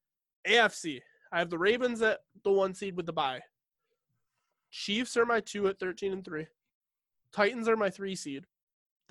AFC. 0.48 1.00
I 1.34 1.40
have 1.40 1.50
the 1.50 1.58
Ravens 1.60 2.02
at 2.02 2.20
the 2.44 2.52
one 2.52 2.74
seed 2.74 2.96
with 2.98 3.06
the 3.06 3.14
bye. 3.14 3.42
Chiefs 4.70 5.16
are 5.18 5.26
my 5.26 5.42
two 5.42 5.68
at 5.68 5.80
thirteen 5.80 6.14
and 6.14 6.24
three. 6.26 6.48
Titans 7.34 7.68
are 7.68 7.78
my 7.78 7.90
three 7.90 8.16
seed. 8.16 8.46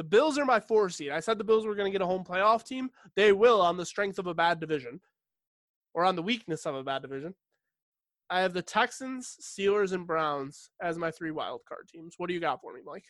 The 0.00 0.04
Bills 0.04 0.38
are 0.38 0.46
my 0.46 0.60
four 0.60 0.88
seed. 0.88 1.10
I 1.10 1.20
said 1.20 1.36
the 1.36 1.44
Bills 1.44 1.66
were 1.66 1.74
going 1.74 1.84
to 1.84 1.92
get 1.92 2.00
a 2.00 2.06
home 2.06 2.24
playoff 2.24 2.64
team. 2.64 2.88
They 3.16 3.32
will 3.32 3.60
on 3.60 3.76
the 3.76 3.84
strength 3.84 4.18
of 4.18 4.26
a 4.26 4.32
bad 4.32 4.58
division, 4.58 4.98
or 5.92 6.06
on 6.06 6.16
the 6.16 6.22
weakness 6.22 6.64
of 6.64 6.74
a 6.74 6.82
bad 6.82 7.02
division. 7.02 7.34
I 8.30 8.40
have 8.40 8.54
the 8.54 8.62
Texans, 8.62 9.36
Steelers, 9.42 9.92
and 9.92 10.06
Browns 10.06 10.70
as 10.80 10.96
my 10.96 11.10
three 11.10 11.32
wild 11.32 11.60
card 11.68 11.86
teams. 11.86 12.14
What 12.16 12.28
do 12.28 12.32
you 12.34 12.40
got 12.40 12.62
for 12.62 12.72
me, 12.72 12.80
Mike? 12.82 13.04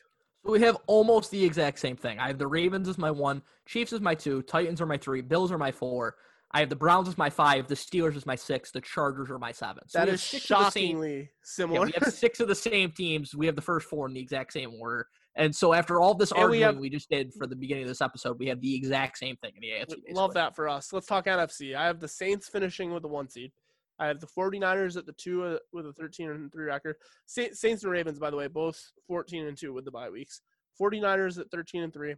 So 0.45 0.51
we 0.51 0.61
have 0.63 0.79
almost 0.89 1.31
the 1.31 1.45
exact 1.45 1.79
same 1.79 1.95
thing. 1.95 2.19
I 2.19 2.27
have 2.27 2.39
the 2.39 2.49
Ravens 2.49 2.89
as 2.89 2.99
my 2.99 3.13
one, 3.13 3.41
Chiefs 3.67 3.93
as 3.93 4.01
my 4.01 4.17
two, 4.17 4.43
Titans 4.43 4.81
are 4.81 4.87
my 4.87 4.99
three, 4.99 5.21
Bills 5.21 5.53
are 5.53 5.59
my 5.59 5.71
four. 5.71 6.17
I 6.51 6.59
have 6.59 6.71
the 6.71 6.75
Browns 6.75 7.07
as 7.07 7.17
my 7.17 7.31
five, 7.31 7.69
the 7.69 7.77
Steelers 7.77 8.17
as 8.17 8.27
my 8.27 8.35
six, 8.35 8.73
the 8.73 8.81
Chargers 8.81 9.31
are 9.31 9.39
my 9.39 9.53
seven. 9.53 9.85
So 9.87 10.01
that 10.01 10.07
we 10.07 10.11
have 10.11 10.21
six 10.21 10.51
of 10.51 10.59
the 10.59 10.71
same- 10.73 10.87
shockingly 10.89 11.19
Yeah, 11.21 11.27
similar. 11.45 11.87
we 11.87 11.93
have 11.93 12.13
six 12.13 12.41
of 12.41 12.49
the 12.49 12.57
same 12.57 12.91
teams. 12.91 13.33
We 13.33 13.47
have 13.47 13.55
the 13.55 13.63
first 13.63 13.87
four 13.89 14.09
in 14.09 14.15
the 14.15 14.21
exact 14.21 14.55
same 14.55 14.75
order 14.81 15.07
And 15.41 15.57
so 15.57 15.73
after 15.73 15.99
all 15.99 16.13
this 16.15 16.33
And 16.33 16.39
we 16.39 16.45
arguing 16.45 16.63
have- 16.63 16.77
we, 16.77 16.91
just 16.91 17.09
did 17.09 17.33
for 17.33 17.47
the 17.47 17.57
beginning 17.57 17.85
of 17.85 17.89
this 17.89 18.03
episode, 18.03 18.39
we 18.39 18.47
have 18.49 18.61
the 18.61 18.75
exact 18.75 19.17
same 19.17 19.37
thing 19.37 19.53
in 19.57 19.63
the 19.63 19.71
AFC. 19.71 20.13
Love 20.13 20.35
that 20.35 20.55
for 20.55 20.69
us. 20.69 20.93
Let's 20.93 21.07
talk 21.07 21.25
NFC. 21.25 21.75
I 21.75 21.87
have 21.87 21.99
the 21.99 22.09
Saints 22.09 22.47
finishing 22.47 22.93
with 22.93 23.03
the 23.03 23.09
one 23.09 23.29
seed. 23.29 23.51
I 23.99 24.07
have 24.07 24.21
the 24.21 24.27
49ers 24.27 24.99
at 24.99 25.07
the 25.07 25.15
two 25.15 25.43
uh, 25.43 25.59
with 25.73 25.87
a 25.87 25.95
13 25.95 26.31
and 26.31 26.53
3 26.53 26.65
record. 26.67 26.97
Saints 27.27 27.65
and 27.65 27.85
Ravens, 27.85 28.19
by 28.19 28.29
the 28.31 28.37
way, 28.37 28.49
both 28.49 28.93
14 29.07 29.47
and 29.47 29.57
2 29.57 29.73
with 29.73 29.87
the 29.87 29.91
bye 29.91 30.11
weeks. 30.11 30.43
49ers 30.79 31.39
at 31.39 31.51
13 31.51 31.85
and 31.85 31.93
3. 31.93 32.15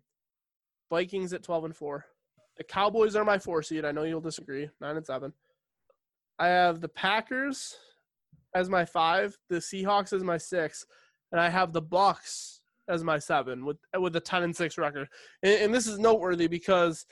Vikings 0.90 1.32
at 1.32 1.44
12 1.44 1.66
and 1.66 1.76
4. 1.76 2.04
The 2.56 2.64
Cowboys 2.64 3.14
are 3.14 3.24
my 3.24 3.38
four 3.38 3.62
seed. 3.62 3.84
I 3.84 3.92
know 3.92 4.02
you'll 4.02 4.20
disagree. 4.20 4.68
9 4.80 4.96
and 4.96 5.06
7. 5.06 5.32
I 6.40 6.48
have 6.48 6.80
the 6.80 6.88
Packers 6.88 7.76
as 8.54 8.68
my 8.68 8.84
five, 8.84 9.36
the 9.48 9.56
Seahawks 9.56 10.12
as 10.12 10.24
my 10.24 10.36
six, 10.38 10.84
and 11.30 11.40
I 11.40 11.48
have 11.48 11.72
the 11.72 11.82
Bucs 11.82 12.58
as 12.88 13.04
my 13.04 13.18
seven 13.18 13.64
with 13.64 13.78
with 13.98 14.16
a 14.16 14.20
10 14.20 14.42
and 14.42 14.56
6 14.56 14.78
record. 14.78 15.08
And, 15.42 15.62
and 15.62 15.74
this 15.74 15.86
is 15.86 15.98
noteworthy 15.98 16.48
because 16.48 17.06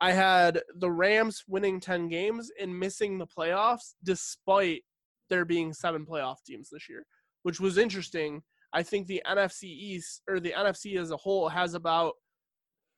I 0.00 0.12
had 0.12 0.62
the 0.76 0.90
Rams 0.90 1.42
winning 1.48 1.80
10 1.80 2.08
games 2.08 2.50
and 2.60 2.78
missing 2.78 3.18
the 3.18 3.26
playoffs 3.26 3.94
despite 4.04 4.82
there 5.28 5.44
being 5.44 5.72
seven 5.72 6.06
playoff 6.06 6.36
teams 6.46 6.70
this 6.70 6.88
year, 6.88 7.04
which 7.42 7.60
was 7.60 7.78
interesting. 7.78 8.42
I 8.72 8.82
think 8.82 9.06
the 9.06 9.22
NFC 9.26 9.64
East 9.64 10.22
or 10.28 10.40
the 10.40 10.52
NFC 10.52 10.98
as 10.98 11.10
a 11.10 11.16
whole 11.16 11.48
has 11.48 11.74
about 11.74 12.14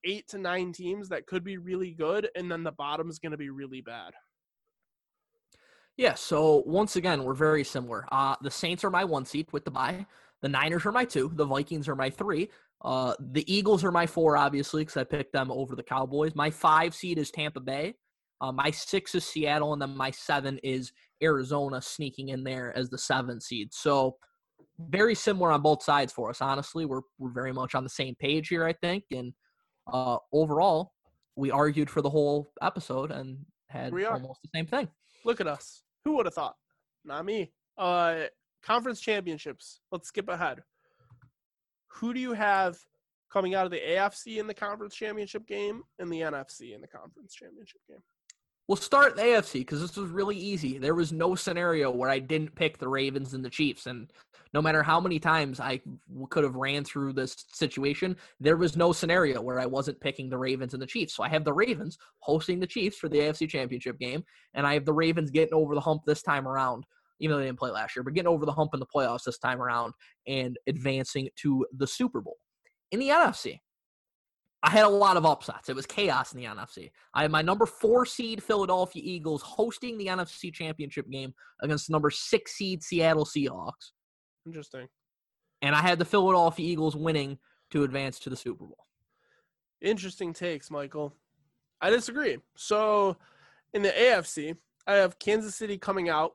eight 0.05 0.27
to 0.29 0.39
nine 0.39 0.73
teams 0.73 1.09
that 1.09 1.27
could 1.27 1.45
be 1.45 1.59
really 1.59 1.93
good, 1.93 2.29
and 2.35 2.51
then 2.51 2.63
the 2.65 2.73
bottom 2.73 3.09
is 3.11 3.19
going 3.19 3.33
to 3.33 3.39
be 3.39 3.51
really 3.51 3.81
bad. 3.81 4.13
Yeah, 5.97 6.15
so 6.15 6.63
once 6.67 6.97
again, 6.97 7.25
we're 7.25 7.35
very 7.35 7.63
similar. 7.63 8.07
Uh, 8.11 8.35
the 8.41 8.51
Saints 8.51 8.85
are 8.85 8.91
my 8.91 9.05
one 9.05 9.27
seat 9.27 9.53
with 9.53 9.65
the 9.65 9.71
bye. 9.71 10.07
The 10.43 10.49
Niners 10.49 10.87
are 10.87 10.93
my 10.93 11.05
two. 11.05 11.31
The 11.35 11.45
Vikings 11.45 11.89
are 11.89 11.97
my 11.97 12.11
three. 12.11 12.51
Uh, 12.83 13.15
the 13.33 13.53
Eagles 13.53 13.85
are 13.85 13.93
my 13.93 14.07
four, 14.07 14.37
obviously, 14.37 14.83
because 14.83 14.97
I 14.97 15.05
picked 15.05 15.33
them 15.33 15.51
over 15.51 15.77
the 15.77 15.83
Cowboys. 15.83 16.35
My 16.35 16.51
five 16.51 16.95
seed 16.95 17.19
is 17.19 17.31
Tampa 17.31 17.61
Bay. 17.61 17.95
Uh, 18.41 18.53
my 18.53 18.71
six 18.71 19.15
is 19.15 19.25
Seattle, 19.25 19.75
and 19.75 19.83
then 19.83 19.95
my 19.95 20.11
seven 20.11 20.59
is 20.63 20.93
Arizona 21.23 21.83
sneaking 21.83 22.31
in 22.31 22.43
there 22.43 22.77
as 22.77 22.89
the 22.89 22.97
seven 22.97 23.39
seed. 23.39 23.69
So 23.73 24.17
very 24.89 25.15
similar 25.15 25.53
on 25.53 25.61
both 25.61 25.83
sides 25.83 26.13
for 26.13 26.31
us. 26.31 26.41
Honestly, 26.41 26.87
we're 26.87 27.03
we're 27.19 27.33
very 27.33 27.53
much 27.53 27.75
on 27.75 27.85
the 27.85 27.91
same 27.91 28.15
page 28.15 28.49
here, 28.49 28.65
I 28.65 28.73
think. 28.73 29.05
And 29.11 29.35
uh, 29.93 30.17
overall, 30.33 30.93
we 31.37 31.51
argued 31.51 31.91
for 31.91 32.01
the 32.01 32.11
whole 32.11 32.53
episode 32.63 33.11
and 33.11 33.39
had 33.69 33.93
almost 33.93 34.41
the 34.43 34.51
same 34.55 34.67
thing. 34.67 34.89
Look 35.25 35.41
at 35.41 35.47
us. 35.47 35.83
Who 36.05 36.17
would 36.17 36.27
have 36.27 36.35
thought? 36.35 36.55
Not 37.05 37.27
me. 37.27 37.53
Uh, 37.77 38.25
conference 38.63 39.01
championships. 39.01 39.81
Let's 39.91 40.09
skip 40.09 40.29
ahead. 40.29 40.63
Who 41.89 42.15
do 42.15 42.21
you 42.21 42.33
have 42.33 42.79
coming 43.33 43.55
out 43.55 43.65
of 43.65 43.71
the 43.71 43.81
AFC 43.81 44.39
in 44.39 44.47
the 44.47 44.55
conference 44.55 44.95
championship 44.95 45.47
game 45.47 45.83
and 45.99 46.11
the 46.11 46.21
NFC 46.21 46.75
in 46.75 46.81
the 46.81 46.89
conference 46.89 47.35
championship 47.35 47.81
game? 47.89 48.03
We'll 48.69 48.77
start 48.77 49.17
the 49.17 49.23
AFC 49.23 49.55
because 49.55 49.81
this 49.81 49.97
was 49.97 50.11
really 50.11 50.37
easy. 50.37 50.79
There 50.79 50.95
was 50.95 51.13
no 51.13 51.35
scenario 51.35 51.91
where 51.91 52.09
I 52.09 52.21
didn't 52.21 52.55
pick 52.55 52.79
the 52.79 52.87
Ravens 52.87 53.35
and 53.35 53.45
the 53.45 53.51
Chiefs, 53.51 53.87
and 53.87 54.13
no 54.55 54.63
matter 54.63 54.83
how 54.83 55.01
many 55.01 55.19
times 55.19 55.59
I 55.59 55.81
could 56.29 56.45
have 56.45 56.55
ran 56.55 56.85
through 56.85 57.15
this 57.15 57.35
situation, 57.53 58.17
there 58.39 58.57
was 58.57 58.77
no 58.77 58.93
scenario 58.93 59.41
where 59.41 59.59
I 59.59 59.67
wasn't 59.67 60.01
picking 60.01 60.29
the 60.29 60.39
Ravens 60.39 60.73
and 60.73 60.83
the 60.83 60.87
Chiefs. 60.87 61.15
So 61.15 61.25
I 61.25 61.29
have 61.29 61.45
the 61.45 61.53
Ravens 61.53 61.99
hosting 62.21 62.61
the 62.61 62.67
Chiefs 62.67 62.97
for 62.97 63.09
the 63.09 63.19
AFC 63.19 63.49
Championship 63.49 63.99
game, 63.99 64.25
and 64.55 64.65
I 64.65 64.75
have 64.75 64.85
the 64.85 64.93
Ravens 64.93 65.33
getting 65.33 65.55
over 65.55 65.75
the 65.75 65.81
hump 65.81 66.03
this 66.07 66.23
time 66.23 66.47
around. 66.47 66.85
Even 67.21 67.35
though 67.35 67.41
they 67.41 67.47
didn't 67.47 67.59
play 67.59 67.71
last 67.71 67.95
year, 67.95 68.03
but 68.03 68.15
getting 68.15 68.29
over 68.29 68.47
the 68.47 68.53
hump 68.53 68.71
in 68.75 68.81
the 68.81 68.87
playoffs 68.87 69.25
this 69.25 69.39
time 69.39 69.61
around 69.61 69.93
and 70.27 70.59
advancing 70.67 71.29
to 71.37 71.67
the 71.77 71.87
Super 71.87 72.21
Bowl. 72.21 72.37
In 72.91 72.99
the 72.99 73.09
NFC, 73.09 73.61
I 74.63 74.71
had 74.71 74.85
a 74.85 74.89
lot 74.89 75.17
of 75.17 75.25
upsets. 75.25 75.69
It 75.69 75.77
was 75.77 75.87
chaos 75.87 76.33
in 76.33 76.41
the 76.41 76.47
NFC. 76.47 76.91
I 77.15 77.23
had 77.23 77.31
my 77.31 77.41
number 77.41 77.65
four 77.65 78.05
seed 78.05 78.43
Philadelphia 78.43 79.03
Eagles 79.05 79.43
hosting 79.43 79.97
the 79.97 80.07
NFC 80.07 80.53
Championship 80.53 81.09
game 81.11 81.33
against 81.63 81.87
the 81.87 81.93
number 81.93 82.11
six 82.11 82.57
seed 82.57 82.83
Seattle 82.83 83.25
Seahawks. 83.25 83.93
Interesting. 84.47 84.89
And 85.63 85.75
I 85.75 85.81
had 85.81 85.99
the 85.99 86.05
Philadelphia 86.05 86.71
Eagles 86.71 86.97
winning 86.97 87.39
to 87.71 87.85
advance 87.85 88.19
to 88.21 88.31
the 88.31 88.37
Super 88.37 88.65
Bowl. 88.65 88.87
Interesting 89.81 90.33
takes, 90.33 90.71
Michael. 90.71 91.15
I 91.81 91.89
disagree. 91.89 92.39
So, 92.57 93.17
in 93.73 93.81
the 93.83 93.91
AFC, 93.91 94.57
I 94.87 94.95
have 94.95 95.19
Kansas 95.19 95.57
City 95.57 95.79
coming 95.79 96.11
out 96.11 96.33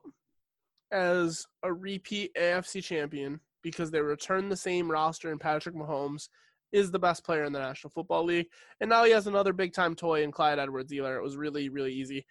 as 0.92 1.46
a 1.62 1.72
repeat 1.72 2.34
AFC 2.34 2.82
champion 2.82 3.40
because 3.62 3.90
they 3.90 4.00
return 4.00 4.48
the 4.48 4.56
same 4.56 4.90
roster 4.90 5.30
and 5.30 5.40
Patrick 5.40 5.74
Mahomes 5.74 6.28
is 6.72 6.90
the 6.90 6.98
best 6.98 7.24
player 7.24 7.44
in 7.44 7.52
the 7.52 7.58
National 7.58 7.90
Football 7.90 8.24
League. 8.24 8.46
And 8.80 8.90
now 8.90 9.04
he 9.04 9.10
has 9.12 9.26
another 9.26 9.52
big 9.52 9.72
time 9.72 9.94
toy 9.94 10.22
in 10.22 10.30
Clyde 10.30 10.58
Edwards 10.58 10.92
Helaire. 10.92 11.16
It 11.16 11.22
was 11.22 11.36
really, 11.36 11.68
really 11.68 11.92
easy. 11.92 12.26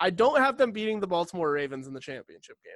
I 0.00 0.10
don't 0.10 0.40
have 0.40 0.58
them 0.58 0.72
beating 0.72 1.00
the 1.00 1.06
Baltimore 1.06 1.52
Ravens 1.52 1.86
in 1.86 1.94
the 1.94 2.00
championship 2.00 2.56
game. 2.64 2.74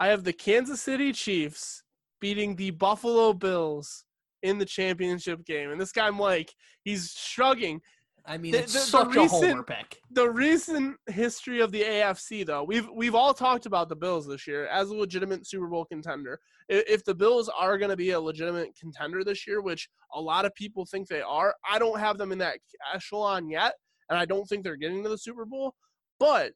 I 0.00 0.08
have 0.08 0.24
the 0.24 0.32
Kansas 0.32 0.80
City 0.80 1.12
Chiefs 1.12 1.82
beating 2.20 2.56
the 2.56 2.70
Buffalo 2.70 3.32
Bills 3.32 4.04
in 4.42 4.58
the 4.58 4.64
championship 4.64 5.44
game. 5.44 5.70
And 5.70 5.80
this 5.80 5.92
guy 5.92 6.10
Mike, 6.10 6.54
he's 6.84 7.12
shrugging. 7.12 7.80
I 8.24 8.38
mean, 8.38 8.52
The- 8.52 8.58
it's 8.60 8.72
the- 8.72 8.78
the 8.78 8.84
such 8.84 9.16
a 9.16 9.26
homer 9.26 9.46
recent- 9.46 9.66
pick. 9.66 10.00
The 10.10 10.30
recent 10.30 10.96
history 11.08 11.60
of 11.60 11.72
the 11.72 11.82
AFC, 11.82 12.44
though, 12.44 12.62
we've 12.62 12.88
we've 12.90 13.14
all 13.16 13.34
talked 13.34 13.66
about 13.66 13.88
the 13.88 13.96
Bills 13.96 14.26
this 14.26 14.46
year 14.46 14.66
as 14.68 14.90
a 14.90 14.94
legitimate 14.94 15.46
Super 15.46 15.66
Bowl 15.66 15.84
contender. 15.84 16.40
I- 16.70 16.84
If 16.88 17.04
the 17.04 17.14
Bills 17.14 17.48
are 17.48 17.78
going 17.78 17.90
to 17.90 17.96
be 17.96 18.10
a 18.10 18.20
legitimate 18.20 18.76
contender 18.78 19.24
this 19.24 19.46
year, 19.46 19.60
which 19.60 19.88
a 20.14 20.20
lot 20.20 20.44
of 20.44 20.54
people 20.54 20.86
think 20.86 21.08
they 21.08 21.22
are, 21.22 21.54
I 21.68 21.78
don't 21.78 21.98
have 21.98 22.16
them 22.18 22.30
in 22.32 22.38
that 22.38 22.58
echelon 22.94 23.48
yet, 23.50 23.74
and 24.08 24.16
I 24.18 24.24
don't 24.24 24.46
think 24.48 24.62
they're 24.62 24.76
getting 24.76 25.02
to 25.02 25.08
the 25.08 25.18
Super 25.18 25.44
Bowl. 25.44 25.74
But 26.20 26.52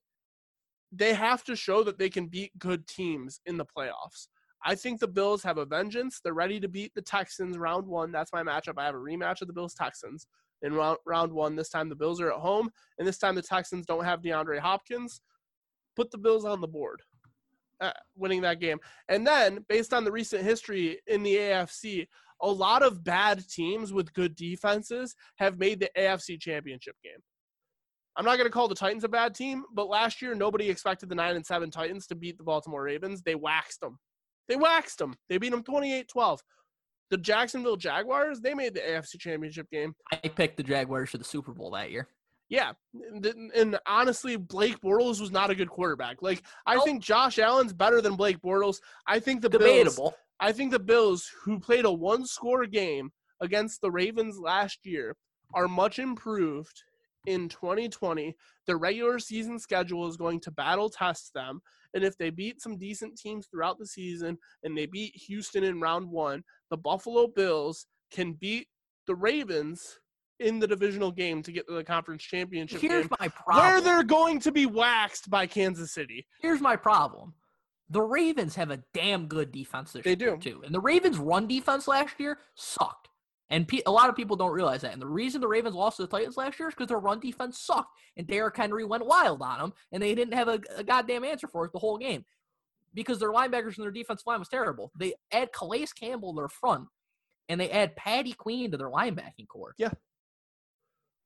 they 0.93 1.15
have 1.15 1.43
to 1.45 1.57
show 1.57 1.83
that 1.83 1.99
they 1.99 2.09
can 2.09 2.29
beat 2.29 2.57
good 2.59 2.87
teams 2.87 3.41
in 3.45 3.57
the 3.57 3.67
playoffs. 3.67 4.29
I 4.65 4.75
think 4.77 5.01
the 5.01 5.09
Bills 5.09 5.43
have 5.43 5.59
a 5.59 5.65
vengeance. 5.67 6.21
They're 6.21 6.33
ready 6.33 6.59
to 6.61 6.69
beat 6.69 6.93
the 6.95 7.03
Texans 7.03 7.59
round 7.59 7.87
one. 7.87 8.13
That's 8.13 8.33
my 8.33 8.43
matchup. 8.43 8.75
I 8.79 8.85
have 8.85 8.95
a 8.95 8.99
rematch 8.99 9.41
of 9.43 9.49
the 9.49 9.53
Bills 9.53 9.75
Texans 9.75 10.27
in 10.63 10.75
round, 10.75 10.99
round 11.07 11.33
one. 11.33 11.57
This 11.57 11.69
time 11.69 11.89
the 11.89 11.97
Bills 11.97 12.21
are 12.21 12.33
at 12.33 12.39
home, 12.39 12.71
and 12.99 13.07
this 13.07 13.19
time 13.19 13.35
the 13.35 13.43
Texans 13.43 13.87
don't 13.87 14.05
have 14.05 14.23
DeAndre 14.23 14.59
Hopkins. 14.59 15.21
Put 15.95 16.11
the 16.11 16.19
Bills 16.19 16.45
on 16.45 16.61
the 16.61 16.69
board, 16.69 17.03
uh, 17.81 17.93
winning 18.17 18.43
that 18.43 18.61
game. 18.61 18.79
And 19.09 19.27
then, 19.27 19.65
based 19.69 19.95
on 19.95 20.05
the 20.05 20.13
recent 20.13 20.43
history 20.43 20.99
in 21.07 21.23
the 21.23 21.37
AFC, 21.37 22.07
a 22.43 22.49
lot 22.49 22.83
of 22.83 23.03
bad 23.03 23.49
teams 23.49 23.93
with 23.93 24.13
good 24.13 24.37
defenses 24.37 25.15
have 25.37 25.59
made 25.59 25.81
the 25.81 25.91
AFC 25.97 26.41
championship 26.41 26.97
game. 27.03 27.23
I'm 28.17 28.25
not 28.25 28.37
going 28.37 28.47
to 28.47 28.53
call 28.53 28.69
the 28.69 28.75
Titans 28.75 29.05
a 29.05 29.09
bad 29.09 29.35
team, 29.35 29.65
but 29.75 29.89
last 29.89 30.23
year 30.23 30.35
nobody 30.35 30.71
expected 30.71 31.09
the 31.09 31.15
9 31.15 31.37
and 31.37 31.45
7 31.45 31.71
Titans 31.71 32.07
to 32.07 32.15
beat 32.15 32.39
the 32.39 32.45
Baltimore 32.45 32.83
Ravens. 32.83 33.23
They 33.23 33.35
waxed 33.35 33.81
them. 33.81 33.99
They 34.49 34.57
waxed 34.57 34.99
them. 34.99 35.15
They 35.29 35.39
beat 35.39 35.51
them 35.51 35.63
28-12. 35.63 36.39
The 37.11 37.17
Jacksonville 37.19 37.77
Jaguars, 37.77 38.41
they 38.41 38.55
made 38.55 38.75
the 38.75 38.81
AFC 38.81 39.19
championship 39.19 39.71
game. 39.71 39.95
I 40.13 40.17
picked 40.17 40.57
the 40.57 40.63
Jaguars 40.63 41.11
for 41.11 41.19
the 41.19 41.25
Super 41.25 41.53
Bowl 41.53 41.71
that 41.73 41.91
year. 41.91 42.09
Yeah, 42.49 42.73
and, 43.25 43.79
honestly, 43.87 44.37
Blake 44.37 44.81
Bortles 44.81 45.21
was 45.21 45.33
not 45.33 45.51
a 45.51 45.55
good 45.55 45.69
quarterback. 45.69 46.23
Like 46.23 46.43
I 46.65 46.77
Nope. 46.77 46.85
think 46.85 47.03
Josh 47.03 47.39
Allen's 47.41 47.73
better 47.73 48.01
than 48.01 48.15
Blake 48.15 48.41
Bortles. 48.41 48.77
I 49.07 49.19
think 49.19 49.43
the 49.43 49.51
Bills. 49.51 49.99
I 50.39 50.53
think 50.53 50.71
the 50.71 50.79
Bills, 50.79 51.29
who 51.43 51.59
played 51.59 51.87
a 51.87 51.93
one-score 51.93 52.67
game 52.67 53.11
against 53.41 53.81
the 53.81 53.91
Ravens 53.91 54.39
last 54.39 54.81
year, 54.85 55.17
are 55.55 55.67
much 55.67 55.99
improved 55.99 56.83
in 57.27 57.49
2020. 57.49 58.37
The 58.67 58.77
regular 58.77 59.19
season 59.19 59.59
schedule 59.59 60.07
is 60.07 60.17
going 60.17 60.41
to 60.41 60.51
battle 60.53 60.89
test 60.89 61.33
them, 61.35 61.61
and 61.95 62.05
if 62.05 62.17
they 62.17 62.31
beat 62.31 62.63
some 62.63 62.79
decent 62.79 63.19
teams 63.19 63.49
throughout 63.49 63.79
the 63.79 63.87
season 63.87 64.39
and 64.63 64.77
they 64.79 64.87
beat 64.87 65.17
Houston 65.17 65.65
in 65.65 65.81
round 65.81 66.09
one, 66.09 66.45
the 66.71 66.77
Buffalo 66.77 67.27
Bills 67.29 67.87
can 68.11 68.33
beat 68.33 68.69
the 69.07 69.15
Ravens 69.15 69.99
in 70.41 70.59
the 70.59 70.67
divisional 70.67 71.11
game 71.11 71.43
to 71.43 71.53
get 71.53 71.67
to 71.69 71.75
the 71.75 71.85
conference 71.85 72.23
championship 72.23 72.81
Here's 72.81 73.07
game, 73.07 73.17
my 73.21 73.29
problem. 73.29 73.65
where 73.67 73.81
they're 73.81 74.03
going 74.03 74.39
to 74.41 74.53
be 74.53 74.67
waxed 74.67 75.31
by 75.31 75.47
Kansas 75.47 75.93
City. 75.93 76.27
Here's 76.41 76.61
my 76.61 76.77
problem. 76.77 77.35
The 77.89 78.03
Ravens 78.03 78.55
have 78.57 78.71
a 78.71 78.83
damn 78.93 79.29
good 79.29 79.53
defense 79.53 79.93
this 79.93 80.03
They 80.05 80.11
year 80.17 80.37
do. 80.37 80.39
too, 80.39 80.63
and 80.65 80.75
the 80.75 80.81
Ravens' 80.81 81.19
run 81.19 81.47
defense 81.47 81.87
last 81.89 82.19
year 82.19 82.39
sucked. 82.55 83.09
And 83.49 83.69
pe- 83.69 83.83
a 83.87 83.93
lot 83.93 84.09
of 84.09 84.17
people 84.17 84.35
don't 84.37 84.51
realize 84.51 84.81
that. 84.81 84.93
And 84.93 85.01
the 85.01 85.07
reason 85.07 85.41
the 85.41 85.47
Ravens 85.47 85.77
lost 85.77 85.99
to 85.99 86.03
the 86.03 86.09
Titans 86.09 86.37
last 86.37 86.59
year 86.59 86.69
is 86.69 86.75
because 86.75 86.89
their 86.89 86.99
run 86.99 87.21
defense 87.21 87.61
sucked, 87.61 87.97
and 88.17 88.27
Derrick 88.27 88.57
Henry 88.57 88.85
went 88.85 89.07
wild 89.07 89.41
on 89.41 89.61
them, 89.61 89.73
and 89.93 90.03
they 90.03 90.17
didn't 90.17 90.35
have 90.35 90.49
a, 90.49 90.59
a 90.77 90.83
goddamn 90.83 91.23
answer 91.25 91.47
for 91.47 91.65
it 91.65 91.73
the 91.73 91.79
whole 91.79 91.97
game 91.97 92.25
because 92.97 93.21
their 93.21 93.31
linebackers 93.31 93.77
and 93.77 93.85
their 93.85 93.93
defensive 93.93 94.27
line 94.27 94.41
was 94.41 94.49
terrible. 94.49 94.91
They 94.99 95.15
add 95.31 95.53
Calais 95.53 95.87
Campbell 95.97 96.35
to 96.35 96.41
their 96.41 96.49
front, 96.49 96.89
and 97.49 97.61
they 97.61 97.71
add 97.71 97.95
Patty 97.95 98.33
Queen 98.33 98.73
to 98.73 98.77
their 98.77 98.91
linebacking 98.91 99.47
core. 99.49 99.75
Yeah. 99.79 99.91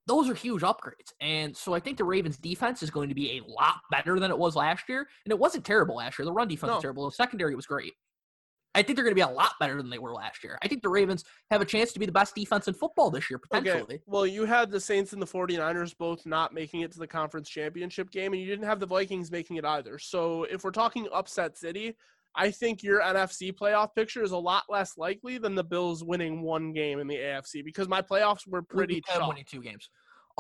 Those 0.07 0.29
are 0.29 0.35
huge 0.35 0.63
upgrades. 0.63 1.13
And 1.21 1.57
so 1.57 1.73
I 1.73 1.79
think 1.81 1.97
the 1.97 2.05
Ravens 2.05 2.37
defense 2.37 2.83
is 2.83 2.91
going 2.91 3.09
to 3.11 3.15
be 3.15 3.39
a 3.39 3.51
lot 3.51 3.77
better 3.93 4.19
than 4.19 4.31
it 4.31 4.37
was 4.39 4.57
last 4.57 4.89
year. 4.89 5.07
And 5.25 5.31
it 5.31 5.39
wasn't 5.39 5.65
terrible 5.65 5.97
last 5.97 6.19
year. 6.19 6.27
The 6.27 6.33
run 6.33 6.49
defense 6.49 6.69
No. 6.69 6.75
was 6.75 6.83
terrible. 6.83 7.05
The 7.09 7.15
secondary 7.15 7.55
was 7.55 7.67
great. 7.67 7.93
I 8.75 8.83
think 8.83 8.97
they're 8.97 9.05
going 9.05 9.13
to 9.17 9.17
be 9.17 9.21
a 9.21 9.29
lot 9.29 9.53
better 9.59 9.77
than 9.77 9.91
they 9.91 9.99
were 9.99 10.13
last 10.13 10.45
year. 10.45 10.57
I 10.63 10.69
think 10.69 10.83
the 10.83 10.89
Ravens 10.89 11.25
have 11.51 11.61
a 11.61 11.65
chance 11.65 11.93
to 11.93 11.99
be 11.99 12.07
the 12.07 12.13
best 12.13 12.35
defense 12.37 12.69
in 12.69 12.75
football 12.75 13.11
this 13.11 13.29
year, 13.29 13.39
potentially. 13.39 13.97
Okay. 13.97 14.03
Well, 14.07 14.27
you 14.27 14.45
had 14.45 14.71
the 14.71 14.79
Saints 14.81 15.13
and 15.13 15.21
the 15.21 15.27
49ers 15.27 15.97
both 15.99 16.25
not 16.25 16.55
making 16.55 16.83
it 16.83 16.93
to 16.93 16.99
the 17.01 17.07
conference 17.07 17.49
championship 17.49 18.11
game, 18.11 18.33
and 18.33 18.41
you 18.41 18.47
didn't 18.49 18.67
have 18.67 18.79
the 18.79 18.87
Vikings 18.87 19.31
making 19.31 19.57
it 19.57 19.65
either. 19.65 19.99
So 19.99 20.45
if 20.45 20.63
we're 20.63 20.71
talking 20.71 21.09
upset 21.13 21.59
city, 21.59 21.97
I 22.37 22.53
think 22.53 22.85
your 22.85 23.01
NFC 23.01 23.53
playoff 23.53 23.89
picture 23.97 24.23
is 24.23 24.31
a 24.31 24.37
lot 24.39 24.63
less 24.69 24.97
likely 24.97 25.39
than 25.39 25.57
the 25.57 25.65
Bills 25.65 26.05
winning 26.05 26.43
one 26.43 26.73
game 26.73 27.01
in 27.01 27.09
the 27.09 27.17
AFC 27.17 27.65
because 27.65 27.89
my 27.89 28.01
playoffs 28.03 28.47
were 28.47 28.63
pretty 28.63 28.95
We 28.95 29.01
tough. 29.01 29.27
winning 29.29 29.45
two 29.51 29.63
games. 29.63 29.91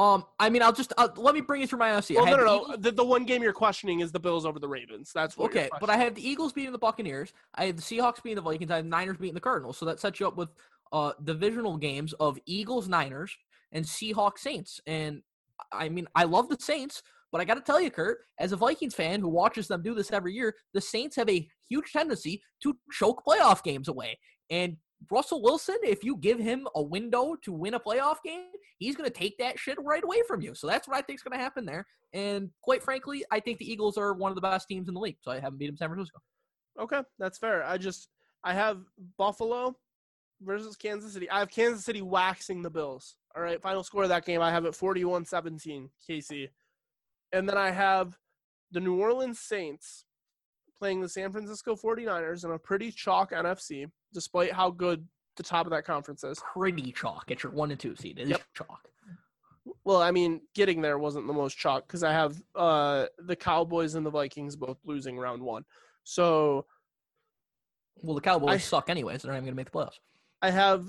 Um, 0.00 0.24
I 0.38 0.48
mean, 0.48 0.62
I'll 0.62 0.72
just 0.72 0.94
uh, 0.96 1.08
let 1.16 1.34
me 1.34 1.42
bring 1.42 1.60
you 1.60 1.66
through 1.66 1.80
my 1.80 1.90
NFC. 1.90 2.16
Well, 2.16 2.24
no, 2.24 2.36
no, 2.36 2.44
the. 2.44 2.54
Eagles- 2.62 2.76
The, 2.80 2.92
the 2.92 3.04
one 3.04 3.24
game 3.24 3.42
you're 3.42 3.52
questioning 3.52 4.00
is 4.00 4.10
the 4.12 4.18
Bills 4.20 4.46
over 4.46 4.58
the 4.58 4.68
Ravens. 4.68 5.12
That's 5.14 5.38
Okay, 5.38 5.68
but 5.78 5.90
I 5.90 5.96
have 5.98 6.14
the 6.14 6.26
Eagles 6.26 6.54
beating 6.54 6.72
the 6.72 6.78
Buccaneers. 6.78 7.32
I 7.54 7.66
have 7.66 7.76
the 7.76 7.82
Seahawks 7.82 8.22
beating 8.22 8.36
the 8.36 8.42
Vikings. 8.42 8.70
I 8.70 8.76
have 8.76 8.84
the 8.84 8.90
Niners 8.90 9.18
beating 9.18 9.34
the 9.34 9.40
Cardinals. 9.40 9.76
So 9.76 9.84
that 9.86 10.00
sets 10.00 10.18
you 10.18 10.26
up 10.26 10.36
with 10.36 10.48
uh 10.92 11.12
divisional 11.22 11.76
games 11.76 12.14
of 12.14 12.38
Eagles, 12.46 12.88
Niners, 12.88 13.36
and 13.72 13.84
Seahawks, 13.84 14.38
Saints. 14.38 14.80
And 14.86 15.22
I 15.70 15.90
mean, 15.90 16.06
I 16.14 16.24
love 16.24 16.48
the 16.48 16.56
Saints, 16.58 17.02
but 17.30 17.42
I 17.42 17.44
got 17.44 17.54
to 17.54 17.60
tell 17.60 17.80
you, 17.80 17.90
Kurt, 17.90 18.20
as 18.38 18.52
a 18.52 18.56
Vikings 18.56 18.94
fan 18.94 19.20
who 19.20 19.28
watches 19.28 19.68
them 19.68 19.82
do 19.82 19.94
this 19.94 20.10
every 20.12 20.32
year, 20.32 20.54
the 20.72 20.80
Saints 20.80 21.16
have 21.16 21.28
a 21.28 21.46
huge 21.68 21.92
tendency 21.92 22.42
to 22.62 22.74
choke 22.90 23.22
playoff 23.28 23.62
games 23.62 23.88
away. 23.88 24.18
And 24.48 24.78
Russell 25.10 25.42
Wilson, 25.42 25.76
if 25.82 26.04
you 26.04 26.16
give 26.16 26.38
him 26.38 26.68
a 26.74 26.82
window 26.82 27.36
to 27.42 27.52
win 27.52 27.74
a 27.74 27.80
playoff 27.80 28.16
game, 28.24 28.48
he's 28.78 28.96
going 28.96 29.08
to 29.08 29.16
take 29.16 29.38
that 29.38 29.58
shit 29.58 29.78
right 29.80 30.04
away 30.04 30.22
from 30.26 30.40
you. 30.40 30.54
So 30.54 30.66
that's 30.66 30.86
what 30.86 30.96
I 30.96 31.02
think 31.02 31.18
is 31.18 31.22
going 31.22 31.36
to 31.36 31.42
happen 31.42 31.64
there. 31.64 31.86
And 32.12 32.50
quite 32.62 32.82
frankly, 32.82 33.24
I 33.30 33.40
think 33.40 33.58
the 33.58 33.70
Eagles 33.70 33.96
are 33.96 34.12
one 34.12 34.30
of 34.30 34.34
the 34.34 34.40
best 34.40 34.68
teams 34.68 34.88
in 34.88 34.94
the 34.94 35.00
league. 35.00 35.16
So 35.20 35.30
I 35.30 35.40
haven't 35.40 35.58
beat 35.58 35.66
them 35.68 35.76
San 35.76 35.88
Francisco. 35.88 36.18
Okay, 36.78 37.00
that's 37.18 37.38
fair. 37.38 37.64
I 37.64 37.78
just 37.78 38.08
I 38.44 38.54
have 38.54 38.80
Buffalo 39.18 39.76
versus 40.42 40.76
Kansas 40.76 41.12
City. 41.12 41.28
I 41.30 41.40
have 41.40 41.50
Kansas 41.50 41.84
City 41.84 42.02
waxing 42.02 42.62
the 42.62 42.70
Bills. 42.70 43.16
All 43.36 43.42
right, 43.42 43.60
final 43.60 43.84
score 43.84 44.04
of 44.04 44.08
that 44.08 44.24
game 44.24 44.40
I 44.40 44.50
have 44.50 44.64
it 44.64 44.72
41-17 44.72 45.88
KC. 46.08 46.48
And 47.32 47.48
then 47.48 47.56
I 47.56 47.70
have 47.70 48.16
the 48.72 48.80
New 48.80 49.00
Orleans 49.00 49.38
Saints 49.40 50.04
playing 50.80 51.00
the 51.00 51.08
San 51.08 51.30
Francisco 51.30 51.76
49ers 51.76 52.44
in 52.44 52.50
a 52.52 52.58
pretty 52.58 52.90
chalk 52.90 53.32
NFC 53.32 53.86
despite 54.14 54.50
how 54.52 54.70
good 54.70 55.06
the 55.36 55.42
top 55.42 55.66
of 55.66 55.70
that 55.72 55.84
conference 55.84 56.24
is. 56.24 56.40
Pretty 56.54 56.90
chalk. 56.90 57.24
It's 57.28 57.42
your 57.42 57.52
one 57.52 57.70
and 57.70 57.78
two 57.78 57.94
seed. 57.94 58.18
It 58.18 58.22
is 58.24 58.28
Yep. 58.30 58.42
chalk. 58.56 58.88
Well, 59.84 60.00
I 60.02 60.10
mean, 60.10 60.40
getting 60.54 60.80
there 60.80 60.98
wasn't 60.98 61.26
the 61.26 61.32
most 61.34 61.56
chalk 61.58 61.86
because 61.86 62.02
I 62.02 62.12
have 62.12 62.42
uh, 62.54 63.06
the 63.18 63.36
Cowboys 63.36 63.94
and 63.94 64.04
the 64.04 64.10
Vikings 64.10 64.56
both 64.56 64.78
losing 64.84 65.18
round 65.18 65.42
one. 65.42 65.64
So 66.02 66.66
Well, 68.02 68.14
the 68.14 68.20
Cowboys 68.22 68.48
I- 68.50 68.56
suck 68.56 68.88
anyways. 68.88 69.22
They're 69.22 69.30
not 69.32 69.36
even 69.36 69.44
going 69.44 69.54
to 69.54 69.56
make 69.56 69.70
the 69.70 69.78
playoffs. 69.78 69.98
I 70.42 70.50
have 70.50 70.86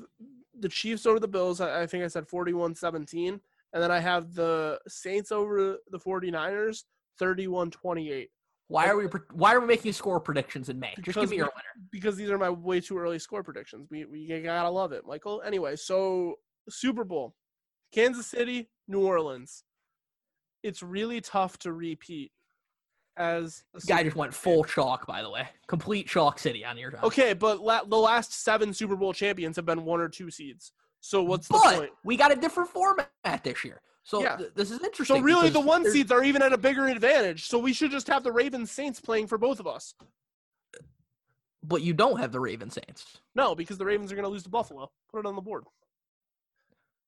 the 0.58 0.70
Chiefs 0.70 1.06
over 1.06 1.20
the 1.20 1.28
Bills. 1.28 1.60
I, 1.60 1.82
I 1.82 1.88
think 1.88 2.04
I 2.04 2.08
said 2.08 2.28
41 2.28 2.76
17. 2.76 3.40
And 3.74 3.82
then 3.84 3.92
I 3.92 4.00
have 4.00 4.34
the 4.34 4.80
Saints 4.88 5.32
over 5.32 5.78
the 5.90 6.00
49ers 6.00 6.84
31 7.20 7.72
28. 7.72 8.30
Why 8.72 8.88
are 8.88 8.96
we? 8.96 9.06
Why 9.34 9.54
are 9.54 9.60
we 9.60 9.68
making 9.68 9.92
score 9.92 10.18
predictions 10.22 10.70
in 10.70 10.80
May? 10.80 10.94
Just 10.96 11.06
Because 11.06 11.16
give 11.24 11.30
me 11.32 11.36
your 11.36 11.48
winner. 11.48 11.88
Because 11.92 12.16
these 12.16 12.30
are 12.30 12.38
my 12.38 12.50
way 12.50 12.80
too 12.80 12.98
early 12.98 13.20
score 13.20 13.44
predictions. 13.44 13.90
We, 13.92 14.06
we 14.06 14.42
gotta 14.42 14.70
love 14.70 14.94
it, 14.94 15.06
Michael. 15.06 15.42
Anyway, 15.46 15.76
so 15.76 16.36
Super 16.70 17.04
Bowl 17.04 17.36
Kansas 17.92 18.28
City, 18.28 18.70
New 18.88 19.06
Orleans. 19.06 19.66
It's 20.64 20.82
really 20.82 21.20
tough 21.20 21.58
to 21.60 21.74
repeat 21.74 22.32
as 23.18 23.64
a 23.74 23.78
This 23.78 23.86
guy 23.86 24.04
just 24.04 24.16
went 24.16 24.34
full 24.34 24.64
chalk. 24.64 25.06
By 25.06 25.22
the 25.22 25.30
way, 25.30 25.50
complete 25.68 26.08
chalk 26.08 26.40
city 26.40 26.64
on 26.64 26.78
your. 26.78 26.92
Job. 26.92 27.04
Okay, 27.04 27.34
but 27.34 27.60
la- 27.60 27.84
the 27.84 27.98
last 27.98 28.42
seven 28.42 28.74
Super 28.74 28.96
Bowl 28.96 29.12
champions 29.12 29.58
have 29.58 29.66
been 29.66 29.84
one 29.84 30.00
or 30.00 30.08
two 30.08 30.32
seeds. 30.32 30.72
So 31.02 31.22
what's 31.24 31.50
the 31.50 31.60
but 31.62 31.76
point? 31.76 31.92
we 32.06 32.16
got 32.16 32.32
a 32.32 32.36
different 32.38 32.70
format 32.70 33.10
this 33.44 33.66
year, 33.66 33.82
so 34.04 34.22
Yeah. 34.22 34.36
th- 34.38 34.52
this 34.56 34.72
is 34.72 34.84
interesting. 34.84 35.18
So 35.18 35.22
really, 35.22 35.50
the 35.50 35.60
one 35.60 35.90
seeds 35.90 36.12
are 36.12 36.24
even 36.24 36.42
at 36.42 36.54
a 36.54 36.58
bigger 36.58 36.88
advantage. 36.88 37.48
So 37.48 37.60
we 37.60 37.74
should 37.74 37.92
just 37.92 38.08
have 38.08 38.24
the 38.24 38.32
Ravens 38.32 38.72
Saints 38.72 39.00
playing 39.00 39.28
for 39.28 39.38
both 39.38 39.60
of 39.60 39.68
us. 39.68 39.94
but 41.64 41.84
you 41.84 41.94
don't 41.94 42.20
have 42.20 42.32
the 42.32 42.40
Raven 42.40 42.72
Saints. 42.72 43.20
No, 43.36 43.54
because 43.54 43.78
the 43.78 43.86
Ravens 43.86 44.12
are 44.12 44.16
going 44.16 44.24
to 44.26 44.30
lose 44.32 44.42
to 44.44 44.50
Buffalo. 44.50 44.90
Put 45.12 45.20
it 45.20 45.26
on 45.28 45.36
the 45.36 45.42
board. 45.44 45.64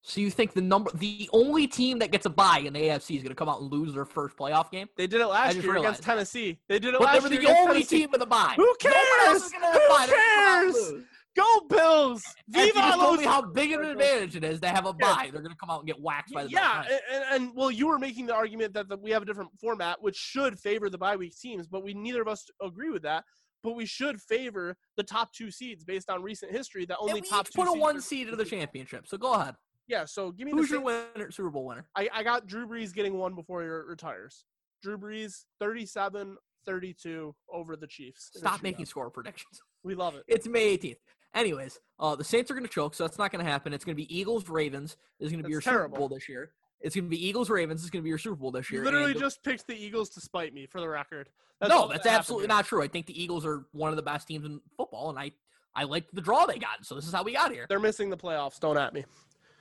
So 0.04 0.22
you 0.22 0.30
think 0.30 0.54
the 0.54 0.62
number, 0.62 0.92
the 0.94 1.28
only 1.34 1.66
team 1.66 2.00
that 2.00 2.12
gets 2.12 2.26
a 2.28 2.30
bye 2.30 2.60
in 2.60 2.74
the 2.74 2.80
AFC 2.82 3.16
is 3.16 3.24
going 3.24 3.30
to 3.30 3.36
come 3.36 3.50
out 3.50 3.62
and 3.62 3.72
lose 3.72 3.94
their 3.96 4.06
first 4.06 4.38
playoff 4.38 4.70
game? 4.70 4.90
They 4.96 5.08
did 5.08 5.22
it 5.22 5.26
last 5.28 5.56
year 5.56 5.64
realized 5.64 5.86
against. 5.86 6.04
Tennessee. 6.04 6.60
They 6.68 6.78
did 6.78 6.94
it 6.94 7.00
But 7.00 7.06
last 7.06 7.22
year. 7.22 7.30
they 7.30 7.38
were 7.38 7.42
the 7.42 7.50
only 7.58 7.74
Tennessee. 7.84 7.98
team 8.00 8.12
with 8.12 8.22
a 8.22 8.26
bye. 8.28 8.54
Who 8.58 8.64
No 8.84 8.92
one 8.92 9.28
else 9.28 9.46
is 9.46 9.52
cares? 9.54 9.64
Who 9.64 9.70
bye. 9.90 10.06
They're 10.06 10.16
gonna 10.16 10.24
come 10.36 10.44
out 10.54 10.64
and 10.66 10.74
cares? 10.74 11.04
Go 11.36 11.62
Bills! 11.68 12.22
You 12.48 12.66
Viva 12.66 12.80
just 12.80 13.00
told 13.00 13.20
me 13.20 13.26
how 13.26 13.42
big 13.42 13.74
of 13.74 13.82
an 13.82 13.88
advantage 13.88 14.36
it 14.36 14.44
is 14.44 14.60
to 14.60 14.68
have 14.68 14.86
a 14.86 14.96
Yeah. 15.00 15.16
bye. 15.16 15.30
They're 15.32 15.42
going 15.42 15.52
to 15.52 15.58
come 15.58 15.70
out 15.70 15.80
and 15.80 15.88
get 15.88 16.00
whacked 16.00 16.32
by 16.32 16.44
the 16.44 16.52
yeah, 16.52 16.86
Bills. 16.88 17.02
and, 17.12 17.24
and, 17.32 17.56
well, 17.56 17.72
you 17.72 17.88
were 17.88 17.98
making 17.98 18.28
the 18.28 18.36
argument 18.36 18.74
that 18.74 18.88
the, 18.88 18.98
we 18.98 19.12
have 19.12 19.24
a 19.24 19.26
different 19.26 19.50
format, 19.60 20.02
which 20.02 20.16
should 20.16 20.60
favor 20.60 20.90
the 20.90 20.98
bye 20.98 21.16
week 21.16 21.36
teams, 21.40 21.68
but 21.68 21.84
we 21.84 21.94
neither 21.94 22.22
of 22.22 22.28
us 22.28 22.46
agree 22.62 22.92
with 22.92 23.04
that. 23.04 23.24
But 23.64 23.76
we 23.76 23.86
should 23.86 24.22
favor 24.22 24.76
the 24.98 25.04
top 25.04 25.32
two 25.34 25.50
seeds 25.50 25.86
based 25.86 26.10
on 26.10 26.22
recent 26.22 26.52
history. 26.52 26.86
That 26.86 26.98
only 27.00 27.22
top 27.22 27.48
put 27.54 27.68
a 27.68 27.72
one 27.72 28.02
seed 28.02 28.28
into 28.28 28.36
the 28.36 28.46
championship. 28.46 29.08
So 29.08 29.18
go 29.18 29.34
ahead. 29.34 29.56
Yeah, 29.88 30.06
so 30.06 30.32
give 30.32 30.46
me 30.46 30.52
Who's 30.52 30.70
the 30.70 30.76
your 30.76 30.84
winner, 30.84 31.32
Super 31.32 31.50
Bowl 31.50 31.66
winner? 31.66 31.86
I, 31.96 32.10
I 32.14 32.24
got 32.24 32.46
Drew 32.46 32.68
Brees 32.68 32.94
getting 32.94 33.18
one 33.18 33.36
before 33.36 33.62
he 33.62 33.68
retires. 33.68 34.46
Drew 34.82 34.98
Brees 34.98 35.46
37 35.60 36.38
32 36.66 37.36
over 37.52 37.76
the 37.76 37.88
Chiefs. 37.88 38.32
Stop 38.36 38.64
making 38.64 38.86
score 38.86 39.10
predictions. 39.10 39.62
We 39.84 39.96
love 39.96 40.16
it. 40.16 40.24
It's 40.28 40.48
May 40.48 40.78
18th. 40.78 40.96
Anyways, 41.34 41.80
uh, 42.00 42.16
the 42.16 42.24
Saints 42.24 42.52
are 42.52 42.54
going 42.54 42.66
to 42.66 42.72
choke, 42.72 42.94
so 42.94 43.04
that's 43.04 43.18
not 43.18 43.32
going 43.32 43.44
to 43.44 43.50
happen. 43.50 43.74
It's 43.74 43.84
going 43.84 43.96
to 43.96 44.02
be 44.02 44.16
Eagles 44.16 44.48
Ravens. 44.50 44.98
Is 45.20 45.32
going 45.32 45.42
to 45.42 45.48
be 45.48 45.52
your 45.52 45.62
terrible. 45.62 45.96
Super 45.96 46.00
Bowl 46.00 46.10
this 46.10 46.30
year. 46.30 46.52
It's 46.82 46.96
going 46.96 47.06
to 47.06 47.10
be 47.10 47.26
Eagles 47.26 47.50
Ravens. 47.50 47.82
It's 47.82 47.90
going 47.90 48.02
to 48.02 48.04
be 48.04 48.10
your 48.10 48.18
Super 48.18 48.36
Bowl 48.36 48.52
this 48.52 48.70
year. 48.70 48.82
You 48.82 48.86
literally 48.86 49.12
and- 49.12 49.20
just 49.20 49.44
picked 49.44 49.68
the 49.68 49.76
Eagles 49.76 50.10
to 50.12 50.22
spite 50.22 50.54
me, 50.54 50.68
for 50.68 50.80
the 50.82 50.90
record. 50.90 51.30
no, 51.62 51.88
that's 51.88 52.04
that 52.04 52.14
absolutely 52.14 52.48
not 52.48 52.66
true. 52.66 52.84
I 52.84 52.88
think 52.88 53.06
the 53.06 53.22
Eagles 53.22 53.46
are 53.46 53.66
one 53.72 53.90
of 53.90 53.96
the 53.96 54.04
best 54.04 54.28
teams 54.28 54.46
in 54.46 54.60
football, 54.78 55.10
and 55.10 55.18
I 55.18 55.32
I 55.76 55.86
liked 55.86 56.14
the 56.14 56.22
draw 56.22 56.46
they 56.46 56.60
got. 56.60 56.86
So 56.86 56.94
this 56.94 57.08
is 57.08 57.14
how 57.14 57.24
we 57.24 57.34
got 57.34 57.52
here. 57.52 57.66
They're 57.68 57.80
missing 57.80 58.10
the 58.10 58.18
playoffs. 58.18 58.60
Don't 58.60 58.78
at 58.78 58.94
me. 58.94 59.06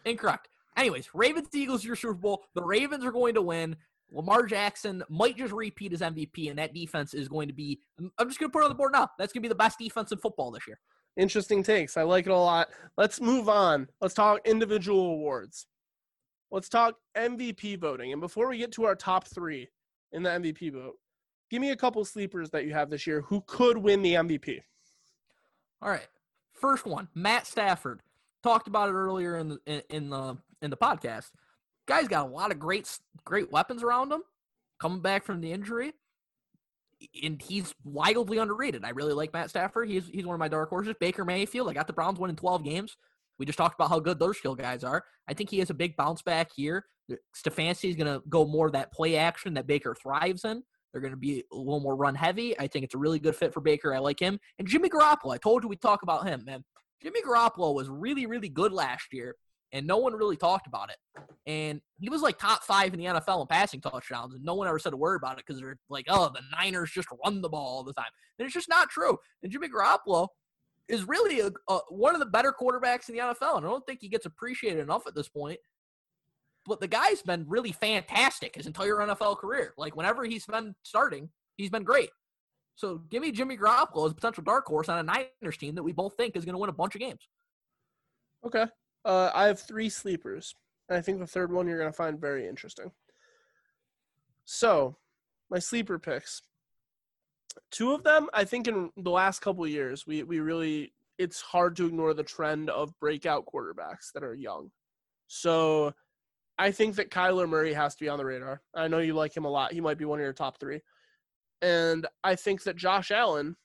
Incorrect. 0.05 0.49
Anyways, 0.77 1.15
Ravens 1.15 1.49
Eagles 1.55 1.85
your 1.85 1.97
Super 1.97 2.15
Bowl. 2.15 2.45
The 2.55 2.63
Ravens 2.63 3.05
are 3.05 3.13
going 3.13 3.35
to 3.35 3.43
win. 3.43 3.77
Lamar 4.11 4.45
Jackson 4.45 5.03
might 5.09 5.39
just 5.39 5.53
repeat 5.53 5.93
as 5.93 6.01
MVP, 6.01 6.51
and 6.51 6.59
that 6.59 6.75
defense 6.75 7.15
is 7.15 7.29
going 7.29 7.49
to 7.49 7.55
be. 7.55 7.81
I'm 8.19 8.29
just 8.29 8.39
going 8.39 8.51
to 8.51 8.53
put 8.53 8.61
it 8.61 8.65
on 8.65 8.71
the 8.71 8.75
board 8.75 8.93
now. 8.93 9.11
That's 9.19 9.33
going 9.33 9.43
to 9.43 9.49
be 9.49 9.49
the 9.49 9.55
best 9.55 9.79
defense 9.79 10.13
in 10.13 10.19
football 10.19 10.51
this 10.51 10.67
year. 10.67 10.79
Interesting 11.17 11.63
takes. 11.63 11.97
I 11.97 12.03
like 12.03 12.27
it 12.27 12.33
a 12.33 12.37
lot. 12.37 12.69
Let's 12.97 13.21
move 13.21 13.49
on. 13.49 13.89
Let's 14.01 14.15
talk 14.15 14.41
individual 14.47 15.13
awards. 15.13 15.67
Let's 16.51 16.69
talk 16.69 16.97
MVP 17.17 17.79
voting. 17.79 18.13
And 18.13 18.21
before 18.21 18.49
we 18.49 18.59
get 18.59 18.73
to 18.73 18.85
our 18.85 18.95
top 18.95 19.27
three 19.27 19.69
in 20.13 20.23
the 20.23 20.31
MVP 20.31 20.73
vote, 20.73 20.97
give 21.51 21.61
me 21.61 21.71
a 21.71 21.77
couple 21.77 22.05
sleepers 22.05 22.51
that 22.51 22.65
you 22.65 22.73
have 22.73 22.91
this 22.91 23.07
year 23.07 23.23
who 23.23 23.43
could 23.47 23.79
win 23.79 24.03
the 24.03 24.15
MVP. 24.15 24.61
All 25.81 25.91
right. 25.91 26.07
First 26.53 26.87
one, 26.87 27.09
Matt 27.15 27.47
Stafford. 27.47 28.01
Talked 28.43 28.69
about 28.69 28.89
it 28.89 28.93
earlier 28.93 29.37
in 29.39 29.49
the 29.49 29.85
in, 29.89 30.11
the 30.11 30.37
in 30.63 30.71
the 30.71 30.77
podcast. 30.77 31.31
Guy's 31.87 32.09
got 32.09 32.27
a 32.27 32.29
lot 32.29 32.51
of 32.51 32.59
great 32.59 32.99
great 33.25 33.53
weapons 33.53 33.83
around 33.83 34.11
him. 34.13 34.23
Coming 34.81 35.01
back 35.01 35.25
from 35.25 35.41
the 35.41 35.53
injury, 35.53 35.93
and 37.23 37.41
he's 37.41 37.75
wildly 37.85 38.39
underrated. 38.39 38.85
I 38.85 38.91
really 38.91 39.13
like 39.13 39.33
Matt 39.33 39.51
Stafford. 39.51 39.89
He's 39.89 40.07
he's 40.09 40.27
one 40.27 40.35
of 40.35 40.41
my 40.41 40.49
dark 40.49 40.69
horses. 40.69 40.95
Baker 41.01 41.25
Mayfield. 41.25 41.69
I 41.69 41.73
got 41.73 41.87
the 41.87 41.93
Browns 41.93 42.19
winning 42.19 42.37
12 42.37 42.65
games. 42.65 42.97
We 43.39 43.47
just 43.47 43.59
talked 43.59 43.75
about 43.75 43.89
how 43.89 43.99
good 43.99 44.19
those 44.19 44.39
skill 44.39 44.55
guys 44.55 44.85
are. 44.85 45.05
I 45.29 45.35
think 45.35 45.51
he 45.51 45.59
has 45.59 45.71
a 45.71 45.75
big 45.75 45.97
bounce 45.97 46.23
back 46.23 46.51
here. 46.55 46.85
Stefanski 47.37 47.91
is 47.91 47.97
going 47.97 48.07
to 48.07 48.23
go 48.29 48.47
more 48.47 48.71
that 48.71 48.93
play 48.93 49.17
action 49.17 49.55
that 49.55 49.67
Baker 49.67 49.95
thrives 50.01 50.45
in. 50.45 50.63
They're 50.93 51.01
going 51.01 51.13
to 51.13 51.17
be 51.17 51.43
a 51.53 51.57
little 51.57 51.81
more 51.81 51.97
run 51.97 52.15
heavy. 52.15 52.59
I 52.61 52.67
think 52.67 52.85
it's 52.85 52.95
a 52.95 52.99
really 52.99 53.19
good 53.19 53.35
fit 53.35 53.53
for 53.53 53.61
Baker. 53.61 53.95
I 53.95 53.99
like 53.99 54.21
him. 54.21 54.39
And 54.59 54.69
Jimmy 54.69 54.89
Garoppolo, 54.89 55.35
I 55.35 55.39
told 55.39 55.63
you 55.63 55.69
we 55.69 55.77
talk 55.77 56.03
about 56.03 56.27
him, 56.27 56.45
man. 56.45 56.63
Jimmy 57.03 57.23
Garoppolo 57.23 57.75
was 57.75 57.89
really, 57.89 58.27
really 58.27 58.49
good 58.49 58.73
last 58.73 59.07
year, 59.13 59.35
and 59.73 59.87
no 59.87 59.97
one 59.97 60.13
really 60.13 60.37
talked 60.37 60.67
about 60.67 60.91
it. 60.91 60.97
And 61.47 61.81
he 61.99 62.11
was 62.11 62.23
like 62.23 62.39
top 62.39 62.63
five 62.63 62.93
in 62.93 63.01
the 63.01 63.07
NFL 63.07 63.41
in 63.41 63.47
passing 63.47 63.81
touchdowns, 63.81 64.35
and 64.35 64.45
no 64.45 64.55
one 64.55 64.69
ever 64.69 64.79
said 64.79 64.93
a 64.93 64.97
word 64.97 65.17
about 65.17 65.39
it 65.39 65.45
because 65.47 65.61
they're 65.61 65.79
like, 65.89 66.07
oh, 66.09 66.31
the 66.33 66.43
Niners 66.57 66.91
just 66.91 67.09
run 67.25 67.41
the 67.41 67.49
ball 67.49 67.79
all 67.79 67.85
the 67.85 67.95
time. 67.95 68.11
And 68.39 68.47
it's 68.47 68.55
just 68.55 68.69
not 68.69 68.91
true. 68.91 69.19
And 69.43 69.51
Jimmy 69.51 69.69
Garoppolo 69.69 70.29
is 70.89 71.09
really 71.09 71.41
a, 71.41 71.51
a, 71.69 71.79
one 71.89 72.15
of 72.15 72.21
the 72.21 72.27
better 72.27 72.53
quarterbacks 72.59 73.09
in 73.09 73.17
the 73.17 73.23
NFL, 73.23 73.57
and 73.57 73.67
I 73.67 73.69
don't 73.69 73.85
think 73.87 74.01
he 74.01 74.09
gets 74.09 74.27
appreciated 74.27 74.81
enough 74.81 75.07
at 75.07 75.15
this 75.15 75.29
point. 75.29 75.59
But 76.67 76.81
the 76.81 76.89
guy's 76.89 77.23
been 77.23 77.45
really 77.49 77.73
fantastic 77.73 78.55
his 78.55 78.67
entire 78.67 78.97
NFL 78.97 79.39
career. 79.39 79.75
Like 79.77 79.97
whenever 79.97 80.25
he's 80.25 80.47
been 80.47 80.75
starting, 80.85 81.29
he's 81.57 81.71
been 81.71 81.83
great. 81.83 82.11
So 82.77 82.99
give 83.11 83.21
me 83.21 83.33
Jimmy 83.33 83.57
Garoppolo 83.57 84.07
as 84.07 84.13
a 84.13 84.15
potential 84.15 84.45
dark 84.45 84.67
horse 84.67 84.89
on 84.89 84.99
a 84.99 85.03
Niners 85.03 85.57
team 85.57 85.75
that 85.75 85.83
we 85.83 85.93
both 85.93 86.15
think 86.17 86.37
is 86.37 86.45
going 86.45 86.55
to 86.55 86.59
win 86.59 86.71
a 86.71 86.73
bunch 86.73 86.95
of 86.95 87.01
games. 87.01 87.29
Okay. 88.47 88.67
Uh, 89.05 89.31
I 89.35 89.47
have 89.47 89.61
three 89.61 89.89
sleepers. 89.89 90.55
And 90.89 90.99
I 90.99 91.01
think 91.01 91.21
the 91.21 91.27
third 91.27 91.53
one 91.53 91.67
you're 91.67 91.79
going 91.79 91.91
to 91.91 91.97
find 91.97 92.21
very 92.21 92.47
interesting. 92.47 92.91
So, 94.45 94.97
my 95.51 95.59
sleeper 95.59 95.99
picks. 95.99 96.43
Two 97.71 97.93
of 97.93 98.03
them, 98.03 98.29
I 98.35 98.45
think, 98.45 98.67
in 98.67 98.91
the 98.97 99.11
last 99.11 99.41
couple 99.41 99.67
years, 99.67 100.07
we 100.07 100.23
we 100.23 100.41
really 100.41 100.93
it's 101.19 101.41
hard 101.41 101.77
to 101.77 101.87
ignore 101.87 102.15
the 102.15 102.23
trend 102.23 102.71
of 102.71 102.99
breakout 102.99 103.47
quarterbacks 103.47 104.13
that 104.15 104.25
are 104.25 104.35
young. 104.35 104.71
So 105.29 105.95
I 106.59 106.71
think 106.73 106.97
that 106.97 107.11
Kyler 107.11 107.49
Murray 107.49 107.73
has 107.73 107.95
to 107.95 108.05
be 108.05 108.09
on 108.09 108.19
the 108.19 108.25
radar. 108.25 108.61
I 108.75 108.89
know 108.89 108.99
you 108.99 109.15
like 109.15 109.37
him 109.37 109.45
a 109.45 109.51
lot. 109.51 109.73
He 109.73 109.81
might 109.81 109.99
be 109.99 110.05
one 110.05 110.19
of 110.19 110.25
your 110.25 110.33
top 110.33 110.59
three. 110.59 110.81
And 111.61 112.07
I 112.25 112.35
think 112.35 112.65
that 112.65 112.77
Josh 112.77 113.11
Allen, 113.11 113.57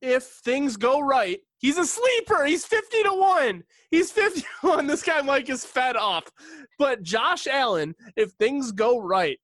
if 0.00 0.24
things 0.24 0.76
go 0.76 1.00
right, 1.00 1.40
he's 1.58 1.78
a 1.78 1.86
sleeper. 1.86 2.44
He's 2.44 2.64
50 2.64 3.02
to 3.04 3.14
1. 3.14 3.64
He's 3.90 4.10
50 4.10 4.40
to 4.40 4.46
1. 4.68 4.86
This 4.86 5.02
guy 5.02 5.22
Mike 5.22 5.48
is 5.48 5.64
fed 5.64 5.96
up. 5.96 6.30
But 6.78 7.02
Josh 7.02 7.46
Allen, 7.46 7.94
if 8.16 8.32
things 8.32 8.72
go 8.72 9.00
right 9.00 9.38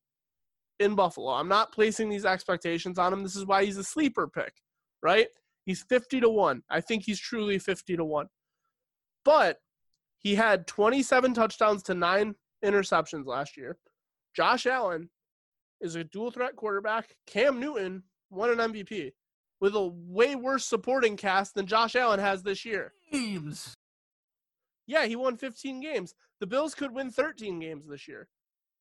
in 0.78 0.94
Buffalo, 0.94 1.32
I'm 1.32 1.48
not 1.48 1.72
placing 1.72 2.08
these 2.08 2.24
expectations 2.24 2.98
on 2.98 3.12
him. 3.12 3.22
This 3.22 3.36
is 3.36 3.46
why 3.46 3.64
he's 3.64 3.76
a 3.76 3.84
sleeper 3.84 4.28
pick, 4.28 4.52
right? 5.02 5.28
He's 5.64 5.82
50 5.82 6.20
to 6.20 6.28
1. 6.28 6.62
I 6.70 6.80
think 6.80 7.04
he's 7.04 7.20
truly 7.20 7.58
50 7.58 7.96
to 7.96 8.04
1. 8.04 8.26
But 9.24 9.58
he 10.18 10.34
had 10.34 10.66
27 10.66 11.34
touchdowns 11.34 11.82
to 11.84 11.94
9 11.94 12.34
interceptions 12.64 13.26
last 13.26 13.56
year. 13.56 13.78
Josh 14.34 14.66
Allen 14.66 15.10
is 15.80 15.94
a 15.94 16.04
dual 16.04 16.30
threat 16.30 16.56
quarterback. 16.56 17.14
Cam 17.26 17.60
Newton 17.60 18.02
won 18.30 18.50
an 18.50 18.72
MVP 18.72 19.12
with 19.60 19.74
a 19.74 19.86
way 19.86 20.34
worse 20.34 20.64
supporting 20.64 21.16
cast 21.16 21.54
than 21.54 21.66
Josh 21.66 21.94
Allen 21.94 22.20
has 22.20 22.42
this 22.42 22.64
year. 22.64 22.92
Games. 23.12 23.74
Yeah, 24.86 25.06
he 25.06 25.16
won 25.16 25.36
15 25.36 25.80
games. 25.80 26.14
The 26.40 26.46
Bills 26.46 26.74
could 26.74 26.92
win 26.92 27.10
13 27.10 27.60
games 27.60 27.86
this 27.86 28.08
year. 28.08 28.28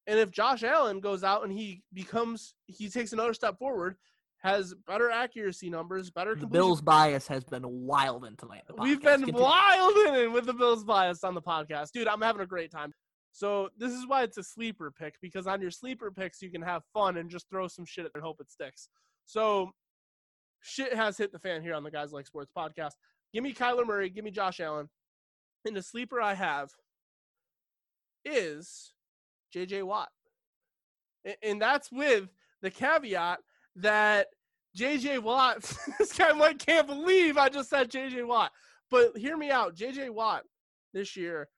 And 0.08 0.18
if 0.18 0.32
Josh 0.32 0.64
Allen 0.64 1.02
goes 1.02 1.24
out 1.24 1.44
and 1.44 1.52
he 1.52 1.84
becomes, 1.94 2.56
he 2.66 2.90
takes 2.90 3.14
another 3.14 3.34
step 3.34 3.60
forward, 3.60 3.96
has 4.40 4.74
better 4.88 5.12
accuracy 5.12 5.70
numbers, 5.70 6.10
better 6.10 6.32
completion. 6.32 6.52
Bills 6.52 6.82
bias 6.82 7.28
has 7.28 7.44
been 7.44 7.64
wild 7.68 8.26
in 8.26 8.36
tonight. 8.38 8.64
We've 8.78 9.02
been 9.02 9.26
Continue. 9.26 9.42
wilding 9.44 10.32
with 10.32 10.46
the 10.46 10.54
Bills 10.54 10.84
bias 10.84 11.24
on 11.24 11.36
the 11.36 11.42
podcast. 11.42 11.92
Dude, 11.92 12.08
I'm 12.08 12.22
having 12.22 12.42
a 12.42 12.48
great 12.48 12.72
time. 12.72 12.94
So 13.34 13.70
this 13.78 13.92
is 13.92 14.08
why 14.08 14.24
it's 14.24 14.38
a 14.38 14.44
sleeper 14.44 14.92
pick, 14.92 15.16
because 15.22 15.46
on 15.46 15.62
your 15.62 15.72
sleeper 15.72 16.10
picks 16.10 16.42
you 16.42 16.50
can 16.50 16.62
have 16.62 16.82
fun 16.94 17.18
and 17.18 17.30
just 17.30 17.48
throw 17.50 17.68
some 17.68 17.86
shit 17.86 18.06
at 18.06 18.12
and 18.16 18.24
hope 18.24 18.38
it 18.40 18.50
sticks. 18.50 18.90
So 19.26 19.72
shit 20.62 20.94
has 20.94 21.18
hit 21.18 21.32
the 21.32 21.40
fan 21.40 21.62
here 21.62 21.74
on 21.74 21.84
the 21.84 21.92
Guys 21.92 22.12
Like 22.12 22.28
Sports 22.28 22.52
podcast. 22.56 22.92
Give 23.34 23.44
me 23.44 23.54
Kyler 23.54 23.86
Murray, 23.86 24.10
give 24.10 24.26
me 24.26 24.32
Josh 24.32 24.60
Allen. 24.60 24.90
And 25.66 25.76
the 25.76 25.84
sleeper 25.84 26.22
I 26.22 26.34
have 26.34 26.70
is 28.26 28.94
JJ 29.56 29.84
Watt. 29.84 30.10
And 31.44 31.62
that's 31.62 31.92
with 31.92 32.30
the 32.62 32.72
caveat 32.72 33.40
that 33.78 34.28
JJ 34.78 35.22
Watt, 35.22 35.62
this 36.00 36.14
guy 36.14 36.32
might 36.34 36.60
can't 36.60 36.88
believe 36.88 37.38
I 37.38 37.50
just 37.50 37.70
said 37.70 37.92
JJ 37.92 38.26
Watt. 38.28 38.52
But 38.90 39.18
hear 39.18 39.38
me 39.38 39.52
out. 39.52 39.76
JJ 39.76 40.10
Watt 40.12 40.44
this 40.94 41.16
year, 41.16 41.50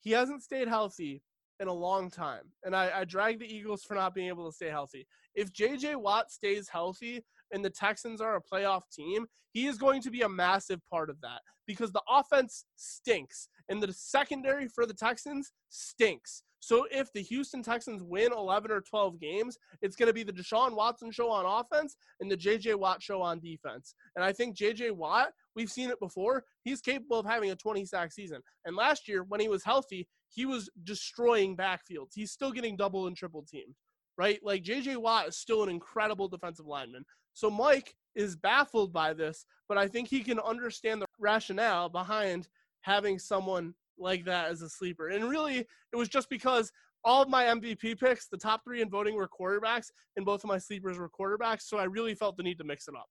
he 0.00 0.10
hasn't 0.10 0.42
stayed 0.42 0.68
healthy 0.68 1.22
in 1.60 1.68
a 1.68 1.72
long 1.72 2.10
time. 2.10 2.52
And 2.64 2.74
I, 2.74 3.00
I 3.00 3.04
drag 3.04 3.40
the 3.40 3.52
Eagles 3.52 3.82
for 3.82 3.94
not 3.94 4.14
being 4.14 4.28
able 4.28 4.48
to 4.48 4.54
stay 4.54 4.68
healthy. 4.68 5.06
If 5.34 5.52
JJ 5.52 5.96
Watt 5.96 6.30
stays 6.30 6.68
healthy 6.68 7.24
and 7.52 7.64
the 7.64 7.70
Texans 7.70 8.20
are 8.20 8.36
a 8.36 8.42
playoff 8.42 8.82
team, 8.92 9.26
he 9.52 9.66
is 9.66 9.78
going 9.78 10.02
to 10.02 10.10
be 10.10 10.22
a 10.22 10.28
massive 10.28 10.80
part 10.90 11.10
of 11.10 11.20
that 11.22 11.40
because 11.66 11.92
the 11.92 12.02
offense 12.08 12.64
stinks 12.76 13.48
and 13.68 13.82
the 13.82 13.92
secondary 13.92 14.68
for 14.68 14.86
the 14.86 14.94
Texans 14.94 15.52
stinks. 15.68 16.42
So 16.60 16.86
if 16.90 17.12
the 17.12 17.22
Houston 17.22 17.62
Texans 17.62 18.02
win 18.02 18.32
11 18.32 18.70
or 18.70 18.80
12 18.80 19.20
games, 19.20 19.56
it's 19.80 19.96
going 19.96 20.08
to 20.08 20.12
be 20.12 20.24
the 20.24 20.32
Deshaun 20.32 20.74
Watson 20.74 21.10
show 21.10 21.30
on 21.30 21.46
offense 21.46 21.96
and 22.20 22.30
the 22.30 22.36
JJ 22.36 22.74
Watt 22.76 23.02
show 23.02 23.22
on 23.22 23.38
defense. 23.40 23.94
And 24.16 24.24
I 24.24 24.32
think 24.32 24.56
JJ 24.56 24.92
Watt, 24.92 25.30
we've 25.54 25.70
seen 25.70 25.90
it 25.90 26.00
before, 26.00 26.44
he's 26.64 26.80
capable 26.80 27.20
of 27.20 27.26
having 27.26 27.52
a 27.52 27.56
20 27.56 27.84
sack 27.84 28.12
season. 28.12 28.40
And 28.64 28.74
last 28.74 29.08
year, 29.08 29.24
when 29.28 29.40
he 29.40 29.48
was 29.48 29.64
healthy, 29.64 30.08
he 30.30 30.46
was 30.46 30.68
destroying 30.84 31.56
backfields. 31.56 32.12
He's 32.14 32.32
still 32.32 32.52
getting 32.52 32.76
double 32.76 33.06
and 33.06 33.16
triple 33.16 33.44
teamed, 33.48 33.74
right? 34.18 34.40
Like 34.42 34.64
JJ 34.64 34.96
Watt 34.98 35.28
is 35.28 35.36
still 35.36 35.62
an 35.62 35.70
incredible 35.70 36.28
defensive 36.28 36.66
lineman. 36.66 37.04
So 37.32 37.48
Mike 37.48 37.94
is 38.16 38.36
baffled 38.36 38.92
by 38.92 39.14
this, 39.14 39.46
but 39.68 39.78
I 39.78 39.86
think 39.86 40.08
he 40.08 40.20
can 40.20 40.40
understand 40.40 41.00
the 41.00 41.06
rationale 41.20 41.88
behind 41.88 42.48
having 42.82 43.18
someone 43.18 43.74
like 43.96 44.24
that 44.24 44.50
as 44.50 44.60
a 44.60 44.68
sleeper. 44.68 45.08
And 45.08 45.30
really, 45.30 45.58
it 45.58 45.96
was 45.96 46.08
just 46.08 46.28
because 46.28 46.72
all 47.04 47.22
of 47.22 47.28
my 47.28 47.44
MVP 47.44 47.98
picks, 47.98 48.26
the 48.26 48.36
top 48.36 48.64
three 48.64 48.82
in 48.82 48.90
voting 48.90 49.14
were 49.14 49.28
quarterbacks, 49.28 49.86
and 50.16 50.26
both 50.26 50.42
of 50.42 50.48
my 50.48 50.58
sleepers 50.58 50.98
were 50.98 51.08
quarterbacks. 51.08 51.62
So 51.62 51.78
I 51.78 51.84
really 51.84 52.14
felt 52.14 52.36
the 52.36 52.42
need 52.42 52.58
to 52.58 52.64
mix 52.64 52.88
it 52.88 52.94
up. 52.96 53.06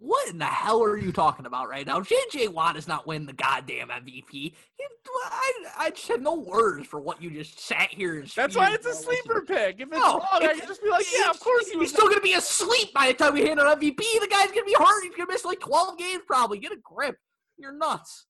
What 0.00 0.28
in 0.28 0.38
the 0.38 0.44
hell 0.44 0.80
are 0.82 0.96
you 0.96 1.10
talking 1.10 1.44
about 1.44 1.68
right 1.68 1.84
now? 1.84 2.00
JJ 2.00 2.52
Watt 2.52 2.76
is 2.76 2.86
not 2.86 3.04
winning 3.04 3.26
the 3.26 3.32
goddamn 3.32 3.88
MVP. 3.88 4.30
He, 4.30 4.52
I, 5.24 5.52
I 5.76 5.90
just 5.90 6.06
have 6.06 6.22
no 6.22 6.34
words 6.36 6.86
for 6.86 7.00
what 7.00 7.20
you 7.20 7.30
just 7.30 7.58
sat 7.58 7.88
here 7.90 8.20
and. 8.20 8.28
That's 8.28 8.54
why 8.54 8.72
it's 8.72 8.86
a 8.86 8.94
sleeper 8.94 9.42
pick. 9.42 9.80
If 9.80 9.88
it's 9.88 9.98
No, 9.98 10.18
wrong, 10.18 10.28
I 10.32 10.54
can 10.56 10.68
just 10.68 10.82
be 10.84 10.88
like, 10.88 11.04
yeah, 11.12 11.30
of 11.30 11.40
course 11.40 11.68
he 11.68 11.76
was. 11.76 11.90
He's 11.90 11.96
still 11.98 12.08
gonna 12.08 12.20
be 12.20 12.34
asleep 12.34 12.94
by 12.94 13.08
the 13.08 13.14
time 13.14 13.34
we 13.34 13.44
hand 13.44 13.58
out 13.58 13.80
MVP. 13.80 13.96
The 13.96 14.28
guy's 14.30 14.52
gonna 14.52 14.64
be 14.64 14.76
hurt. 14.78 15.02
He's 15.02 15.16
gonna 15.16 15.32
miss 15.32 15.44
like 15.44 15.58
twelve 15.58 15.98
games 15.98 16.22
probably. 16.26 16.58
Get 16.58 16.70
a 16.70 16.78
grip. 16.80 17.16
You're 17.58 17.72
nuts. 17.72 18.26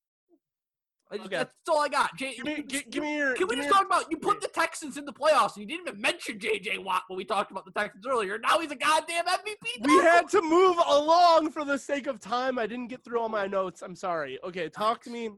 I 1.11 1.17
just, 1.17 1.27
Okay. 1.27 1.37
That's 1.37 1.53
all 1.69 1.81
I 1.81 1.89
got. 1.89 2.17
J- 2.17 2.35
Give 2.37 2.45
me, 2.45 2.63
gi- 2.63 2.85
give 2.91 3.03
me 3.03 3.17
your. 3.17 3.35
Can 3.35 3.47
we 3.49 3.57
just 3.57 3.67
your- 3.67 3.75
talk 3.75 3.87
about 3.87 4.11
you 4.11 4.19
put 4.19 4.41
the 4.41 4.49
Texans 4.49 4.97
in 4.97 5.05
the 5.05 5.13
playoffs 5.13 5.57
and 5.57 5.63
you 5.63 5.67
didn't 5.67 5.89
even 5.89 6.01
mention 6.01 6.39
JJ 6.39 6.85
Watt 6.85 7.03
when 7.09 7.17
we 7.17 7.25
talked 7.25 7.51
about 7.51 7.65
the 7.65 7.73
Texans 7.73 8.05
earlier. 8.07 8.39
Now 8.39 8.59
he's 8.59 8.71
a 8.71 8.77
goddamn 8.77 9.25
MVP. 9.27 9.87
We 9.87 9.97
had 10.03 10.29
to 10.29 10.43
move 10.43 10.77
along 10.87 11.51
for 11.53 11.65
the 11.65 11.79
sake 11.79 12.07
of 12.07 12.21
time. 12.21 12.59
I 12.59 12.67
didn't 12.67 12.89
get 12.89 13.05
through 13.05 13.21
all 13.21 13.29
my 13.29 13.47
notes. 13.47 13.83
I'm 13.83 13.97
sorry. 13.97 14.39
Okay, 14.45 14.69
talk 14.69 15.03
to 15.05 15.11
me. 15.11 15.31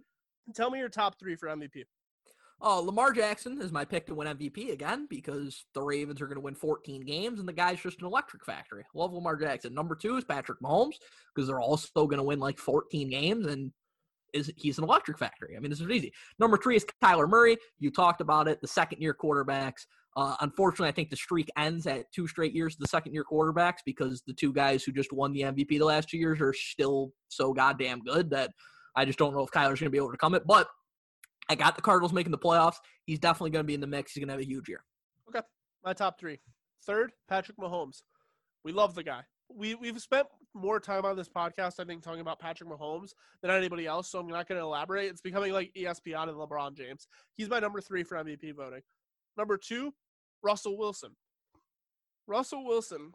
Tell 0.55 0.71
me 0.71 0.79
your 0.81 0.89
top 0.89 1.19
three 1.21 1.37
for 1.37 1.49
MVP. 1.49 1.85
Uh, 2.63 2.79
Lamar 2.79 3.13
Jackson 3.13 3.59
is 3.63 3.73
my 3.73 3.87
pick 3.87 4.05
to 4.07 4.15
win 4.15 4.29
MVP 4.37 4.71
again 4.73 5.07
because 5.09 5.65
the 5.73 5.81
Ravens 5.81 6.21
are 6.21 6.27
going 6.27 6.37
to 6.37 6.43
win 6.43 6.55
14 6.55 7.07
games 7.07 7.39
and 7.41 7.49
the 7.49 7.55
guy's 7.55 7.81
just 7.81 8.01
an 8.01 8.07
electric 8.07 8.45
factory. 8.45 8.85
Love 8.95 9.15
Lamar 9.15 9.37
Jackson. 9.37 9.73
Number 9.73 9.95
two 9.95 10.17
is 10.19 10.25
Patrick 10.25 10.61
Mahomes 10.61 10.97
because 11.35 11.49
they're 11.49 11.61
also 11.61 11.89
going 12.07 12.19
to 12.19 12.23
win 12.23 12.39
like 12.39 12.59
14 12.59 13.09
games 13.09 13.47
and 13.47 13.73
is 14.33 14.53
he's 14.57 14.79
an 14.79 14.85
electric 14.85 15.19
factory. 15.19 15.57
I 15.57 15.61
mean, 15.61 15.71
this 15.71 15.81
is 15.81 15.89
easy. 15.89 16.13
Number 16.39 16.57
three 16.57 16.77
is 16.77 16.85
Kyler 17.03 17.29
Murray. 17.29 17.57
You 17.79 17.91
talked 17.91 18.21
about 18.21 18.49
it. 18.49 18.61
The 18.61 18.69
second 18.69 19.01
year 19.01 19.15
quarterbacks. 19.15 19.87
Uh, 20.17 20.35
unfortunately, 20.41 20.89
I 20.89 20.93
think 20.93 21.11
the 21.11 21.17
streak 21.17 21.49
ends 21.57 21.87
at 21.87 22.11
two 22.13 22.27
straight 22.27 22.53
years 22.53 22.75
of 22.75 22.81
the 22.81 22.89
second 22.89 23.13
year 23.13 23.25
quarterbacks 23.25 23.79
because 23.87 24.23
the 24.27 24.33
two 24.33 24.53
guys 24.53 24.83
who 24.83 24.93
just 24.93 25.13
won 25.13 25.33
the 25.33 25.43
MVP 25.43 25.79
the 25.79 25.85
last 25.85 26.09
two 26.09 26.19
years 26.19 26.41
are 26.41 26.53
still 26.53 27.13
so 27.29 27.53
goddamn 27.53 28.01
good 28.01 28.31
that 28.31 28.51
I 28.97 29.05
just 29.05 29.19
don't 29.19 29.35
know 29.35 29.43
if 29.43 29.51
Kyler's 29.51 29.79
going 29.79 29.87
to 29.87 29.91
be 29.91 29.99
able 29.99 30.11
to 30.11 30.17
come 30.17 30.35
it. 30.35 30.47
But 30.47 30.69
I 31.49 31.55
got 31.55 31.77
the 31.77 31.83
Cardinals 31.83 32.13
making 32.13 32.33
the 32.33 32.39
playoffs. 32.39 32.77
He's 33.07 33.19
definitely 33.19 33.51
going 33.51 33.65
to 33.65 33.67
be 33.67 33.75
in 33.75 33.81
the 33.81 33.87
mix. 33.87 34.13
He's 34.13 34.21
going 34.21 34.29
to 34.29 34.35
have 34.35 34.41
a 34.41 34.47
huge 34.47 34.69
year. 34.69 34.85
Okay. 35.29 35.47
My 35.85 35.93
top 35.93 36.19
three. 36.19 36.41
Third, 36.85 37.13
Patrick 37.29 37.59
Mahomes. 37.59 38.03
We 38.65 38.73
love 38.73 38.95
the 38.95 39.03
guy. 39.03 39.23
We 39.55 39.75
we've 39.75 40.01
spent 40.01 40.27
more 40.55 40.81
time 40.81 41.05
on 41.05 41.17
this 41.17 41.29
podcast, 41.29 41.81
I 41.81 41.85
think, 41.85 42.03
talking 42.03 42.21
about 42.21 42.39
Patrick 42.39 42.69
Mahomes 42.69 43.11
than 43.43 43.51
anybody 43.51 43.87
else. 43.87 44.11
So 44.11 44.19
I'm 44.19 44.27
not 44.27 44.49
going 44.49 44.59
to 44.59 44.65
elaborate. 44.65 45.11
It's 45.11 45.21
becoming 45.21 45.53
like 45.53 45.73
ESPN 45.77 46.29
and 46.29 46.37
LeBron 46.37 46.77
James. 46.77 47.07
He's 47.37 47.49
my 47.49 47.61
number 47.61 47.81
three 47.81 48.03
for 48.03 48.17
MVP 48.17 48.55
voting. 48.57 48.83
Number 49.37 49.57
two, 49.57 49.93
Russell 50.43 50.77
Wilson. 50.77 51.11
Russell 52.27 52.65
Wilson 52.65 53.13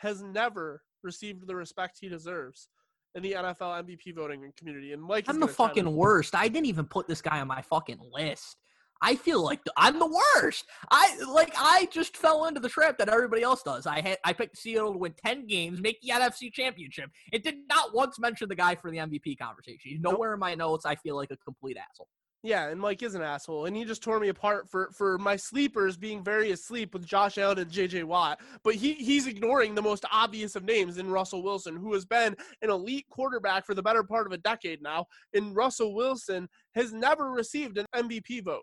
has 0.00 0.22
never 0.22 0.82
received 1.02 1.46
the 1.46 1.54
respect 1.54 1.98
he 2.00 2.08
deserves 2.08 2.68
in 3.14 3.22
the 3.22 3.32
NFL 3.32 3.84
MVP 3.84 4.14
voting 4.14 4.52
community. 4.56 4.92
And 4.92 5.02
Mike, 5.02 5.24
I'm 5.28 5.40
the 5.40 5.48
fucking 5.48 5.94
worst. 5.94 6.34
I 6.34 6.48
didn't 6.48 6.66
even 6.66 6.84
put 6.84 7.08
this 7.08 7.22
guy 7.22 7.40
on 7.40 7.48
my 7.48 7.62
fucking 7.62 7.98
list. 8.12 8.56
I 9.02 9.14
feel 9.16 9.42
like 9.42 9.60
I'm 9.76 9.98
the 9.98 10.20
worst. 10.36 10.66
I 10.90 11.16
like 11.28 11.52
I 11.56 11.88
just 11.92 12.16
fell 12.16 12.46
into 12.46 12.60
the 12.60 12.68
trap 12.68 12.98
that 12.98 13.08
everybody 13.08 13.42
else 13.42 13.62
does. 13.62 13.86
I 13.86 14.00
had 14.00 14.18
I 14.24 14.32
picked 14.32 14.56
Seattle 14.56 14.92
to 14.92 14.98
win 14.98 15.14
ten 15.24 15.46
games, 15.46 15.80
make 15.80 16.00
the 16.00 16.10
NFC 16.10 16.52
Championship. 16.52 17.10
It 17.32 17.44
did 17.44 17.56
not 17.68 17.94
once 17.94 18.18
mention 18.18 18.48
the 18.48 18.54
guy 18.54 18.74
for 18.74 18.90
the 18.90 18.98
MVP 18.98 19.38
conversation. 19.38 19.90
He's 19.90 20.00
nowhere 20.00 20.34
in 20.34 20.40
my 20.40 20.54
notes. 20.54 20.86
I 20.86 20.94
feel 20.96 21.16
like 21.16 21.30
a 21.30 21.36
complete 21.36 21.76
asshole. 21.76 22.08
Yeah, 22.46 22.68
and 22.68 22.80
Mike 22.80 23.02
is 23.02 23.16
an 23.16 23.22
asshole, 23.22 23.66
and 23.66 23.74
he 23.74 23.84
just 23.84 24.04
tore 24.04 24.20
me 24.20 24.28
apart 24.28 24.70
for 24.70 24.90
for 24.92 25.18
my 25.18 25.34
sleepers 25.34 25.96
being 25.96 26.22
very 26.22 26.52
asleep 26.52 26.92
with 26.92 27.04
Josh 27.04 27.38
Allen 27.38 27.58
and 27.58 27.68
J.J. 27.68 28.04
Watt. 28.04 28.40
But 28.62 28.76
he 28.76 28.92
he's 28.92 29.26
ignoring 29.26 29.74
the 29.74 29.82
most 29.82 30.04
obvious 30.12 30.54
of 30.54 30.62
names 30.62 30.98
in 30.98 31.10
Russell 31.10 31.42
Wilson, 31.42 31.74
who 31.74 31.92
has 31.94 32.04
been 32.04 32.36
an 32.62 32.70
elite 32.70 33.06
quarterback 33.10 33.66
for 33.66 33.74
the 33.74 33.82
better 33.82 34.04
part 34.04 34.26
of 34.26 34.32
a 34.32 34.38
decade 34.38 34.80
now. 34.80 35.06
And 35.34 35.56
Russell 35.56 35.92
Wilson 35.92 36.48
has 36.76 36.92
never 36.92 37.32
received 37.32 37.78
an 37.78 37.86
MVP 37.96 38.44
vote, 38.44 38.62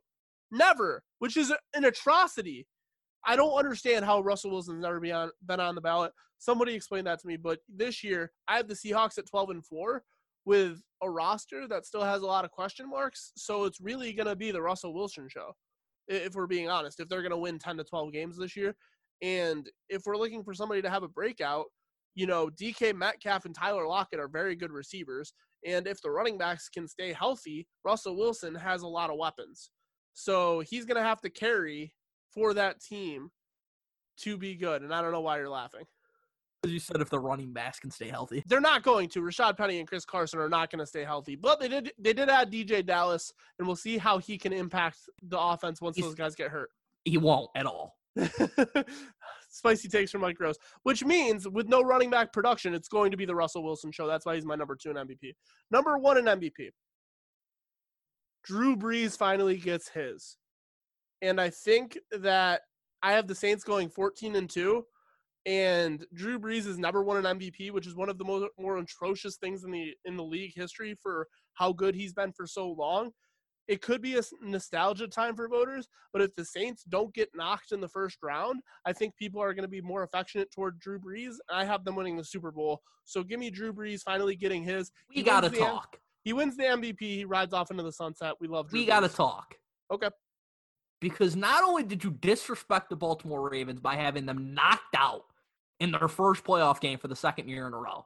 never, 0.53 1.03
which 1.19 1.37
is 1.37 1.51
an 1.73 1.85
atrocity. 1.85 2.67
I 3.25 3.35
don't 3.35 3.57
understand 3.57 4.05
how 4.05 4.21
Russell 4.21 4.51
Wilson's 4.51 4.81
never 4.81 4.99
been 4.99 5.11
on 5.11 5.31
been 5.45 5.59
on 5.59 5.75
the 5.75 5.81
ballot. 5.81 6.11
Somebody 6.39 6.73
explain 6.73 7.05
that 7.05 7.19
to 7.19 7.27
me. 7.27 7.37
But 7.37 7.59
this 7.73 8.03
year, 8.03 8.31
I 8.47 8.57
have 8.57 8.67
the 8.67 8.73
Seahawks 8.73 9.17
at 9.17 9.27
twelve 9.29 9.49
and 9.49 9.65
four 9.65 10.03
with 10.45 10.81
a 11.01 11.09
roster 11.09 11.67
that 11.67 11.85
still 11.85 12.03
has 12.03 12.21
a 12.21 12.25
lot 12.25 12.45
of 12.45 12.51
question 12.51 12.89
marks. 12.89 13.31
So 13.35 13.65
it's 13.65 13.79
really 13.79 14.13
going 14.13 14.27
to 14.27 14.35
be 14.35 14.51
the 14.51 14.61
Russell 14.61 14.93
Wilson 14.93 15.27
show, 15.29 15.53
if 16.07 16.35
we're 16.35 16.47
being 16.47 16.69
honest. 16.69 16.99
If 16.99 17.07
they're 17.07 17.21
going 17.21 17.31
to 17.31 17.37
win 17.37 17.59
10 17.59 17.77
to 17.77 17.83
12 17.83 18.11
games 18.11 18.37
this 18.37 18.55
year. 18.55 18.75
And 19.21 19.69
if 19.89 20.01
we're 20.05 20.17
looking 20.17 20.43
for 20.43 20.53
somebody 20.53 20.81
to 20.81 20.89
have 20.89 21.03
a 21.03 21.07
breakout, 21.07 21.67
you 22.15 22.27
know, 22.27 22.49
DK 22.49 22.93
Metcalf 22.93 23.45
and 23.45 23.55
Tyler 23.55 23.87
Lockett 23.87 24.19
are 24.19 24.27
very 24.27 24.55
good 24.55 24.71
receivers. 24.71 25.33
And 25.65 25.87
if 25.87 26.01
the 26.01 26.11
running 26.11 26.37
backs 26.37 26.69
can 26.69 26.87
stay 26.87 27.13
healthy, 27.13 27.65
Russell 27.85 28.17
Wilson 28.17 28.53
has 28.53 28.81
a 28.81 28.87
lot 28.87 29.09
of 29.09 29.17
weapons. 29.17 29.71
So 30.13 30.59
he's 30.61 30.85
going 30.85 30.97
to 30.97 31.03
have 31.07 31.21
to 31.21 31.29
carry 31.29 31.93
for 32.31 32.53
that 32.53 32.81
team 32.81 33.31
to 34.17 34.37
be 34.37 34.55
good. 34.55 34.81
And 34.81 34.93
I 34.93 35.01
don't 35.01 35.11
know 35.11 35.21
why 35.21 35.37
you're 35.37 35.49
laughing. 35.49 35.83
As 36.63 36.71
you 36.71 36.79
said, 36.79 37.01
if 37.01 37.09
the 37.09 37.19
running 37.19 37.51
backs 37.51 37.79
can 37.79 37.91
stay 37.91 38.07
healthy, 38.07 38.41
They're 38.47 38.61
not 38.61 38.83
going 38.83 39.09
to. 39.09 39.21
Rashaad 39.21 39.57
Penny 39.57 39.79
and 39.79 39.87
Chris 39.87 40.05
Carson 40.05 40.39
are 40.39 40.47
not 40.47 40.71
going 40.71 40.79
to 40.79 40.85
stay 40.85 41.03
healthy. 41.03 41.35
But 41.35 41.59
they 41.59 41.67
did 41.67 41.91
they 41.99 42.13
did 42.13 42.29
add 42.29 42.51
DeeJay 42.51 42.85
Dallas, 42.85 43.33
and 43.59 43.67
we'll 43.67 43.75
see 43.75 43.97
how 43.97 44.17
he 44.17 44.37
can 44.37 44.53
impact 44.53 44.97
the 45.23 45.37
offense 45.37 45.81
once 45.81 45.97
He's- 45.97 46.07
those 46.07 46.15
guys 46.15 46.35
get 46.35 46.51
hurt. 46.51 46.69
he 47.03 47.17
won't 47.17 47.49
at 47.55 47.65
all. 47.65 47.97
Spicy 49.49 49.87
takes 49.89 50.11
from 50.11 50.21
Mike 50.21 50.39
Rose, 50.39 50.57
which 50.83 51.03
means 51.03 51.47
with 51.49 51.67
no 51.67 51.81
running 51.81 52.09
back 52.09 52.31
production, 52.31 52.73
it's 52.73 52.87
going 52.87 53.11
to 53.11 53.17
be 53.17 53.25
the 53.25 53.35
Russell 53.35 53.63
Wilson 53.63 53.91
show. 53.91 54.07
That's 54.07 54.25
why 54.25 54.35
he's 54.35 54.45
my 54.45 54.55
number 54.55 54.75
two 54.75 54.89
in 54.91 54.95
MVP. 54.95 55.33
Number 55.69 55.97
one 55.97 56.17
in 56.17 56.25
MVP. 56.25 56.69
Drew 58.43 58.75
Brees 58.75 59.17
finally 59.17 59.57
gets 59.57 59.89
his. 59.89 60.37
And 61.21 61.39
I 61.39 61.49
think 61.49 61.97
that 62.11 62.61
I 63.01 63.13
have 63.13 63.27
the 63.27 63.35
Saints 63.35 63.63
going 63.63 63.89
14 63.89 64.35
and 64.35 64.49
2. 64.49 64.83
And 65.45 66.05
Drew 66.13 66.39
Brees 66.39 66.65
has 66.65 66.77
never 66.77 67.03
won 67.03 67.25
an 67.25 67.37
MVP, 67.39 67.71
which 67.71 67.87
is 67.87 67.95
one 67.95 68.09
of 68.09 68.17
the 68.17 68.23
more, 68.23 68.47
more 68.57 68.77
atrocious 68.77 69.35
things 69.37 69.65
in 69.65 69.71
the 69.71 69.93
in 70.05 70.15
the 70.15 70.23
league 70.23 70.53
history 70.55 70.95
for 71.01 71.27
how 71.55 71.73
good 71.73 71.95
he's 71.95 72.13
been 72.13 72.31
for 72.31 72.47
so 72.47 72.69
long. 72.71 73.11
It 73.67 73.81
could 73.81 74.01
be 74.01 74.17
a 74.17 74.21
nostalgia 74.41 75.07
time 75.07 75.35
for 75.35 75.47
voters, 75.47 75.87
but 76.11 76.21
if 76.21 76.35
the 76.35 76.43
Saints 76.43 76.83
don't 76.83 77.13
get 77.13 77.29
knocked 77.33 77.71
in 77.71 77.79
the 77.79 77.87
first 77.87 78.17
round, 78.21 78.61
I 78.85 78.91
think 78.91 79.15
people 79.15 79.41
are 79.41 79.53
going 79.53 79.63
to 79.63 79.69
be 79.69 79.81
more 79.81 80.03
affectionate 80.03 80.51
toward 80.51 80.79
Drew 80.79 80.99
Brees. 80.99 81.35
I 81.49 81.63
have 81.63 81.85
them 81.85 81.95
winning 81.95 82.17
the 82.17 82.25
Super 82.25 82.51
Bowl. 82.51 82.81
So 83.05 83.23
give 83.23 83.39
me 83.39 83.49
Drew 83.49 83.73
Brees 83.73 84.01
finally 84.01 84.35
getting 84.35 84.63
his. 84.63 84.91
We 85.15 85.23
gotta 85.23 85.47
wins 85.47 85.59
the 85.59 85.65
talk. 85.65 85.97
He 86.23 86.33
wins 86.33 86.55
the 86.57 86.63
MVP. 86.63 86.99
He 87.01 87.25
rides 87.25 87.53
off 87.53 87.69
into 87.71 87.83
the 87.83 87.91
sunset. 87.91 88.33
We 88.39 88.47
love 88.47 88.69
Drew 88.69 88.79
We 88.79 88.85
gotta 88.85 89.09
talk. 89.09 89.55
Okay. 89.91 90.09
Because 91.01 91.35
not 91.35 91.63
only 91.63 91.83
did 91.83 92.03
you 92.03 92.11
disrespect 92.11 92.89
the 92.89 92.95
Baltimore 92.95 93.49
Ravens 93.49 93.79
by 93.81 93.95
having 93.95 94.25
them 94.25 94.53
knocked 94.53 94.95
out 94.95 95.25
in 95.79 95.91
their 95.91 96.07
first 96.07 96.43
playoff 96.45 96.79
game 96.79 96.97
for 96.97 97.09
the 97.09 97.15
second 97.15 97.49
year 97.49 97.67
in 97.67 97.73
a 97.73 97.77
row, 97.77 98.05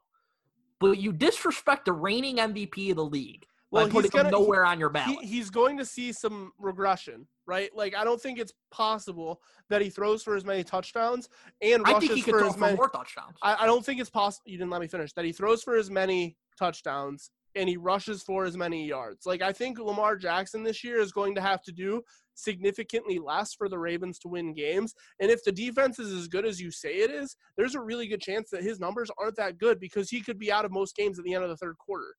but 0.80 0.98
you 0.98 1.11
disrespect 1.14 1.85
the 1.85 1.94
reigning 1.94 2.38
MVP 2.38 2.89
of 2.89 2.95
the 2.98 3.06
league 3.06 3.45
Well, 3.69 3.84
by 3.84 3.88
he's 3.89 3.94
putting 3.94 4.11
gonna- 4.11 4.23
them 4.31 4.34
he- 4.39 4.45
nowhere 4.45 4.65
on 4.65 4.80
your 4.80 4.89
ballot. 4.89 5.19
He, 5.22 5.27
he's 5.27 5.52
going 5.52 5.77
to 5.77 5.85
see 5.85 6.11
some 6.11 6.53
regression, 6.57 7.27
right? 7.45 7.69
Like 7.76 7.95
I 7.95 8.03
don't 8.03 8.19
think 8.19 8.39
it's 8.39 8.53
possible 8.72 9.41
that 9.69 9.80
he 9.84 9.91
throws 9.91 10.23
for 10.23 10.35
as 10.35 10.44
many 10.44 10.64
touchdowns 10.64 11.30
and 11.61 11.84
I 11.85 11.91
rushes 11.94 12.10
think 12.10 12.18
he 12.18 12.23
could 12.23 12.31
for 12.34 12.39
throw 12.39 12.48
as 12.49 12.53
for 12.56 12.60
many. 12.61 12.77
more 12.77 12.89
touchdowns. 12.89 13.38
I, 13.44 13.57
I 13.60 13.65
don't 13.68 13.85
think 13.85 14.02
it's 14.02 14.10
possible. 14.10 14.49
You 14.49 14.57
didn't 14.57 14.72
let 14.72 14.81
me 14.81 14.88
finish. 14.88 15.14
That 15.14 15.26
he 15.26 15.31
throws 15.34 15.61
for 15.61 15.76
as 15.76 15.91
many 15.91 16.35
touchdowns 16.57 17.30
and 17.56 17.68
he 17.68 17.78
rushes 17.78 18.22
for 18.24 18.45
as 18.45 18.56
many 18.57 18.86
yards. 18.88 19.26
Like 19.26 19.41
I 19.41 19.52
think 19.52 19.80
Lamar 19.80 20.15
Jackson 20.15 20.64
this 20.64 20.84
year 20.84 20.99
is 20.99 21.11
going 21.11 21.36
to 21.36 21.41
have 21.41 21.61
to 21.64 21.72
do 21.72 22.02
significantly 22.36 23.18
less 23.19 23.53
for 23.53 23.68
the 23.68 23.80
Ravens 23.80 24.19
to 24.19 24.28
win 24.28 24.53
games. 24.53 24.94
And 25.19 25.32
if 25.32 25.44
the 25.44 25.52
defense 25.52 25.98
is 25.98 26.14
as 26.14 26.28
good 26.28 26.45
as 26.45 26.61
you 26.61 26.69
say 26.72 26.98
it 26.98 27.10
is, 27.10 27.36
there's 27.57 27.74
a 27.76 27.82
really 27.82 28.07
good 28.07 28.22
chance 28.22 28.49
that 28.52 28.61
his 28.64 28.80
numbers 28.80 29.10
aren't 29.19 29.36
that 29.38 29.57
good 29.57 29.80
because 29.80 30.10
he 30.10 30.22
could 30.22 30.38
be 30.38 30.52
out 30.52 30.64
of 30.65 30.72
most 30.72 30.95
games 30.95 31.18
at 31.18 31.26
the 31.26 31.34
end 31.34 31.44
of 31.44 31.49
the 31.49 31.57
third 31.57 31.78
quarter. 31.80 32.15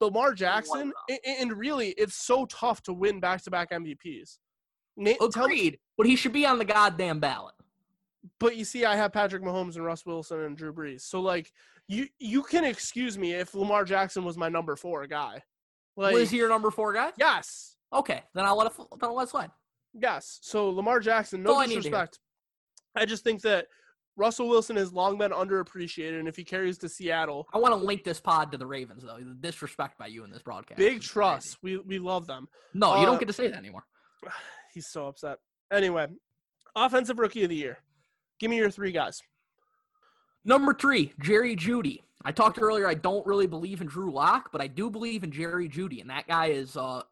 Lamar 0.00 0.32
Jackson, 0.34 0.92
and 1.26 1.52
really, 1.52 1.90
it's 1.98 2.14
so 2.14 2.46
tough 2.46 2.82
to 2.84 2.92
win 2.92 3.20
back-to-back 3.20 3.70
MVPs. 3.70 4.38
Na- 4.96 5.12
tell 5.30 5.46
me- 5.48 5.54
Agreed, 5.54 5.78
but 5.98 6.06
he 6.06 6.16
should 6.16 6.32
be 6.32 6.46
on 6.46 6.58
the 6.58 6.64
goddamn 6.64 7.20
ballot. 7.20 7.54
but 8.38 8.56
you 8.56 8.64
see, 8.66 8.84
I 8.84 8.96
have 8.96 9.12
Patrick 9.12 9.42
Mahomes 9.42 9.76
and 9.76 9.84
Russ 9.84 10.04
Wilson 10.06 10.40
and 10.40 10.56
Drew 10.56 10.72
Brees. 10.72 11.02
So 11.02 11.20
like, 11.20 11.50
you 11.90 12.06
you 12.18 12.42
can 12.42 12.64
excuse 12.64 13.18
me 13.18 13.32
if 13.34 13.54
Lamar 13.54 13.84
Jackson 13.84 14.24
was 14.24 14.36
my 14.36 14.48
number 14.48 14.76
four 14.76 15.06
guy. 15.06 15.42
Like, 15.96 16.14
Was 16.14 16.30
he 16.30 16.36
your 16.38 16.48
number 16.48 16.70
four 16.70 16.92
guy? 16.92 17.10
yes, 17.18 17.76
Okay, 17.92 18.22
then 18.34 18.44
I'll 18.44 18.56
let 18.56 18.68
it. 18.68 18.72
Then 18.78 19.10
I'll 19.10 19.16
let 19.16 19.24
it 19.24 19.30
slide. 19.30 19.50
yes. 19.92 20.38
So 20.42 20.70
Lamar 20.70 21.00
Jackson, 21.00 21.42
no 21.42 21.56
I 21.58 21.66
need 21.66 21.66
to 21.66 21.72
hear. 21.74 21.80
disrespect. 21.82 22.20
I 22.96 23.04
just 23.04 23.24
think 23.24 23.42
that 23.42 23.66
Russell 24.16 24.48
Wilson 24.48 24.76
has 24.76 24.92
long 24.92 25.18
been 25.18 25.32
underappreciated, 25.32 26.18
and 26.18 26.28
if 26.28 26.36
he 26.36 26.44
carries 26.44 26.78
to 26.78 26.88
Seattle, 26.88 27.48
I 27.52 27.58
want 27.58 27.72
to 27.72 27.84
link 27.84 28.04
this 28.04 28.20
pod 28.20 28.52
to 28.52 28.58
the 28.58 28.66
Ravens 28.66 29.02
though. 29.02 29.18
The 29.18 29.34
disrespect 29.40 29.98
by 29.98 30.06
you 30.06 30.22
in 30.24 30.30
this 30.30 30.42
broadcast. 30.42 30.78
big 30.78 31.00
trust. 31.02 31.58
We 31.62 31.78
we 31.78 31.98
love 31.98 32.26
them. 32.28 32.46
No, 32.72 32.94
you 32.96 33.02
Uh, 33.02 33.06
don't 33.06 33.18
get 33.18 33.26
to 33.26 33.32
say 33.34 33.48
that 33.48 33.58
anymore. 33.58 33.84
He's 34.72 34.86
so 34.86 35.08
upset. 35.08 35.38
Anyway, 35.72 36.06
offensive 36.76 37.18
rookie 37.18 37.42
of 37.42 37.48
the 37.50 37.56
year. 37.56 37.78
Give 38.38 38.48
me 38.50 38.56
your 38.58 38.70
three 38.70 38.92
guys. 38.92 39.20
Number 40.44 40.72
three, 40.72 41.12
Jerry 41.20 41.54
Jeudy. 41.54 42.00
I 42.24 42.32
talked 42.32 42.60
earlier. 42.60 42.86
I 42.86 42.94
don't 42.94 43.26
really 43.26 43.46
believe 43.46 43.80
in 43.80 43.86
Drew 43.86 44.12
Lock, 44.12 44.50
but 44.52 44.60
I 44.60 44.66
do 44.66 44.90
believe 44.90 45.24
in 45.24 45.30
Jerry 45.30 45.68
Jeudy, 45.68 46.00
and 46.00 46.10
that 46.10 46.28
guy 46.28 46.46
is 46.46 46.76
uh, 46.76 47.02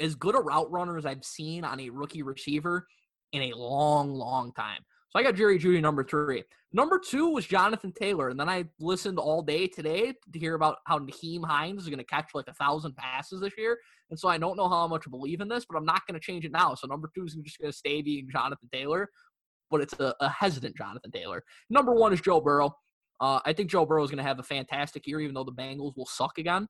as 0.00 0.14
good 0.14 0.34
a 0.34 0.38
route 0.38 0.70
runner 0.70 0.96
as 0.96 1.06
I've 1.06 1.24
seen 1.24 1.64
on 1.64 1.80
a 1.80 1.90
rookie 1.90 2.22
receiver 2.22 2.86
in 3.32 3.42
a 3.42 3.56
long, 3.56 4.14
long 4.14 4.52
time. 4.52 4.80
So 5.10 5.18
I 5.18 5.22
got 5.22 5.34
Jerry 5.34 5.58
Jeudy 5.58 5.80
number 5.80 6.02
three. 6.02 6.42
Number 6.72 6.98
two 6.98 7.28
was 7.28 7.46
Jonathan 7.46 7.92
Taylor, 7.92 8.30
and 8.30 8.40
then 8.40 8.48
I 8.48 8.64
listened 8.80 9.18
all 9.18 9.42
day 9.42 9.66
today 9.66 10.14
to 10.32 10.38
hear 10.38 10.54
about 10.54 10.78
how 10.86 10.98
Nyheim 10.98 11.44
Hines 11.44 11.82
is 11.82 11.88
going 11.88 11.98
to 11.98 12.04
catch 12.04 12.30
like 12.34 12.48
a 12.48 12.54
thousand 12.54 12.96
passes 12.96 13.40
this 13.40 13.52
year, 13.58 13.78
and 14.10 14.18
so 14.18 14.28
I 14.28 14.38
don't 14.38 14.56
know 14.56 14.68
how 14.68 14.88
much 14.88 15.04
I 15.06 15.10
believe 15.10 15.40
in 15.40 15.48
this, 15.48 15.66
but 15.68 15.76
I'm 15.76 15.84
not 15.84 16.06
going 16.06 16.18
to 16.18 16.24
change 16.24 16.44
it 16.44 16.52
now. 16.52 16.74
So 16.74 16.86
number 16.86 17.10
two 17.14 17.24
is 17.24 17.34
just 17.34 17.58
going 17.58 17.70
to 17.70 17.76
stay 17.76 18.00
being 18.00 18.28
Jonathan 18.30 18.68
Taylor, 18.72 19.10
but 19.72 19.80
it's 19.80 19.94
a, 19.94 20.14
a 20.20 20.28
hesitant 20.28 20.76
Jonathan 20.76 21.10
Taylor. 21.10 21.42
Number 21.68 21.92
one 21.92 22.12
is 22.12 22.20
Joe 22.20 22.40
Burrow. 22.40 22.76
Uh, 23.20 23.40
I 23.44 23.52
think 23.52 23.70
Joe 23.70 23.86
Burrow 23.86 24.04
is 24.04 24.10
going 24.10 24.22
to 24.22 24.28
have 24.28 24.38
a 24.38 24.44
fantastic 24.44 25.06
year, 25.06 25.20
even 25.20 25.34
though 25.34 25.44
the 25.44 25.52
Bengals 25.52 25.96
will 25.96 26.06
suck 26.06 26.38
again. 26.38 26.68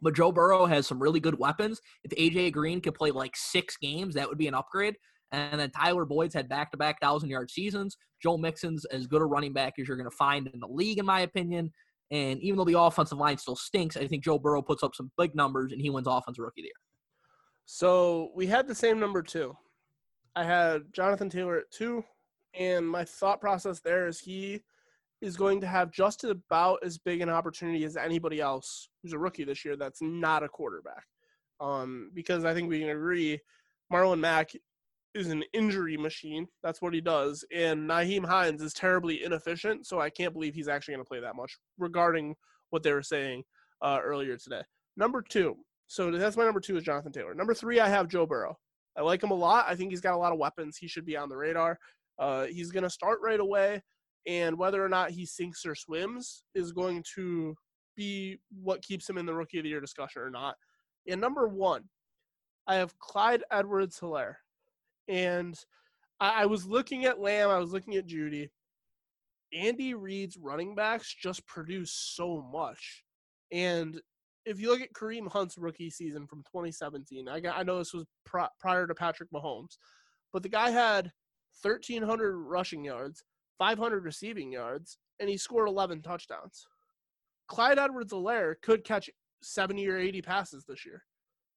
But 0.00 0.16
Joe 0.16 0.32
Burrow 0.32 0.66
has 0.66 0.86
some 0.86 1.00
really 1.00 1.20
good 1.20 1.38
weapons. 1.38 1.80
If 2.02 2.10
AJ 2.12 2.52
Green 2.52 2.80
could 2.80 2.94
play 2.94 3.12
like 3.12 3.36
six 3.36 3.76
games, 3.76 4.14
that 4.14 4.28
would 4.28 4.38
be 4.38 4.48
an 4.48 4.54
upgrade. 4.54 4.96
And 5.30 5.60
then 5.60 5.70
Tyler 5.70 6.04
Boyd's 6.04 6.34
had 6.34 6.48
back 6.48 6.70
to 6.72 6.76
back 6.76 7.00
thousand 7.00 7.30
yard 7.30 7.50
seasons. 7.50 7.96
Joe 8.22 8.36
Mixon's 8.36 8.84
as 8.86 9.06
good 9.06 9.22
a 9.22 9.24
running 9.24 9.52
back 9.52 9.74
as 9.78 9.86
you're 9.86 9.96
going 9.96 10.10
to 10.10 10.16
find 10.16 10.48
in 10.48 10.60
the 10.60 10.66
league, 10.66 10.98
in 10.98 11.06
my 11.06 11.20
opinion. 11.20 11.72
And 12.10 12.40
even 12.40 12.58
though 12.58 12.64
the 12.64 12.78
offensive 12.78 13.18
line 13.18 13.38
still 13.38 13.56
stinks, 13.56 13.96
I 13.96 14.06
think 14.06 14.22
Joe 14.22 14.38
Burrow 14.38 14.60
puts 14.60 14.82
up 14.82 14.94
some 14.94 15.10
big 15.16 15.34
numbers 15.34 15.72
and 15.72 15.80
he 15.80 15.88
wins 15.88 16.06
Offensive 16.06 16.44
Rookie 16.44 16.60
of 16.60 16.64
the 16.64 16.68
Year. 16.68 16.72
So 17.64 18.30
we 18.36 18.46
had 18.46 18.68
the 18.68 18.74
same 18.74 19.00
number 19.00 19.22
two. 19.22 19.56
I 20.36 20.44
had 20.44 20.92
Jonathan 20.92 21.30
Taylor 21.30 21.58
at 21.58 21.70
two, 21.70 22.04
and 22.58 22.88
my 22.88 23.04
thought 23.04 23.40
process 23.40 23.80
there 23.80 24.06
is 24.06 24.20
he 24.20 24.62
is 25.20 25.36
going 25.36 25.60
to 25.60 25.66
have 25.66 25.92
just 25.92 26.24
about 26.24 26.80
as 26.84 26.98
big 26.98 27.20
an 27.20 27.28
opportunity 27.28 27.84
as 27.84 27.96
anybody 27.96 28.40
else 28.40 28.88
who's 29.02 29.12
a 29.12 29.18
rookie 29.18 29.44
this 29.44 29.64
year 29.64 29.76
that's 29.76 30.02
not 30.02 30.42
a 30.42 30.48
quarterback. 30.48 31.04
Um, 31.60 32.10
because 32.12 32.44
I 32.44 32.54
think 32.54 32.68
we 32.68 32.80
can 32.80 32.88
agree 32.88 33.38
Marlon 33.92 34.18
Mack 34.18 34.50
is 35.14 35.28
an 35.28 35.44
injury 35.52 35.96
machine. 35.96 36.46
That's 36.62 36.82
what 36.82 36.94
he 36.94 37.00
does. 37.00 37.44
And 37.54 37.88
Nyheim 37.88 38.24
Hines 38.26 38.62
is 38.62 38.72
terribly 38.72 39.22
inefficient, 39.22 39.86
so 39.86 40.00
I 40.00 40.10
can't 40.10 40.32
believe 40.32 40.54
he's 40.54 40.68
actually 40.68 40.94
going 40.94 41.04
to 41.04 41.08
play 41.08 41.20
that 41.20 41.36
much 41.36 41.56
regarding 41.78 42.34
what 42.70 42.82
they 42.82 42.92
were 42.92 43.02
saying 43.02 43.44
uh, 43.82 44.00
earlier 44.02 44.36
today. 44.36 44.62
Number 44.96 45.22
two. 45.22 45.56
So 45.86 46.10
that's 46.10 46.36
my 46.36 46.44
number 46.44 46.60
two 46.60 46.76
is 46.76 46.84
Jonathan 46.84 47.12
Taylor. 47.12 47.34
Number 47.34 47.54
three, 47.54 47.78
I 47.78 47.88
have 47.88 48.08
Joe 48.08 48.26
Burrow. 48.26 48.56
I 48.96 49.02
like 49.02 49.22
him 49.22 49.30
a 49.30 49.34
lot. 49.34 49.66
I 49.68 49.74
think 49.74 49.90
he's 49.90 50.00
got 50.00 50.14
a 50.14 50.18
lot 50.18 50.32
of 50.32 50.38
weapons. 50.38 50.76
He 50.78 50.88
should 50.88 51.04
be 51.04 51.16
on 51.16 51.28
the 51.28 51.36
radar. 51.36 51.78
Uh, 52.18 52.44
he's 52.44 52.70
going 52.70 52.82
to 52.82 52.90
start 52.90 53.18
right 53.22 53.40
away, 53.40 53.82
and 54.26 54.56
whether 54.56 54.84
or 54.84 54.88
not 54.88 55.10
he 55.10 55.26
sinks 55.26 55.66
or 55.66 55.74
swims 55.74 56.44
is 56.54 56.72
going 56.72 57.04
to 57.14 57.54
be 57.96 58.38
what 58.62 58.82
keeps 58.82 59.08
him 59.08 59.18
in 59.18 59.26
the 59.26 59.34
Rookie 59.34 59.58
of 59.58 59.64
the 59.64 59.70
Year 59.70 59.80
discussion 59.80 60.22
or 60.22 60.30
not. 60.30 60.56
And 61.08 61.20
number 61.20 61.48
one, 61.48 61.84
I 62.66 62.76
have 62.76 62.98
Clyde 62.98 63.42
Edwards 63.50 63.98
Helaire. 63.98 64.36
And 65.08 65.58
I, 66.20 66.42
I 66.42 66.46
was 66.46 66.66
looking 66.66 67.04
at 67.04 67.20
Lamb, 67.20 67.50
I 67.50 67.58
was 67.58 67.72
looking 67.72 67.96
at 67.96 68.06
Jeudy. 68.06 68.48
Andy 69.52 69.92
Reid's 69.92 70.38
running 70.38 70.74
backs 70.74 71.14
just 71.14 71.46
produce 71.46 71.92
so 71.92 72.48
much. 72.52 73.04
And 73.50 74.00
if 74.46 74.58
you 74.58 74.70
look 74.70 74.80
at 74.80 74.94
Kareem 74.94 75.30
Hunt's 75.30 75.58
rookie 75.58 75.90
season 75.90 76.26
from 76.26 76.38
2017, 76.38 77.28
I, 77.28 77.40
got, 77.40 77.58
I 77.58 77.62
know 77.62 77.78
this 77.78 77.92
was 77.92 78.06
pri- 78.24 78.48
prior 78.58 78.86
to 78.86 78.94
Patrick 78.94 79.30
Mahomes, 79.30 79.76
but 80.32 80.42
the 80.42 80.48
guy 80.48 80.70
had 80.70 81.12
1,300 81.60 82.36
rushing 82.36 82.84
yards, 82.84 83.22
500 83.58 84.04
receiving 84.04 84.52
yards, 84.52 84.98
and 85.20 85.28
he 85.28 85.36
scored 85.36 85.68
11 85.68 86.02
touchdowns. 86.02 86.66
Clyde 87.48 87.78
Edwards 87.78 88.12
Helaire 88.12 88.54
could 88.62 88.84
catch 88.84 89.10
70 89.42 89.86
or 89.88 89.98
80 89.98 90.22
passes 90.22 90.64
this 90.66 90.86
year. 90.86 91.02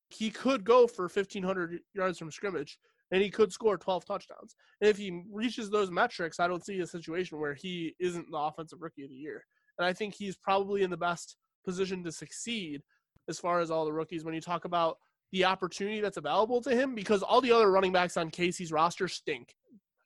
He 0.09 0.30
could 0.30 0.63
go 0.63 0.88
for 0.88 1.03
1,500 1.03 1.80
yards 1.93 2.19
from 2.19 2.31
scrimmage, 2.31 2.77
and 3.11 3.22
he 3.22 3.30
could 3.30 3.51
score 3.51 3.77
12 3.77 4.05
touchdowns. 4.05 4.55
And 4.81 4.89
if 4.89 4.97
he 4.97 5.23
reaches 5.31 5.69
those 5.69 5.91
metrics, 5.91 6.39
I 6.39 6.47
don't 6.47 6.65
see 6.65 6.80
a 6.80 6.88
situation 6.88 7.39
where 7.39 7.53
he 7.53 7.95
isn't 7.99 8.30
the 8.30 8.38
offensive 8.38 8.81
rookie 8.81 9.03
of 9.03 9.09
the 9.09 9.15
year. 9.15 9.43
And 9.77 9.85
I 9.85 9.93
think 9.93 10.13
he's 10.13 10.38
probably 10.38 10.84
in 10.84 10.89
the 10.89 10.97
best 10.97 11.38
position 11.65 12.03
to 12.03 12.11
succeed 12.11 12.81
as 13.27 13.39
far 13.39 13.59
as 13.59 13.72
all 13.72 13.85
the 13.85 13.93
rookies 13.93 14.23
when 14.23 14.34
you 14.34 14.41
talk 14.41 14.65
about 14.65 14.97
the 15.31 15.45
opportunity 15.45 15.99
that's 15.99 16.17
available 16.17 16.61
to 16.61 16.76
him 16.76 16.95
because 16.95 17.23
all 17.23 17.41
the 17.41 17.51
other 17.51 17.72
running 17.72 17.91
backs 17.91 18.17
on 18.17 18.30
KC's 18.30 18.72
roster 18.72 19.07
stink. 19.07 19.53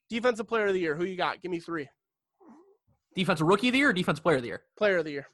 Defensive 0.09 0.47
player 0.47 0.67
of 0.67 0.73
the 0.73 0.79
year, 0.79 0.95
who 0.95 1.05
you 1.05 1.15
got? 1.15 1.41
Give 1.41 1.51
me 1.51 1.59
three. 1.59 1.87
Defensive 3.15 3.47
rookie 3.47 3.69
of 3.69 3.73
the 3.73 3.79
year 3.79 3.89
or 3.89 3.93
defense 3.93 4.19
player 4.19 4.37
of 4.37 4.41
the 4.41 4.47
year? 4.49 4.61
Player 4.77 4.97
of 4.97 5.05
the 5.05 5.11
year. 5.11 5.27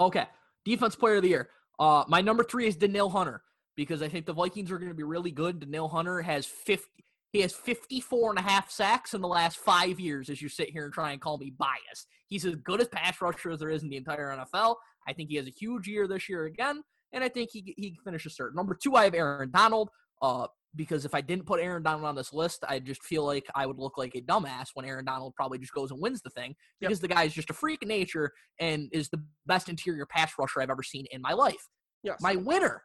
Okay. 0.00 0.26
Defense 0.64 0.96
player 0.96 1.16
of 1.16 1.22
the 1.22 1.28
year. 1.28 1.48
Uh, 1.78 2.04
my 2.08 2.20
number 2.20 2.44
three 2.44 2.66
is 2.66 2.76
Danielle 2.76 3.10
Hunter 3.10 3.42
because 3.76 4.02
I 4.02 4.08
think 4.08 4.26
the 4.26 4.32
Vikings 4.32 4.70
are 4.70 4.78
going 4.78 4.90
to 4.90 4.96
be 4.96 5.02
really 5.02 5.30
good. 5.30 5.60
Danielle 5.60 5.88
Hunter 5.88 6.22
has 6.22 6.46
50. 6.46 6.86
He 7.32 7.40
has 7.40 7.52
54 7.52 8.30
and 8.30 8.38
a 8.38 8.42
half 8.42 8.70
sacks 8.70 9.12
in 9.12 9.20
the 9.20 9.28
last 9.28 9.56
five 9.58 9.98
years 9.98 10.30
as 10.30 10.40
you 10.40 10.48
sit 10.48 10.70
here 10.70 10.84
and 10.84 10.92
try 10.92 11.10
and 11.10 11.20
call 11.20 11.36
me 11.36 11.52
biased. 11.58 12.06
He's 12.28 12.44
as 12.44 12.54
good 12.56 12.80
as 12.80 12.88
pass 12.88 13.20
rusher 13.20 13.50
as 13.50 13.58
there 13.58 13.70
is 13.70 13.82
in 13.82 13.88
the 13.88 13.96
entire 13.96 14.36
NFL. 14.36 14.76
I 15.08 15.12
think 15.12 15.30
he 15.30 15.36
has 15.36 15.46
a 15.48 15.50
huge 15.50 15.88
year 15.88 16.06
this 16.06 16.28
year 16.28 16.44
again, 16.44 16.82
and 17.12 17.24
I 17.24 17.28
think 17.28 17.50
he, 17.52 17.74
he 17.76 17.98
finishes 18.04 18.36
third. 18.36 18.54
Number 18.54 18.78
two, 18.80 18.94
I 18.94 19.04
have 19.04 19.14
Aaron 19.14 19.50
Donald. 19.50 19.90
Uh, 20.22 20.46
because 20.76 21.04
if 21.04 21.14
I 21.14 21.20
didn't 21.20 21.46
put 21.46 21.60
Aaron 21.60 21.82
Donald 21.82 22.04
on 22.04 22.14
this 22.14 22.32
list, 22.32 22.64
I 22.68 22.78
just 22.78 23.02
feel 23.02 23.24
like 23.24 23.46
I 23.54 23.66
would 23.66 23.78
look 23.78 23.96
like 23.96 24.14
a 24.14 24.20
dumbass 24.20 24.68
when 24.74 24.84
Aaron 24.86 25.04
Donald 25.04 25.34
probably 25.34 25.58
just 25.58 25.72
goes 25.72 25.90
and 25.90 26.00
wins 26.00 26.20
the 26.22 26.30
thing 26.30 26.54
because 26.80 27.00
yep. 27.00 27.08
the 27.08 27.14
guy 27.14 27.24
is 27.24 27.34
just 27.34 27.50
a 27.50 27.54
freak 27.54 27.82
of 27.82 27.88
nature 27.88 28.30
and 28.60 28.88
is 28.92 29.08
the 29.08 29.22
best 29.46 29.68
interior 29.68 30.06
pass 30.06 30.32
rusher 30.38 30.60
I've 30.60 30.70
ever 30.70 30.82
seen 30.82 31.06
in 31.10 31.20
my 31.20 31.32
life. 31.32 31.68
Yes. 32.02 32.20
My 32.20 32.36
winner 32.36 32.82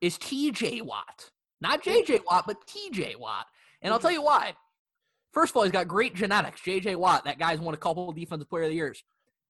is 0.00 0.18
TJ 0.18 0.82
Watt. 0.82 1.30
Not 1.60 1.82
JJ 1.82 2.20
Watt, 2.30 2.44
but 2.46 2.58
TJ 2.66 3.16
Watt. 3.16 3.46
And 3.82 3.92
I'll 3.92 4.00
tell 4.00 4.12
you 4.12 4.22
why. 4.22 4.54
First 5.32 5.52
of 5.52 5.56
all, 5.56 5.62
he's 5.64 5.72
got 5.72 5.88
great 5.88 6.14
genetics. 6.14 6.60
JJ 6.60 6.96
Watt, 6.96 7.24
that 7.24 7.38
guy's 7.38 7.60
won 7.60 7.74
a 7.74 7.78
couple 7.78 8.08
of 8.08 8.16
defensive 8.16 8.48
player 8.48 8.64
of 8.64 8.70
the 8.70 8.76
years. 8.76 9.02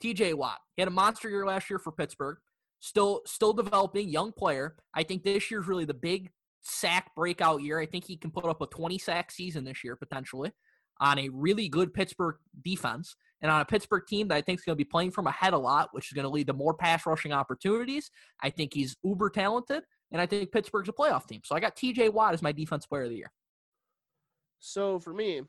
TJ 0.02 0.34
Watt. 0.34 0.58
He 0.76 0.82
had 0.82 0.88
a 0.88 0.92
monster 0.92 1.28
year 1.28 1.46
last 1.46 1.70
year 1.70 1.78
for 1.78 1.92
Pittsburgh. 1.92 2.38
Still 2.80 3.22
still 3.24 3.52
developing, 3.52 4.08
young 4.08 4.32
player. 4.32 4.76
I 4.94 5.02
think 5.02 5.24
this 5.24 5.50
year's 5.50 5.66
really 5.66 5.86
the 5.86 5.94
big 5.94 6.30
sack 6.66 7.14
breakout 7.14 7.62
year. 7.62 7.78
I 7.78 7.86
think 7.86 8.04
he 8.04 8.16
can 8.16 8.30
put 8.30 8.44
up 8.44 8.60
a 8.60 8.66
20 8.66 8.98
sack 8.98 9.30
season 9.30 9.64
this 9.64 9.84
year 9.84 9.96
potentially 9.96 10.52
on 11.00 11.18
a 11.18 11.28
really 11.28 11.68
good 11.68 11.92
Pittsburgh 11.92 12.36
defense 12.62 13.16
and 13.42 13.50
on 13.50 13.60
a 13.60 13.64
Pittsburgh 13.64 14.04
team 14.06 14.28
that 14.28 14.36
I 14.36 14.40
think 14.40 14.60
is 14.60 14.64
going 14.64 14.74
to 14.74 14.82
be 14.82 14.88
playing 14.88 15.10
from 15.10 15.26
ahead 15.26 15.52
a 15.52 15.58
lot, 15.58 15.90
which 15.92 16.06
is 16.06 16.12
going 16.14 16.24
to 16.24 16.30
lead 16.30 16.46
to 16.46 16.54
more 16.54 16.74
pass 16.74 17.04
rushing 17.06 17.32
opportunities. 17.32 18.10
I 18.42 18.50
think 18.50 18.72
he's 18.72 18.96
uber 19.04 19.28
talented, 19.28 19.82
and 20.10 20.20
I 20.20 20.26
think 20.26 20.52
Pittsburgh's 20.52 20.88
a 20.88 20.92
playoff 20.92 21.26
team. 21.26 21.42
So 21.44 21.54
I 21.54 21.60
got 21.60 21.76
TJ 21.76 22.12
Watt 22.12 22.34
as 22.34 22.42
my 22.42 22.52
defense 22.52 22.86
player 22.86 23.04
of 23.04 23.10
the 23.10 23.16
year. 23.16 23.32
So 24.58 24.98
for 24.98 25.12
me, 25.12 25.42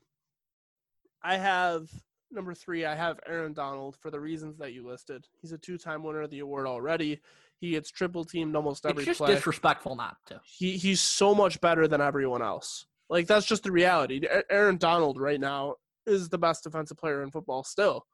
I 1.22 1.38
have 1.38 1.88
number 2.30 2.54
three, 2.54 2.84
I 2.84 2.94
have 2.94 3.18
Aaron 3.26 3.54
Donald 3.54 3.96
for 3.96 4.10
the 4.10 4.20
reasons 4.20 4.58
that 4.58 4.72
you 4.72 4.86
listed. 4.86 5.24
He's 5.40 5.52
a 5.52 5.58
two 5.58 5.78
time 5.78 6.02
winner 6.02 6.22
of 6.22 6.30
the 6.30 6.40
award 6.40 6.66
already. 6.66 7.20
He 7.60 7.70
gets 7.70 7.90
triple 7.90 8.24
teamed 8.24 8.54
almost 8.54 8.86
every 8.86 9.02
it's 9.02 9.06
just 9.06 9.18
play. 9.18 9.34
disrespectful 9.34 9.96
not 9.96 10.16
to. 10.26 10.40
He 10.44 10.76
he's 10.76 11.00
so 11.00 11.34
much 11.34 11.60
better 11.60 11.88
than 11.88 12.00
everyone 12.00 12.42
else. 12.42 12.86
Like 13.10 13.26
that's 13.26 13.46
just 13.46 13.64
the 13.64 13.72
reality. 13.72 14.20
Aaron 14.50 14.76
Donald 14.76 15.18
right 15.18 15.40
now 15.40 15.74
is 16.06 16.28
the 16.28 16.38
best 16.38 16.64
defensive 16.64 16.96
player 16.96 17.22
in 17.22 17.30
football 17.30 17.64
still 17.64 18.06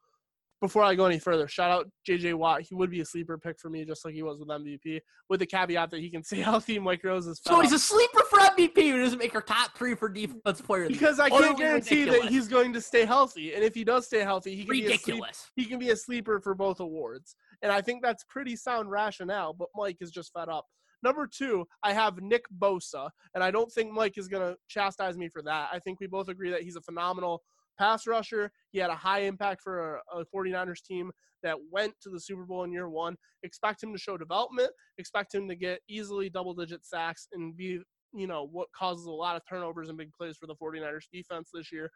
before 0.61 0.83
I 0.83 0.95
go 0.95 1.05
any 1.05 1.19
further, 1.19 1.47
shout 1.47 1.69
out 1.69 1.89
JJ 2.07 2.33
Watt. 2.35 2.61
He 2.61 2.75
would 2.75 2.89
be 2.89 3.01
a 3.01 3.05
sleeper 3.05 3.37
pick 3.37 3.59
for 3.59 3.69
me, 3.69 3.85
just 3.85 4.05
like 4.05 4.13
he 4.13 4.23
was 4.23 4.39
with 4.39 4.47
MVP, 4.47 4.99
with 5.29 5.39
the 5.39 5.45
caveat 5.45 5.91
that 5.91 5.99
he 5.99 6.09
can 6.09 6.23
stay 6.23 6.37
healthy. 6.41 6.79
Mike 6.79 7.03
Rose 7.03 7.27
is. 7.27 7.41
So 7.45 7.61
he's 7.61 7.73
a 7.73 7.79
sleeper 7.79 8.21
for 8.29 8.39
MVP 8.39 8.77
He 8.77 8.91
doesn't 8.91 9.19
make 9.19 9.35
our 9.35 9.41
top 9.41 9.77
three 9.77 9.95
for 9.95 10.09
defense 10.09 10.61
player. 10.61 10.87
Because 10.87 11.19
I 11.19 11.29
can't 11.29 11.57
guarantee 11.57 12.01
ridiculous. 12.01 12.23
that 12.23 12.31
he's 12.31 12.47
going 12.47 12.73
to 12.73 12.81
stay 12.81 13.05
healthy, 13.05 13.53
and 13.53 13.63
if 13.63 13.73
he 13.75 13.83
does 13.83 14.05
stay 14.05 14.21
healthy, 14.21 14.55
he 14.55 14.63
can 14.63 14.71
ridiculous. 14.71 15.05
be 15.05 15.11
a 15.11 15.33
sleep, 15.33 15.51
he 15.55 15.65
can 15.65 15.79
be 15.79 15.89
a 15.89 15.95
sleeper 15.95 16.39
for 16.39 16.55
both 16.55 16.79
awards, 16.79 17.35
and 17.61 17.71
I 17.71 17.81
think 17.81 18.01
that's 18.01 18.23
pretty 18.29 18.55
sound 18.55 18.89
rationale. 18.89 19.53
But 19.53 19.69
Mike 19.75 19.97
is 20.01 20.11
just 20.11 20.31
fed 20.33 20.49
up. 20.49 20.65
Number 21.03 21.27
two, 21.27 21.65
I 21.83 21.93
have 21.93 22.21
Nick 22.21 22.45
Bosa, 22.59 23.09
and 23.33 23.43
I 23.43 23.51
don't 23.51 23.71
think 23.71 23.91
Mike 23.91 24.17
is 24.17 24.27
going 24.27 24.41
to 24.41 24.57
chastise 24.67 25.17
me 25.17 25.29
for 25.29 25.41
that. 25.43 25.69
I 25.71 25.79
think 25.79 25.99
we 25.99 26.07
both 26.07 26.29
agree 26.29 26.49
that 26.49 26.63
he's 26.63 26.77
a 26.77 26.81
phenomenal 26.81 27.43
pass 27.77 28.07
rusher. 28.07 28.51
He 28.71 28.79
had 28.79 28.89
a 28.89 28.95
high 28.95 29.19
impact 29.19 29.61
for 29.61 30.01
a, 30.13 30.21
a 30.21 30.25
49ers 30.25 30.81
team 30.83 31.11
that 31.43 31.57
went 31.71 31.93
to 32.01 32.09
the 32.09 32.19
Super 32.19 32.43
Bowl 32.43 32.63
in 32.63 32.71
year 32.71 32.89
one. 32.89 33.15
Expect 33.43 33.83
him 33.83 33.93
to 33.93 33.99
show 33.99 34.17
development. 34.17 34.71
Expect 34.97 35.35
him 35.35 35.47
to 35.47 35.55
get 35.55 35.79
easily 35.87 36.29
double 36.29 36.53
digit 36.55 36.85
sacks 36.85 37.27
and 37.33 37.55
be, 37.55 37.79
you 38.13 38.25
know, 38.27 38.47
what 38.51 38.67
causes 38.75 39.05
a 39.05 39.11
lot 39.11 39.35
of 39.35 39.43
turnovers 39.47 39.89
and 39.89 39.97
big 39.97 40.11
plays 40.13 40.37
for 40.37 40.47
the 40.47 40.55
49ers 40.55 41.03
defense 41.13 41.49
this 41.53 41.71
year. 41.71 41.91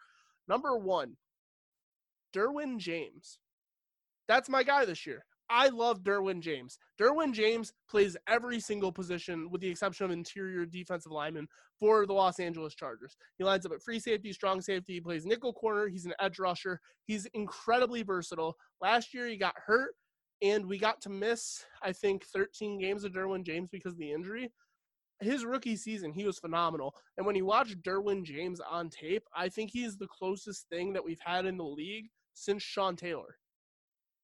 Number 0.48 0.78
one, 0.78 1.16
Derwin 2.36 2.78
James. 2.78 3.40
That's 4.28 4.50
my 4.50 4.62
guy 4.62 4.86
this 4.86 5.08
year. 5.08 5.26
I 5.50 5.70
love 5.70 6.04
Derwin 6.04 6.42
James. 6.42 6.78
Derwin 7.00 7.34
James 7.34 7.74
plays 7.90 8.16
every 8.28 8.60
single 8.60 8.92
position 8.92 9.50
with 9.50 9.62
the 9.62 9.70
exception 9.70 10.06
of 10.06 10.12
interior 10.12 10.66
defensive 10.66 11.12
lineman 11.12 11.48
for 11.80 12.06
the 12.06 12.14
Los 12.14 12.40
Angeles 12.40 12.76
Chargers. 12.76 13.18
He 13.38 13.44
lines 13.44 13.66
up 13.66 13.72
at 13.72 13.82
free 13.82 14.00
safety, 14.00 14.32
strong 14.32 14.62
safety. 14.62 14.94
He 14.94 15.02
plays 15.02 15.26
nickel 15.26 15.54
corner. 15.54 15.88
He's 15.88 16.06
an 16.06 16.14
edge 16.20 16.38
rusher. 16.38 16.80
He's 17.06 17.26
incredibly 17.34 18.04
versatile. 18.04 18.58
Last 18.80 19.14
year 19.14 19.28
he 19.28 19.38
got 19.38 19.56
hurt 19.66 19.96
and 20.42 20.66
we 20.66 20.78
got 20.78 21.02
to 21.02 21.10
miss, 21.10 21.66
I 21.82 21.94
think, 21.94 22.26
13 22.26 22.80
games 22.80 23.04
of 23.04 23.12
Derwin 23.12 23.44
James 23.44 23.70
because 23.72 23.94
of 23.94 24.00
the 24.00 24.12
injury. 24.12 24.52
His 25.20 25.44
rookie 25.44 25.76
season, 25.76 26.14
he 26.14 26.26
was 26.26 26.40
phenomenal. 26.40 26.96
And 27.18 27.26
when 27.26 27.36
you 27.36 27.46
watch 27.46 27.76
Derwin 27.82 28.24
James 28.24 28.62
on 28.62 28.90
tape, 28.90 29.24
I 29.36 29.50
think 29.50 29.72
he's 29.72 29.98
the 29.98 30.08
closest 30.08 30.70
thing 30.70 30.94
that 30.94 31.04
we've 31.04 31.20
had 31.20 31.46
in 31.46 31.58
the 31.58 31.66
league 31.66 32.06
since 32.36 32.64
Sean 32.64 32.96
Taylor. 32.96 33.36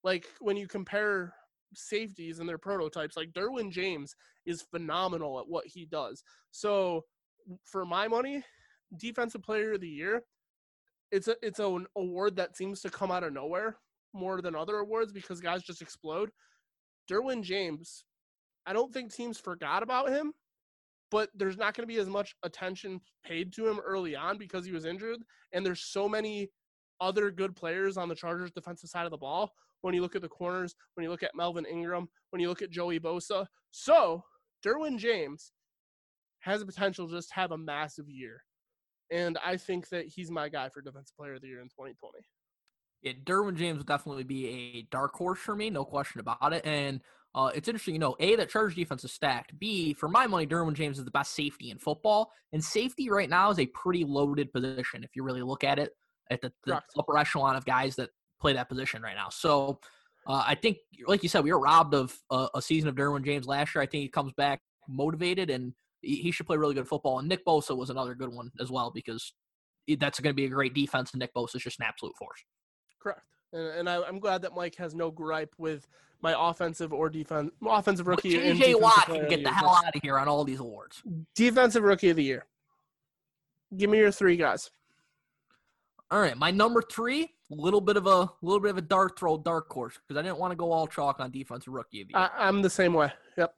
Like 0.05 0.27
when 0.39 0.55
you 0.55 0.67
compare 0.67 1.33
safeties 1.73 2.37
and 2.37 2.47
their 2.47 2.59
prototypes, 2.59 3.17
like 3.17 3.33
Derwin 3.33 3.71
James 3.71 4.15
is 4.45 4.61
phenomenal 4.61 5.39
at 5.39 5.49
what 5.49 5.65
he 5.65 5.85
does. 5.85 6.23
So 6.51 7.05
for 7.63 7.87
my 7.87 8.07
money, 8.07 8.43
defensive 8.97 9.41
player 9.41 9.73
of 9.73 9.81
the 9.81 9.89
year, 9.89 10.21
it's 11.11 11.27
a 11.27 11.35
it's 11.41 11.59
an 11.59 11.87
award 11.97 12.35
that 12.35 12.55
seems 12.55 12.81
to 12.81 12.91
come 12.91 13.09
out 13.11 13.23
of 13.23 13.33
nowhere 13.33 13.77
more 14.13 14.41
than 14.41 14.55
other 14.55 14.77
awards 14.77 15.11
because 15.11 15.41
guys 15.41 15.63
just 15.63 15.81
explode. 15.81 16.29
Derwin 17.09 17.41
James, 17.41 18.05
I 18.67 18.73
don't 18.73 18.93
think 18.93 19.11
teams 19.11 19.39
forgot 19.39 19.81
about 19.81 20.09
him, 20.09 20.33
but 21.09 21.29
there's 21.33 21.57
not 21.57 21.73
going 21.73 21.87
to 21.87 21.93
be 21.93 21.99
as 21.99 22.09
much 22.09 22.35
attention 22.43 23.01
paid 23.25 23.51
to 23.53 23.67
him 23.67 23.79
early 23.79 24.15
on 24.15 24.37
because 24.37 24.67
he 24.67 24.71
was 24.71 24.85
injured, 24.85 25.19
and 25.51 25.65
there's 25.65 25.81
so 25.81 26.07
many 26.07 26.51
other 27.01 27.31
good 27.31 27.55
players 27.55 27.97
on 27.97 28.07
the 28.07 28.15
Chargers 28.15 28.51
defensive 28.51 28.89
side 28.89 29.05
of 29.05 29.11
the 29.11 29.17
ball 29.17 29.51
when 29.85 29.93
you 29.93 30.01
look 30.01 30.15
at 30.15 30.23
the 30.23 30.27
corners, 30.27 30.75
when 30.95 31.03
you 31.03 31.11
look 31.11 31.21
at 31.21 31.35
Melvin 31.35 31.63
Ingram, 31.63 32.09
when 32.31 32.41
you 32.41 32.49
look 32.49 32.63
at 32.63 32.71
Joey 32.71 32.99
Bosa. 32.99 33.45
So, 33.69 34.23
Derwin 34.65 34.97
James 34.97 35.51
has 36.39 36.59
the 36.59 36.65
potential 36.65 37.07
to 37.07 37.13
just 37.13 37.31
have 37.31 37.51
a 37.51 37.57
massive 37.57 38.09
year. 38.09 38.41
And 39.11 39.37
I 39.45 39.57
think 39.57 39.89
that 39.89 40.07
he's 40.07 40.31
my 40.31 40.49
guy 40.49 40.69
for 40.69 40.81
Defensive 40.81 41.15
Player 41.15 41.35
of 41.35 41.41
the 41.41 41.49
Year 41.49 41.61
in 41.61 41.67
2020. 41.67 42.17
Yeah, 43.03 43.11
Derwin 43.25 43.55
James 43.55 43.77
would 43.77 43.85
definitely 43.85 44.23
be 44.23 44.47
a 44.49 44.81
dark 44.89 45.13
horse 45.13 45.37
for 45.37 45.55
me, 45.55 45.69
no 45.69 45.85
question 45.85 46.19
about 46.19 46.51
it. 46.51 46.65
And 46.65 46.99
uh, 47.35 47.51
it's 47.53 47.67
interesting, 47.67 47.93
you 47.93 47.99
know, 47.99 48.15
A, 48.19 48.35
that 48.37 48.49
Chargers 48.49 48.73
defense 48.73 49.03
is 49.03 49.13
stacked. 49.13 49.59
B, 49.59 49.93
for 49.93 50.09
my 50.09 50.25
money, 50.25 50.47
Derwin 50.47 50.73
James 50.73 50.97
is 50.97 51.05
the 51.05 51.11
best 51.11 51.35
safety 51.35 51.69
in 51.69 51.77
football. 51.77 52.31
And 52.53 52.63
safety 52.63 53.11
right 53.11 53.29
now 53.29 53.51
is 53.51 53.59
a 53.59 53.67
pretty 53.67 54.03
loaded 54.03 54.51
position 54.51 55.03
if 55.03 55.11
you 55.15 55.21
really 55.21 55.43
look 55.43 55.63
at 55.63 55.77
it 55.77 55.91
at 56.31 56.41
the, 56.41 56.51
the 56.65 56.81
upper 56.97 57.19
echelon 57.19 57.55
of 57.55 57.65
guys 57.65 57.95
that 57.97 58.09
play 58.45 58.53
that 58.53 58.69
position 58.69 59.01
right 59.01 59.15
now. 59.15 59.29
So 59.29 59.79
uh, 60.27 60.43
I 60.45 60.53
think, 60.53 60.77
like 61.07 61.23
you 61.23 61.29
said, 61.29 61.43
we 61.43 61.51
were 61.51 61.59
robbed 61.59 61.95
of 61.95 62.15
uh, 62.29 62.47
a 62.53 62.61
season 62.61 62.87
of 62.87 62.95
Derwin 62.95 63.25
James 63.25 63.47
last 63.47 63.73
year. 63.73 63.81
I 63.81 63.87
think 63.87 64.03
he 64.03 64.07
comes 64.07 64.33
back 64.33 64.61
motivated 64.87 65.49
and 65.49 65.73
he, 66.01 66.17
he 66.17 66.31
should 66.31 66.45
play 66.45 66.57
really 66.57 66.75
good 66.75 66.87
football. 66.87 67.17
And 67.17 67.27
Nick 67.27 67.43
Bosa 67.43 67.75
was 67.75 67.89
another 67.89 68.13
good 68.13 68.31
one 68.31 68.51
as 68.59 68.69
well 68.69 68.91
because 68.93 69.33
that's 69.97 70.19
going 70.19 70.31
to 70.31 70.35
be 70.35 70.45
a 70.45 70.49
great 70.49 70.75
defense. 70.75 71.11
And 71.11 71.19
Nick 71.19 71.33
Bosa 71.33 71.55
is 71.55 71.63
just 71.63 71.79
an 71.79 71.87
absolute 71.87 72.15
force. 72.17 72.43
Correct. 73.01 73.21
And, 73.51 73.67
and 73.79 73.89
I, 73.89 74.07
am 74.07 74.19
glad 74.19 74.43
that 74.43 74.53
Mike 74.53 74.75
has 74.75 74.93
no 74.93 75.09
gripe 75.09 75.55
with 75.57 75.87
my 76.21 76.35
offensive 76.37 76.93
or 76.93 77.09
defense 77.09 77.51
offensive 77.67 78.05
rookie. 78.05 78.33
TJ 78.33 78.79
Watt 78.79 79.05
can 79.07 79.27
get 79.27 79.43
the 79.43 79.51
hell 79.51 79.69
out 79.83 79.95
of 79.95 80.01
here 80.03 80.19
on 80.19 80.27
all 80.27 80.43
these 80.43 80.59
awards. 80.59 81.01
Defensive 81.33 81.83
rookie 81.83 82.09
of 82.09 82.15
the 82.15 82.23
year. 82.23 82.45
Give 83.75 83.89
me 83.89 83.97
your 83.97 84.11
three 84.11 84.37
guys. 84.37 84.69
All 86.11 86.19
right, 86.19 86.37
my 86.37 86.51
number 86.51 86.83
three, 86.83 87.34
little 87.49 87.81
bit 87.81 87.97
of 87.97 88.07
a 88.07 88.29
little 88.41 88.59
bit 88.59 88.71
of 88.71 88.77
a 88.77 88.81
dark 88.81 89.17
throw, 89.19 89.37
dark 89.37 89.71
horse 89.71 89.97
because 90.07 90.19
I 90.19 90.23
didn't 90.23 90.39
want 90.39 90.51
to 90.51 90.55
go 90.55 90.71
all 90.71 90.87
chalk 90.87 91.19
on 91.19 91.31
defensive 91.31 91.73
rookie 91.73 92.01
of 92.01 92.07
the 92.07 92.13
year. 92.13 92.29
I, 92.35 92.47
I'm 92.47 92.61
the 92.61 92.69
same 92.69 92.93
way. 92.93 93.11
Yep. 93.37 93.53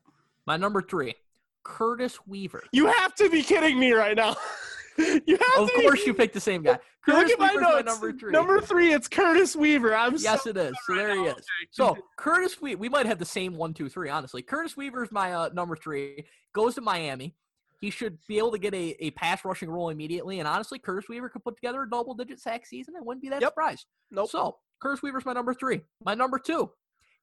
My 0.46 0.58
number 0.58 0.82
three, 0.82 1.16
Curtis 1.64 2.20
Weaver. 2.28 2.64
You 2.72 2.88
have 2.88 3.16
to 3.16 3.30
be 3.30 3.44
kidding 3.44 3.80
me 3.80 3.92
right 3.92 4.16
now. 4.16 4.36
you 4.98 5.38
have 5.38 5.64
of 5.64 5.70
course, 5.74 6.02
be... 6.02 6.08
you 6.08 6.14
picked 6.14 6.34
the 6.34 6.40
same 6.40 6.64
guy. 6.64 6.80
Curtis 7.06 7.32
Look 7.32 7.32
at 7.32 7.40
Weaver's 7.40 7.62
my 7.62 7.62
notes. 7.62 7.86
My 7.86 7.92
number 7.92 8.14
three. 8.14 8.32
Number 8.32 8.62
three, 8.62 8.94
it's 8.94 9.08
Curtis 9.08 9.56
Weaver. 9.56 9.96
I'm 9.96 10.16
yes, 10.18 10.44
so 10.44 10.50
it 10.50 10.58
is. 10.58 10.76
So 10.86 10.96
there 10.96 11.16
he 11.16 11.22
is. 11.22 11.46
So 11.72 11.98
Curtis 12.18 12.62
Weaver, 12.62 12.80
we 12.80 12.90
might 12.90 13.06
have 13.06 13.18
the 13.18 13.26
same 13.26 13.56
one, 13.56 13.74
two, 13.74 13.88
three. 13.88 14.10
Honestly, 14.10 14.42
Curtis 14.42 14.76
Weaver 14.76 15.04
is 15.04 15.12
my 15.12 15.34
uh, 15.34 15.50
number 15.54 15.78
three. 15.78 16.26
Goes 16.52 16.76
to 16.76 16.82
Miami. 16.82 17.36
He 17.80 17.90
should 17.90 18.18
be 18.28 18.38
able 18.38 18.52
to 18.52 18.58
get 18.58 18.74
a, 18.74 18.96
a 19.00 19.12
pass 19.12 19.46
rushing 19.46 19.70
role 19.70 19.90
immediately. 19.90 20.40
And 20.40 20.48
honestly, 20.48 20.80
Curtis 20.80 21.10
Weaver 21.10 21.30
could 21.30 21.44
put 21.44 21.56
together 21.56 21.84
a 21.84 21.90
double 21.90 22.16
digit 22.16 22.40
sack 22.40 22.66
season. 22.66 22.96
I 22.98 23.02
wouldn't 23.02 23.22
be 23.22 23.30
that 23.30 23.42
yep. 23.42 23.52
surprised. 23.52 23.86
Nope. 24.10 24.30
So 24.30 24.58
Curtis 24.82 25.04
Weaver's 25.04 25.26
my 25.26 25.34
number 25.34 25.54
three. 25.54 25.82
My 26.04 26.16
number 26.16 26.40
two 26.40 26.72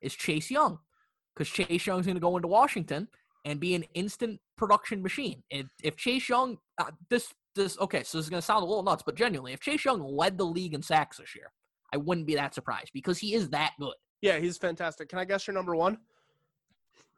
is 0.01 0.15
Chase 0.15 0.51
Young 0.51 0.79
because 1.35 1.51
Chase 1.51 1.87
Young's 1.87 2.07
going 2.07 2.17
to 2.17 2.21
go 2.21 2.37
into 2.37 2.49
Washington 2.49 3.09
and 3.45 3.61
be 3.61 3.75
an 3.75 3.85
instant 3.95 4.41
production 4.57 5.03
machine. 5.03 5.43
If, 5.51 5.67
if 5.83 5.97
Chase 5.97 6.29
Young, 6.29 6.59
uh, 6.79 6.91
this 7.11 7.33
this 7.55 7.79
okay, 7.79 8.03
so 8.03 8.19
this 8.19 8.27
is 8.27 8.31
going 8.31 8.41
to 8.41 8.47
sound 8.47 8.63
a 8.63 8.67
little 8.67 8.83
nuts, 8.83 9.03
but 9.05 9.17
genuinely, 9.17 9.53
if 9.53 9.61
Chase 9.61 9.85
Young 9.85 10.01
led 10.01 10.39
the 10.39 10.45
league 10.45 10.75
in 10.75 10.83
sacks 10.83 11.19
this 11.19 11.35
year, 11.35 11.53
I 11.93 11.97
wouldn't 11.97 12.27
be 12.27 12.35
that 12.35 12.55
surprised 12.55 12.91
because 12.93 13.19
he 13.19 13.35
is 13.35 13.51
that 13.51 13.73
good. 13.79 13.95
Yeah, 14.23 14.39
he's 14.39 14.57
fantastic. 14.59 15.09
Can 15.09 15.19
I 15.19 15.25
guess 15.25 15.47
your 15.47 15.55
number 15.55 15.77
one? 15.77 15.99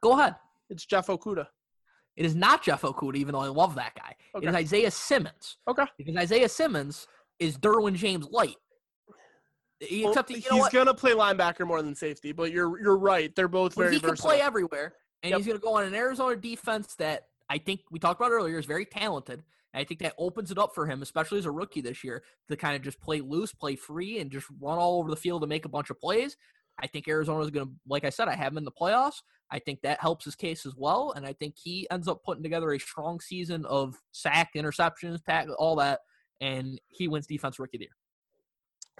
Go 0.02 0.18
ahead. 0.18 0.34
It's 0.68 0.84
Jeff 0.84 1.06
Okudah. 1.06 1.46
It 2.16 2.24
is 2.24 2.34
not 2.34 2.62
Jeff 2.62 2.82
Okudah, 2.82 3.16
even 3.16 3.32
though 3.32 3.40
I 3.40 3.48
love 3.48 3.74
that 3.74 3.94
guy. 3.94 4.14
Okay. 4.34 4.46
It 4.46 4.50
is 4.50 4.54
Isaiah 4.56 4.90
Simmons. 4.90 5.58
Okay. 5.68 5.84
Because 5.98 6.16
Isaiah 6.16 6.48
Simmons 6.48 7.06
is 7.38 7.58
Derwin 7.58 7.94
James 7.94 8.26
light. 8.30 8.56
Well, 9.80 10.08
Except 10.10 10.30
you 10.30 10.36
he's 10.36 10.50
know 10.50 10.56
what? 10.56 10.72
gonna 10.72 10.94
play 10.94 11.12
linebacker 11.12 11.66
more 11.66 11.82
than 11.82 11.94
safety, 11.94 12.32
but 12.32 12.50
you're 12.50 12.80
you're 12.80 12.96
right. 12.96 13.34
They're 13.36 13.46
both 13.48 13.74
very 13.74 13.92
he 13.94 14.00
can 14.00 14.10
versatile. 14.10 14.30
play 14.30 14.40
everywhere, 14.40 14.94
and 15.22 15.30
Yep. 15.30 15.38
he's 15.38 15.46
going 15.46 15.58
to 15.58 15.62
go 15.62 15.74
on 15.74 15.84
an 15.84 15.94
Arizona 15.94 16.34
defense 16.36 16.94
that 16.94 17.24
I 17.50 17.58
think 17.58 17.80
we 17.90 17.98
talked 17.98 18.18
about 18.18 18.32
earlier 18.32 18.58
is 18.58 18.64
very 18.64 18.86
talented. 18.86 19.44
And 19.74 19.80
I 19.82 19.84
think 19.84 20.00
that 20.00 20.14
opens 20.16 20.50
it 20.50 20.56
up 20.56 20.74
for 20.74 20.86
him, 20.86 21.02
especially 21.02 21.38
as 21.38 21.44
a 21.44 21.50
rookie 21.50 21.82
this 21.82 22.02
year, 22.02 22.22
to 22.48 22.56
kind 22.56 22.74
of 22.74 22.80
just 22.80 22.98
play 23.00 23.20
loose, 23.20 23.52
play 23.52 23.76
free, 23.76 24.18
and 24.20 24.30
just 24.30 24.46
run 24.58 24.78
all 24.78 24.98
over 24.98 25.10
the 25.10 25.16
field 25.16 25.42
and 25.42 25.50
make 25.50 25.66
a 25.66 25.68
bunch 25.68 25.90
of 25.90 26.00
plays. 26.00 26.38
I 26.80 26.86
think 26.86 27.08
Arizona 27.08 27.40
is 27.40 27.50
going 27.50 27.66
to, 27.66 27.72
like 27.88 28.04
I 28.04 28.10
said, 28.10 28.28
I 28.28 28.34
have 28.34 28.52
him 28.52 28.58
in 28.58 28.64
the 28.64 28.72
playoffs. 28.72 29.22
I 29.50 29.58
think 29.58 29.80
that 29.82 30.00
helps 30.00 30.24
his 30.24 30.34
case 30.34 30.66
as 30.66 30.74
well, 30.76 31.12
and 31.14 31.24
I 31.24 31.32
think 31.32 31.54
he 31.56 31.86
ends 31.90 32.08
up 32.08 32.22
putting 32.24 32.42
together 32.42 32.72
a 32.72 32.80
strong 32.80 33.20
season 33.20 33.64
of 33.66 33.96
sack, 34.12 34.50
interceptions, 34.56 35.24
pack, 35.24 35.46
all 35.58 35.76
that, 35.76 36.00
and 36.40 36.80
he 36.88 37.08
wins 37.08 37.26
Defense 37.26 37.58
Rookie 37.58 37.76
of 37.76 37.80
the 37.80 37.84
Year. 37.84 37.96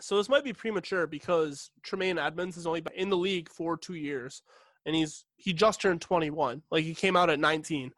So 0.01 0.17
this 0.17 0.29
might 0.29 0.45
be 0.45 0.53
premature 0.53 1.07
because 1.07 1.71
Tremaine 1.83 2.19
Edmunds 2.19 2.57
has 2.57 2.67
only 2.67 2.83
in 2.95 3.11
the 3.11 3.17
league 3.17 3.49
for 3.49 3.77
two 3.77 3.95
years, 3.95 4.43
and 4.85 4.95
he's 4.95 5.25
he 5.37 5.53
just 5.53 5.81
turned 5.81 6.01
21. 6.01 6.63
Like 6.71 6.85
he 6.85 6.95
came 6.95 7.17
out 7.17 7.31
at 7.31 7.41
19. 7.41 7.91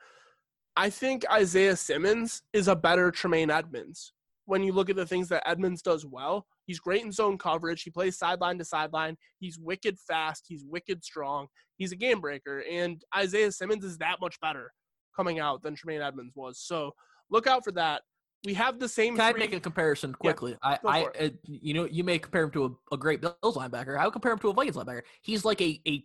I 0.77 0.91
think 0.91 1.25
Isaiah 1.31 1.77
Simmons 1.77 2.43
is 2.53 2.69
a 2.69 2.77
better 2.77 3.11
Tremaine 3.11 3.51
Edmunds. 3.51 4.13
When 4.49 4.63
you 4.63 4.73
look 4.73 4.89
at 4.89 4.97
the 4.97 5.05
things 5.05 5.29
that 5.29 5.47
Edmunds 5.47 5.83
does 5.83 6.07
well, 6.07 6.47
he's 6.65 6.81
great 6.81 7.05
in 7.05 7.13
zone 7.13 7.37
coverage. 7.37 7.83
He 7.83 7.91
plays 7.91 8.17
sideline 8.17 8.57
to 8.57 8.65
sideline. 8.65 9.19
He's 9.39 9.59
wicked 9.59 9.99
fast. 9.99 10.47
He's 10.49 10.65
wicked 10.65 11.05
strong. 11.05 11.49
He's 11.77 11.93
a 11.93 11.97
game 11.97 12.23
breaker, 12.23 12.65
and 12.69 13.03
Isaiah 13.15 13.53
Simmons 13.53 13.85
is 13.85 13.99
that 13.99 14.17
much 14.23 14.41
better 14.41 14.73
coming 15.15 15.39
out 15.39 15.63
than 15.63 15.75
Tremaine 15.75 16.01
Edmunds 16.01 16.33
was. 16.35 16.59
So 16.59 16.93
look 17.31 17.47
out 17.47 17.63
for 17.63 17.73
that. 17.73 18.01
We 18.47 18.55
have 18.55 18.79
the 18.79 18.89
same. 18.89 19.17
Can 19.17 19.21
I 19.27 19.33
three- 19.33 19.41
make 19.41 19.53
a 19.53 19.61
comparison 19.61 20.15
quickly? 20.15 20.57
I, 20.63 20.79
go 20.83 20.89
I, 20.89 21.05
uh, 21.21 21.29
you 21.45 21.75
know, 21.75 21.85
you 21.85 22.03
may 22.03 22.19
compare 22.19 22.45
him 22.45 22.51
to 22.53 22.65
a, 22.65 22.95
a 22.95 22.97
great 22.97 23.21
Bills 23.21 23.57
linebacker. 23.57 23.99
I 23.99 24.05
would 24.05 24.13
compare 24.13 24.33
him 24.33 24.39
to 24.39 24.49
a 24.49 24.55
Vikings 24.55 24.77
linebacker. 24.77 25.03
He's 25.21 25.45
like 25.45 25.61
a, 25.61 25.79
a 25.87 26.05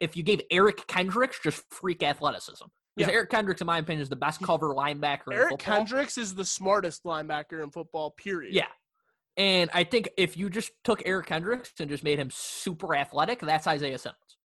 if 0.00 0.16
you 0.16 0.22
gave 0.22 0.40
Eric 0.50 0.86
Kendricks 0.86 1.38
just 1.42 1.64
freak 1.70 2.02
athleticism. 2.02 2.64
Because 2.96 3.10
Yeah. 3.10 3.16
Eric 3.16 3.30
Kendricks, 3.30 3.60
in 3.60 3.66
my 3.66 3.78
opinion, 3.78 4.02
is 4.02 4.08
the 4.08 4.16
best 4.16 4.40
cover 4.42 4.68
linebacker. 4.74 5.28
in 5.28 5.32
Eric. 5.34 5.58
Kendricks 5.58 6.16
is 6.18 6.34
the 6.34 6.44
smartest 6.44 7.04
linebacker 7.04 7.62
in 7.62 7.70
football. 7.70 8.10
Period. 8.12 8.54
Yeah. 8.54 8.68
And 9.36 9.68
I 9.74 9.82
think 9.82 10.10
if 10.16 10.36
you 10.36 10.48
just 10.48 10.70
took 10.84 11.02
Eric 11.04 11.26
Kendricks 11.26 11.72
and 11.80 11.90
just 11.90 12.04
made 12.04 12.18
him 12.20 12.30
super 12.30 12.94
athletic, 12.94 13.40
that's 13.40 13.66
Isaiah 13.66 13.98
Simmons. 13.98 14.36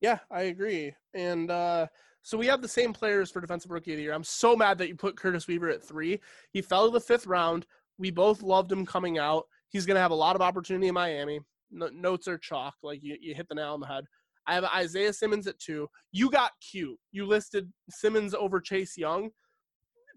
Yeah, 0.00 0.18
I 0.30 0.42
agree. 0.42 0.92
And 1.14 1.50
uh, 1.50 1.86
so 2.22 2.36
we 2.36 2.46
have 2.46 2.62
the 2.62 2.68
same 2.68 2.92
players 2.92 3.30
for 3.30 3.40
defensive 3.40 3.70
rookie 3.70 3.92
of 3.92 3.98
the 3.98 4.02
year. 4.02 4.12
I'm 4.12 4.24
so 4.24 4.56
mad 4.56 4.76
that 4.78 4.88
you 4.88 4.96
put 4.96 5.16
Curtis 5.16 5.46
Weaver 5.46 5.68
at 5.70 5.82
three. 5.84 6.20
He 6.52 6.62
fell 6.62 6.86
to 6.86 6.92
the 6.92 7.00
fifth 7.00 7.26
round. 7.26 7.64
We 7.96 8.10
both 8.10 8.42
loved 8.42 8.72
him 8.72 8.84
coming 8.84 9.18
out. 9.18 9.46
He's 9.68 9.86
going 9.86 9.94
to 9.94 10.00
have 10.00 10.10
a 10.10 10.16
lot 10.16 10.34
of 10.36 10.42
opportunity 10.42 10.88
in 10.88 10.94
Miami. 10.94 11.40
No, 11.70 11.88
notes 11.88 12.26
are 12.28 12.38
chalk. 12.38 12.74
Like 12.82 13.02
you, 13.02 13.16
you 13.20 13.34
hit 13.34 13.48
the 13.48 13.54
nail 13.54 13.72
on 13.74 13.80
the 13.80 13.86
head. 13.86 14.04
I 14.46 14.54
have 14.54 14.64
Isaiah 14.64 15.12
Simmons 15.12 15.46
at 15.46 15.58
two. 15.58 15.88
You 16.12 16.30
got 16.30 16.52
cute. 16.60 16.98
You 17.12 17.26
listed 17.26 17.72
Simmons 17.90 18.34
over 18.34 18.60
Chase 18.60 18.96
Young. 18.96 19.30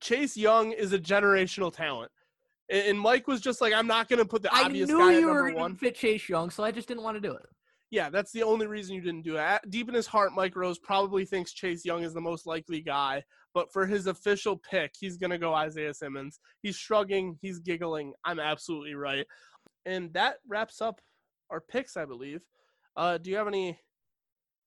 Chase 0.02 0.38
Young 0.38 0.72
is 0.72 0.94
a 0.94 1.00
generational 1.00 1.74
talent. 1.74 2.12
And 2.70 3.00
Mike 3.00 3.28
was 3.28 3.40
just 3.40 3.62
like, 3.62 3.74
I'm 3.74 3.88
not 3.88 4.10
going 4.10 4.20
to 4.20 4.26
put 4.26 4.44
the 4.44 4.54
I 4.54 4.64
obvious 4.64 4.92
guy 4.92 5.16
at 5.16 5.22
number 5.22 5.54
one. 5.54 5.76
fit 5.76 5.96
Chase 5.96 6.28
Young, 6.28 6.50
so 6.50 6.64
I 6.64 6.72
just 6.72 6.88
didn't 6.88 7.04
want 7.04 7.16
to 7.16 7.22
do 7.22 7.34
it. 7.34 7.46
Yeah, 7.90 8.10
that's 8.10 8.34
the 8.34 8.44
only 8.44 8.68
reason 8.68 8.96
you 8.96 9.02
didn't 9.02 9.22
do 9.22 9.38
it. 9.38 9.62
Deep 9.70 9.88
in 9.88 9.96
his 9.96 10.08
heart, 10.08 10.34
Mike 10.36 10.58
Rose 10.58 10.78
probably 10.78 11.24
thinks 11.24 11.54
Chase 11.54 11.86
Young 11.86 12.04
is 12.04 12.14
the 12.14 12.20
most 12.20 12.46
likely 12.46 12.82
guy, 12.82 13.24
but 13.54 13.72
for 13.72 13.86
his 13.86 14.08
official 14.08 14.58
pick, 14.70 14.92
he's 15.00 15.16
going 15.16 15.32
to 15.32 15.38
go 15.38 15.54
Isaiah 15.54 15.94
Simmons. 15.94 16.42
He's 16.62 16.76
shrugging, 16.76 17.38
he's 17.42 17.60
giggling. 17.60 18.12
I'm 18.26 18.42
absolutely 18.42 18.96
right. 18.96 19.26
And 19.86 20.14
that 20.14 20.40
wraps 20.46 20.82
up 20.82 21.00
our 21.50 21.62
picks, 21.62 21.96
I 21.96 22.04
believe. 22.04 22.42
Uh, 22.98 23.18
do 23.18 23.30
you 23.30 23.38
have 23.38 23.48
any 23.48 23.80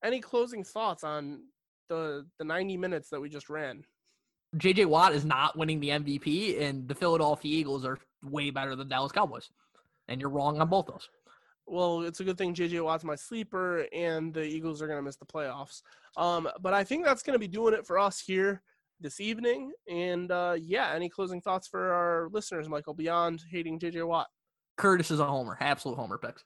any 0.03 0.21
closing 0.21 0.65
thoughts 0.65 1.05
on 1.05 1.41
the 1.89 2.27
the 2.39 2.45
90 2.45 2.77
minutes 2.77 3.11
that 3.11 3.21
we 3.21 3.29
just 3.29 3.51
ran? 3.51 3.85
JJ 4.57 4.87
Watt 4.87 5.13
is 5.13 5.25
not 5.25 5.57
winning 5.57 5.79
the 5.81 5.91
MVP, 5.91 6.61
and 6.61 6.89
the 6.89 6.95
Philadelphia 6.95 7.57
Eagles 7.57 7.85
are 7.85 7.99
way 8.25 8.51
better 8.51 8.75
than 8.75 8.89
Dallas 8.89 9.13
Cowboys. 9.13 9.49
And 10.09 10.21
you're 10.21 10.31
wrong 10.31 10.61
on 10.61 10.69
both 10.69 10.87
those. 10.87 11.09
well, 11.67 12.03
it's 12.03 12.19
a 12.19 12.25
good 12.25 12.37
thing 12.37 12.53
JJ 12.55 12.83
Watt's 12.85 13.05
my 13.05 13.15
sleeper, 13.15 13.87
and 13.93 14.35
the 14.35 14.43
Eagles 14.43 14.83
are 14.83 14.89
going 14.89 14.99
to 14.99 15.03
miss 15.03 15.17
the 15.17 15.27
playoffs. 15.27 15.83
Um, 16.17 16.49
but 16.61 16.75
I 16.75 16.83
think 16.83 17.05
that's 17.05 17.23
going 17.23 17.35
to 17.35 17.39
be 17.39 17.47
doing 17.49 17.75
it 17.75 17.87
for 17.87 17.99
us 17.99 18.19
here 18.21 18.63
this 18.99 19.21
evening. 19.21 19.73
And 19.89 20.31
uh, 20.33 20.57
yeah, 20.59 20.93
any 20.93 21.09
closing 21.09 21.41
thoughts 21.41 21.69
for 21.69 21.93
our 21.93 22.29
listeners, 22.33 22.69
Michael, 22.69 22.95
beyond 22.95 23.43
hating 23.51 23.79
JJ 23.79 24.07
Watt? 24.07 24.27
Curtis 24.77 25.11
is 25.11 25.21
a 25.21 25.27
homer, 25.27 25.57
absolute 25.61 25.97
homer 25.97 26.19
picks. 26.19 26.45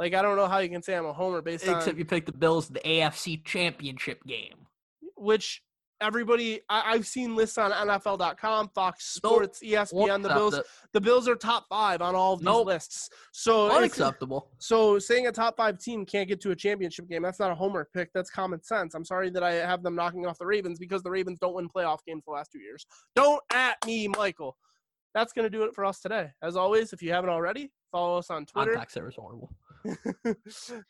Like, 0.00 0.14
I 0.14 0.22
don't 0.22 0.36
know 0.36 0.48
how 0.48 0.60
you 0.60 0.70
can 0.70 0.82
say 0.82 0.94
I'm 0.96 1.04
a 1.04 1.12
homer 1.12 1.42
based 1.42 1.64
Except 1.64 1.88
on 1.88 1.98
you 1.98 2.06
picked 2.06 2.24
the 2.24 2.32
Bills 2.32 2.68
the 2.68 2.80
AFC 2.80 3.44
Championship 3.44 4.24
game. 4.24 4.66
which 5.14 5.62
everybody 6.00 6.62
I, 6.70 6.94
I've 6.94 7.06
seen 7.06 7.36
lists 7.36 7.58
on 7.58 7.70
NFL.com, 7.70 8.70
Fox 8.74 9.20
Nope. 9.22 9.32
Sports, 9.32 9.62
E 9.62 9.72
ESPN. 9.72 10.22
The 10.22 10.30
Bills, 10.30 10.58
the 10.94 11.00
Bills 11.02 11.28
are 11.28 11.36
top 11.36 11.66
five 11.68 12.00
on 12.00 12.14
all 12.14 12.32
of 12.32 12.38
these 12.40 12.46
Nope. 12.46 12.68
lists. 12.68 13.10
So 13.32 13.70
Unacceptable. 13.70 14.48
So 14.56 14.98
saying 14.98 15.26
a 15.26 15.32
top 15.32 15.58
five 15.58 15.78
team 15.78 16.06
can't 16.06 16.26
get 16.26 16.40
to 16.40 16.52
a 16.52 16.56
championship 16.56 17.06
game, 17.06 17.20
that's 17.20 17.38
not 17.38 17.50
a 17.50 17.54
homer 17.54 17.86
pick. 17.92 18.08
That's 18.14 18.30
common 18.30 18.62
sense. 18.62 18.94
I'm 18.94 19.04
sorry 19.04 19.28
that 19.28 19.42
I 19.42 19.52
have 19.52 19.82
them 19.82 19.94
knocking 19.94 20.24
off 20.24 20.38
the 20.38 20.46
Ravens 20.46 20.78
because 20.78 21.02
the 21.02 21.10
Ravens 21.10 21.38
don't 21.40 21.54
win 21.56 21.68
playoff 21.68 21.98
games 22.06 22.24
the 22.24 22.32
last 22.32 22.52
two 22.52 22.60
years. 22.60 22.86
Don't 23.14 23.42
at 23.52 23.76
me, 23.84 24.08
Michael. 24.08 24.56
That's 25.14 25.34
going 25.34 25.44
to 25.44 25.50
do 25.50 25.64
it 25.64 25.74
for 25.74 25.84
us 25.84 26.00
today. 26.00 26.30
As 26.40 26.56
always, 26.56 26.94
if 26.94 27.02
you 27.02 27.12
haven't 27.12 27.28
already, 27.28 27.70
follow 27.92 28.16
us 28.16 28.30
on 28.30 28.46
Twitter. 28.46 28.72
Contact 28.72 28.94
there 28.94 29.06
is 29.06 29.16
horrible. 29.16 29.50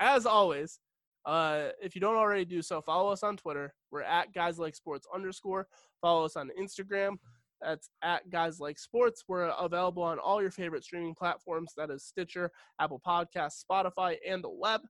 As 0.00 0.26
always, 0.26 0.78
uh, 1.24 1.68
if 1.82 1.94
you 1.94 2.00
don't 2.00 2.16
already 2.16 2.44
do 2.44 2.62
so, 2.62 2.80
follow 2.80 3.10
us 3.10 3.22
on 3.22 3.36
Twitter. 3.36 3.74
We're 3.90 4.02
at 4.02 4.32
guys 4.32 4.58
like 4.58 4.76
sports 4.76 5.06
underscore. 5.14 5.66
Follow 6.00 6.24
us 6.24 6.36
on 6.36 6.50
Instagram. 6.60 7.16
That's 7.60 7.88
at 8.02 8.28
guys 8.30 8.60
like 8.60 8.78
sports. 8.78 9.24
We're 9.26 9.48
available 9.58 10.02
on 10.02 10.18
all 10.18 10.42
your 10.42 10.50
favorite 10.50 10.84
streaming 10.84 11.14
platforms. 11.14 11.72
That 11.76 11.90
is 11.90 12.04
Stitcher, 12.04 12.50
Apple 12.80 13.00
Podcasts, 13.04 13.64
Spotify, 13.68 14.16
and 14.26 14.44
the 14.44 14.50
web. 14.50 14.82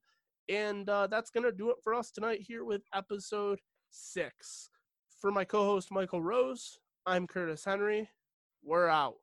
And 0.48 0.88
uh, 0.88 1.06
that's 1.06 1.30
going 1.30 1.44
to 1.44 1.52
do 1.52 1.70
it 1.70 1.76
for 1.82 1.94
us 1.94 2.10
tonight 2.10 2.40
here 2.40 2.64
with 2.64 2.82
episode 2.94 3.60
six. 3.90 4.70
For 5.20 5.30
my 5.30 5.44
co 5.44 5.64
host, 5.64 5.90
Michael 5.90 6.22
Rose, 6.22 6.78
I'm 7.06 7.26
Curtis 7.26 7.64
Henry. 7.64 8.08
We're 8.62 8.88
out. 8.88 9.16